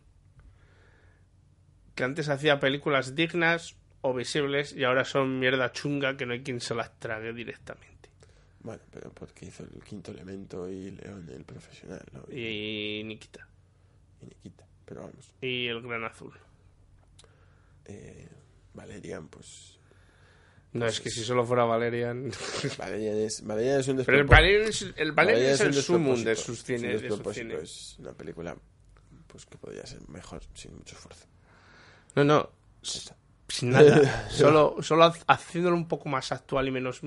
Que 1.95 2.05
antes 2.05 2.29
hacía 2.29 2.61
películas 2.61 3.15
dignas 3.15 3.77
o 4.03 4.13
visibles 4.15 4.73
y 4.73 4.85
ahora 4.85 5.05
son 5.05 5.39
mierda 5.39 5.73
chunga 5.73 6.17
que 6.17 6.27
no 6.27 6.33
hay 6.35 6.43
quien 6.43 6.61
se 6.61 6.75
las 6.75 6.99
trague 6.99 7.33
directamente. 7.33 8.11
bueno 8.61 8.83
pero 8.93 9.11
porque 9.13 9.47
hizo 9.47 9.65
el 9.65 9.83
quinto 9.83 10.11
elemento 10.13 10.69
y 10.69 10.91
León 10.91 11.29
el 11.31 11.45
profesional 11.45 12.05
¿no? 12.13 12.23
Y 12.33 13.03
Nikita. 13.05 13.49
y 14.21 14.27
Nikita 14.27 14.65
pero 14.85 15.01
vamos 15.01 15.35
Y 15.41 15.67
el 15.69 15.81
gran 15.83 16.05
azul. 16.05 16.33
eh, 17.87 18.29
Valerian 18.75 19.27
pues 19.29 19.76
No, 20.79 20.87
es 20.87 21.01
que 21.01 21.11
si 21.11 21.25
solo 21.25 21.45
fuera 21.45 21.65
Valerian. 21.65 22.31
Valerian 22.79 23.17
es, 23.19 23.45
Valerian 23.47 23.81
es 23.81 23.89
un 23.89 24.05
Pero 24.05 24.19
el 24.21 24.27
despropósito. 24.27 24.31
Valerian 24.35 24.69
es, 24.69 24.87
el 24.97 25.13
Valerian 25.13 25.51
es 25.53 25.61
un 25.61 25.67
el 25.67 25.75
sumum 25.75 26.25
despropósito. 26.25 26.29
de 26.29 26.37
sus 26.37 26.59
Es 26.59 26.81
un. 26.83 26.87
De 26.89 26.93
sus 26.93 27.03
despropósito. 27.03 27.59
Es 27.59 27.97
una 27.99 28.13
película 28.13 28.57
pues 29.27 29.47
que 29.47 29.59
podría 29.59 29.85
ser 29.87 30.01
mejor 30.09 30.43
sin 30.55 30.75
mucho 30.77 30.95
esfuerzo. 30.97 31.27
No, 32.15 32.25
no. 32.25 32.51
Sin 33.49 33.71
nada. 33.71 34.29
solo, 34.31 34.77
solo 34.81 35.05
ha- 35.05 35.15
haciéndolo 35.29 35.77
un 35.77 35.89
poco 35.89 36.09
más 36.09 36.33
actual 36.33 36.69
y 36.69 36.71
menos 36.71 37.01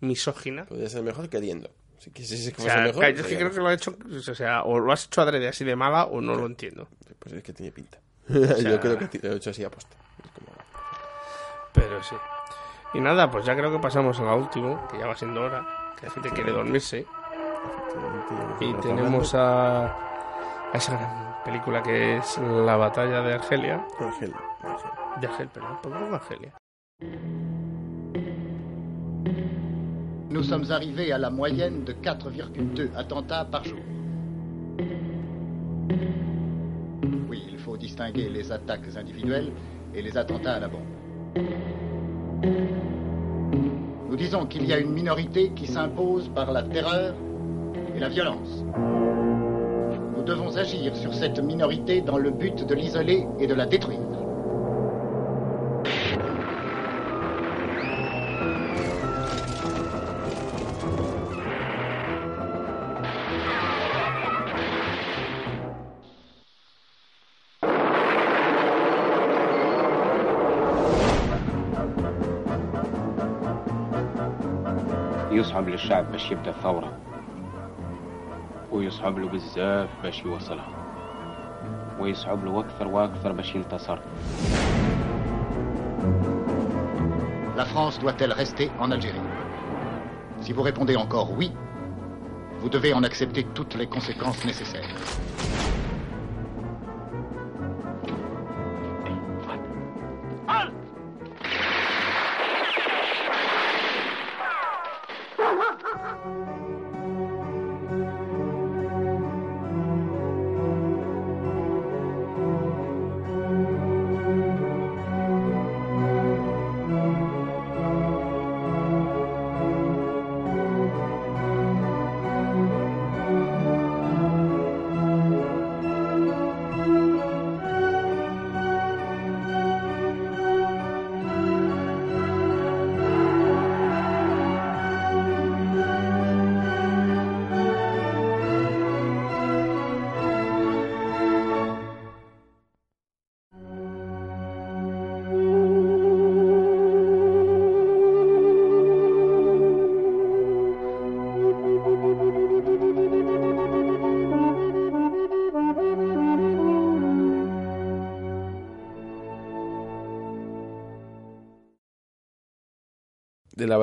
misógina. 0.00 0.64
Podría 0.66 0.88
ser 0.88 1.02
mejor 1.02 1.28
queriendo. 1.28 1.70
Si 1.98 2.10
que 2.10 2.22
O 2.22 2.60
sea, 2.62 2.82
mejor, 2.82 3.04
yo 3.14 3.22
es 3.22 3.26
que 3.26 3.36
creo 3.36 3.50
que 3.50 3.56
lo 3.58 3.68
ha 3.68 3.74
hecho, 3.74 3.96
o 4.28 4.34
sea, 4.34 4.62
o 4.64 4.78
lo 4.78 4.92
has 4.92 5.06
hecho 5.06 5.22
adrede 5.22 5.48
así 5.48 5.64
de 5.64 5.74
mala 5.74 6.04
o 6.04 6.20
no 6.20 6.34
lo 6.34 6.44
entiendo. 6.46 6.88
Pues 7.18 7.34
es 7.34 7.42
que 7.42 7.52
tiene 7.54 7.72
pinta. 7.72 7.98
sea- 8.28 8.58
Yo 8.58 8.78
creo 8.80 8.98
que 8.98 9.18
lo 9.22 9.32
he 9.32 9.36
hecho 9.36 9.50
así 9.50 9.64
aposta. 9.64 9.96
Pero 11.72 12.02
sí. 12.02 12.14
Y 12.94 13.00
nada, 13.00 13.28
pues 13.30 13.44
ya 13.44 13.56
creo 13.56 13.72
que 13.72 13.78
pasamos 13.80 14.18
a 14.20 14.24
la 14.24 14.34
última, 14.36 14.86
que 14.88 14.98
ya 14.98 15.06
va 15.06 15.16
siendo 15.16 15.42
hora, 15.42 15.66
que 15.98 16.06
la 16.06 16.12
gente 16.12 16.30
quiere 16.30 16.52
dormirse. 16.52 17.04
Y 18.60 18.72
tenemos 18.74 19.34
a, 19.34 19.86
a 19.86 20.72
esa 20.74 20.96
gran 20.96 21.42
película 21.44 21.82
que 21.82 22.18
es 22.18 22.38
La 22.38 22.76
batalla 22.76 23.20
de 23.22 23.34
Argelia. 23.34 23.84
Argel, 23.98 24.32
De 25.20 25.26
Argel, 25.26 25.48
perdón, 25.48 25.78
¿por 25.82 25.92
qué 25.92 26.14
Argelia? 26.14 26.52
Nous 30.30 30.42
sommes 30.42 30.70
arrivés 30.72 31.12
à 31.12 31.18
la 31.18 31.30
moyenne 31.30 31.84
de 31.84 31.92
4,2 31.94 32.90
attentats 32.96 33.44
par 33.44 33.62
jour. 33.64 33.78
Oui, 37.28 37.44
il 37.52 37.58
faut 37.58 37.76
distinguer 37.76 38.28
les 38.28 38.50
attaques 38.50 38.96
individuelles 38.96 39.52
et 39.94 40.02
les 40.02 40.16
attentats 40.16 40.54
à 40.54 40.60
la 40.60 40.68
bombe. 40.68 40.82
Nous 42.44 44.16
disons 44.16 44.46
qu'il 44.46 44.66
y 44.66 44.72
a 44.72 44.78
une 44.78 44.92
minorité 44.92 45.50
qui 45.56 45.66
s'impose 45.66 46.28
par 46.34 46.52
la 46.52 46.62
terreur 46.62 47.14
et 47.96 47.98
la 47.98 48.08
violence. 48.08 48.64
Nous 50.16 50.22
devons 50.22 50.56
agir 50.56 50.94
sur 50.96 51.14
cette 51.14 51.38
minorité 51.42 52.00
dans 52.00 52.18
le 52.18 52.30
but 52.30 52.66
de 52.66 52.74
l'isoler 52.74 53.26
et 53.38 53.46
de 53.46 53.54
la 53.54 53.66
détruire. 53.66 54.00
يصعب 75.53 75.69
للشعب 75.69 76.11
باش 76.11 76.31
يبدا 76.31 76.51
ثورة 76.51 76.97
ويصعب 78.71 79.19
له 79.19 79.27
بزاف 79.29 79.89
باش 80.03 80.23
يوصلها 80.25 80.69
ويصعب 81.99 82.45
له 82.45 82.59
أكثر 82.59 82.87
وأكثر 82.87 83.31
باش 83.31 83.55
ينتصر 83.55 83.97
La 87.57 87.65
France 87.65 87.99
doit-elle 87.99 88.31
rester 88.31 88.71
en 88.79 88.89
Algérie 88.89 89.19
Si 90.41 90.53
vous 90.53 90.61
répondez 90.61 90.95
encore 90.95 91.31
oui, 91.37 91.51
vous 92.61 92.69
devez 92.69 92.93
en 92.93 93.03
accepter 93.03 93.43
toutes 93.53 93.75
les 93.75 93.85
conséquences 93.87 94.45
nécessaires. 94.45 94.95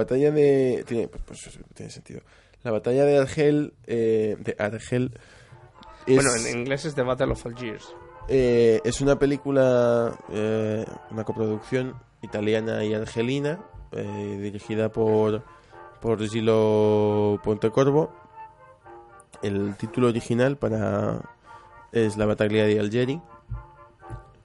Batalla 0.02 0.32
de... 0.32 0.84
Tiene, 0.88 1.08
pues, 1.08 1.24
pues, 1.26 1.60
tiene 1.74 1.92
sentido. 1.92 2.22
La 2.64 2.72
batalla 2.72 3.06
de 3.06 3.18
Argel... 3.18 3.74
Eh, 3.88 4.36
de 4.40 4.56
Argel... 4.60 5.18
Es, 6.06 6.16
Bueno, 6.16 6.32
en 6.36 6.60
inglés 6.60 6.86
es 6.86 6.96
The 6.96 7.04
Battle 7.04 7.32
of 7.34 7.46
Algiers. 7.46 7.94
eh, 8.28 8.82
es 8.84 9.02
una 9.02 9.18
película, 9.18 10.18
eh, 10.32 10.84
una 11.12 11.24
coproducción 11.24 11.96
italiana 12.24 12.84
y 12.84 12.94
argelina, 12.94 13.60
eh, 13.92 14.40
dirigida 14.42 14.90
por, 14.90 15.44
por 16.00 16.28
Gilo 16.28 17.40
Pontecorvo. 17.44 18.12
El 19.44 19.76
título 19.76 20.08
original 20.08 20.58
para 20.58 21.22
es 21.92 22.18
La 22.18 22.26
Bataglia 22.26 22.66
di 22.66 22.78
Algeri. 22.78 23.22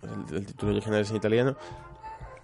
El, 0.03 0.37
el 0.37 0.47
título 0.47 0.73
original 0.73 1.01
es 1.01 1.11
en 1.11 1.17
italiano. 1.17 1.57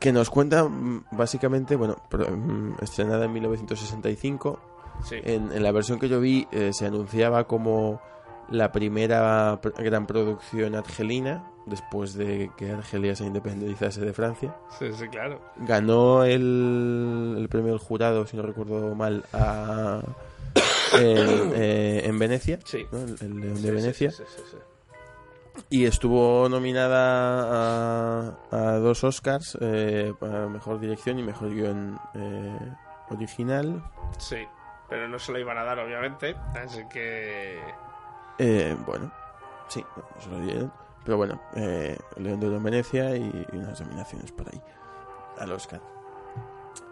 Que 0.03 0.13
nos 0.13 0.29
cuenta 0.31 0.65
mm, 0.65 1.05
básicamente, 1.13 1.77
bueno, 1.77 1.97
mm, 2.11 2.83
estrenada 2.83 3.25
en 3.27 3.33
1965. 3.33 4.59
Sí. 5.05 5.17
En, 5.23 5.53
en 5.53 5.63
la 5.63 5.73
versión 5.73 5.99
que 5.99 6.09
yo 6.09 6.21
vi 6.21 6.47
eh, 6.53 6.73
se 6.73 6.87
anunciaba 6.87 7.45
como 7.47 8.01
la 8.51 8.73
primera 8.73 9.61
pr- 9.63 9.83
gran 9.83 10.07
producción 10.07 10.75
argelina 10.75 11.49
después 11.67 12.15
de 12.15 12.51
que 12.57 12.73
Argelia 12.73 13.15
se 13.17 13.25
independizase 13.25 14.01
de 14.01 14.13
Francia. 14.13 14.55
Sí, 14.79 14.93
sí, 14.93 15.07
claro. 15.09 15.41
Ganó 15.59 16.25
el, 16.25 17.37
el 17.39 17.49
premio 17.49 17.71
del 17.71 17.79
jurado, 17.79 18.27
si 18.27 18.37
no 18.37 18.43
recuerdo 18.43 18.95
mal, 18.97 19.25
a, 19.33 20.01
en, 20.99 21.53
eh, 21.55 22.03
en 22.05 22.19
Venecia, 22.19 22.59
Sí. 22.65 22.85
¿no? 22.91 22.99
el, 22.99 23.17
el 23.21 23.41
León 23.41 23.55
de 23.55 23.61
Sí, 23.69 23.71
Venecia, 23.71 24.11
sí, 24.11 24.23
sí, 24.27 24.43
sí. 24.51 24.57
Y 25.71 25.85
estuvo 25.87 26.49
nominada 26.49 28.29
a, 28.31 28.37
a 28.51 28.73
dos 28.79 29.05
Oscars, 29.05 29.57
eh, 29.61 30.13
para 30.19 30.49
mejor 30.49 30.81
dirección 30.81 31.19
y 31.19 31.23
mejor 31.23 31.51
guion 31.55 31.99
eh, 32.15 32.59
original. 33.11 33.83
Sí, 34.19 34.39
pero 34.89 35.09
no 35.09 35.19
se 35.19 35.33
lo 35.33 35.39
iban 35.39 35.59
a 35.59 35.65
dar, 35.65 35.79
obviamente. 35.79 36.37
Así 36.55 36.83
que. 36.91 37.61
Eh, 38.39 38.77
bueno, 38.87 39.13
sí, 39.69 39.85
no, 39.97 40.21
se 40.21 40.31
lo 40.31 40.41
dieron. 40.41 40.73
Pero 41.05 41.17
bueno, 41.17 41.41
eh, 41.57 41.99
León 42.17 42.39
de 42.41 42.49
Venecia 42.59 43.17
y, 43.17 43.47
y 43.53 43.57
unas 43.57 43.81
nominaciones 43.81 44.31
por 44.33 44.49
ahí 44.49 44.61
al 45.39 45.51
Oscar. 45.53 45.81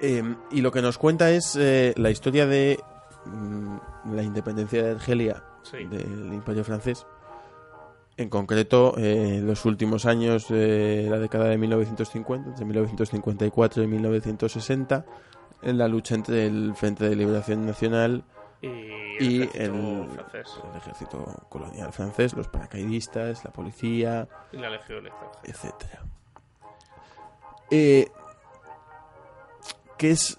Eh, 0.01 0.35
y 0.51 0.61
lo 0.61 0.73
que 0.73 0.83
nos 0.83 0.99
cuenta 0.99 1.31
es 1.31 1.57
eh, 1.57 1.95
la 1.97 2.11
historia 2.11 2.47
de 2.47 2.79
mm, 3.27 3.77
la 4.15 4.23
independencia 4.23 4.83
de 4.83 4.91
Argelia 4.93 5.43
Sí. 5.63 5.85
del 5.87 6.33
Imperio 6.33 6.65
francés. 6.65 7.07
En 8.21 8.29
concreto, 8.29 8.97
eh, 8.99 9.41
los 9.43 9.65
últimos 9.65 10.05
años 10.05 10.47
de 10.49 11.07
la 11.09 11.19
década 11.19 11.47
de 11.47 11.57
1950, 11.57 12.51
entre 12.51 12.67
1954 12.67 13.83
y 13.83 13.87
1960, 13.87 15.07
en 15.63 15.79
la 15.79 15.89
lucha 15.89 16.17
entre 16.17 16.45
el 16.45 16.75
Frente 16.75 17.09
de 17.09 17.17
Liberación 17.17 17.65
Nacional 17.65 18.23
Y 18.61 18.67
y 18.69 19.37
el 19.55 19.73
ejército 19.73 20.03
el, 20.03 20.11
francés. 20.11 20.61
el 20.71 20.77
ejército 20.77 21.47
colonial 21.49 21.93
francés, 21.95 22.35
los 22.35 22.49
paracaidistas, 22.49 23.43
la 23.43 23.53
policía, 23.53 24.29
Y 24.53 24.59
la 24.59 24.69
legión 24.69 25.09
etcétera. 25.43 26.05
Eh, 27.71 28.07
¿Qué 29.97 30.11
es 30.11 30.39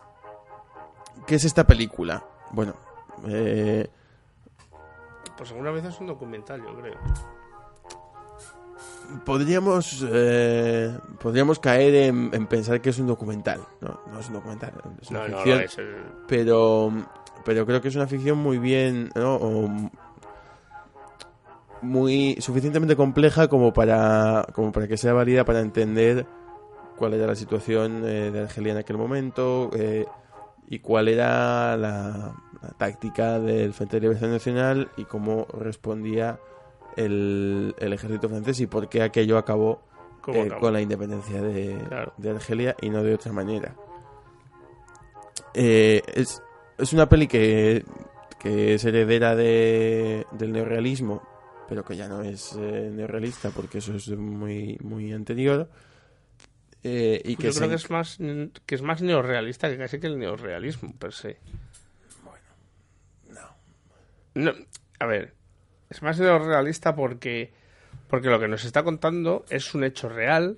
qué 1.25 1.34
es 1.34 1.45
esta 1.45 1.65
película? 1.65 2.23
Bueno, 2.51 2.75
eh, 3.27 3.89
Pues 5.36 5.49
alguna 5.49 5.71
vez 5.71 5.86
es 5.86 5.99
un 5.99 6.05
documental, 6.05 6.61
yo 6.61 6.79
creo. 6.79 7.40
Podríamos 9.26 10.05
eh, 10.12 10.97
podríamos 11.20 11.59
caer 11.59 11.95
en, 11.95 12.30
en 12.34 12.47
pensar 12.47 12.82
que 12.82 12.89
es 12.91 12.99
un 12.99 13.07
documental. 13.07 13.62
No, 13.82 13.99
no 14.12 14.20
es 14.20 14.28
un 14.28 14.34
documental, 14.36 14.74
es 15.01 15.09
una 15.09 15.20
No, 15.22 15.28
no, 15.30 15.36
ficción. 15.38 15.57
no 15.59 15.64
es 15.66 15.78
el- 15.78 15.95
Pero 16.28 16.91
pero 17.45 17.66
creo 17.66 17.82
que 17.82 17.88
es 17.88 17.95
una 17.95 18.07
ficción 18.07 18.38
muy 18.38 18.57
bien, 18.59 19.09
¿no? 19.16 19.36
O 19.36 19.70
muy 21.82 22.38
suficientemente 22.39 22.95
compleja 22.95 23.47
como 23.47 23.74
para 23.74 24.45
como 24.53 24.72
para 24.72 24.88
que 24.88 24.97
sea 24.97 25.14
válida 25.14 25.45
para 25.45 25.62
entender 25.62 26.26
cuál 26.95 27.14
era 27.16 27.26
la 27.28 27.36
situación 27.36 28.03
eh, 28.05 28.30
de 28.32 28.41
Argelia 28.41 28.74
en 28.74 28.78
aquel 28.78 28.97
momento 28.97 29.72
eh, 29.74 30.05
y 30.68 30.80
cuál 30.80 31.07
era 31.07 31.76
la, 31.78 32.34
la 32.62 32.70
táctica 32.78 33.39
del 33.39 33.74
Frente 33.74 33.97
de 33.97 34.01
Liberación 34.01 34.32
Nacional 34.32 34.91
y 34.97 35.05
cómo 35.05 35.47
respondía 35.57 36.39
el, 36.97 37.75
el 37.77 37.93
ejército 37.93 38.29
francés 38.29 38.59
y 38.59 38.67
por 38.67 38.89
qué 38.89 39.01
aquello 39.01 39.37
acabó, 39.37 39.81
¿Cómo 40.21 40.39
eh, 40.39 40.45
acabó? 40.47 40.61
con 40.61 40.73
la 40.73 40.81
independencia 40.81 41.41
de, 41.41 41.77
Claro. 41.87 42.13
de 42.17 42.29
Argelia 42.31 42.75
y 42.81 42.89
no 42.89 43.03
de 43.03 43.13
otra 43.15 43.31
manera. 43.33 43.75
Eh, 45.53 46.01
es, 46.13 46.41
es 46.77 46.93
una 46.93 47.09
peli 47.09 47.27
que, 47.27 47.83
que 48.39 48.75
es 48.75 48.85
heredera 48.85 49.35
de, 49.35 50.25
del 50.31 50.51
neorrealismo, 50.53 51.21
pero 51.67 51.83
que 51.83 51.95
ya 51.95 52.07
no 52.07 52.21
es 52.21 52.53
eh, 52.57 52.89
neorrealista 52.93 53.49
porque 53.49 53.79
eso 53.79 53.95
es 53.95 54.07
muy, 54.09 54.77
muy 54.81 55.11
anterior. 55.13 55.69
Eh, 56.83 57.21
y 57.23 57.35
que 57.35 57.51
Yo 57.51 57.53
creo 57.53 57.69
que 57.69 57.75
es 57.75 57.89
más 57.91 58.17
que 58.65 58.75
es 58.75 58.81
más 58.81 59.03
neorrealista 59.03 59.69
que 59.69 59.77
casi 59.77 59.99
que 59.99 60.07
el 60.07 60.17
neorrealismo 60.17 60.93
per 60.97 61.13
se. 61.13 61.37
Bueno, 62.23 63.51
no. 64.33 64.51
a 64.99 65.05
ver, 65.05 65.35
es 65.91 66.01
más 66.01 66.19
neorrealista 66.19 66.95
porque 66.95 67.53
porque 68.07 68.29
lo 68.29 68.39
que 68.39 68.47
nos 68.47 68.63
está 68.63 68.83
contando 68.83 69.45
es 69.49 69.75
un 69.75 69.83
hecho 69.83 70.09
real 70.09 70.57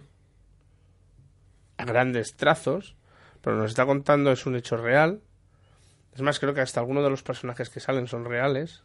a 1.77 1.85
grandes 1.85 2.35
trazos, 2.35 2.95
pero 3.41 3.57
nos 3.57 3.71
está 3.71 3.85
contando 3.85 4.31
es 4.31 4.45
un 4.45 4.55
hecho 4.55 4.77
real. 4.77 5.21
Es 6.13 6.21
más, 6.21 6.39
creo 6.39 6.53
que 6.53 6.61
hasta 6.61 6.79
algunos 6.79 7.03
de 7.03 7.09
los 7.09 7.23
personajes 7.23 7.69
que 7.69 7.79
salen 7.79 8.07
son 8.07 8.25
reales. 8.25 8.83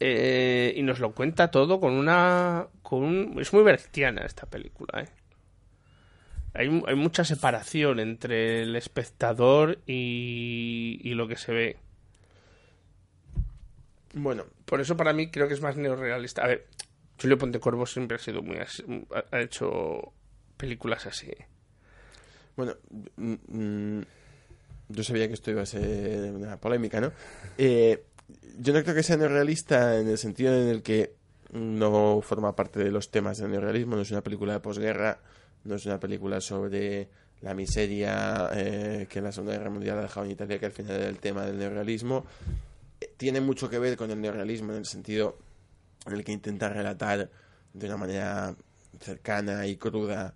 Eh, 0.00 0.72
y 0.76 0.82
nos 0.82 1.00
lo 1.00 1.12
cuenta 1.12 1.50
todo 1.50 1.80
con 1.80 1.92
una 1.94 2.68
con 2.82 3.02
un, 3.02 3.40
es 3.40 3.52
muy 3.52 3.64
bertiana 3.64 4.22
esta 4.22 4.46
película, 4.46 5.02
¿eh? 5.02 5.08
hay, 6.54 6.82
hay 6.86 6.94
mucha 6.94 7.24
separación 7.24 7.98
entre 7.98 8.62
el 8.62 8.76
espectador 8.76 9.80
y, 9.86 11.00
y 11.02 11.14
lo 11.14 11.26
que 11.26 11.36
se 11.36 11.52
ve. 11.52 11.76
Bueno, 14.14 14.44
Por 14.64 14.80
eso 14.80 14.96
para 14.96 15.12
mí 15.12 15.30
creo 15.30 15.48
que 15.48 15.54
es 15.54 15.60
más 15.60 15.76
neorrealista. 15.76 16.42
A 16.44 16.48
ver, 16.48 16.66
Julio 17.20 17.38
Pontecorvo 17.38 17.86
siempre 17.86 18.16
ha 18.16 18.20
sido 18.20 18.42
muy... 18.42 18.56
ha- 18.58 19.40
hecho 19.40 20.12
películas 20.56 21.06
así. 21.06 21.30
Bueno, 22.56 22.74
mm, 23.16 23.34
mm, 23.48 24.02
yo 24.88 25.04
sabía 25.04 25.28
que 25.28 25.34
esto 25.34 25.50
iba 25.50 25.62
a 25.62 25.66
ser 25.66 26.32
una 26.32 26.56
polémica, 26.58 27.00
¿no? 27.00 27.12
Eh, 27.58 28.02
yo 28.58 28.72
no 28.72 28.82
creo 28.82 28.94
que 28.94 29.02
sea 29.02 29.16
neorrealista 29.16 29.98
en 30.00 30.08
el 30.08 30.18
sentido 30.18 30.54
en 30.54 30.68
el 30.68 30.82
que 30.82 31.14
no 31.52 32.20
forma 32.22 32.54
parte 32.56 32.80
de 32.80 32.90
los 32.90 33.10
temas 33.10 33.38
del 33.38 33.50
neorrealismo, 33.50 33.96
no 33.96 34.02
es 34.02 34.10
una 34.10 34.22
película 34.22 34.54
de 34.54 34.60
posguerra, 34.60 35.18
no 35.64 35.76
es 35.76 35.86
una 35.86 35.98
película 36.00 36.40
sobre 36.40 37.08
la 37.40 37.54
miseria 37.54 38.50
eh, 38.54 39.06
que 39.08 39.20
la 39.20 39.30
Segunda 39.32 39.56
Guerra 39.56 39.70
Mundial 39.70 39.98
ha 39.98 40.02
dejado 40.02 40.26
en 40.26 40.32
Italia, 40.32 40.58
que 40.58 40.66
al 40.66 40.72
final 40.72 40.96
era 40.96 41.08
el 41.08 41.18
tema 41.18 41.46
del 41.46 41.58
neorrealismo. 41.58 42.26
Tiene 43.18 43.40
mucho 43.42 43.68
que 43.68 43.78
ver 43.78 43.96
con 43.98 44.10
el 44.10 44.20
neorrealismo 44.20 44.72
en 44.72 44.78
el 44.78 44.86
sentido 44.86 45.36
en 46.06 46.14
el 46.14 46.24
que 46.24 46.32
intenta 46.32 46.70
relatar 46.70 47.30
de 47.74 47.86
una 47.86 47.96
manera 47.98 48.54
cercana 49.00 49.66
y 49.66 49.76
cruda 49.76 50.34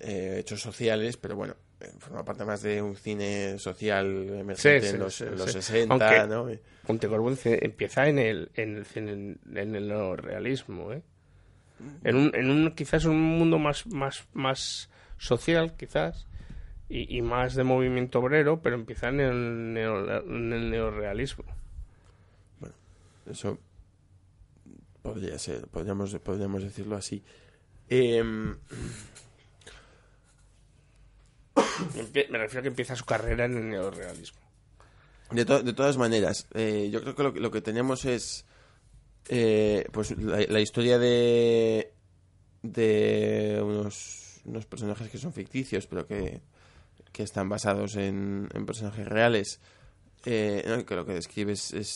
eh, 0.00 0.38
hechos 0.40 0.60
sociales, 0.60 1.16
pero 1.16 1.36
bueno, 1.36 1.54
eh, 1.80 1.90
forma 1.98 2.24
parte 2.24 2.44
más 2.44 2.62
de 2.62 2.82
un 2.82 2.96
cine 2.96 3.58
social 3.58 4.06
emergente 4.40 4.88
en 4.88 4.98
los, 4.98 5.20
en 5.20 5.30
los 5.38 5.52
60, 5.52 6.22
Aunque 6.24 6.34
¿no? 6.34 6.48
Pontecorvo 6.86 7.32
empieza 7.44 8.08
en 8.08 8.18
el, 8.18 8.50
en 8.54 8.76
el 8.78 8.84
cine, 8.86 9.12
en 9.54 9.74
el 9.76 9.86
neorrealismo, 9.88 10.92
¿eh? 10.92 11.02
En 12.04 12.16
un, 12.16 12.30
en 12.34 12.50
un 12.50 12.70
quizás 12.74 13.04
un 13.04 13.20
mundo 13.20 13.58
más, 13.58 13.86
más, 13.86 14.26
más 14.32 14.88
social, 15.18 15.74
quizás, 15.76 16.26
y, 16.88 17.16
y 17.16 17.22
más 17.22 17.54
de 17.54 17.64
movimiento 17.64 18.18
obrero, 18.18 18.60
pero 18.62 18.76
empieza 18.76 19.08
en 19.08 19.20
el, 19.20 19.74
neo- 19.74 20.22
en 20.26 20.52
el 20.52 20.70
neorrealismo. 20.70 21.44
Eso 23.26 23.58
podría 25.02 25.38
ser, 25.38 25.66
podríamos, 25.68 26.14
podríamos 26.16 26.62
decirlo 26.62 26.96
así. 26.96 27.22
Empie- 31.96 32.28
Me 32.30 32.38
refiero 32.38 32.60
a 32.60 32.62
que 32.62 32.68
empieza 32.68 32.96
su 32.96 33.04
carrera 33.04 33.44
en 33.46 33.56
el 33.56 33.68
neorrealismo. 33.68 34.40
De, 35.30 35.44
to- 35.44 35.62
de 35.62 35.72
todas 35.72 35.96
maneras, 35.96 36.46
eh, 36.54 36.88
yo 36.92 37.00
creo 37.02 37.14
que 37.14 37.22
lo, 37.22 37.32
que- 37.32 37.40
lo 37.40 37.50
que 37.50 37.60
tenemos 37.60 38.04
es 38.04 38.44
eh, 39.28 39.86
pues 39.92 40.16
la, 40.18 40.38
la 40.48 40.60
historia 40.60 40.98
de 40.98 41.90
de 42.62 43.60
unos, 43.62 44.40
unos 44.46 44.64
personajes 44.66 45.10
que 45.10 45.18
son 45.18 45.32
ficticios, 45.34 45.86
pero 45.86 46.06
que, 46.06 46.40
que 47.12 47.22
están 47.22 47.48
basados 47.48 47.96
en, 47.96 48.48
en 48.54 48.66
personajes 48.66 49.06
reales. 49.06 49.60
Eh, 50.26 50.64
¿no? 50.66 50.86
que 50.86 50.94
lo 50.96 51.04
que 51.04 51.12
describes 51.12 51.74
es, 51.74 51.90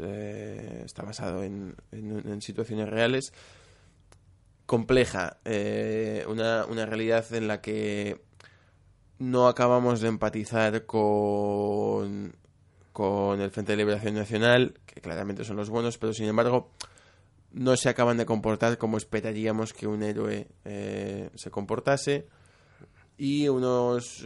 eh, 0.00 0.82
está 0.84 1.02
basado 1.02 1.42
en, 1.42 1.74
situaciones 2.40 2.88
reales. 2.88 3.32
Compleja, 4.66 5.38
eh, 5.44 6.24
una, 6.28 6.64
una 6.66 6.86
realidad 6.86 7.24
en 7.32 7.48
la 7.48 7.60
que 7.60 8.20
no 9.18 9.46
acabamos 9.48 10.00
de 10.00 10.08
empatizar 10.08 10.86
con, 10.86 12.34
con 12.92 13.40
el 13.40 13.50
Frente 13.50 13.72
de 13.72 13.76
Liberación 13.76 14.14
Nacional, 14.14 14.74
que 14.86 15.00
claramente 15.00 15.44
son 15.44 15.56
los 15.56 15.70
buenos, 15.70 15.98
pero 15.98 16.12
sin 16.12 16.26
embargo 16.26 16.70
no 17.52 17.76
se 17.76 17.88
acaban 17.88 18.16
de 18.16 18.26
comportar 18.26 18.78
como 18.78 18.96
esperaríamos 18.96 19.72
que 19.72 19.86
un 19.86 20.02
héroe 20.02 20.48
eh, 20.64 21.30
se 21.34 21.50
comportase. 21.50 22.26
Y 23.16 23.46
unos 23.46 24.24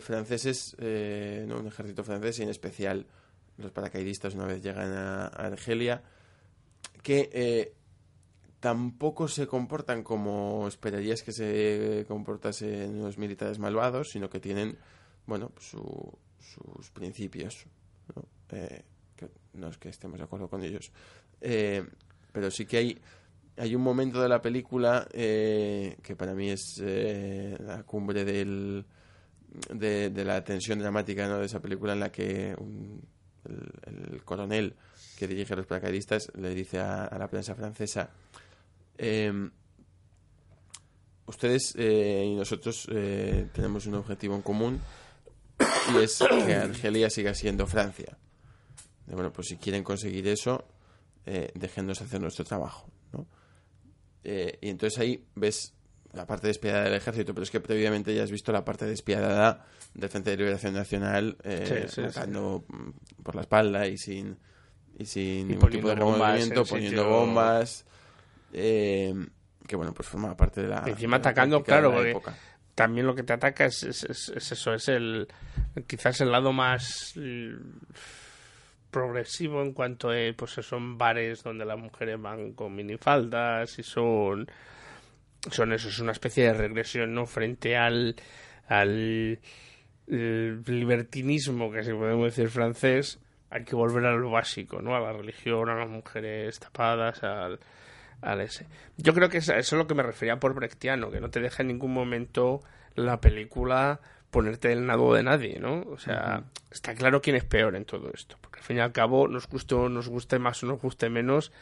franceses, 0.00 0.76
no, 1.46 1.60
un 1.60 1.68
ejército 1.68 2.02
francés, 2.02 2.40
y 2.40 2.42
en 2.42 2.48
especial 2.48 3.06
los 3.58 3.70
paracaidistas 3.72 4.34
una 4.34 4.46
vez 4.46 4.62
llegan 4.62 4.92
a, 4.92 5.26
Argelia, 5.26 6.02
que 7.02 7.30
eh, 7.32 7.74
tampoco 8.60 9.28
se 9.28 9.46
comportan 9.46 10.02
como 10.02 10.66
esperarías 10.68 11.22
que 11.22 11.32
se 11.32 12.04
comportasen 12.08 12.96
unos 12.96 13.18
militares 13.18 13.58
malvados, 13.58 14.10
sino 14.10 14.30
que 14.30 14.40
tienen, 14.40 14.76
bueno, 15.26 15.52
su- 15.58 16.18
sus 16.38 16.90
principios. 16.90 17.66
¿no? 18.14 18.24
Eh, 18.56 18.84
no 19.54 19.68
es 19.68 19.78
que 19.78 19.88
estemos 19.88 20.18
de 20.18 20.24
acuerdo 20.24 20.48
con 20.48 20.62
ellos. 20.62 20.90
Eh, 21.40 21.84
pero 22.32 22.50
sí 22.50 22.64
que 22.66 22.76
hay, 22.78 22.98
hay 23.56 23.74
un 23.74 23.82
momento 23.82 24.20
de 24.22 24.28
la 24.28 24.40
película 24.40 25.06
eh, 25.12 25.96
que 26.02 26.16
para 26.16 26.34
mí 26.34 26.50
es 26.50 26.80
eh, 26.82 27.56
la 27.60 27.82
cumbre 27.82 28.24
del, 28.24 28.84
de, 29.72 30.10
de 30.10 30.24
la 30.24 30.42
tensión 30.42 30.78
dramática 30.78 31.28
¿no? 31.28 31.38
de 31.38 31.46
esa 31.46 31.60
película 31.60 31.92
en 31.92 32.00
la 32.00 32.10
que 32.12 32.54
un- 32.58 33.02
el, 33.44 34.12
el 34.12 34.24
coronel 34.24 34.74
que 35.18 35.28
dirige 35.28 35.54
a 35.54 35.56
los 35.56 35.66
paracaidistas 35.66 36.32
le 36.34 36.54
dice 36.54 36.80
a, 36.80 37.16
la 37.18 37.28
prensa 37.28 37.54
francesa 37.54 38.10
em, 38.98 39.50
ustedes 41.26 41.74
eh, 41.76 42.24
y 42.26 42.34
nosotros 42.34 42.88
eh, 42.90 43.48
tenemos 43.52 43.86
un 43.86 43.94
objetivo 43.94 44.34
en 44.34 44.42
común 44.42 44.80
y 45.94 46.02
es 46.02 46.18
que 46.18 46.54
Argelia 46.54 47.08
siga 47.08 47.34
siendo 47.34 47.66
Francia. 47.66 48.18
Bueno, 49.06 49.32
pues 49.32 49.48
si 49.48 49.56
quieren 49.56 49.84
conseguir 49.84 50.26
eso, 50.26 50.64
eh, 51.26 51.52
déjennos 51.54 52.00
hacer 52.00 52.20
nuestro 52.20 52.44
trabajo, 52.44 52.88
¿no? 53.12 53.26
Y 54.24 54.68
entonces 54.68 54.98
ahí 54.98 55.24
ves 55.34 55.72
la 56.12 56.26
parte 56.26 56.46
despiadada 56.46 56.84
del 56.84 56.94
ejército, 56.94 57.32
pero 57.34 57.42
es 57.44 57.50
que 57.50 57.60
previamente 57.60 58.14
ya 58.14 58.22
has 58.22 58.30
visto 58.30 58.52
la 58.52 58.64
parte 58.64 58.84
despiadada 58.84 59.64
del 59.94 60.10
Frente 60.10 60.30
de 60.30 60.36
Liberación 60.36 60.74
Nacional 60.74 61.36
eh, 61.44 61.86
Sí, 61.86 61.88
sí, 61.88 61.94
sí. 61.94 62.00
matando 62.02 62.64
mm, 62.68 63.22
por 63.22 63.34
la 63.34 63.40
espalda 63.42 63.86
y 63.86 63.96
sin 63.98 64.36
y 64.98 65.06
sin 65.06 65.22
Y 65.22 65.44
ningún 65.54 65.70
tipo 65.70 65.88
de 65.88 65.94
en 65.94 66.68
poniendo 66.70 67.02
sitio- 67.02 67.08
bombas 67.08 67.86
eh, 68.52 69.14
que 69.66 69.76
bueno, 69.76 69.94
pues 69.94 70.06
formaba 70.08 70.36
parte 70.36 70.60
de 70.62 70.68
la 70.68 70.84
Encima 70.86 71.16
de 71.18 71.24
la 71.24 71.30
atacando, 71.30 71.62
claro, 71.62 71.88
la 71.90 71.94
porque 71.96 72.10
época. 72.10 72.36
también 72.74 73.06
lo 73.06 73.14
que 73.14 73.22
te 73.22 73.32
ataca 73.32 73.64
es, 73.64 73.82
es- 73.84 74.04
es- 74.04 74.28
es 74.36 74.52
eso, 74.52 74.74
es 74.74 74.88
el 74.88 75.28
quizás 75.86 76.20
el 76.20 76.30
lado 76.30 76.52
más 76.52 77.14
l- 77.16 77.56
progresivo 78.90 79.62
en 79.62 79.72
cuanto 79.72 80.10
a, 80.10 80.14
pues 80.36 80.50
son 80.52 80.98
bares 80.98 81.42
donde 81.42 81.64
las 81.64 81.78
mujeres 81.78 82.20
van 82.20 82.52
con 82.52 82.74
minifaldas 82.74 83.78
y 83.78 83.82
son 83.82 84.46
son 85.50 85.72
eso, 85.72 85.88
es 85.88 85.98
una 85.98 86.12
especie 86.12 86.44
de 86.44 86.54
regresión, 86.54 87.14
¿no? 87.14 87.26
Frente 87.26 87.76
al 87.76 88.16
al 88.68 89.40
libertinismo 90.06 91.70
que 91.70 91.84
si 91.84 91.92
podemos 91.92 92.26
decir 92.26 92.48
francés, 92.48 93.18
hay 93.50 93.64
que 93.64 93.76
volver 93.76 94.04
a 94.06 94.14
lo 94.14 94.30
básico, 94.30 94.82
¿no? 94.82 94.96
A 94.96 95.00
la 95.00 95.12
religión, 95.12 95.68
a 95.68 95.74
las 95.74 95.88
mujeres 95.88 96.58
tapadas, 96.58 97.22
al, 97.22 97.60
al 98.20 98.40
ese. 98.40 98.66
Yo 98.96 99.14
creo 99.14 99.28
que 99.28 99.38
eso 99.38 99.54
es 99.54 99.72
lo 99.72 99.86
que 99.86 99.94
me 99.94 100.02
refería 100.02 100.38
por 100.38 100.54
brechtiano, 100.54 101.10
que 101.10 101.20
no 101.20 101.30
te 101.30 101.40
deja 101.40 101.62
en 101.62 101.68
ningún 101.68 101.92
momento 101.92 102.60
la 102.94 103.20
película 103.20 104.00
ponerte 104.30 104.68
del 104.68 104.86
nado 104.86 105.12
de 105.12 105.22
nadie, 105.22 105.58
¿no? 105.60 105.82
O 105.82 105.98
sea, 105.98 106.44
está 106.70 106.94
claro 106.94 107.20
quién 107.20 107.36
es 107.36 107.44
peor 107.44 107.76
en 107.76 107.84
todo 107.84 108.10
esto, 108.14 108.38
porque 108.40 108.60
al 108.60 108.64
fin 108.64 108.78
y 108.78 108.80
al 108.80 108.92
cabo, 108.92 109.28
nos 109.28 109.46
guste 109.46 109.74
o 109.74 109.88
nos 109.90 110.08
guste 110.08 110.38
más 110.38 110.62
o 110.62 110.66
nos 110.66 110.80
guste 110.80 111.10
menos, 111.10 111.52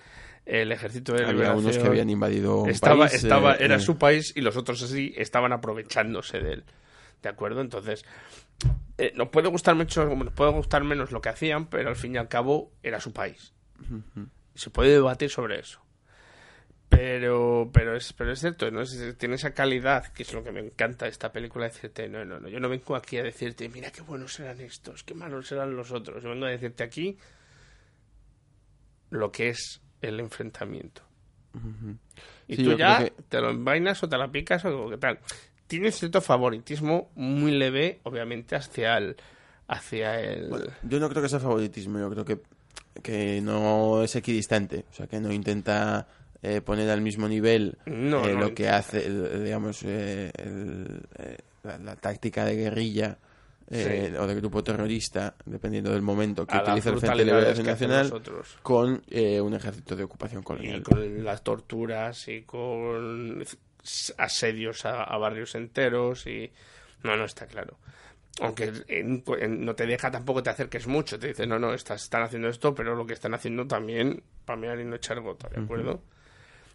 el 0.51 0.73
ejército 0.73 1.13
de 1.13 1.25
Había 1.25 1.53
unos 1.53 1.79
que 1.79 1.87
habían 1.87 2.11
invadido 2.11 2.63
un 2.63 2.71
estaba, 2.71 3.07
país, 3.07 3.15
estaba, 3.23 3.55
eh, 3.55 3.59
era 3.65 3.77
eh. 3.77 3.81
su 3.81 3.99
país 3.99 4.33
y 4.35 4.41
los 4.41 4.57
otros 4.57 4.83
así 4.83 5.15
estaban 5.17 5.53
aprovechándose 5.53 6.41
de 6.41 6.53
él. 6.55 6.65
¿De 7.23 7.29
acuerdo? 7.29 7.61
Entonces, 7.61 8.05
eh, 8.99 9.13
nos 9.15 9.29
puede 9.29 9.49
gustar 9.49 9.75
mucho, 9.77 10.05
nos 10.07 10.33
puede 10.33 10.51
gustar 10.53 10.83
menos 10.85 11.13
lo 11.13 11.21
que 11.21 11.29
hacían, 11.29 11.67
pero 11.67 11.89
al 11.89 11.97
fin 11.97 12.15
y 12.15 12.19
al 12.19 12.29
cabo 12.29 12.73
era 12.83 13.01
su 13.01 13.13
país. 13.13 13.53
Se 14.55 14.71
puede 14.71 14.91
debatir 14.93 15.31
sobre 15.31 15.61
eso. 15.61 15.81
Pero, 16.89 17.71
pero 17.73 17.95
es, 17.97 18.13
pero 18.15 18.33
es 18.33 18.41
cierto, 18.41 18.69
¿no? 18.73 18.81
Es- 18.83 19.17
tiene 19.17 19.37
esa 19.37 19.55
calidad, 19.55 20.09
que 20.13 20.25
es 20.25 20.33
lo 20.33 20.43
que 20.43 20.51
me 20.51 20.59
encanta 20.61 21.05
de 21.05 21.13
esta 21.13 21.31
película, 21.31 21.67
decirte, 21.67 22.09
no, 22.09 22.25
no, 22.25 22.41
no, 22.41 22.49
yo 22.49 22.59
no 22.59 22.69
vengo 22.69 22.97
aquí 22.97 23.17
a 23.19 23.23
decirte, 23.23 23.69
mira 23.69 23.93
qué 23.93 24.01
buenos 24.01 24.41
eran 24.41 24.61
estos, 24.61 25.05
qué 25.05 25.15
malos 25.15 25.53
eran 25.53 25.77
los 25.77 25.93
otros. 25.93 26.23
Yo 26.25 26.31
vengo 26.31 26.47
a 26.47 26.51
decirte 26.51 26.83
aquí 26.83 27.17
lo 29.11 29.31
que 29.31 29.51
es 29.51 29.81
el 30.03 30.21
enfrentamiento. 30.21 31.03
Y 32.49 32.57
Sí, 32.57 32.65
tú 32.65 32.77
ya 32.77 32.99
que- 33.05 33.13
te 33.29 33.41
lo 33.41 33.51
envainas 33.51 34.03
o 34.03 34.09
te 34.09 34.17
la 34.17 34.31
picas 34.31 34.65
o 34.65 34.89
qué 34.91 34.97
tal. 34.99 35.19
Tiene 35.67 35.91
cierto 35.93 36.21
favoritismo 36.21 37.11
muy 37.15 37.53
leve, 37.53 38.01
obviamente, 38.05 38.57
hacia 38.57 38.97
el... 38.99 39.17
Hacia 39.69 40.21
el... 40.21 40.51
Yo 40.83 40.99
no 40.99 41.09
creo 41.09 41.23
que 41.23 41.29
sea 41.29 41.39
favoritismo, 41.39 41.99
yo 42.01 42.11
creo 42.11 42.25
que, 42.25 42.41
que 43.03 43.41
no 43.41 44.03
es 44.03 44.17
equidistante, 44.17 44.85
o 44.91 44.93
sea, 44.95 45.07
que 45.07 45.21
no 45.21 45.33
intenta 45.33 46.09
eh, 46.43 46.61
poner 46.61 46.91
al 46.91 47.01
mismo 47.03 47.29
nivel 47.29 47.79
No, 47.87 48.27
eh, 48.27 48.33
no 48.35 48.41
lo 48.41 48.55
que 48.55 48.69
hace, 48.69 49.07
el- 49.07 49.45
digamos, 49.45 49.83
eh, 49.85 50.33
el- 50.37 51.03
eh, 51.19 51.37
la, 51.63 51.79
la 51.79 51.95
táctica 51.97 52.45
de 52.45 52.57
guerrilla 52.57 53.19
eh, 53.71 54.09
Sí. 54.11 54.17
o 54.17 54.27
de 54.27 54.35
grupo 54.35 54.63
terrorista, 54.65 55.37
dependiendo 55.45 55.93
del 55.93 56.03
momento 56.03 56.45
que 56.47 56.57
A 56.57 56.63
utiliza 56.63 56.91
el 56.91 56.99
Frente 56.99 57.19
de 57.19 57.25
Liberación 57.25 57.67
Nacional, 57.67 58.23
con 58.63 59.03
eh, 59.09 59.41
un 59.41 59.55
ejército 59.55 59.95
de 59.97 60.03
ocupación 60.05 60.43
colonial. 60.43 60.81
y 60.81 60.83
con 60.83 61.25
las 61.25 61.43
torturas 61.45 62.27
y 62.29 62.43
con 62.43 63.45
asedios 64.19 64.85
a, 64.85 65.05
a 65.05 65.17
barrios 65.19 65.55
enteros 65.55 66.27
y 66.27 66.51
no 67.03 67.17
no 67.17 67.25
está 67.25 67.47
claro. 67.47 67.79
Aunque 68.43 68.73
en- 68.89 69.23
en- 69.39 69.65
no 69.65 69.75
te 69.75 69.87
deja 69.87 70.11
tampoco 70.11 70.43
te 70.43 70.51
acerques 70.51 70.87
mucho 70.87 71.19
te 71.19 71.29
dice 71.29 71.47
no 71.47 71.59
no 71.59 71.73
estás, 71.75 72.03
están 72.05 72.23
haciendo 72.23 72.49
esto 72.49 72.75
pero 72.75 72.95
lo 72.95 73.07
que 73.07 73.13
están 73.15 73.35
haciendo 73.35 73.67
también 73.67 74.23
para 74.45 74.59
mirar 74.59 74.81
y 74.81 74.85
no 74.85 74.97
echar 74.97 75.21
gota 75.21 75.49
de 75.49 75.61
acuerdo 75.61 76.03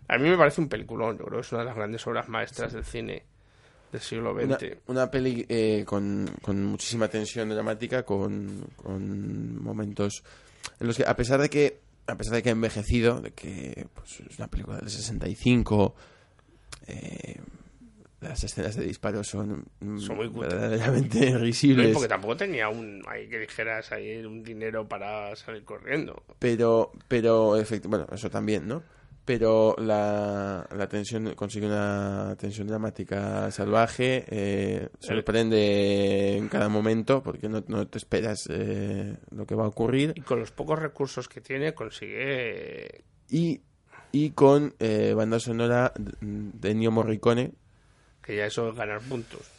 a 0.08 0.18
mí 0.18 0.30
me 0.30 0.38
parece 0.38 0.62
un 0.62 0.70
peliculón 0.70 1.18
yo 1.18 1.26
creo 1.26 1.40
que 1.40 1.46
es 1.46 1.52
una 1.52 1.62
de 1.62 1.66
las 1.68 1.76
grandes 1.76 2.06
obras 2.08 2.28
maestras 2.30 2.74
del 2.74 2.84
cine 2.84 3.24
del 3.92 4.02
siglo 4.02 4.34
Una, 4.34 4.58
XX 4.58 4.78
una 4.88 5.10
peli 5.12 5.46
eh, 5.48 5.84
con, 5.86 6.30
con 6.42 6.64
muchísima 6.64 7.08
tensión 7.08 7.50
dramática, 7.50 8.04
con, 8.04 8.66
con 8.76 9.62
momentos 9.64 10.24
en 10.80 10.88
los 10.88 10.98
que, 10.98 11.04
a 11.06 11.16
pesar 11.16 11.42
de 11.42 11.50
que 11.50 11.80
a 12.08 12.16
pesar 12.16 12.36
de 12.36 12.44
que 12.44 12.50
ha 12.50 12.52
envejecido, 12.52 13.20
de 13.22 13.32
que 13.32 13.88
pues, 13.94 14.20
es 14.30 14.38
una 14.38 14.48
película 14.48 14.78
del 14.78 14.90
65, 14.90 15.96
eh, 16.88 17.40
las 18.22 18.44
escenas 18.44 18.76
de 18.76 18.86
disparo 18.86 19.24
son, 19.24 19.66
Son 20.00 20.16
muy 20.16 20.28
verdaderamente 20.30 21.32
No, 21.32 21.40
risibles. 21.40 21.94
porque 21.94 22.08
tampoco 22.08 22.36
tenía 22.38 22.70
un 22.70 23.02
ahí 23.08 23.28
que 23.28 23.40
dijeras 23.40 23.92
ahí 23.92 24.18
un 24.26 24.44
dinero 24.44 24.88
para 24.88 25.36
salir 25.36 25.64
corriendo 25.64 26.24
Pero, 26.40 26.92
pero, 27.08 27.56
bueno, 27.86 28.08
eso 28.12 28.30
también, 28.30 28.68
¿no? 28.68 28.84
Pero 29.26 29.76
la, 29.80 30.68
la 30.76 30.88
tensión, 30.88 31.34
consigue 31.34 31.66
una 31.66 32.36
tensión 32.40 32.68
dramática 32.68 33.50
salvaje, 33.50 34.24
eh, 34.28 34.90
sorprende 35.00 36.38
en 36.38 36.48
cada 36.48 36.70
momento 36.70 37.24
porque 37.24 37.50
no, 37.50 37.64
no 37.68 37.88
te 37.88 37.98
esperas 37.98 38.48
eh, 38.52 39.18
lo 39.32 39.48
que 39.48 39.56
va 39.56 39.66
a 39.66 39.68
ocurrir. 39.68 40.14
y 40.16 40.22
con 40.22 40.40
los 40.40 40.52
pocos 40.52 40.78
recursos 40.78 41.28
que 41.28 41.42
tiene 41.42 41.74
consigue 41.74 43.04
Y, 43.28 43.62
y 44.12 44.30
con 44.30 44.76
eh, 44.80 45.14
banda 45.16 45.40
sonora 45.40 45.92
de 46.22 46.70
Ennio 46.72 46.92
Morricone. 46.92 47.54
que 48.22 48.36
ya 48.38 48.46
eso 48.46 48.70
es 48.70 48.76
ganar 48.76 49.02
puntos 49.02 49.56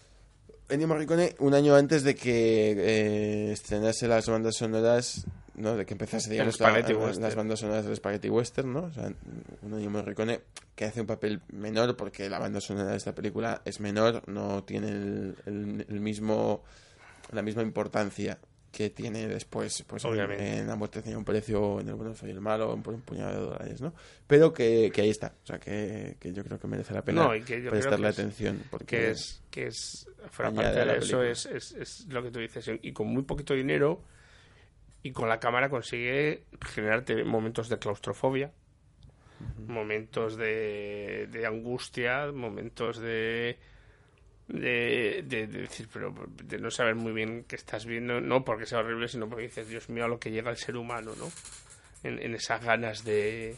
Ennio 0.68 0.88
Morricone, 0.88 1.36
un 1.38 1.54
año 1.54 1.76
antes 1.76 2.02
de 2.02 2.16
que 2.16 2.72
eh, 2.72 3.52
estrenase 3.52 4.08
las 4.08 4.28
bandas 4.28 4.56
sonoras, 4.56 5.24
¿no? 5.56 5.76
De 5.76 5.84
que 5.86 5.94
empezase, 5.94 6.30
digamos, 6.30 6.58
la- 6.60 6.72
Western. 6.72 7.22
las 7.22 7.34
bandas 7.34 7.60
sonoras 7.60 7.84
del 7.84 7.96
Spaghetti 7.96 8.28
Western, 8.28 8.72
¿no? 8.72 8.84
O 8.84 8.92
sea, 8.92 9.10
un 9.62 9.72
Ennio 9.74 9.90
Morricone 9.90 10.40
que 10.74 10.84
hace 10.84 11.00
un 11.00 11.06
papel 11.06 11.40
menor 11.52 11.96
porque 11.96 12.28
la 12.30 12.38
banda 12.38 12.60
sonora 12.60 12.90
de 12.90 12.96
esta 12.96 13.14
película 13.14 13.62
es 13.64 13.80
menor, 13.80 14.22
no 14.28 14.64
tiene 14.64 14.88
el, 14.88 15.36
el- 15.46 15.86
el 15.88 16.00
mismo 16.00 16.62
la 17.32 17.42
misma 17.42 17.62
importancia 17.62 18.38
que 18.70 18.90
tiene 18.90 19.26
después 19.26 19.82
pues 19.86 20.04
en- 20.04 20.10
Obviamente. 20.10 20.58
en, 20.58 20.66
la 20.68 20.76
muerte 20.76 21.00
tenía 21.00 21.16
un 21.16 21.24
precio 21.24 21.80
en 21.80 21.88
el 21.88 21.94
bueno 21.94 22.14
soy 22.14 22.30
el 22.30 22.40
malo 22.42 22.78
por 22.82 22.92
un 22.94 23.00
puñado 23.00 23.32
de 23.32 23.40
dólares 23.46 23.80
no 23.80 23.94
pero 24.26 24.52
que, 24.52 24.90
que 24.94 25.00
ahí 25.00 25.08
está 25.10 25.32
o 25.42 25.46
sea 25.46 25.58
que, 25.58 26.16
que 26.20 26.32
yo 26.32 26.44
creo 26.44 26.60
que 26.60 26.68
merece 26.68 26.92
la 26.92 27.02
pena 27.02 27.24
No, 27.24 27.34
y 27.34 27.40
que 27.42 27.54
yo 27.62 27.70
creo 27.70 27.80
prestarle 27.80 28.08
es- 28.10 28.18
atención 28.18 28.62
porque 28.70 28.84
que 28.96 29.10
es 29.12 29.42
que 29.50 29.66
es 29.68 30.06
fuera 30.30 30.52
parte 30.52 30.78
a 30.80 30.84
de 30.84 30.98
eso 30.98 31.22
es, 31.22 31.46
es, 31.46 31.72
es 31.72 32.06
lo 32.10 32.22
que 32.22 32.30
tú 32.30 32.38
dices 32.38 32.70
y 32.82 32.92
con 32.92 33.06
muy 33.08 33.22
poquito 33.22 33.54
dinero 33.54 34.02
y 35.06 35.12
con 35.12 35.28
la 35.28 35.38
cámara 35.40 35.68
consigue 35.70 36.44
generarte 36.62 37.24
momentos 37.24 37.68
de 37.68 37.78
claustrofobia 37.78 38.52
momentos 39.66 40.36
de, 40.36 41.28
de 41.30 41.46
angustia 41.46 42.32
momentos 42.32 42.98
de 42.98 43.58
de, 44.48 45.24
de- 45.26 45.46
de 45.48 45.60
decir, 45.62 45.88
pero 45.92 46.14
de 46.44 46.58
no 46.58 46.70
saber 46.70 46.94
muy 46.94 47.12
bien 47.12 47.44
qué 47.48 47.56
estás 47.56 47.84
viendo, 47.84 48.20
no 48.20 48.44
porque 48.44 48.64
sea 48.64 48.78
horrible, 48.78 49.08
sino 49.08 49.28
porque 49.28 49.42
dices, 49.44 49.68
Dios 49.68 49.88
mío, 49.88 50.04
a 50.04 50.08
lo 50.08 50.20
que 50.20 50.30
llega 50.30 50.50
el 50.52 50.56
ser 50.56 50.76
humano, 50.76 51.12
¿no? 51.18 51.28
En, 52.04 52.20
en 52.22 52.34
esas 52.34 52.62
ganas 52.64 53.04
de- 53.04 53.56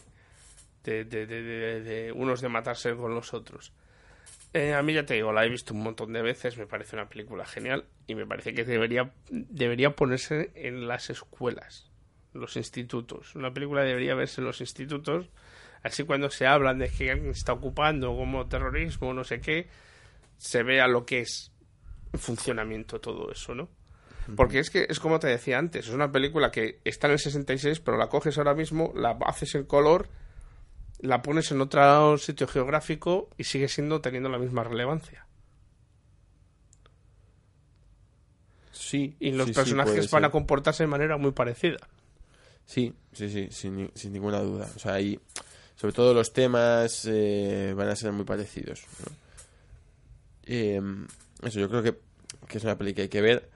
de 0.83 2.11
unos 2.15 2.41
de 2.41 2.49
matarse 2.49 2.95
con 2.95 3.13
los 3.13 3.33
otros. 3.35 3.71
Eh, 4.53 4.73
a 4.73 4.81
mí 4.81 4.93
ya 4.93 5.05
te 5.05 5.13
digo, 5.13 5.31
la 5.31 5.45
he 5.45 5.49
visto 5.49 5.73
un 5.73 5.83
montón 5.83 6.11
de 6.11 6.23
veces, 6.23 6.57
me 6.57 6.65
parece 6.65 6.95
una 6.95 7.07
película 7.07 7.45
genial 7.45 7.85
y 8.07 8.15
me 8.15 8.25
parece 8.25 8.53
que 8.53 8.65
debería, 8.65 9.11
debería 9.29 9.95
ponerse 9.95 10.51
en 10.55 10.87
las 10.87 11.11
escuelas, 11.11 11.91
los 12.33 12.55
institutos. 12.55 13.35
Una 13.35 13.53
película 13.53 13.83
debería 13.83 14.15
verse 14.15 14.41
en 14.41 14.45
los 14.45 14.59
institutos, 14.59 15.29
así 15.83 16.03
cuando 16.03 16.31
se 16.31 16.47
hablan 16.47 16.79
de 16.79 16.89
que 16.89 17.11
alguien 17.11 17.31
está 17.31 17.53
ocupando 17.53 18.15
como 18.15 18.47
terrorismo, 18.47 19.13
no 19.13 19.23
sé 19.23 19.39
qué, 19.39 19.67
se 20.37 20.63
vea 20.63 20.87
lo 20.87 21.05
que 21.05 21.19
es 21.19 21.51
en 22.13 22.19
funcionamiento 22.19 22.99
todo 22.99 23.31
eso, 23.31 23.53
¿no? 23.53 23.69
Porque 24.35 24.59
es 24.59 24.69
que 24.69 24.85
es 24.89 24.99
como 24.99 25.19
te 25.19 25.27
decía 25.27 25.57
antes, 25.57 25.87
es 25.87 25.93
una 25.93 26.11
película 26.11 26.51
que 26.51 26.79
está 26.85 27.07
en 27.07 27.13
el 27.13 27.19
66, 27.19 27.79
pero 27.79 27.97
la 27.97 28.09
coges 28.09 28.37
ahora 28.37 28.53
mismo, 28.53 28.93
la 28.95 29.17
haces 29.25 29.55
en 29.55 29.65
color, 29.65 30.09
la 30.99 31.21
pones 31.21 31.51
en 31.51 31.61
otro 31.61 32.17
sitio 32.17 32.47
geográfico 32.47 33.29
y 33.37 33.45
sigue 33.45 33.67
siendo 33.67 34.01
teniendo 34.01 34.29
la 34.29 34.39
misma 34.39 34.63
relevancia. 34.63 35.25
Sí. 38.71 39.15
Y 39.19 39.31
los 39.31 39.47
sí, 39.47 39.53
personajes 39.53 40.09
van 40.11 40.25
a 40.25 40.31
comportarse 40.31 40.83
de 40.83 40.87
manera 40.87 41.17
muy 41.17 41.31
parecida. 41.31 41.77
Sí, 42.65 42.93
sí, 43.13 43.29
sí, 43.29 43.47
sin, 43.51 43.75
ni- 43.77 43.91
sin 43.95 44.13
ninguna 44.13 44.39
duda. 44.41 44.69
O 44.75 44.79
sea, 44.79 44.93
ahí, 44.93 45.19
sobre 45.75 45.93
todo 45.93 46.13
los 46.13 46.33
temas 46.33 47.05
eh, 47.05 47.73
van 47.75 47.89
a 47.89 47.95
ser 47.95 48.11
muy 48.11 48.25
parecidos. 48.25 48.83
¿no? 49.05 49.11
Eh, 50.45 50.81
eso, 51.43 51.59
yo 51.59 51.69
creo 51.69 51.83
que, 51.83 51.97
que 52.47 52.57
es 52.57 52.63
una 52.63 52.77
peli 52.77 52.93
que 52.93 53.03
hay 53.03 53.09
que 53.09 53.21
ver. 53.21 53.49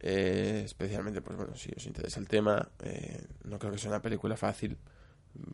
eh, 0.00 0.62
especialmente, 0.64 1.22
pues 1.22 1.36
bueno, 1.36 1.56
si 1.56 1.70
os 1.76 1.86
interesa 1.86 2.20
el 2.20 2.28
tema, 2.28 2.68
eh, 2.82 3.24
no 3.44 3.58
creo 3.58 3.72
que 3.72 3.78
sea 3.78 3.90
una 3.90 4.02
película 4.02 4.36
fácil. 4.36 4.76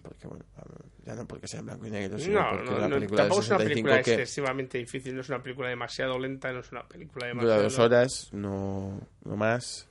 Porque, 0.03 0.27
bueno, 0.29 0.45
ya 1.05 1.15
no 1.15 1.27
porque 1.27 1.47
sea 1.49 1.61
en 1.61 1.67
blanco 1.67 1.87
y 1.87 1.91
negro, 1.91 2.19
sino 2.19 2.41
No, 2.43 2.51
porque 2.51 2.71
no, 2.71 2.79
la 2.79 2.89
no, 2.89 2.95
película 2.97 3.23
del 3.23 3.29
tampoco 3.31 3.41
es 3.43 3.49
una 3.49 3.59
65 3.59 3.69
película 3.89 4.03
que 4.03 4.11
excesivamente 4.13 4.79
difícil, 4.79 5.15
no 5.15 5.21
es 5.23 5.29
una 5.29 5.43
película 5.43 5.69
demasiado 5.69 6.19
lenta, 6.19 6.53
no 6.53 6.61
es 6.61 6.71
una 6.73 6.87
película 6.87 7.27
demasiado... 7.27 7.55
dura 7.55 7.63
dos 7.65 7.79
horas, 7.79 8.29
no, 8.33 9.01
no 9.25 9.37
más. 9.37 9.89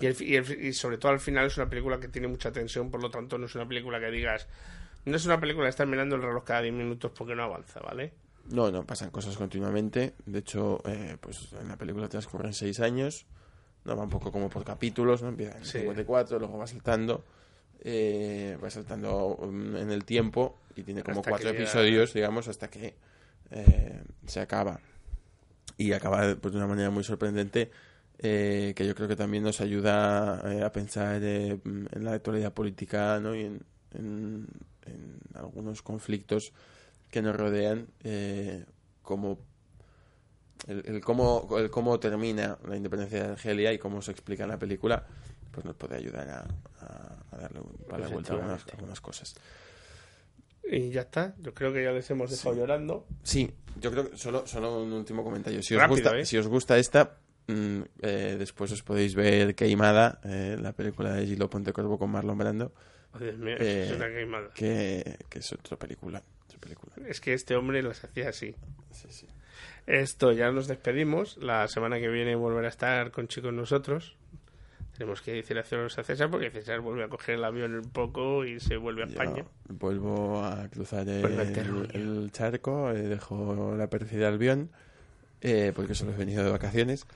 Y, 0.00 0.06
el 0.06 0.22
y 0.22 0.36
el- 0.36 0.64
y 0.66 0.72
sobre 0.72 0.98
todo 0.98 1.12
al 1.12 1.20
final 1.20 1.46
es 1.46 1.56
una 1.56 1.68
película 1.68 1.98
que 1.98 2.08
tiene 2.08 2.28
mucha 2.28 2.52
tensión, 2.52 2.90
por 2.90 3.02
lo 3.02 3.10
tanto 3.10 3.36
no 3.38 3.46
es 3.46 3.54
una 3.54 3.66
película 3.66 3.98
que 3.98 4.10
digas... 4.10 4.46
No 5.04 5.16
es 5.16 5.24
una 5.26 5.40
película 5.40 5.64
de 5.64 5.70
estar 5.70 5.86
mirando 5.86 6.16
el 6.16 6.22
reloj 6.22 6.44
cada 6.44 6.60
10 6.62 6.74
minutos 6.74 7.10
porque 7.16 7.34
no 7.34 7.42
avanza, 7.44 7.80
¿vale? 7.80 8.12
No, 8.50 8.70
no, 8.70 8.84
pasan 8.84 9.10
cosas 9.10 9.36
continuamente. 9.36 10.14
De 10.26 10.40
hecho, 10.40 10.82
eh, 10.86 11.16
pues 11.20 11.52
en 11.58 11.68
la 11.68 11.76
película 11.76 12.08
transcurren 12.08 12.52
seis 12.52 12.80
años. 12.80 13.26
No 13.84 13.96
va 13.96 14.02
un 14.02 14.10
poco 14.10 14.30
como 14.30 14.50
por 14.50 14.64
capítulos, 14.64 15.22
¿no? 15.22 15.28
Empieza 15.30 15.56
en 15.56 15.64
Sí. 15.64 15.78
54, 15.78 16.38
luego 16.38 16.58
va 16.58 16.66
saltando. 16.66 17.24
Eh, 17.80 18.58
va 18.62 18.70
saltando 18.70 19.36
um, 19.36 19.76
en 19.76 19.90
el 19.90 20.04
tiempo 20.04 20.58
y 20.76 20.82
tiene 20.82 21.02
como 21.02 21.20
Hasta 21.20 21.30
cuatro 21.30 21.48
episodios, 21.50 22.12
digamos, 22.14 22.48
hasta 22.48 22.68
que 22.68 22.94
eh, 23.50 24.02
se 24.26 24.40
acaba. 24.40 24.80
Y 25.76 25.92
acaba 25.92 26.34
pues, 26.40 26.52
de 26.52 26.58
una 26.58 26.66
manera 26.66 26.90
muy 26.90 27.04
sorprendente. 27.04 27.70
eh, 28.20 28.72
que 28.74 28.84
yo 28.86 28.94
creo 28.96 29.06
que 29.06 29.14
también 29.16 29.44
nos 29.44 29.60
ayuda 29.60 30.42
eh, 30.52 30.64
a 30.64 30.72
pensar 30.72 31.20
eh, 31.22 31.60
en 31.64 32.04
la 32.04 32.14
actualidad 32.14 32.52
política 32.52 33.20
¿no? 33.20 33.34
y 33.36 33.42
en, 33.44 33.62
en- 33.94 34.46
en 34.86 35.18
algunos 35.34 35.82
conflictos 35.82 36.52
que 37.10 37.22
nos 37.22 37.36
rodean, 37.36 37.86
como 39.02 39.38
el, 40.66 40.82
el 40.86 41.00
cómo, 41.00 41.48
el 41.58 41.70
cómo 41.70 42.00
termina 42.00 42.58
la 42.66 42.76
independencia 42.76 43.22
de 43.22 43.28
Argelia 43.32 43.72
y 43.72 43.78
cómo 43.78 44.02
se 44.02 44.10
explica 44.10 44.44
en 44.44 44.50
la 44.50 44.58
película, 44.58 45.06
pues 45.52 45.64
nos 45.64 45.76
puede 45.76 45.96
ayudar 45.96 46.28
a, 46.28 46.46
a- 46.88 47.24
a 47.30 47.36
darle 47.36 47.60
un- 47.60 47.76
a 47.90 47.98
la 47.98 48.08
vuelta 48.08 48.32
a 48.32 48.36
algunas, 48.36 49.00
cosas. 49.00 49.34
Y 50.70 50.90
ya 50.90 51.02
está, 51.02 51.34
yo 51.38 51.54
creo 51.54 51.72
que 51.72 51.82
ya 51.82 51.92
les 51.92 52.10
hemos 52.10 52.30
dejado 52.30 52.54
llorando. 52.56 53.06
Sí, 53.22 53.50
yo 53.80 53.90
creo 53.90 54.10
que 54.10 54.16
solo, 54.18 54.46
solo 54.46 54.82
un 54.82 54.92
último 54.92 55.24
comentario. 55.24 55.62
Si 55.62 55.74
os, 55.74 55.88
gusta, 55.88 56.18
¿eh? 56.18 56.26
si 56.26 56.36
os 56.36 56.46
gusta 56.46 56.76
esta, 56.78 57.16
mm, 57.46 57.80
eh, 58.02 58.36
después 58.38 58.70
os 58.72 58.82
podéis 58.82 59.14
ver 59.14 59.54
Queimada, 59.54 60.20
eh, 60.24 60.56
la 60.60 60.72
película 60.72 61.14
de 61.14 61.26
Gilo 61.26 61.48
Pontecorvo 61.48 61.98
con 61.98 62.10
Marlon 62.10 62.36
Brando. 62.36 62.72
Oh, 63.14 63.18
Dios 63.18 63.38
mío, 63.38 63.56
eh, 63.58 63.86
es 63.88 63.96
una 63.96 64.08
queimada. 64.08 64.50
Que, 64.54 65.16
que 65.30 65.38
es 65.38 65.50
otra 65.54 65.78
película. 65.78 66.22
otra 66.44 66.58
película. 66.58 66.92
Es 67.08 67.20
que 67.22 67.32
este 67.32 67.56
hombre 67.56 67.82
las 67.82 68.04
hacía 68.04 68.28
así. 68.28 68.54
Esto 69.86 70.32
ya 70.32 70.50
nos 70.50 70.66
despedimos. 70.68 71.38
La 71.38 71.66
semana 71.68 71.98
que 71.98 72.08
viene 72.08 72.34
volverá 72.36 72.66
a 72.66 72.70
estar 72.70 73.10
con 73.10 73.26
chicos 73.28 73.54
nosotros. 73.54 74.17
Tenemos 74.98 75.22
que 75.22 75.32
decir 75.32 75.56
a 75.56 75.62
César 75.62 76.28
porque 76.28 76.50
César 76.50 76.80
vuelve 76.80 77.04
a 77.04 77.08
coger 77.08 77.36
el 77.36 77.44
avión 77.44 77.72
un 77.74 77.88
poco 77.90 78.44
y 78.44 78.58
se 78.58 78.76
vuelve 78.76 79.04
a 79.04 79.06
Yo 79.06 79.12
España. 79.12 79.44
vuelvo 79.68 80.42
a 80.44 80.66
cruzar 80.68 81.08
el, 81.08 81.52
terruño. 81.52 81.88
el 81.94 82.30
charco, 82.32 82.90
eh, 82.90 83.02
dejo 83.02 83.76
la 83.76 83.88
perdida 83.88 84.26
del 84.26 84.34
avión, 84.34 84.70
eh, 85.40 85.72
porque 85.74 85.94
solo 85.94 86.12
he 86.12 86.16
venido 86.16 86.42
de 86.42 86.50
vacaciones. 86.50 87.06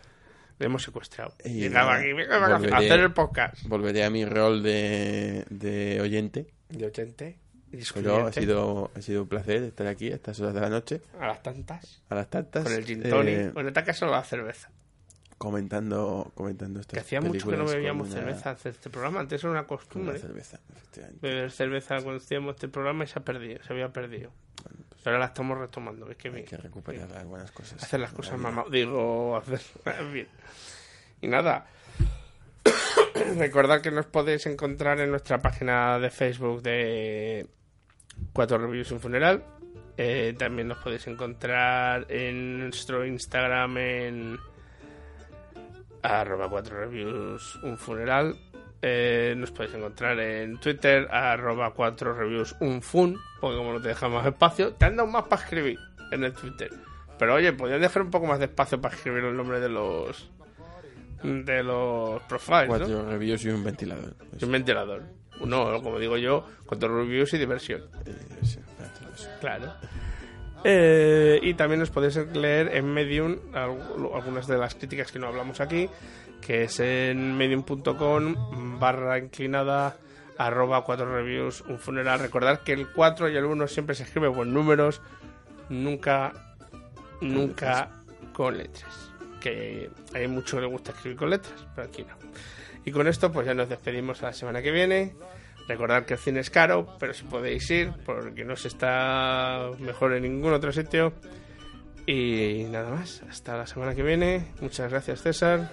Le 0.60 0.66
hemos 0.66 0.84
secuestrado. 0.84 1.34
Y 1.44 1.54
Llegaba 1.58 1.96
aquí, 1.96 2.12
venga, 2.12 2.38
venga, 2.38 2.54
a 2.54 2.58
volveré- 2.60 2.76
hacer 2.86 3.00
el 3.00 3.12
podcast. 3.12 3.66
Volveré 3.66 4.04
a 4.04 4.10
mi 4.10 4.24
rol 4.24 4.62
de, 4.62 5.44
de 5.50 6.00
oyente. 6.00 6.46
De 6.68 6.86
oyente. 6.86 7.40
Pero 7.68 7.78
ha 7.78 7.80
excluyente. 7.80 8.40
sido, 8.42 8.90
ha 8.94 9.00
sido 9.02 9.22
un 9.22 9.28
placer 9.28 9.62
estar 9.64 9.86
aquí 9.88 10.12
a 10.12 10.14
estas 10.14 10.38
horas 10.38 10.54
de 10.54 10.60
la 10.60 10.68
noche. 10.68 11.00
A 11.18 11.26
las 11.26 11.42
tantas. 11.42 12.02
A 12.10 12.14
las 12.14 12.30
tantas. 12.30 12.62
Con 12.62 12.72
el 12.74 12.84
gin 12.84 13.02
tonic. 13.02 13.34
eh, 13.34 13.50
Bueno, 13.52 13.72
casa 13.72 14.06
la 14.06 14.22
cerveza. 14.22 14.70
Comentando, 15.42 16.30
comentando 16.34 16.80
estas 16.80 16.94
Que 16.94 17.00
hacía 17.00 17.20
mucho 17.20 17.48
que 17.50 17.56
no 17.56 17.64
bebíamos 17.64 18.06
una- 18.08 18.16
cerveza 18.16 18.50
hace 18.50 18.68
este 18.68 18.90
programa. 18.90 19.20
Antes 19.20 19.42
era 19.42 19.50
una 19.50 19.66
costumbre. 19.66 20.12
una 20.12 20.20
cerveza, 20.20 20.60
efectivamente. 20.72 21.26
Beber 21.26 21.50
cerveza 21.50 22.00
cuando 22.00 22.22
hacíamos 22.22 22.54
este 22.54 22.68
programa 22.68 23.04
y 23.04 23.06
se 23.08 23.18
ha 23.18 23.22
perdido, 23.24 23.62
se 23.62 23.72
había 23.72 23.92
perdido. 23.92 24.30
Pero 25.02 25.16
ahora 25.16 25.18
la 25.18 25.24
estamos 25.26 25.58
retomando. 25.58 26.08
Es 26.08 26.16
que 26.16 26.28
Hay 26.28 26.34
bien. 26.34 26.46
que 26.46 26.56
recuperar 26.56 27.12
algunas 27.16 27.50
cosas. 27.50 27.82
Hacer 27.82 27.98
las 27.98 28.10
de 28.10 28.14
la 28.14 28.16
cosas 28.16 28.38
mamá. 28.38 28.64
Digo, 28.70 29.36
hacer. 29.36 29.60
bien. 30.12 30.28
Y 31.20 31.26
nada. 31.26 31.66
Recordad 33.36 33.80
que 33.80 33.90
nos 33.90 34.06
podéis 34.06 34.46
encontrar 34.46 35.00
en 35.00 35.10
nuestra 35.10 35.42
página 35.42 35.98
de 35.98 36.10
Facebook 36.10 36.62
de 36.62 37.46
Cuatro 38.32 38.58
Reviews 38.58 38.92
un 38.92 39.00
Funeral. 39.00 39.44
Eh, 39.96 40.34
también 40.38 40.68
nos 40.68 40.78
podéis 40.78 41.06
encontrar 41.08 42.06
en 42.08 42.60
nuestro 42.60 43.04
Instagram 43.04 43.76
en 43.78 44.38
arroba 46.02 46.48
cuatro 46.48 46.78
reviews 46.78 47.56
un 47.62 47.78
funeral. 47.78 48.36
Eh, 48.84 49.34
nos 49.36 49.52
podéis 49.52 49.74
encontrar 49.74 50.18
en 50.18 50.58
Twitter 50.58 51.06
arroba 51.10 51.72
cuatro 51.72 52.14
reviews 52.14 52.56
un 52.60 52.82
fun, 52.82 53.16
porque 53.40 53.56
como 53.56 53.72
no 53.72 53.80
te 53.80 53.88
deja 53.88 54.08
más 54.08 54.26
espacio, 54.26 54.74
te 54.74 54.86
han 54.86 54.96
dado 54.96 55.08
más 55.08 55.24
para 55.24 55.42
escribir 55.42 55.78
en 56.10 56.24
el 56.24 56.32
Twitter. 56.32 56.70
Pero 57.18 57.34
oye, 57.34 57.52
podrían 57.52 57.80
dejar 57.80 58.02
un 58.02 58.10
poco 58.10 58.26
más 58.26 58.40
de 58.40 58.46
espacio 58.46 58.80
para 58.80 58.94
escribir 58.94 59.24
el 59.24 59.36
nombre 59.36 59.60
de 59.60 59.68
los 59.68 60.30
de 61.22 61.62
los 61.62 62.20
profiles, 62.22 62.62
¿no? 62.62 62.78
Cuatro 62.78 63.10
reviews 63.10 63.44
y 63.44 63.50
un 63.50 63.62
ventilador. 63.62 64.16
Y 64.40 64.44
un 64.44 64.52
ventilador. 64.52 65.02
No, 65.44 65.80
como 65.82 65.98
digo 65.98 66.16
yo, 66.16 66.46
cuatro 66.66 66.96
reviews 66.96 67.32
y 67.34 67.38
diversión. 67.38 67.82
Claro. 69.40 69.72
Eh, 70.64 71.40
y 71.42 71.54
también 71.54 71.82
os 71.82 71.90
podéis 71.90 72.16
leer 72.34 72.74
en 72.76 72.86
Medium 72.92 73.36
al- 73.52 73.76
algunas 74.14 74.46
de 74.46 74.58
las 74.58 74.74
críticas 74.74 75.10
que 75.10 75.18
no 75.18 75.26
hablamos 75.26 75.60
aquí, 75.60 75.88
que 76.40 76.64
es 76.64 76.78
en 76.80 77.36
medium.com 77.36 78.78
barra 78.78 79.18
inclinada 79.18 79.96
arroba 80.38 80.84
cuatro 80.84 81.12
reviews 81.12 81.62
un 81.62 81.78
funeral. 81.78 82.20
Recordad 82.20 82.60
que 82.60 82.72
el 82.72 82.88
4 82.90 83.28
y 83.28 83.36
el 83.36 83.44
1 83.44 83.66
siempre 83.68 83.94
se 83.94 84.04
escribe 84.04 84.32
con 84.32 84.52
números, 84.54 85.00
nunca, 85.68 86.32
nunca 87.20 87.90
con 88.32 88.56
letras. 88.58 89.10
Que 89.40 89.90
hay 90.14 90.28
mucho 90.28 90.56
que 90.56 90.62
le 90.62 90.68
gusta 90.68 90.92
escribir 90.92 91.18
con 91.18 91.30
letras, 91.30 91.66
pero 91.74 91.88
aquí 91.88 92.02
no. 92.04 92.14
Y 92.84 92.90
con 92.92 93.06
esto 93.08 93.30
pues 93.32 93.46
ya 93.46 93.54
nos 93.54 93.68
despedimos 93.68 94.22
a 94.22 94.26
la 94.26 94.32
semana 94.32 94.62
que 94.62 94.70
viene. 94.70 95.14
Recordad 95.68 96.04
que 96.04 96.14
el 96.14 96.20
cine 96.20 96.40
es 96.40 96.50
caro, 96.50 96.96
pero 96.98 97.14
si 97.14 97.24
podéis 97.24 97.70
ir, 97.70 97.92
porque 98.04 98.44
no 98.44 98.56
se 98.56 98.68
está 98.68 99.70
mejor 99.78 100.14
en 100.14 100.22
ningún 100.22 100.52
otro 100.52 100.72
sitio. 100.72 101.12
Y 102.06 102.64
nada 102.70 102.90
más, 102.90 103.22
hasta 103.28 103.56
la 103.56 103.66
semana 103.66 103.94
que 103.94 104.02
viene. 104.02 104.52
Muchas 104.60 104.90
gracias 104.90 105.22
César. 105.22 105.70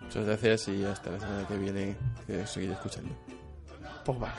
Muchas 0.00 0.26
gracias 0.26 0.68
y 0.68 0.84
hasta 0.84 1.10
la 1.10 1.20
semana 1.20 1.46
que 1.48 1.56
viene 1.56 1.96
que 2.26 2.42
os 2.42 2.50
seguiré 2.50 2.74
escuchando. 2.74 3.16
Pues 4.04 4.18
vale. 4.18 4.34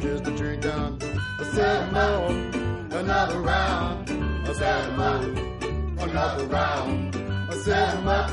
Just 0.00 0.26
a 0.26 0.30
drinking. 0.36 1.02
I 1.40 1.44
said 1.52 1.92
more, 1.92 2.30
another 2.98 3.40
round. 3.40 4.08
I 4.48 4.52
said 4.52 4.96
more, 4.96 5.22
another 6.04 6.46
round. 6.46 7.16
I 7.50 7.56
said 7.58 8.04
more, 8.04 8.28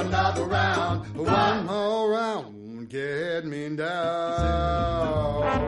another 0.00 0.44
round. 0.44 1.14
One 1.14 1.66
more 1.66 2.10
round, 2.10 2.88
get 2.88 3.44
me 3.44 3.76
down. 3.76 5.67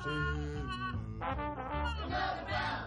Another 2.06 2.46
round. 2.52 2.83